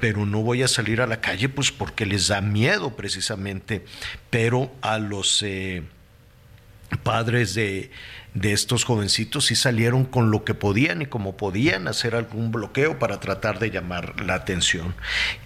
pero 0.00 0.24
no 0.24 0.40
voy 0.40 0.62
a 0.62 0.68
salir 0.68 1.02
a 1.02 1.06
la 1.06 1.20
calle 1.20 1.50
pues 1.50 1.70
porque 1.70 2.06
les 2.06 2.28
da 2.28 2.40
miedo 2.40 2.96
precisamente, 2.96 3.84
pero 4.30 4.72
a 4.80 4.96
los 4.98 5.42
eh, 5.42 5.82
padres 7.02 7.54
de, 7.54 7.90
de 8.34 8.52
estos 8.52 8.84
jovencitos 8.84 9.46
sí 9.46 9.56
salieron 9.56 10.04
con 10.04 10.30
lo 10.30 10.44
que 10.44 10.54
podían 10.54 11.02
y 11.02 11.06
como 11.06 11.36
podían 11.36 11.88
hacer 11.88 12.14
algún 12.14 12.52
bloqueo 12.52 12.98
para 12.98 13.20
tratar 13.20 13.58
de 13.58 13.70
llamar 13.70 14.20
la 14.20 14.34
atención. 14.34 14.94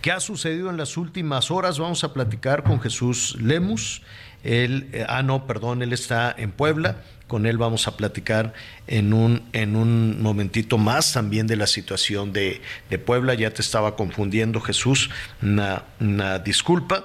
¿Qué 0.03 0.13
ha 0.13 0.21
sucedido 0.21 0.71
en 0.71 0.77
las 0.77 0.97
últimas 0.97 1.51
horas? 1.51 1.79
Vamos 1.79 2.05
a 2.05 2.13
platicar 2.13 2.63
con 2.63 2.81
Jesús 2.81 3.37
Lemus. 3.41 4.03
Él, 4.43 4.89
eh, 4.93 5.05
ah, 5.09 5.23
no, 5.23 5.47
perdón, 5.47 5.83
él 5.83 5.93
está 5.93 6.35
en 6.37 6.51
Puebla 6.51 6.97
con 7.31 7.47
él 7.47 7.57
vamos 7.57 7.87
a 7.87 7.97
platicar 7.97 8.53
en 8.89 9.13
un, 9.15 9.45
en 9.53 9.77
un 9.77 10.21
momentito 10.21 10.79
más 10.79 11.13
también 11.13 11.47
de 11.47 11.55
la 11.55 11.69
situación 11.69 12.33
de, 12.33 12.61
Puebla. 13.07 13.35
Ya 13.35 13.53
te 13.53 13.63
estaba 13.63 13.95
confundiendo, 13.95 14.61
Jesús, 14.61 15.11
una, 15.41 15.85
disculpa. 16.41 17.05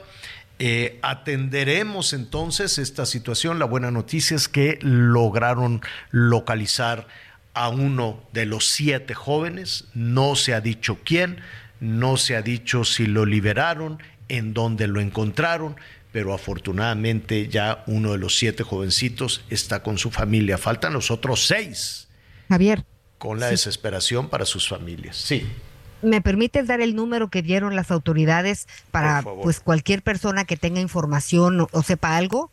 Eh, 0.57 0.99
atenderemos 1.02 2.14
entonces 2.14 2.77
esta 2.77 3.06
situación. 3.06 3.60
La 3.60 3.65
buena 3.65 3.91
noticia 3.91 4.36
es 4.36 4.48
que 4.48 4.80
lograron 4.82 5.82
localizar 6.11 7.07
a 7.53 7.69
uno 7.69 8.22
de 8.32 8.45
los 8.45 8.69
siete 8.69 9.14
jóvenes. 9.14 9.86
No 9.94 10.36
se 10.36 10.53
ha 10.53 10.61
dicho 10.61 10.99
quién, 11.03 11.41
no 11.80 12.18
se 12.18 12.36
ha 12.36 12.41
dicho 12.41 12.84
si 12.86 13.06
lo 13.06 13.26
liberaron, 13.26 14.02
en 14.30 14.53
dónde 14.53 14.88
lo 14.88 15.02
encontraron, 15.02 15.76
pero 16.11 16.34
afortunadamente 16.34 17.48
ya 17.49 17.84
uno 17.88 18.14
de 18.14 18.18
los 18.18 18.38
siete 18.38 18.64
jovencitos 18.64 19.44
está 19.49 19.84
con 19.84 19.98
su 19.98 20.11
familia. 20.11 20.57
Faltan 20.57 20.94
los 20.94 21.11
otros 21.11 21.45
seis. 21.45 22.07
Javier. 22.48 22.86
Con 23.18 23.40
la 23.40 23.48
desesperación 23.48 24.30
para 24.30 24.45
sus 24.45 24.68
familias. 24.68 25.18
Sí. 25.18 25.45
¿Me 26.01 26.22
permites 26.22 26.67
dar 26.67 26.81
el 26.81 26.95
número 26.95 27.30
que 27.30 27.41
dieron 27.41 27.76
las 27.76 27.91
autoridades 27.91 28.67
para 28.91 29.23
pues 29.23 29.59
cualquier 29.59 30.01
persona 30.01 30.45
que 30.45 30.57
tenga 30.57 30.80
información 30.80 31.67
o, 31.72 31.84
sepa 31.84 32.15
algo? 32.17 32.51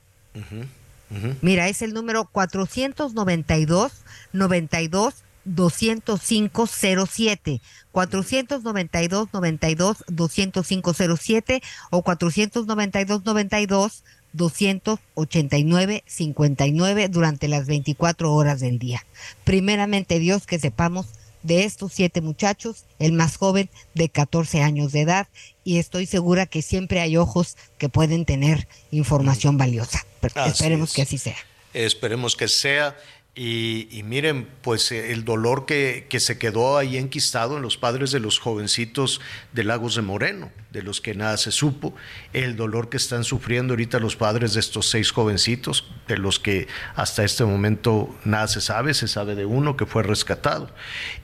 Mira, 1.43 1.69
es 1.69 1.83
el 1.83 1.93
número 1.93 2.25
492 2.25 3.93
92 4.33 5.15
205 5.45 6.67
07 6.67 7.61
492 7.91 9.29
92 9.33 10.05
205 10.09 10.95
07 10.95 11.63
o 11.91 12.03
492 12.03 13.25
92 13.25 14.05
289 14.33 16.05
59 16.07 17.09
durante 17.09 17.49
las 17.49 17.67
24 17.67 18.33
horas 18.33 18.61
del 18.61 18.79
día. 18.79 19.05
Primeramente 19.45 20.19
Dios 20.19 20.47
que 20.47 20.59
sepamos 20.59 21.09
de 21.43 21.65
estos 21.65 21.93
siete 21.93 22.21
muchachos, 22.21 22.85
el 22.99 23.13
más 23.13 23.37
joven 23.37 23.69
de 23.95 24.09
14 24.09 24.63
años 24.63 24.93
de 24.93 25.03
edad, 25.03 25.29
y 25.65 25.79
estoy 25.79 26.07
segura 26.07 26.47
que 26.47 26.63
siempre 26.63 27.01
hay 27.01 27.17
ojos 27.17 27.57
que 27.79 27.89
pueden 27.89 28.25
tener 28.25 28.69
información 28.91 29.59
valiosa. 29.59 30.05
esperemos 30.47 30.93
que 30.93 31.03
así 31.03 31.19
sea. 31.19 31.37
Esperemos 31.75 32.37
que 32.37 32.49
sea. 32.49 32.97
Y, 33.35 34.03
miren, 34.05 34.47
pues 34.61 34.93
eh, 34.93 35.11
el 35.13 35.25
dolor 35.25 35.65
que, 35.65 36.07
que, 36.11 36.21
se 36.21 36.37
quedó 36.37 36.77
ahí 36.77 36.99
enquistado 36.99 37.57
en 37.57 37.63
los 37.63 37.79
padres 37.79 38.11
de 38.11 38.21
los 38.21 38.39
jovencitos 38.39 39.23
de 39.55 39.65
Lagos 39.65 39.95
de 39.95 40.03
Moreno, 40.03 40.51
de 40.71 40.83
los 40.83 41.01
que 41.01 41.15
nada 41.15 41.39
se 41.39 41.51
supo, 41.51 41.95
el 42.35 42.57
dolor 42.57 42.91
que 42.91 42.99
están 42.99 43.25
sufriendo 43.25 43.73
ahorita 43.73 44.01
los 44.01 44.17
padres 44.17 44.53
de 44.53 44.61
estos 44.61 44.91
seis 44.91 45.13
jovencitos, 45.13 45.91
de 46.09 46.19
los 46.19 46.39
que 46.39 46.69
hasta 46.95 47.25
este 47.25 47.47
momento 47.47 48.15
nada 48.27 48.49
se 48.49 48.61
sabe, 48.61 48.93
se 48.93 49.09
sabe 49.09 49.35
de 49.35 49.47
uno 49.47 49.79
que 49.79 49.87
fue 49.87 50.03
rescatado. 50.03 50.71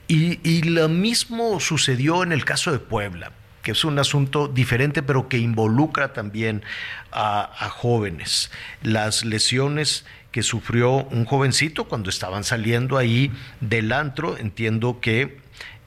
Y, 0.07 0.39
y 0.41 0.63
lo 0.63 0.89
mismo 0.89 1.59
sucedió 1.59 2.23
en 2.23 2.31
el 2.31 2.43
caso 2.43 2.71
de 2.71 2.79
Puebla 2.79 3.33
que 3.61 3.71
es 3.71 3.83
un 3.83 3.99
asunto 3.99 4.47
diferente, 4.47 5.03
pero 5.03 5.27
que 5.27 5.37
involucra 5.37 6.13
también 6.13 6.63
a, 7.11 7.41
a 7.65 7.69
jóvenes. 7.69 8.51
Las 8.81 9.25
lesiones 9.25 10.05
que 10.31 10.43
sufrió 10.43 11.05
un 11.05 11.25
jovencito 11.25 11.85
cuando 11.85 12.09
estaban 12.09 12.43
saliendo 12.43 12.97
ahí 12.97 13.31
del 13.61 13.91
antro. 13.91 14.37
Entiendo 14.37 14.99
que 14.99 15.39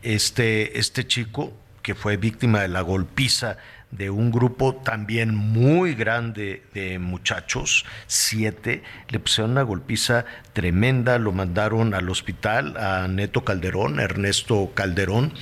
este, 0.03 0.79
este 0.79 1.07
chico, 1.07 1.53
que 1.83 1.95
fue 1.95 2.17
víctima 2.17 2.61
de 2.61 2.69
la 2.69 2.81
golpiza 2.81 3.59
de 3.93 4.09
un 4.09 4.33
grupo 4.33 4.75
también 4.75 5.35
muy 5.35 5.95
grande 5.95 6.63
de 6.73 6.99
muchachos, 6.99 7.85
siete, 8.07 8.83
le 9.09 9.21
pusieron 9.21 9.51
una 9.53 9.63
golpiza 9.63 10.25
tremenda, 10.55 11.19
lo 11.19 11.31
mandaron 11.33 11.93
al 11.93 12.09
hospital 12.09 12.77
a 12.79 13.07
Neto 13.07 13.45
Calderón, 13.45 14.01
Ernesto 14.01 14.73
Calderón, 14.75 15.35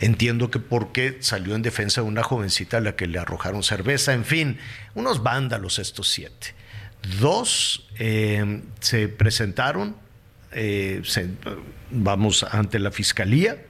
entiendo 0.00 0.52
que 0.52 0.60
porque 0.60 1.18
salió 1.20 1.56
en 1.56 1.62
defensa 1.62 2.00
de 2.00 2.06
una 2.06 2.22
jovencita 2.22 2.76
a 2.76 2.80
la 2.80 2.94
que 2.94 3.08
le 3.08 3.18
arrojaron 3.18 3.64
cerveza, 3.64 4.14
en 4.14 4.24
fin, 4.24 4.58
unos 4.94 5.24
vándalos 5.24 5.80
estos 5.80 6.08
siete. 6.08 6.54
Dos 7.20 7.86
eh, 7.98 8.62
se 8.80 9.08
presentaron, 9.08 9.96
eh, 10.52 11.02
vamos, 11.90 12.42
ante 12.42 12.78
la 12.78 12.90
fiscalía, 12.90 13.62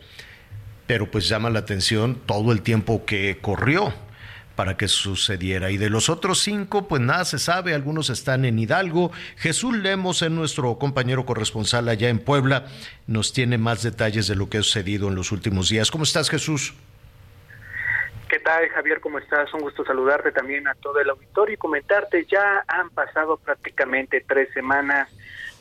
pero 0.86 1.10
pues 1.10 1.28
llama 1.28 1.50
la 1.50 1.60
atención 1.60 2.20
todo 2.26 2.52
el 2.52 2.62
tiempo 2.62 3.04
que 3.04 3.38
corrió 3.40 3.92
para 4.56 4.76
que 4.76 4.88
sucediera. 4.88 5.70
Y 5.70 5.76
de 5.76 5.90
los 5.90 6.08
otros 6.08 6.40
cinco, 6.40 6.88
pues 6.88 7.02
nada 7.02 7.24
se 7.24 7.38
sabe, 7.38 7.74
algunos 7.74 8.10
están 8.10 8.44
en 8.44 8.58
Hidalgo. 8.58 9.12
Jesús 9.36 9.76
Lemos, 9.76 10.22
es 10.22 10.30
nuestro 10.30 10.78
compañero 10.78 11.26
corresponsal 11.26 11.88
allá 11.88 12.08
en 12.08 12.18
Puebla, 12.18 12.66
nos 13.06 13.32
tiene 13.32 13.58
más 13.58 13.82
detalles 13.82 14.26
de 14.26 14.34
lo 14.34 14.48
que 14.48 14.58
ha 14.58 14.62
sucedido 14.62 15.08
en 15.08 15.14
los 15.14 15.30
últimos 15.30 15.68
días. 15.68 15.90
¿Cómo 15.90 16.04
estás, 16.04 16.30
Jesús? 16.30 16.72
¿Qué 18.28 18.40
tal, 18.40 18.68
Javier? 18.70 19.00
¿Cómo 19.00 19.18
estás? 19.18 19.54
Un 19.54 19.60
gusto 19.60 19.84
saludarte 19.84 20.32
también 20.32 20.66
a 20.66 20.74
todo 20.74 20.98
el 20.98 21.08
auditorio 21.08 21.54
y 21.54 21.58
comentarte, 21.58 22.24
ya 22.24 22.64
han 22.66 22.90
pasado 22.90 23.36
prácticamente 23.36 24.24
tres 24.26 24.52
semanas 24.52 25.08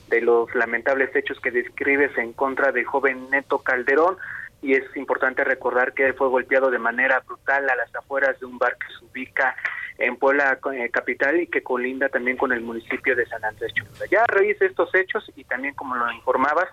de 0.07 0.21
los 0.21 0.53
lamentables 0.55 1.15
hechos 1.15 1.39
que 1.39 1.51
describes 1.51 2.17
en 2.17 2.33
contra 2.33 2.71
del 2.71 2.85
joven 2.85 3.29
Neto 3.29 3.59
Calderón 3.59 4.17
y 4.63 4.73
es 4.73 4.83
importante 4.95 5.43
recordar 5.43 5.93
que 5.93 6.13
fue 6.13 6.27
golpeado 6.27 6.71
de 6.71 6.79
manera 6.79 7.19
brutal 7.19 7.69
a 7.69 7.75
las 7.75 7.93
afueras 7.95 8.39
de 8.39 8.47
un 8.47 8.57
bar 8.57 8.75
que 8.77 8.87
se 8.97 9.05
ubica 9.05 9.55
en 9.99 10.17
Puebla 10.17 10.57
eh, 10.73 10.89
capital 10.89 11.39
y 11.39 11.47
que 11.47 11.61
colinda 11.61 12.09
también 12.09 12.35
con 12.35 12.51
el 12.51 12.61
municipio 12.61 13.15
de 13.15 13.27
San 13.27 13.45
Andrés 13.45 13.73
Cholula. 13.75 14.05
Ya 14.09 14.21
a 14.21 14.65
estos 14.65 14.93
hechos 14.95 15.31
y 15.35 15.43
también 15.43 15.75
como 15.75 15.95
lo 15.95 16.11
informabas, 16.11 16.67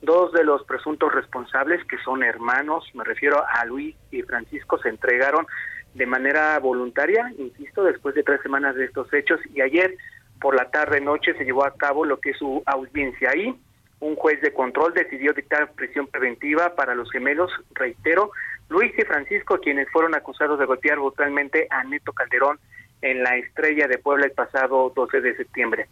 Dos 0.00 0.32
de 0.32 0.44
los 0.44 0.62
presuntos 0.64 1.12
responsables, 1.12 1.84
que 1.86 1.98
son 1.98 2.22
hermanos, 2.22 2.88
me 2.94 3.04
refiero 3.04 3.44
a 3.46 3.64
Luis 3.64 3.96
y 4.10 4.22
Francisco, 4.22 4.78
se 4.78 4.88
entregaron 4.88 5.46
de 5.94 6.06
manera 6.06 6.58
voluntaria, 6.60 7.32
insisto, 7.36 7.82
después 7.82 8.14
de 8.14 8.22
tres 8.22 8.40
semanas 8.42 8.76
de 8.76 8.84
estos 8.84 9.12
hechos 9.12 9.40
y 9.52 9.60
ayer 9.60 9.96
por 10.40 10.54
la 10.54 10.70
tarde 10.70 11.00
noche 11.00 11.34
se 11.34 11.44
llevó 11.44 11.64
a 11.64 11.74
cabo 11.74 12.04
lo 12.04 12.20
que 12.20 12.30
es 12.30 12.38
su 12.38 12.62
audiencia 12.66 13.30
ahí. 13.30 13.58
Un 14.00 14.14
juez 14.14 14.40
de 14.40 14.52
control 14.52 14.94
decidió 14.94 15.32
dictar 15.32 15.72
prisión 15.72 16.06
preventiva 16.06 16.76
para 16.76 16.94
los 16.94 17.10
gemelos, 17.10 17.50
reitero, 17.74 18.30
Luis 18.68 18.92
y 18.96 19.02
Francisco, 19.02 19.58
quienes 19.58 19.90
fueron 19.90 20.14
acusados 20.14 20.58
de 20.60 20.66
golpear 20.66 20.98
brutalmente 20.98 21.66
a 21.70 21.82
Neto 21.82 22.12
Calderón 22.12 22.60
en 23.02 23.24
la 23.24 23.36
estrella 23.36 23.88
de 23.88 23.98
Puebla 23.98 24.26
el 24.26 24.32
pasado 24.32 24.92
12 24.94 25.20
de 25.20 25.36
septiembre. 25.36 25.88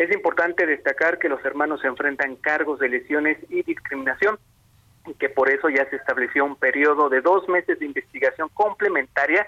Es 0.00 0.10
importante 0.12 0.64
destacar 0.64 1.18
que 1.18 1.28
los 1.28 1.44
hermanos 1.44 1.82
se 1.82 1.86
enfrentan 1.86 2.36
cargos 2.36 2.78
de 2.78 2.88
lesiones 2.88 3.36
y 3.50 3.62
discriminación 3.64 4.38
y 5.06 5.12
que 5.12 5.28
por 5.28 5.50
eso 5.50 5.68
ya 5.68 5.84
se 5.90 5.96
estableció 5.96 6.46
un 6.46 6.56
periodo 6.56 7.10
de 7.10 7.20
dos 7.20 7.46
meses 7.50 7.78
de 7.78 7.84
investigación 7.84 8.48
complementaria, 8.54 9.46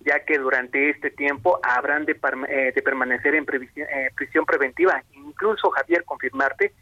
ya 0.00 0.18
que 0.24 0.38
durante 0.38 0.90
este 0.90 1.10
tiempo 1.10 1.60
habrán 1.62 2.04
de, 2.04 2.18
eh, 2.48 2.82
permanecer 2.84 3.36
en 3.36 3.46
eh, 3.76 4.10
prisión 4.16 4.44
preventiva. 4.44 5.00
Incluso, 5.12 5.70
Javier, 5.70 6.02
confirmarte, 6.04 6.72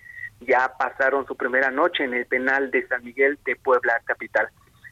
ya 0.40 0.72
pasaron 0.78 1.26
su 1.26 1.36
primera 1.36 1.70
noche 1.70 2.04
en 2.04 2.14
el 2.14 2.24
penal 2.24 2.70
de 2.70 2.86
San 2.86 3.04
Miguel 3.04 3.38
de 3.44 3.54
Puebla 3.54 4.00
Capital. 4.06 4.48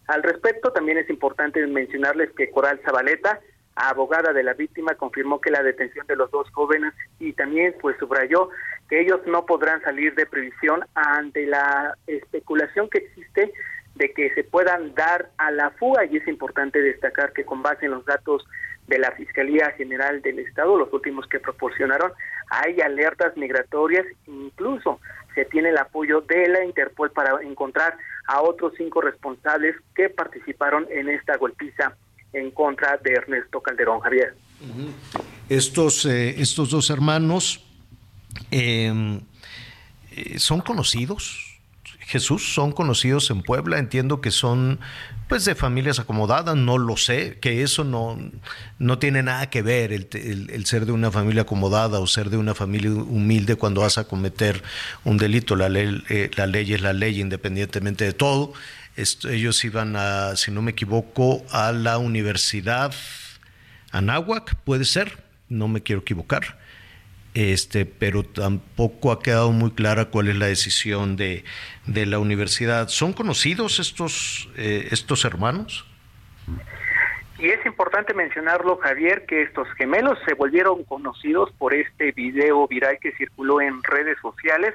Al 0.07 0.23
respecto, 0.23 0.71
también 0.71 0.99
es 0.99 1.09
importante 1.09 1.67
mencionarles 1.67 2.29
que 2.33 2.51
Coral 2.51 2.79
Zabaleta 2.85 3.41
abogada 3.79 4.33
de 4.33 4.43
la 4.43 4.55
víctima, 4.55 4.95
confirmó 4.95 5.41
que 5.41 5.51
la 5.51 5.63
detención 5.63 6.07
de 6.07 6.17
los 6.17 6.31
dos 6.31 6.51
jóvenes 6.51 6.93
y 7.19 7.33
también 7.33 7.75
pues 7.81 7.97
subrayó 7.99 8.51
que 8.89 9.01
ellos 9.01 9.21
no 9.27 9.47
podrán 9.47 9.81
salir 9.83 10.15
de 10.15 10.27
previsión 10.27 10.85
ante 10.95 11.47
la 11.47 11.97
especulación 12.07 12.89
que 12.89 12.99
existe 12.99 13.53
de 13.95 14.13
que 14.13 14.33
se 14.35 14.45
puedan 14.45 14.95
dar 14.95 15.31
a 15.39 15.51
la 15.51 15.71
fuga. 15.71 16.05
Y 16.07 16.17
es 16.17 16.27
importante 16.29 16.81
destacar 16.81 17.33
que 17.33 17.45
con 17.45 17.63
base 17.63 17.87
en 17.87 17.93
los 17.93 18.05
datos 18.05 18.47
de 18.87 18.99
la 18.99 19.13
Fiscalía 19.13 19.71
General 19.73 20.23
del 20.23 20.39
Estado, 20.39 20.79
los 20.79 20.93
últimos 20.93 21.27
que 21.27 21.41
proporcionaron, 21.41 22.13
hay 22.51 22.81
alertas 22.81 23.37
migratorias, 23.37 24.07
incluso 24.27 25.01
se 25.35 25.45
tiene 25.45 25.69
el 25.69 25.79
apoyo 25.79 26.23
de 26.23 26.49
la 26.49 26.65
Interpol 26.65 27.11
para 27.11 27.43
encontrar 27.43 27.97
a 28.27 28.41
otros 28.41 28.73
cinco 28.77 29.03
responsables 29.03 29.77
que 29.95 30.09
participaron 30.09 30.87
en 30.91 31.09
esta 31.09 31.37
golpiza 31.37 31.95
en 32.33 32.51
contra 32.51 32.97
de 32.99 33.13
Ernesto 33.13 33.61
Calderón 33.61 34.01
Javier. 34.01 34.35
Estos, 35.49 36.05
eh, 36.05 36.41
estos 36.41 36.71
dos 36.71 36.91
hermanos 36.91 37.65
em, 38.51 39.21
eh, 40.11 40.39
son 40.39 40.61
conocidos. 40.61 41.45
Jesús, 42.01 42.55
son 42.55 42.73
conocidos 42.73 43.31
en 43.31 43.43
Puebla, 43.43 43.79
entiendo 43.79 44.23
que 44.23 44.31
son 44.31 44.81
pues 45.29 45.45
de 45.45 45.55
familias 45.55 45.99
acomodadas, 45.99 46.57
no 46.57 46.79
lo 46.79 46.97
sé, 46.97 47.37
que 47.39 47.63
eso 47.63 47.85
no, 47.85 48.19
no 48.79 48.99
tiene 48.99 49.23
nada 49.23 49.51
que 49.51 49.61
ver 49.61 49.93
el, 49.93 50.65
ser 50.65 50.87
de 50.87 50.93
una 50.93 51.11
familia 51.11 51.43
acomodada 51.43 52.01
o 52.01 52.07
ser 52.07 52.31
de 52.31 52.39
una 52.39 52.55
familia 52.55 52.93
humilde 52.93 53.57
cuando 53.57 53.83
vas 53.83 53.99
a 53.99 54.05
cometer 54.05 54.63
un 55.05 55.19
delito. 55.19 55.55
La 55.55 55.69
ley, 55.69 56.03
eh, 56.09 56.31
la 56.37 56.47
ley 56.47 56.73
es 56.73 56.81
la 56.81 56.95
ley 56.95 57.21
independientemente 57.21 58.07
de 58.07 58.15
todo 58.15 58.55
ellos 59.25 59.65
iban 59.65 59.95
a, 59.97 60.37
si 60.37 60.51
no 60.51 60.63
me 60.63 60.73
equivoco, 60.73 61.45
a 61.51 61.73
la 61.73 61.99
Universidad 61.99 62.93
Anáhuac, 63.93 64.55
puede 64.65 64.85
ser, 64.85 65.19
no 65.49 65.69
me 65.69 65.83
quiero 65.83 66.03
equivocar. 66.03 66.59
Este, 67.35 67.87
pero 67.87 68.25
tampoco 68.25 69.13
ha 69.13 69.23
quedado 69.23 69.53
muy 69.53 69.71
clara 69.71 70.07
cuál 70.07 70.29
es 70.29 70.37
la 70.37 70.47
decisión 70.47 71.17
de, 71.17 71.45
de 71.87 72.07
la 72.07 72.19
universidad. 72.19 72.89
¿Son 72.89 73.13
conocidos 73.13 73.79
estos, 73.79 74.49
eh, 74.57 74.89
estos 74.91 75.25
hermanos? 75.25 75.87
Y 77.39 77.47
es 77.47 77.65
importante 77.65 78.15
mencionarlo, 78.15 78.79
Javier, 78.79 79.25
que 79.27 79.43
estos 79.43 79.69
gemelos 79.75 80.19
se 80.27 80.35
volvieron 80.35 80.83
conocidos 80.83 81.53
por 81.59 81.73
este 81.73 82.11
video 82.11 82.67
viral 82.67 82.99
que 83.01 83.13
circuló 83.13 83.61
en 83.61 83.81
redes 83.85 84.19
sociales, 84.21 84.75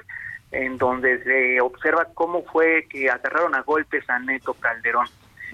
en 0.54 0.78
donde 0.78 1.22
se 1.24 1.60
observa 1.60 2.08
cómo 2.14 2.44
fue 2.44 2.86
que 2.88 3.10
agarraron 3.10 3.54
a 3.54 3.62
golpes 3.62 4.08
a 4.08 4.18
Neto 4.18 4.54
Calderón. 4.54 5.08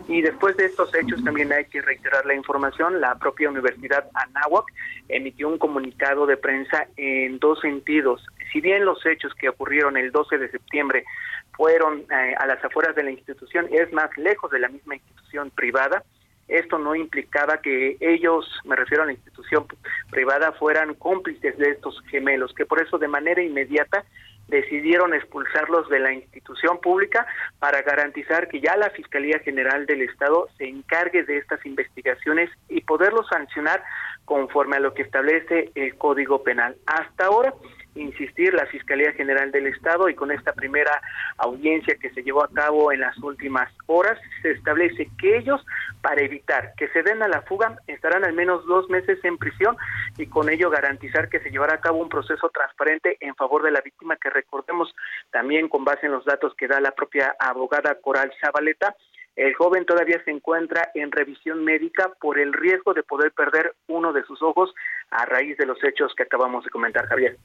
Y 0.08 0.22
después 0.22 0.56
de 0.56 0.66
estos 0.66 0.94
hechos 0.94 1.22
también 1.24 1.52
hay 1.52 1.66
que 1.66 1.82
reiterar 1.82 2.24
la 2.26 2.34
información, 2.34 3.00
la 3.00 3.16
propia 3.16 3.48
Universidad 3.48 4.08
Anáhuac 4.14 4.64
emitió 5.08 5.48
un 5.48 5.58
comunicado 5.58 6.26
de 6.26 6.36
prensa 6.36 6.86
en 6.96 7.38
dos 7.38 7.60
sentidos. 7.60 8.24
Si 8.52 8.60
bien 8.60 8.84
los 8.84 9.04
hechos 9.06 9.34
que 9.34 9.48
ocurrieron 9.48 9.96
el 9.96 10.10
12 10.10 10.38
de 10.38 10.50
septiembre 10.50 11.04
fueron 11.52 12.00
eh, 12.10 12.34
a 12.38 12.46
las 12.46 12.64
afueras 12.64 12.94
de 12.96 13.02
la 13.02 13.10
institución, 13.10 13.68
es 13.70 13.92
más 13.92 14.10
lejos 14.16 14.50
de 14.50 14.60
la 14.60 14.68
misma 14.68 14.96
institución 14.96 15.50
privada. 15.50 16.02
Esto 16.48 16.78
no 16.78 16.96
implicaba 16.96 17.58
que 17.58 17.96
ellos, 18.00 18.44
me 18.64 18.74
refiero 18.74 19.04
a 19.04 19.06
la 19.06 19.12
institución 19.12 19.66
privada, 20.10 20.50
fueran 20.52 20.94
cómplices 20.94 21.56
de 21.58 21.70
estos 21.70 22.02
gemelos, 22.10 22.52
que 22.54 22.66
por 22.66 22.82
eso 22.82 22.98
de 22.98 23.06
manera 23.06 23.40
inmediata 23.40 24.04
decidieron 24.50 25.14
expulsarlos 25.14 25.88
de 25.88 26.00
la 26.00 26.12
institución 26.12 26.78
pública 26.80 27.26
para 27.58 27.82
garantizar 27.82 28.48
que 28.48 28.60
ya 28.60 28.76
la 28.76 28.90
Fiscalía 28.90 29.38
General 29.38 29.86
del 29.86 30.02
Estado 30.02 30.48
se 30.58 30.68
encargue 30.68 31.22
de 31.22 31.38
estas 31.38 31.64
investigaciones 31.64 32.50
y 32.68 32.82
poderlos 32.82 33.26
sancionar 33.28 33.82
conforme 34.24 34.76
a 34.76 34.80
lo 34.80 34.92
que 34.92 35.02
establece 35.02 35.70
el 35.74 35.96
Código 35.96 36.42
Penal. 36.42 36.76
Hasta 36.86 37.26
ahora, 37.26 37.54
insistir, 37.94 38.54
la 38.54 38.66
Fiscalía 38.66 39.12
General 39.12 39.50
del 39.50 39.66
Estado 39.66 40.08
y 40.08 40.14
con 40.14 40.30
esta 40.30 40.52
primera 40.52 41.00
audiencia 41.38 41.96
que 41.96 42.10
se 42.10 42.22
llevó 42.22 42.44
a 42.44 42.48
cabo 42.48 42.92
en 42.92 43.00
las 43.00 43.16
últimas 43.18 43.72
horas, 43.86 44.18
se 44.42 44.52
establece 44.52 45.08
que 45.18 45.38
ellos, 45.38 45.64
para 46.00 46.22
evitar 46.22 46.74
que 46.76 46.88
se 46.88 47.02
den 47.02 47.22
a 47.22 47.28
la 47.28 47.42
fuga, 47.42 47.78
estarán 47.86 48.24
al 48.24 48.32
menos 48.32 48.64
dos 48.66 48.88
meses 48.88 49.18
en 49.24 49.38
prisión 49.38 49.76
y 50.16 50.26
con 50.26 50.50
ello 50.50 50.70
garantizar 50.70 51.28
que 51.28 51.40
se 51.40 51.50
llevará 51.50 51.74
a 51.74 51.80
cabo 51.80 51.98
un 51.98 52.08
proceso 52.08 52.48
transparente 52.50 53.16
en 53.20 53.34
favor 53.34 53.62
de 53.62 53.70
la 53.70 53.80
víctima, 53.80 54.16
que 54.16 54.30
recordemos 54.30 54.94
también 55.30 55.68
con 55.68 55.84
base 55.84 56.06
en 56.06 56.12
los 56.12 56.24
datos 56.24 56.54
que 56.54 56.68
da 56.68 56.80
la 56.80 56.92
propia 56.92 57.34
abogada 57.38 57.96
Coral 58.00 58.32
Zabaleta, 58.40 58.94
el 59.36 59.54
joven 59.54 59.86
todavía 59.86 60.22
se 60.24 60.30
encuentra 60.30 60.90
en 60.94 61.10
revisión 61.12 61.64
médica 61.64 62.12
por 62.20 62.38
el 62.38 62.52
riesgo 62.52 62.94
de 62.94 63.02
poder 63.02 63.32
perder 63.32 63.74
uno 63.86 64.12
de 64.12 64.24
sus 64.24 64.42
ojos 64.42 64.74
a 65.10 65.24
raíz 65.24 65.56
de 65.56 65.66
los 65.66 65.82
hechos 65.84 66.12
que 66.14 66.24
acabamos 66.24 66.64
de 66.64 66.70
comentar, 66.70 67.06
Javier. 67.06 67.36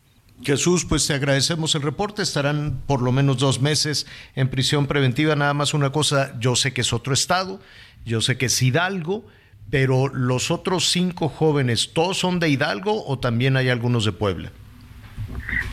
Jesús, 0.44 0.86
pues 0.86 1.08
te 1.08 1.14
agradecemos 1.14 1.76
el 1.76 1.82
reporte. 1.82 2.22
Estarán 2.22 2.82
por 2.88 3.02
lo 3.02 3.12
menos 3.12 3.38
dos 3.38 3.62
meses 3.62 4.08
en 4.36 4.50
prisión 4.50 4.88
preventiva. 4.88 5.36
Nada 5.36 5.54
más 5.54 5.74
una 5.74 5.92
cosa, 5.92 6.38
yo 6.40 6.56
sé 6.56 6.74
que 6.74 6.82
es 6.82 6.94
otro 6.94 7.14
estado, 7.14 7.60
yo 8.06 8.22
sé 8.22 8.38
que 8.38 8.48
es 8.48 8.62
Hidalgo, 8.62 9.26
pero 9.72 10.08
los 10.08 10.52
otros 10.52 10.90
cinco 10.92 11.30
jóvenes, 11.30 11.94
¿todos 11.94 12.18
son 12.18 12.40
de 12.40 12.50
Hidalgo 12.50 13.06
o 13.08 13.20
también 13.20 13.58
hay 13.58 13.70
algunos 13.70 14.06
de 14.06 14.12
Puebla? 14.12 14.52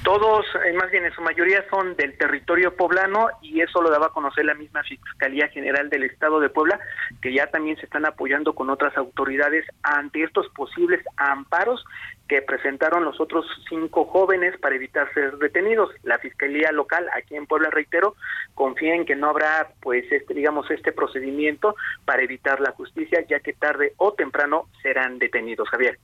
Todos, 0.02 0.44
eh, 0.66 0.72
más 0.72 0.90
bien 0.90 1.04
en 1.04 1.12
su 1.12 1.22
mayoría, 1.22 1.64
son 1.70 1.94
del 1.96 2.16
territorio 2.18 2.74
poblano 2.76 3.28
y 3.40 3.60
eso 3.60 3.80
lo 3.80 3.90
daba 3.90 4.06
a 4.06 4.10
conocer 4.10 4.44
la 4.44 4.54
misma 4.54 4.82
Fiscalía 4.82 5.48
General 5.48 5.88
del 5.90 6.02
Estado 6.04 6.40
de 6.40 6.48
Puebla, 6.48 6.80
que 7.20 7.32
ya 7.32 7.46
también 7.48 7.76
se 7.76 7.84
están 7.84 8.04
apoyando 8.04 8.54
con 8.54 8.70
otras 8.70 8.96
autoridades 8.96 9.64
ante 9.82 10.24
estos 10.24 10.48
posibles 10.50 11.00
amparos 11.16 11.84
que 12.28 12.42
presentaron 12.42 13.04
los 13.04 13.20
otros 13.20 13.44
cinco 13.68 14.06
jóvenes 14.06 14.58
para 14.58 14.76
evitar 14.76 15.12
ser 15.12 15.36
detenidos. 15.38 15.90
La 16.02 16.18
Fiscalía 16.18 16.72
Local, 16.72 17.06
aquí 17.14 17.36
en 17.36 17.46
Puebla, 17.46 17.68
reitero, 17.70 18.16
confía 18.54 18.94
en 18.94 19.04
que 19.04 19.16
no 19.16 19.28
habrá, 19.28 19.72
pues, 19.80 20.04
este, 20.10 20.32
digamos, 20.34 20.70
este 20.70 20.92
procedimiento 20.92 21.76
para 22.04 22.22
evitar 22.22 22.60
la 22.60 22.72
justicia, 22.72 23.24
ya 23.28 23.40
que 23.40 23.52
tarde 23.52 23.92
o 23.96 24.12
temprano 24.12 24.68
serán 24.82 25.18
detenidos. 25.18 25.68
Javier. 25.68 25.98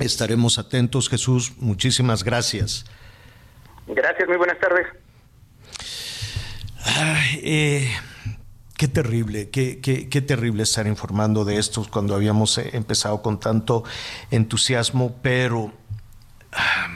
Estaremos 0.00 0.58
atentos, 0.58 1.08
Jesús. 1.08 1.52
Muchísimas 1.58 2.24
gracias. 2.24 2.84
Gracias, 3.86 4.28
muy 4.28 4.36
buenas 4.36 4.58
tardes. 4.58 4.86
Eh, 7.42 7.88
qué 8.76 8.88
terrible, 8.88 9.50
qué, 9.50 9.80
qué, 9.80 10.20
terrible 10.20 10.64
estar 10.64 10.86
informando 10.86 11.44
de 11.44 11.58
esto 11.58 11.86
cuando 11.90 12.14
habíamos 12.14 12.58
eh, 12.58 12.70
empezado 12.72 13.22
con 13.22 13.38
tanto 13.38 13.84
entusiasmo, 14.30 15.16
pero 15.22 15.72
ah, 16.52 16.88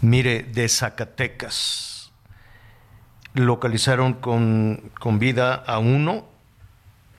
mire, 0.00 0.42
de 0.42 0.68
Zacatecas 0.68 2.10
localizaron 3.34 4.14
con, 4.14 4.90
con 4.98 5.18
vida 5.18 5.54
a 5.54 5.78
uno, 5.78 6.26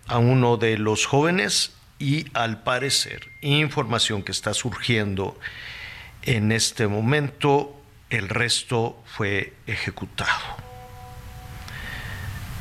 a 0.08 0.18
uno 0.18 0.58
de 0.58 0.78
los 0.78 1.06
jóvenes 1.06 1.74
y 2.00 2.26
al 2.34 2.64
parecer, 2.64 3.30
información 3.42 4.24
que 4.24 4.32
está 4.32 4.54
surgiendo 4.54 5.38
en 6.24 6.52
este 6.52 6.88
momento, 6.88 7.80
el 8.10 8.28
resto 8.28 9.02
fue 9.06 9.54
ejecutado. 9.68 10.58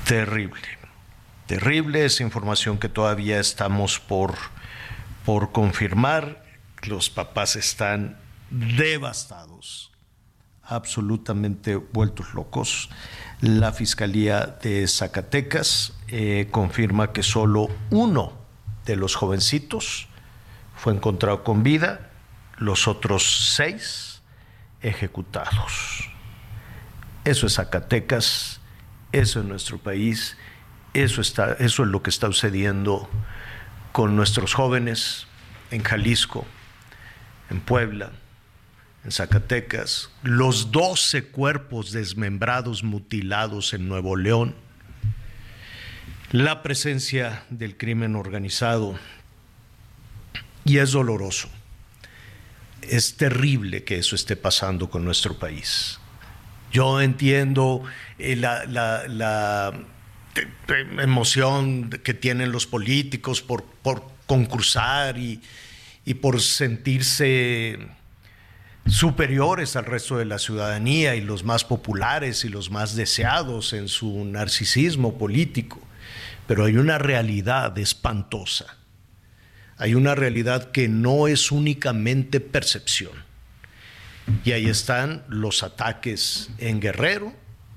Terrible, 0.05 0.80
terrible 1.51 2.05
esa 2.05 2.23
información 2.23 2.79
que 2.79 2.89
todavía 2.89 3.41
estamos 3.41 3.99
por, 3.99 4.37
por 5.27 5.51
confirmar. 5.51 6.45
Los 6.83 7.11
papás 7.11 7.57
están 7.57 8.21
devastados, 8.51 9.91
absolutamente 10.63 11.75
vueltos 11.75 12.35
locos. 12.35 12.89
La 13.41 13.73
Fiscalía 13.73 14.59
de 14.63 14.87
Zacatecas 14.87 15.95
eh, 16.07 16.47
confirma 16.53 17.11
que 17.11 17.25
solo 17.25 17.69
uno 17.91 18.39
de 18.87 18.95
los 18.95 19.17
jovencitos 19.17 20.07
fue 20.77 20.95
encontrado 20.95 21.43
con 21.43 21.65
vida, 21.65 22.13
los 22.59 22.87
otros 22.87 23.57
seis 23.57 24.23
ejecutados. 24.83 26.09
Eso 27.25 27.49
es 27.49 27.55
Zacatecas, 27.55 28.61
eso 29.11 29.41
es 29.41 29.47
nuestro 29.47 29.79
país, 29.79 30.37
eso, 30.95 31.21
está, 31.21 31.53
eso 31.55 31.83
es 31.85 31.89
lo 31.89 32.03
que 32.03 32.11
está 32.11 32.27
sucediendo 32.29 33.09
con 33.93 34.17
nuestros 34.17 34.55
jóvenes 34.55 35.27
en 35.71 35.83
Jalisco, 35.83 36.47
en 37.51 37.61
Puebla, 37.61 38.11
en 39.05 39.13
Zacatecas, 39.13 40.11
los 40.23 40.73
doce 40.73 41.25
cuerpos 41.25 41.93
desmembrados, 41.93 42.83
mutilados 42.83 43.73
en 43.73 43.89
Nuevo 43.89 44.17
León, 44.17 44.55
la 46.33 46.63
presencia 46.63 47.45
del 47.51 47.77
crimen 47.77 48.15
organizado 48.15 48.97
y 50.65 50.79
es 50.79 50.93
doloroso. 50.93 51.49
Es 52.83 53.17
terrible 53.17 53.85
que 53.85 53.99
eso 53.99 54.15
esté 54.15 54.37
pasando 54.37 54.89
con 54.89 55.05
nuestro 55.05 55.39
país. 55.39 55.99
Yo 56.73 57.01
entiendo 57.01 57.83
eh, 58.19 58.37
la, 58.37 59.73
emoción 60.99 61.91
que 61.91 62.15
tienen 62.15 62.53
los 62.53 62.67
políticos 62.67 63.43
por, 63.43 63.65
concursar 64.27 65.19
y, 65.19 65.41
y 66.05 66.15
por 66.15 66.41
sentirse 66.41 67.79
superiores 68.87 69.77
al 69.77 69.85
resto 69.87 70.19
de 70.19 70.25
la 70.25 70.39
ciudadanía 70.39 71.17
y 71.17 71.21
los 71.21 71.45
más 71.45 71.65
populares 71.65 72.45
y 72.45 72.49
los 72.49 72.71
más 72.71 72.95
deseados 72.95 73.73
en 73.73 73.89
su 73.89 74.25
narcisismo 74.25 75.19
político 75.19 75.81
pero 76.51 76.65
hay 76.65 76.79
una 76.79 76.99
realidad 76.99 77.79
espantosa. 77.79 78.77
Hay 79.77 79.95
una 79.95 80.17
realidad 80.17 80.73
que 80.73 80.89
no 80.89 81.29
es 81.29 81.53
únicamente 81.53 82.41
percepción. 82.41 83.13
Y 84.45 84.51
ahí 84.51 84.67
están 84.67 85.23
los 85.29 85.63
ataques 85.63 86.51
en 86.59 86.81
Guerrero, 86.81 87.33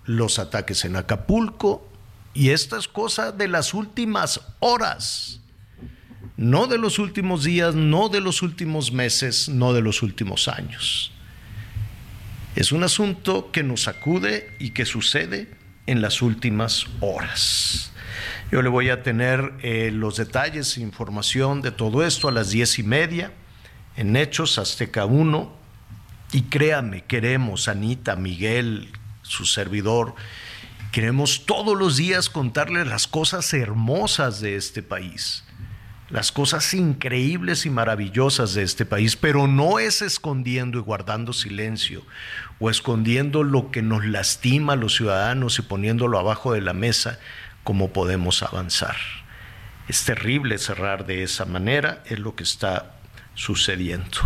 los 0.06 0.40
ataques 0.40 0.85
en 0.85 0.95
Acapulco, 0.95 1.88
y 2.34 2.50
estas 2.50 2.88
cosas 2.88 3.38
de 3.38 3.48
las 3.48 3.74
últimas 3.74 4.42
horas, 4.60 5.40
no 6.36 6.68
de 6.68 6.78
los 6.78 7.00
últimos 7.00 7.44
días, 7.44 7.76
no 7.76 8.10
de 8.10 8.22
los 8.22 8.42
últimos 8.42 8.92
meses, 8.92 9.50
no 9.50 9.74
de 9.74 9.82
los 9.82 10.02
últimos 10.02 10.48
años. 10.48 11.12
Es 12.56 12.72
un 12.72 12.84
asunto 12.84 13.52
que 13.52 13.64
nos 13.64 13.88
acude 13.88 14.56
y 14.60 14.72
que 14.72 14.86
sucede 14.86 15.50
en 15.86 16.02
las 16.02 16.22
últimas 16.22 16.86
horas. 17.00 17.92
Yo 18.52 18.62
le 18.62 18.70
voy 18.70 18.90
a 18.90 19.02
tener 19.02 19.54
eh, 19.64 19.90
los 19.92 20.18
detalles, 20.18 20.78
información 20.78 21.62
de 21.62 21.72
todo 21.72 22.06
esto 22.06 22.28
a 22.28 22.32
las 22.32 22.52
diez 22.52 22.78
y 22.78 22.84
media 22.84 23.32
en 23.98 24.16
Hechos 24.16 24.60
Azteca 24.60 25.06
1. 25.06 25.52
Y 26.32 26.44
créame, 26.44 27.04
queremos, 27.04 27.68
Anita, 27.68 28.16
Miguel, 28.16 28.92
su 29.24 29.46
servidor, 29.46 30.16
queremos 30.94 31.48
todos 31.48 31.76
los 31.76 31.98
días 31.98 32.30
contarles 32.30 32.86
las 32.86 33.07
cosas 33.07 33.52
hermosas 33.56 34.41
de 34.41 34.56
este 34.56 34.84
país, 34.84 35.44
las 36.11 36.32
cosas 36.32 36.72
increíbles 36.76 37.65
y 37.65 37.72
maravillosas 37.72 38.53
de 38.53 38.61
este 38.61 38.86
país, 38.86 39.15
pero 39.15 39.48
no 39.48 39.80
es 39.80 40.03
escondiendo 40.03 40.78
y 40.78 40.82
guardando 40.82 41.34
silencio 41.34 42.06
o 42.60 42.70
escondiendo 42.70 43.41
lo 43.41 43.72
que 43.72 43.82
nos 43.82 44.06
lastima 44.06 44.74
a 44.74 44.76
los 44.76 44.94
ciudadanos 44.94 45.57
y 45.57 45.64
poniéndolo 45.64 46.20
abajo 46.20 46.53
de 46.53 46.61
la 46.61 46.74
mesa 46.74 47.18
cómo 47.64 47.91
podemos 47.91 48.44
avanzar. 48.44 48.95
Es 49.88 50.06
terrible 50.06 50.60
cerrar 50.60 51.07
de 51.07 51.24
esa 51.24 51.45
manera, 51.45 52.03
es 52.06 52.20
lo 52.20 52.36
que 52.36 52.44
está 52.44 52.98
sucediendo. 53.34 54.20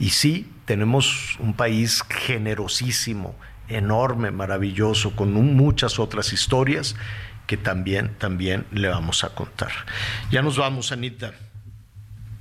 Y 0.00 0.10
sí, 0.10 0.50
tenemos 0.64 1.36
un 1.38 1.54
país 1.54 2.02
generosísimo, 2.08 3.36
enorme, 3.74 4.30
maravilloso, 4.30 5.14
con 5.16 5.32
muchas 5.32 5.98
otras 5.98 6.32
historias 6.32 6.96
que 7.46 7.56
también, 7.56 8.14
también 8.18 8.66
le 8.70 8.88
vamos 8.88 9.24
a 9.24 9.34
contar. 9.34 9.70
Ya 10.30 10.42
nos 10.42 10.56
vamos, 10.56 10.92
Anita. 10.92 11.32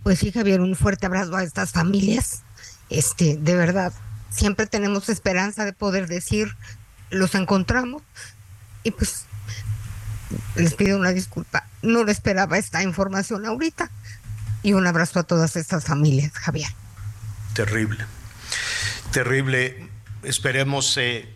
Pues 0.03 0.19
sí, 0.19 0.31
Javier, 0.31 0.61
un 0.61 0.75
fuerte 0.75 1.05
abrazo 1.05 1.35
a 1.35 1.43
estas 1.43 1.71
familias. 1.71 2.43
Este, 2.89 3.37
de 3.37 3.55
verdad, 3.55 3.93
siempre 4.29 4.67
tenemos 4.67 5.09
esperanza 5.09 5.65
de 5.65 5.73
poder 5.73 6.07
decir, 6.07 6.55
los 7.09 7.35
encontramos, 7.35 8.01
Y 8.83 8.91
pues 8.91 9.25
les 10.55 10.73
pido 10.73 10.97
una 10.97 11.11
disculpa. 11.11 11.65
No 11.81 12.03
le 12.03 12.11
esperaba 12.11 12.57
esta 12.57 12.81
información 12.83 13.45
ahorita. 13.45 13.91
Y 14.63 14.73
un 14.73 14.87
abrazo 14.87 15.19
a 15.19 15.23
todas 15.23 15.55
estas 15.55 15.85
familias, 15.85 16.31
Javier. 16.33 16.69
Terrible. 17.53 18.05
Terrible. 19.11 19.90
Esperemos 20.23 20.97
eh, 20.97 21.27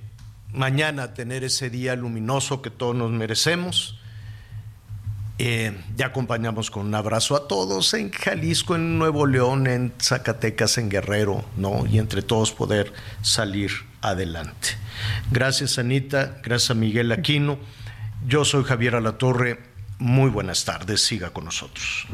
mañana 0.53 1.13
tener 1.13 1.43
ese 1.43 1.69
día 1.69 1.95
luminoso 1.95 2.61
que 2.61 2.69
todos 2.69 2.95
nos 2.95 3.11
merecemos. 3.11 3.99
Eh, 5.37 5.77
ya 5.97 6.07
acompañamos 6.07 6.71
con 6.71 6.85
un 6.85 6.95
abrazo 6.95 7.35
a 7.35 7.47
todos 7.47 7.93
en 7.93 8.09
Jalisco, 8.09 8.75
en 8.75 8.97
Nuevo 8.97 9.25
León, 9.25 9.67
en 9.67 9.91
Zacatecas, 10.01 10.77
en 10.77 10.89
Guerrero, 10.89 11.43
¿no? 11.57 11.85
Y 11.85 11.99
entre 11.99 12.21
todos 12.21 12.53
poder 12.53 12.93
salir 13.21 13.71
adelante. 14.01 14.69
Gracias, 15.31 15.77
Anita. 15.77 16.39
Gracias 16.41 16.77
Miguel 16.77 17.11
Aquino. 17.11 17.57
Yo 18.25 18.45
soy 18.45 18.63
Javier 18.63 18.95
Alatorre. 18.95 19.59
Muy 19.99 20.29
buenas 20.29 20.63
tardes. 20.63 21.01
Siga 21.01 21.31
con 21.31 21.45
nosotros. 21.45 22.07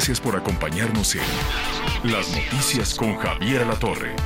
Gracias 0.00 0.18
por 0.18 0.34
acompañarnos 0.34 1.14
en 1.14 2.10
Las 2.10 2.26
Noticias 2.30 2.94
con 2.94 3.18
Javier 3.18 3.66
La 3.66 3.78
Torre. 3.78 4.16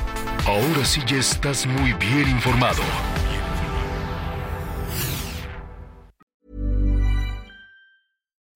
Ahora 0.47 0.85
sí 0.85 1.01
ya 1.05 1.17
estás 1.17 1.67
muy 1.67 1.91
bien 1.95 2.29
informado. 2.29 2.81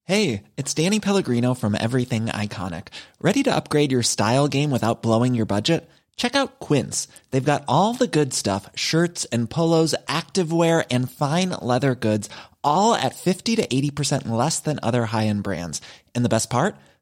Hey, 0.06 0.44
it's 0.56 0.74
Danny 0.74 1.02
Pellegrino 1.02 1.54
from 1.54 1.76
Everything 1.76 2.28
Iconic. 2.28 2.88
Ready 3.20 3.44
to 3.44 3.54
upgrade 3.54 3.92
your 3.92 4.02
style 4.02 4.48
game 4.48 4.72
without 4.72 5.02
blowing 5.02 5.36
your 5.36 5.46
budget? 5.46 5.90
Check 6.16 6.38
out 6.38 6.62
Quince. 6.62 7.10
They've 7.32 7.44
got 7.44 7.66
all 7.68 7.94
the 7.94 8.08
good 8.08 8.34
stuff 8.34 8.70
shirts 8.76 9.26
and 9.26 9.50
polos, 9.50 9.94
activewear, 10.08 10.86
and 10.90 11.12
fine 11.12 11.50
leather 11.62 11.96
goods, 11.96 12.30
all 12.64 12.96
at 12.96 13.16
50 13.16 13.58
to 13.58 13.68
80% 13.68 14.30
less 14.30 14.62
than 14.62 14.80
other 14.82 15.08
high 15.08 15.28
end 15.28 15.44
brands. 15.44 15.82
And 16.16 16.24
the 16.24 16.30
best 16.30 16.50
part? 16.50 16.76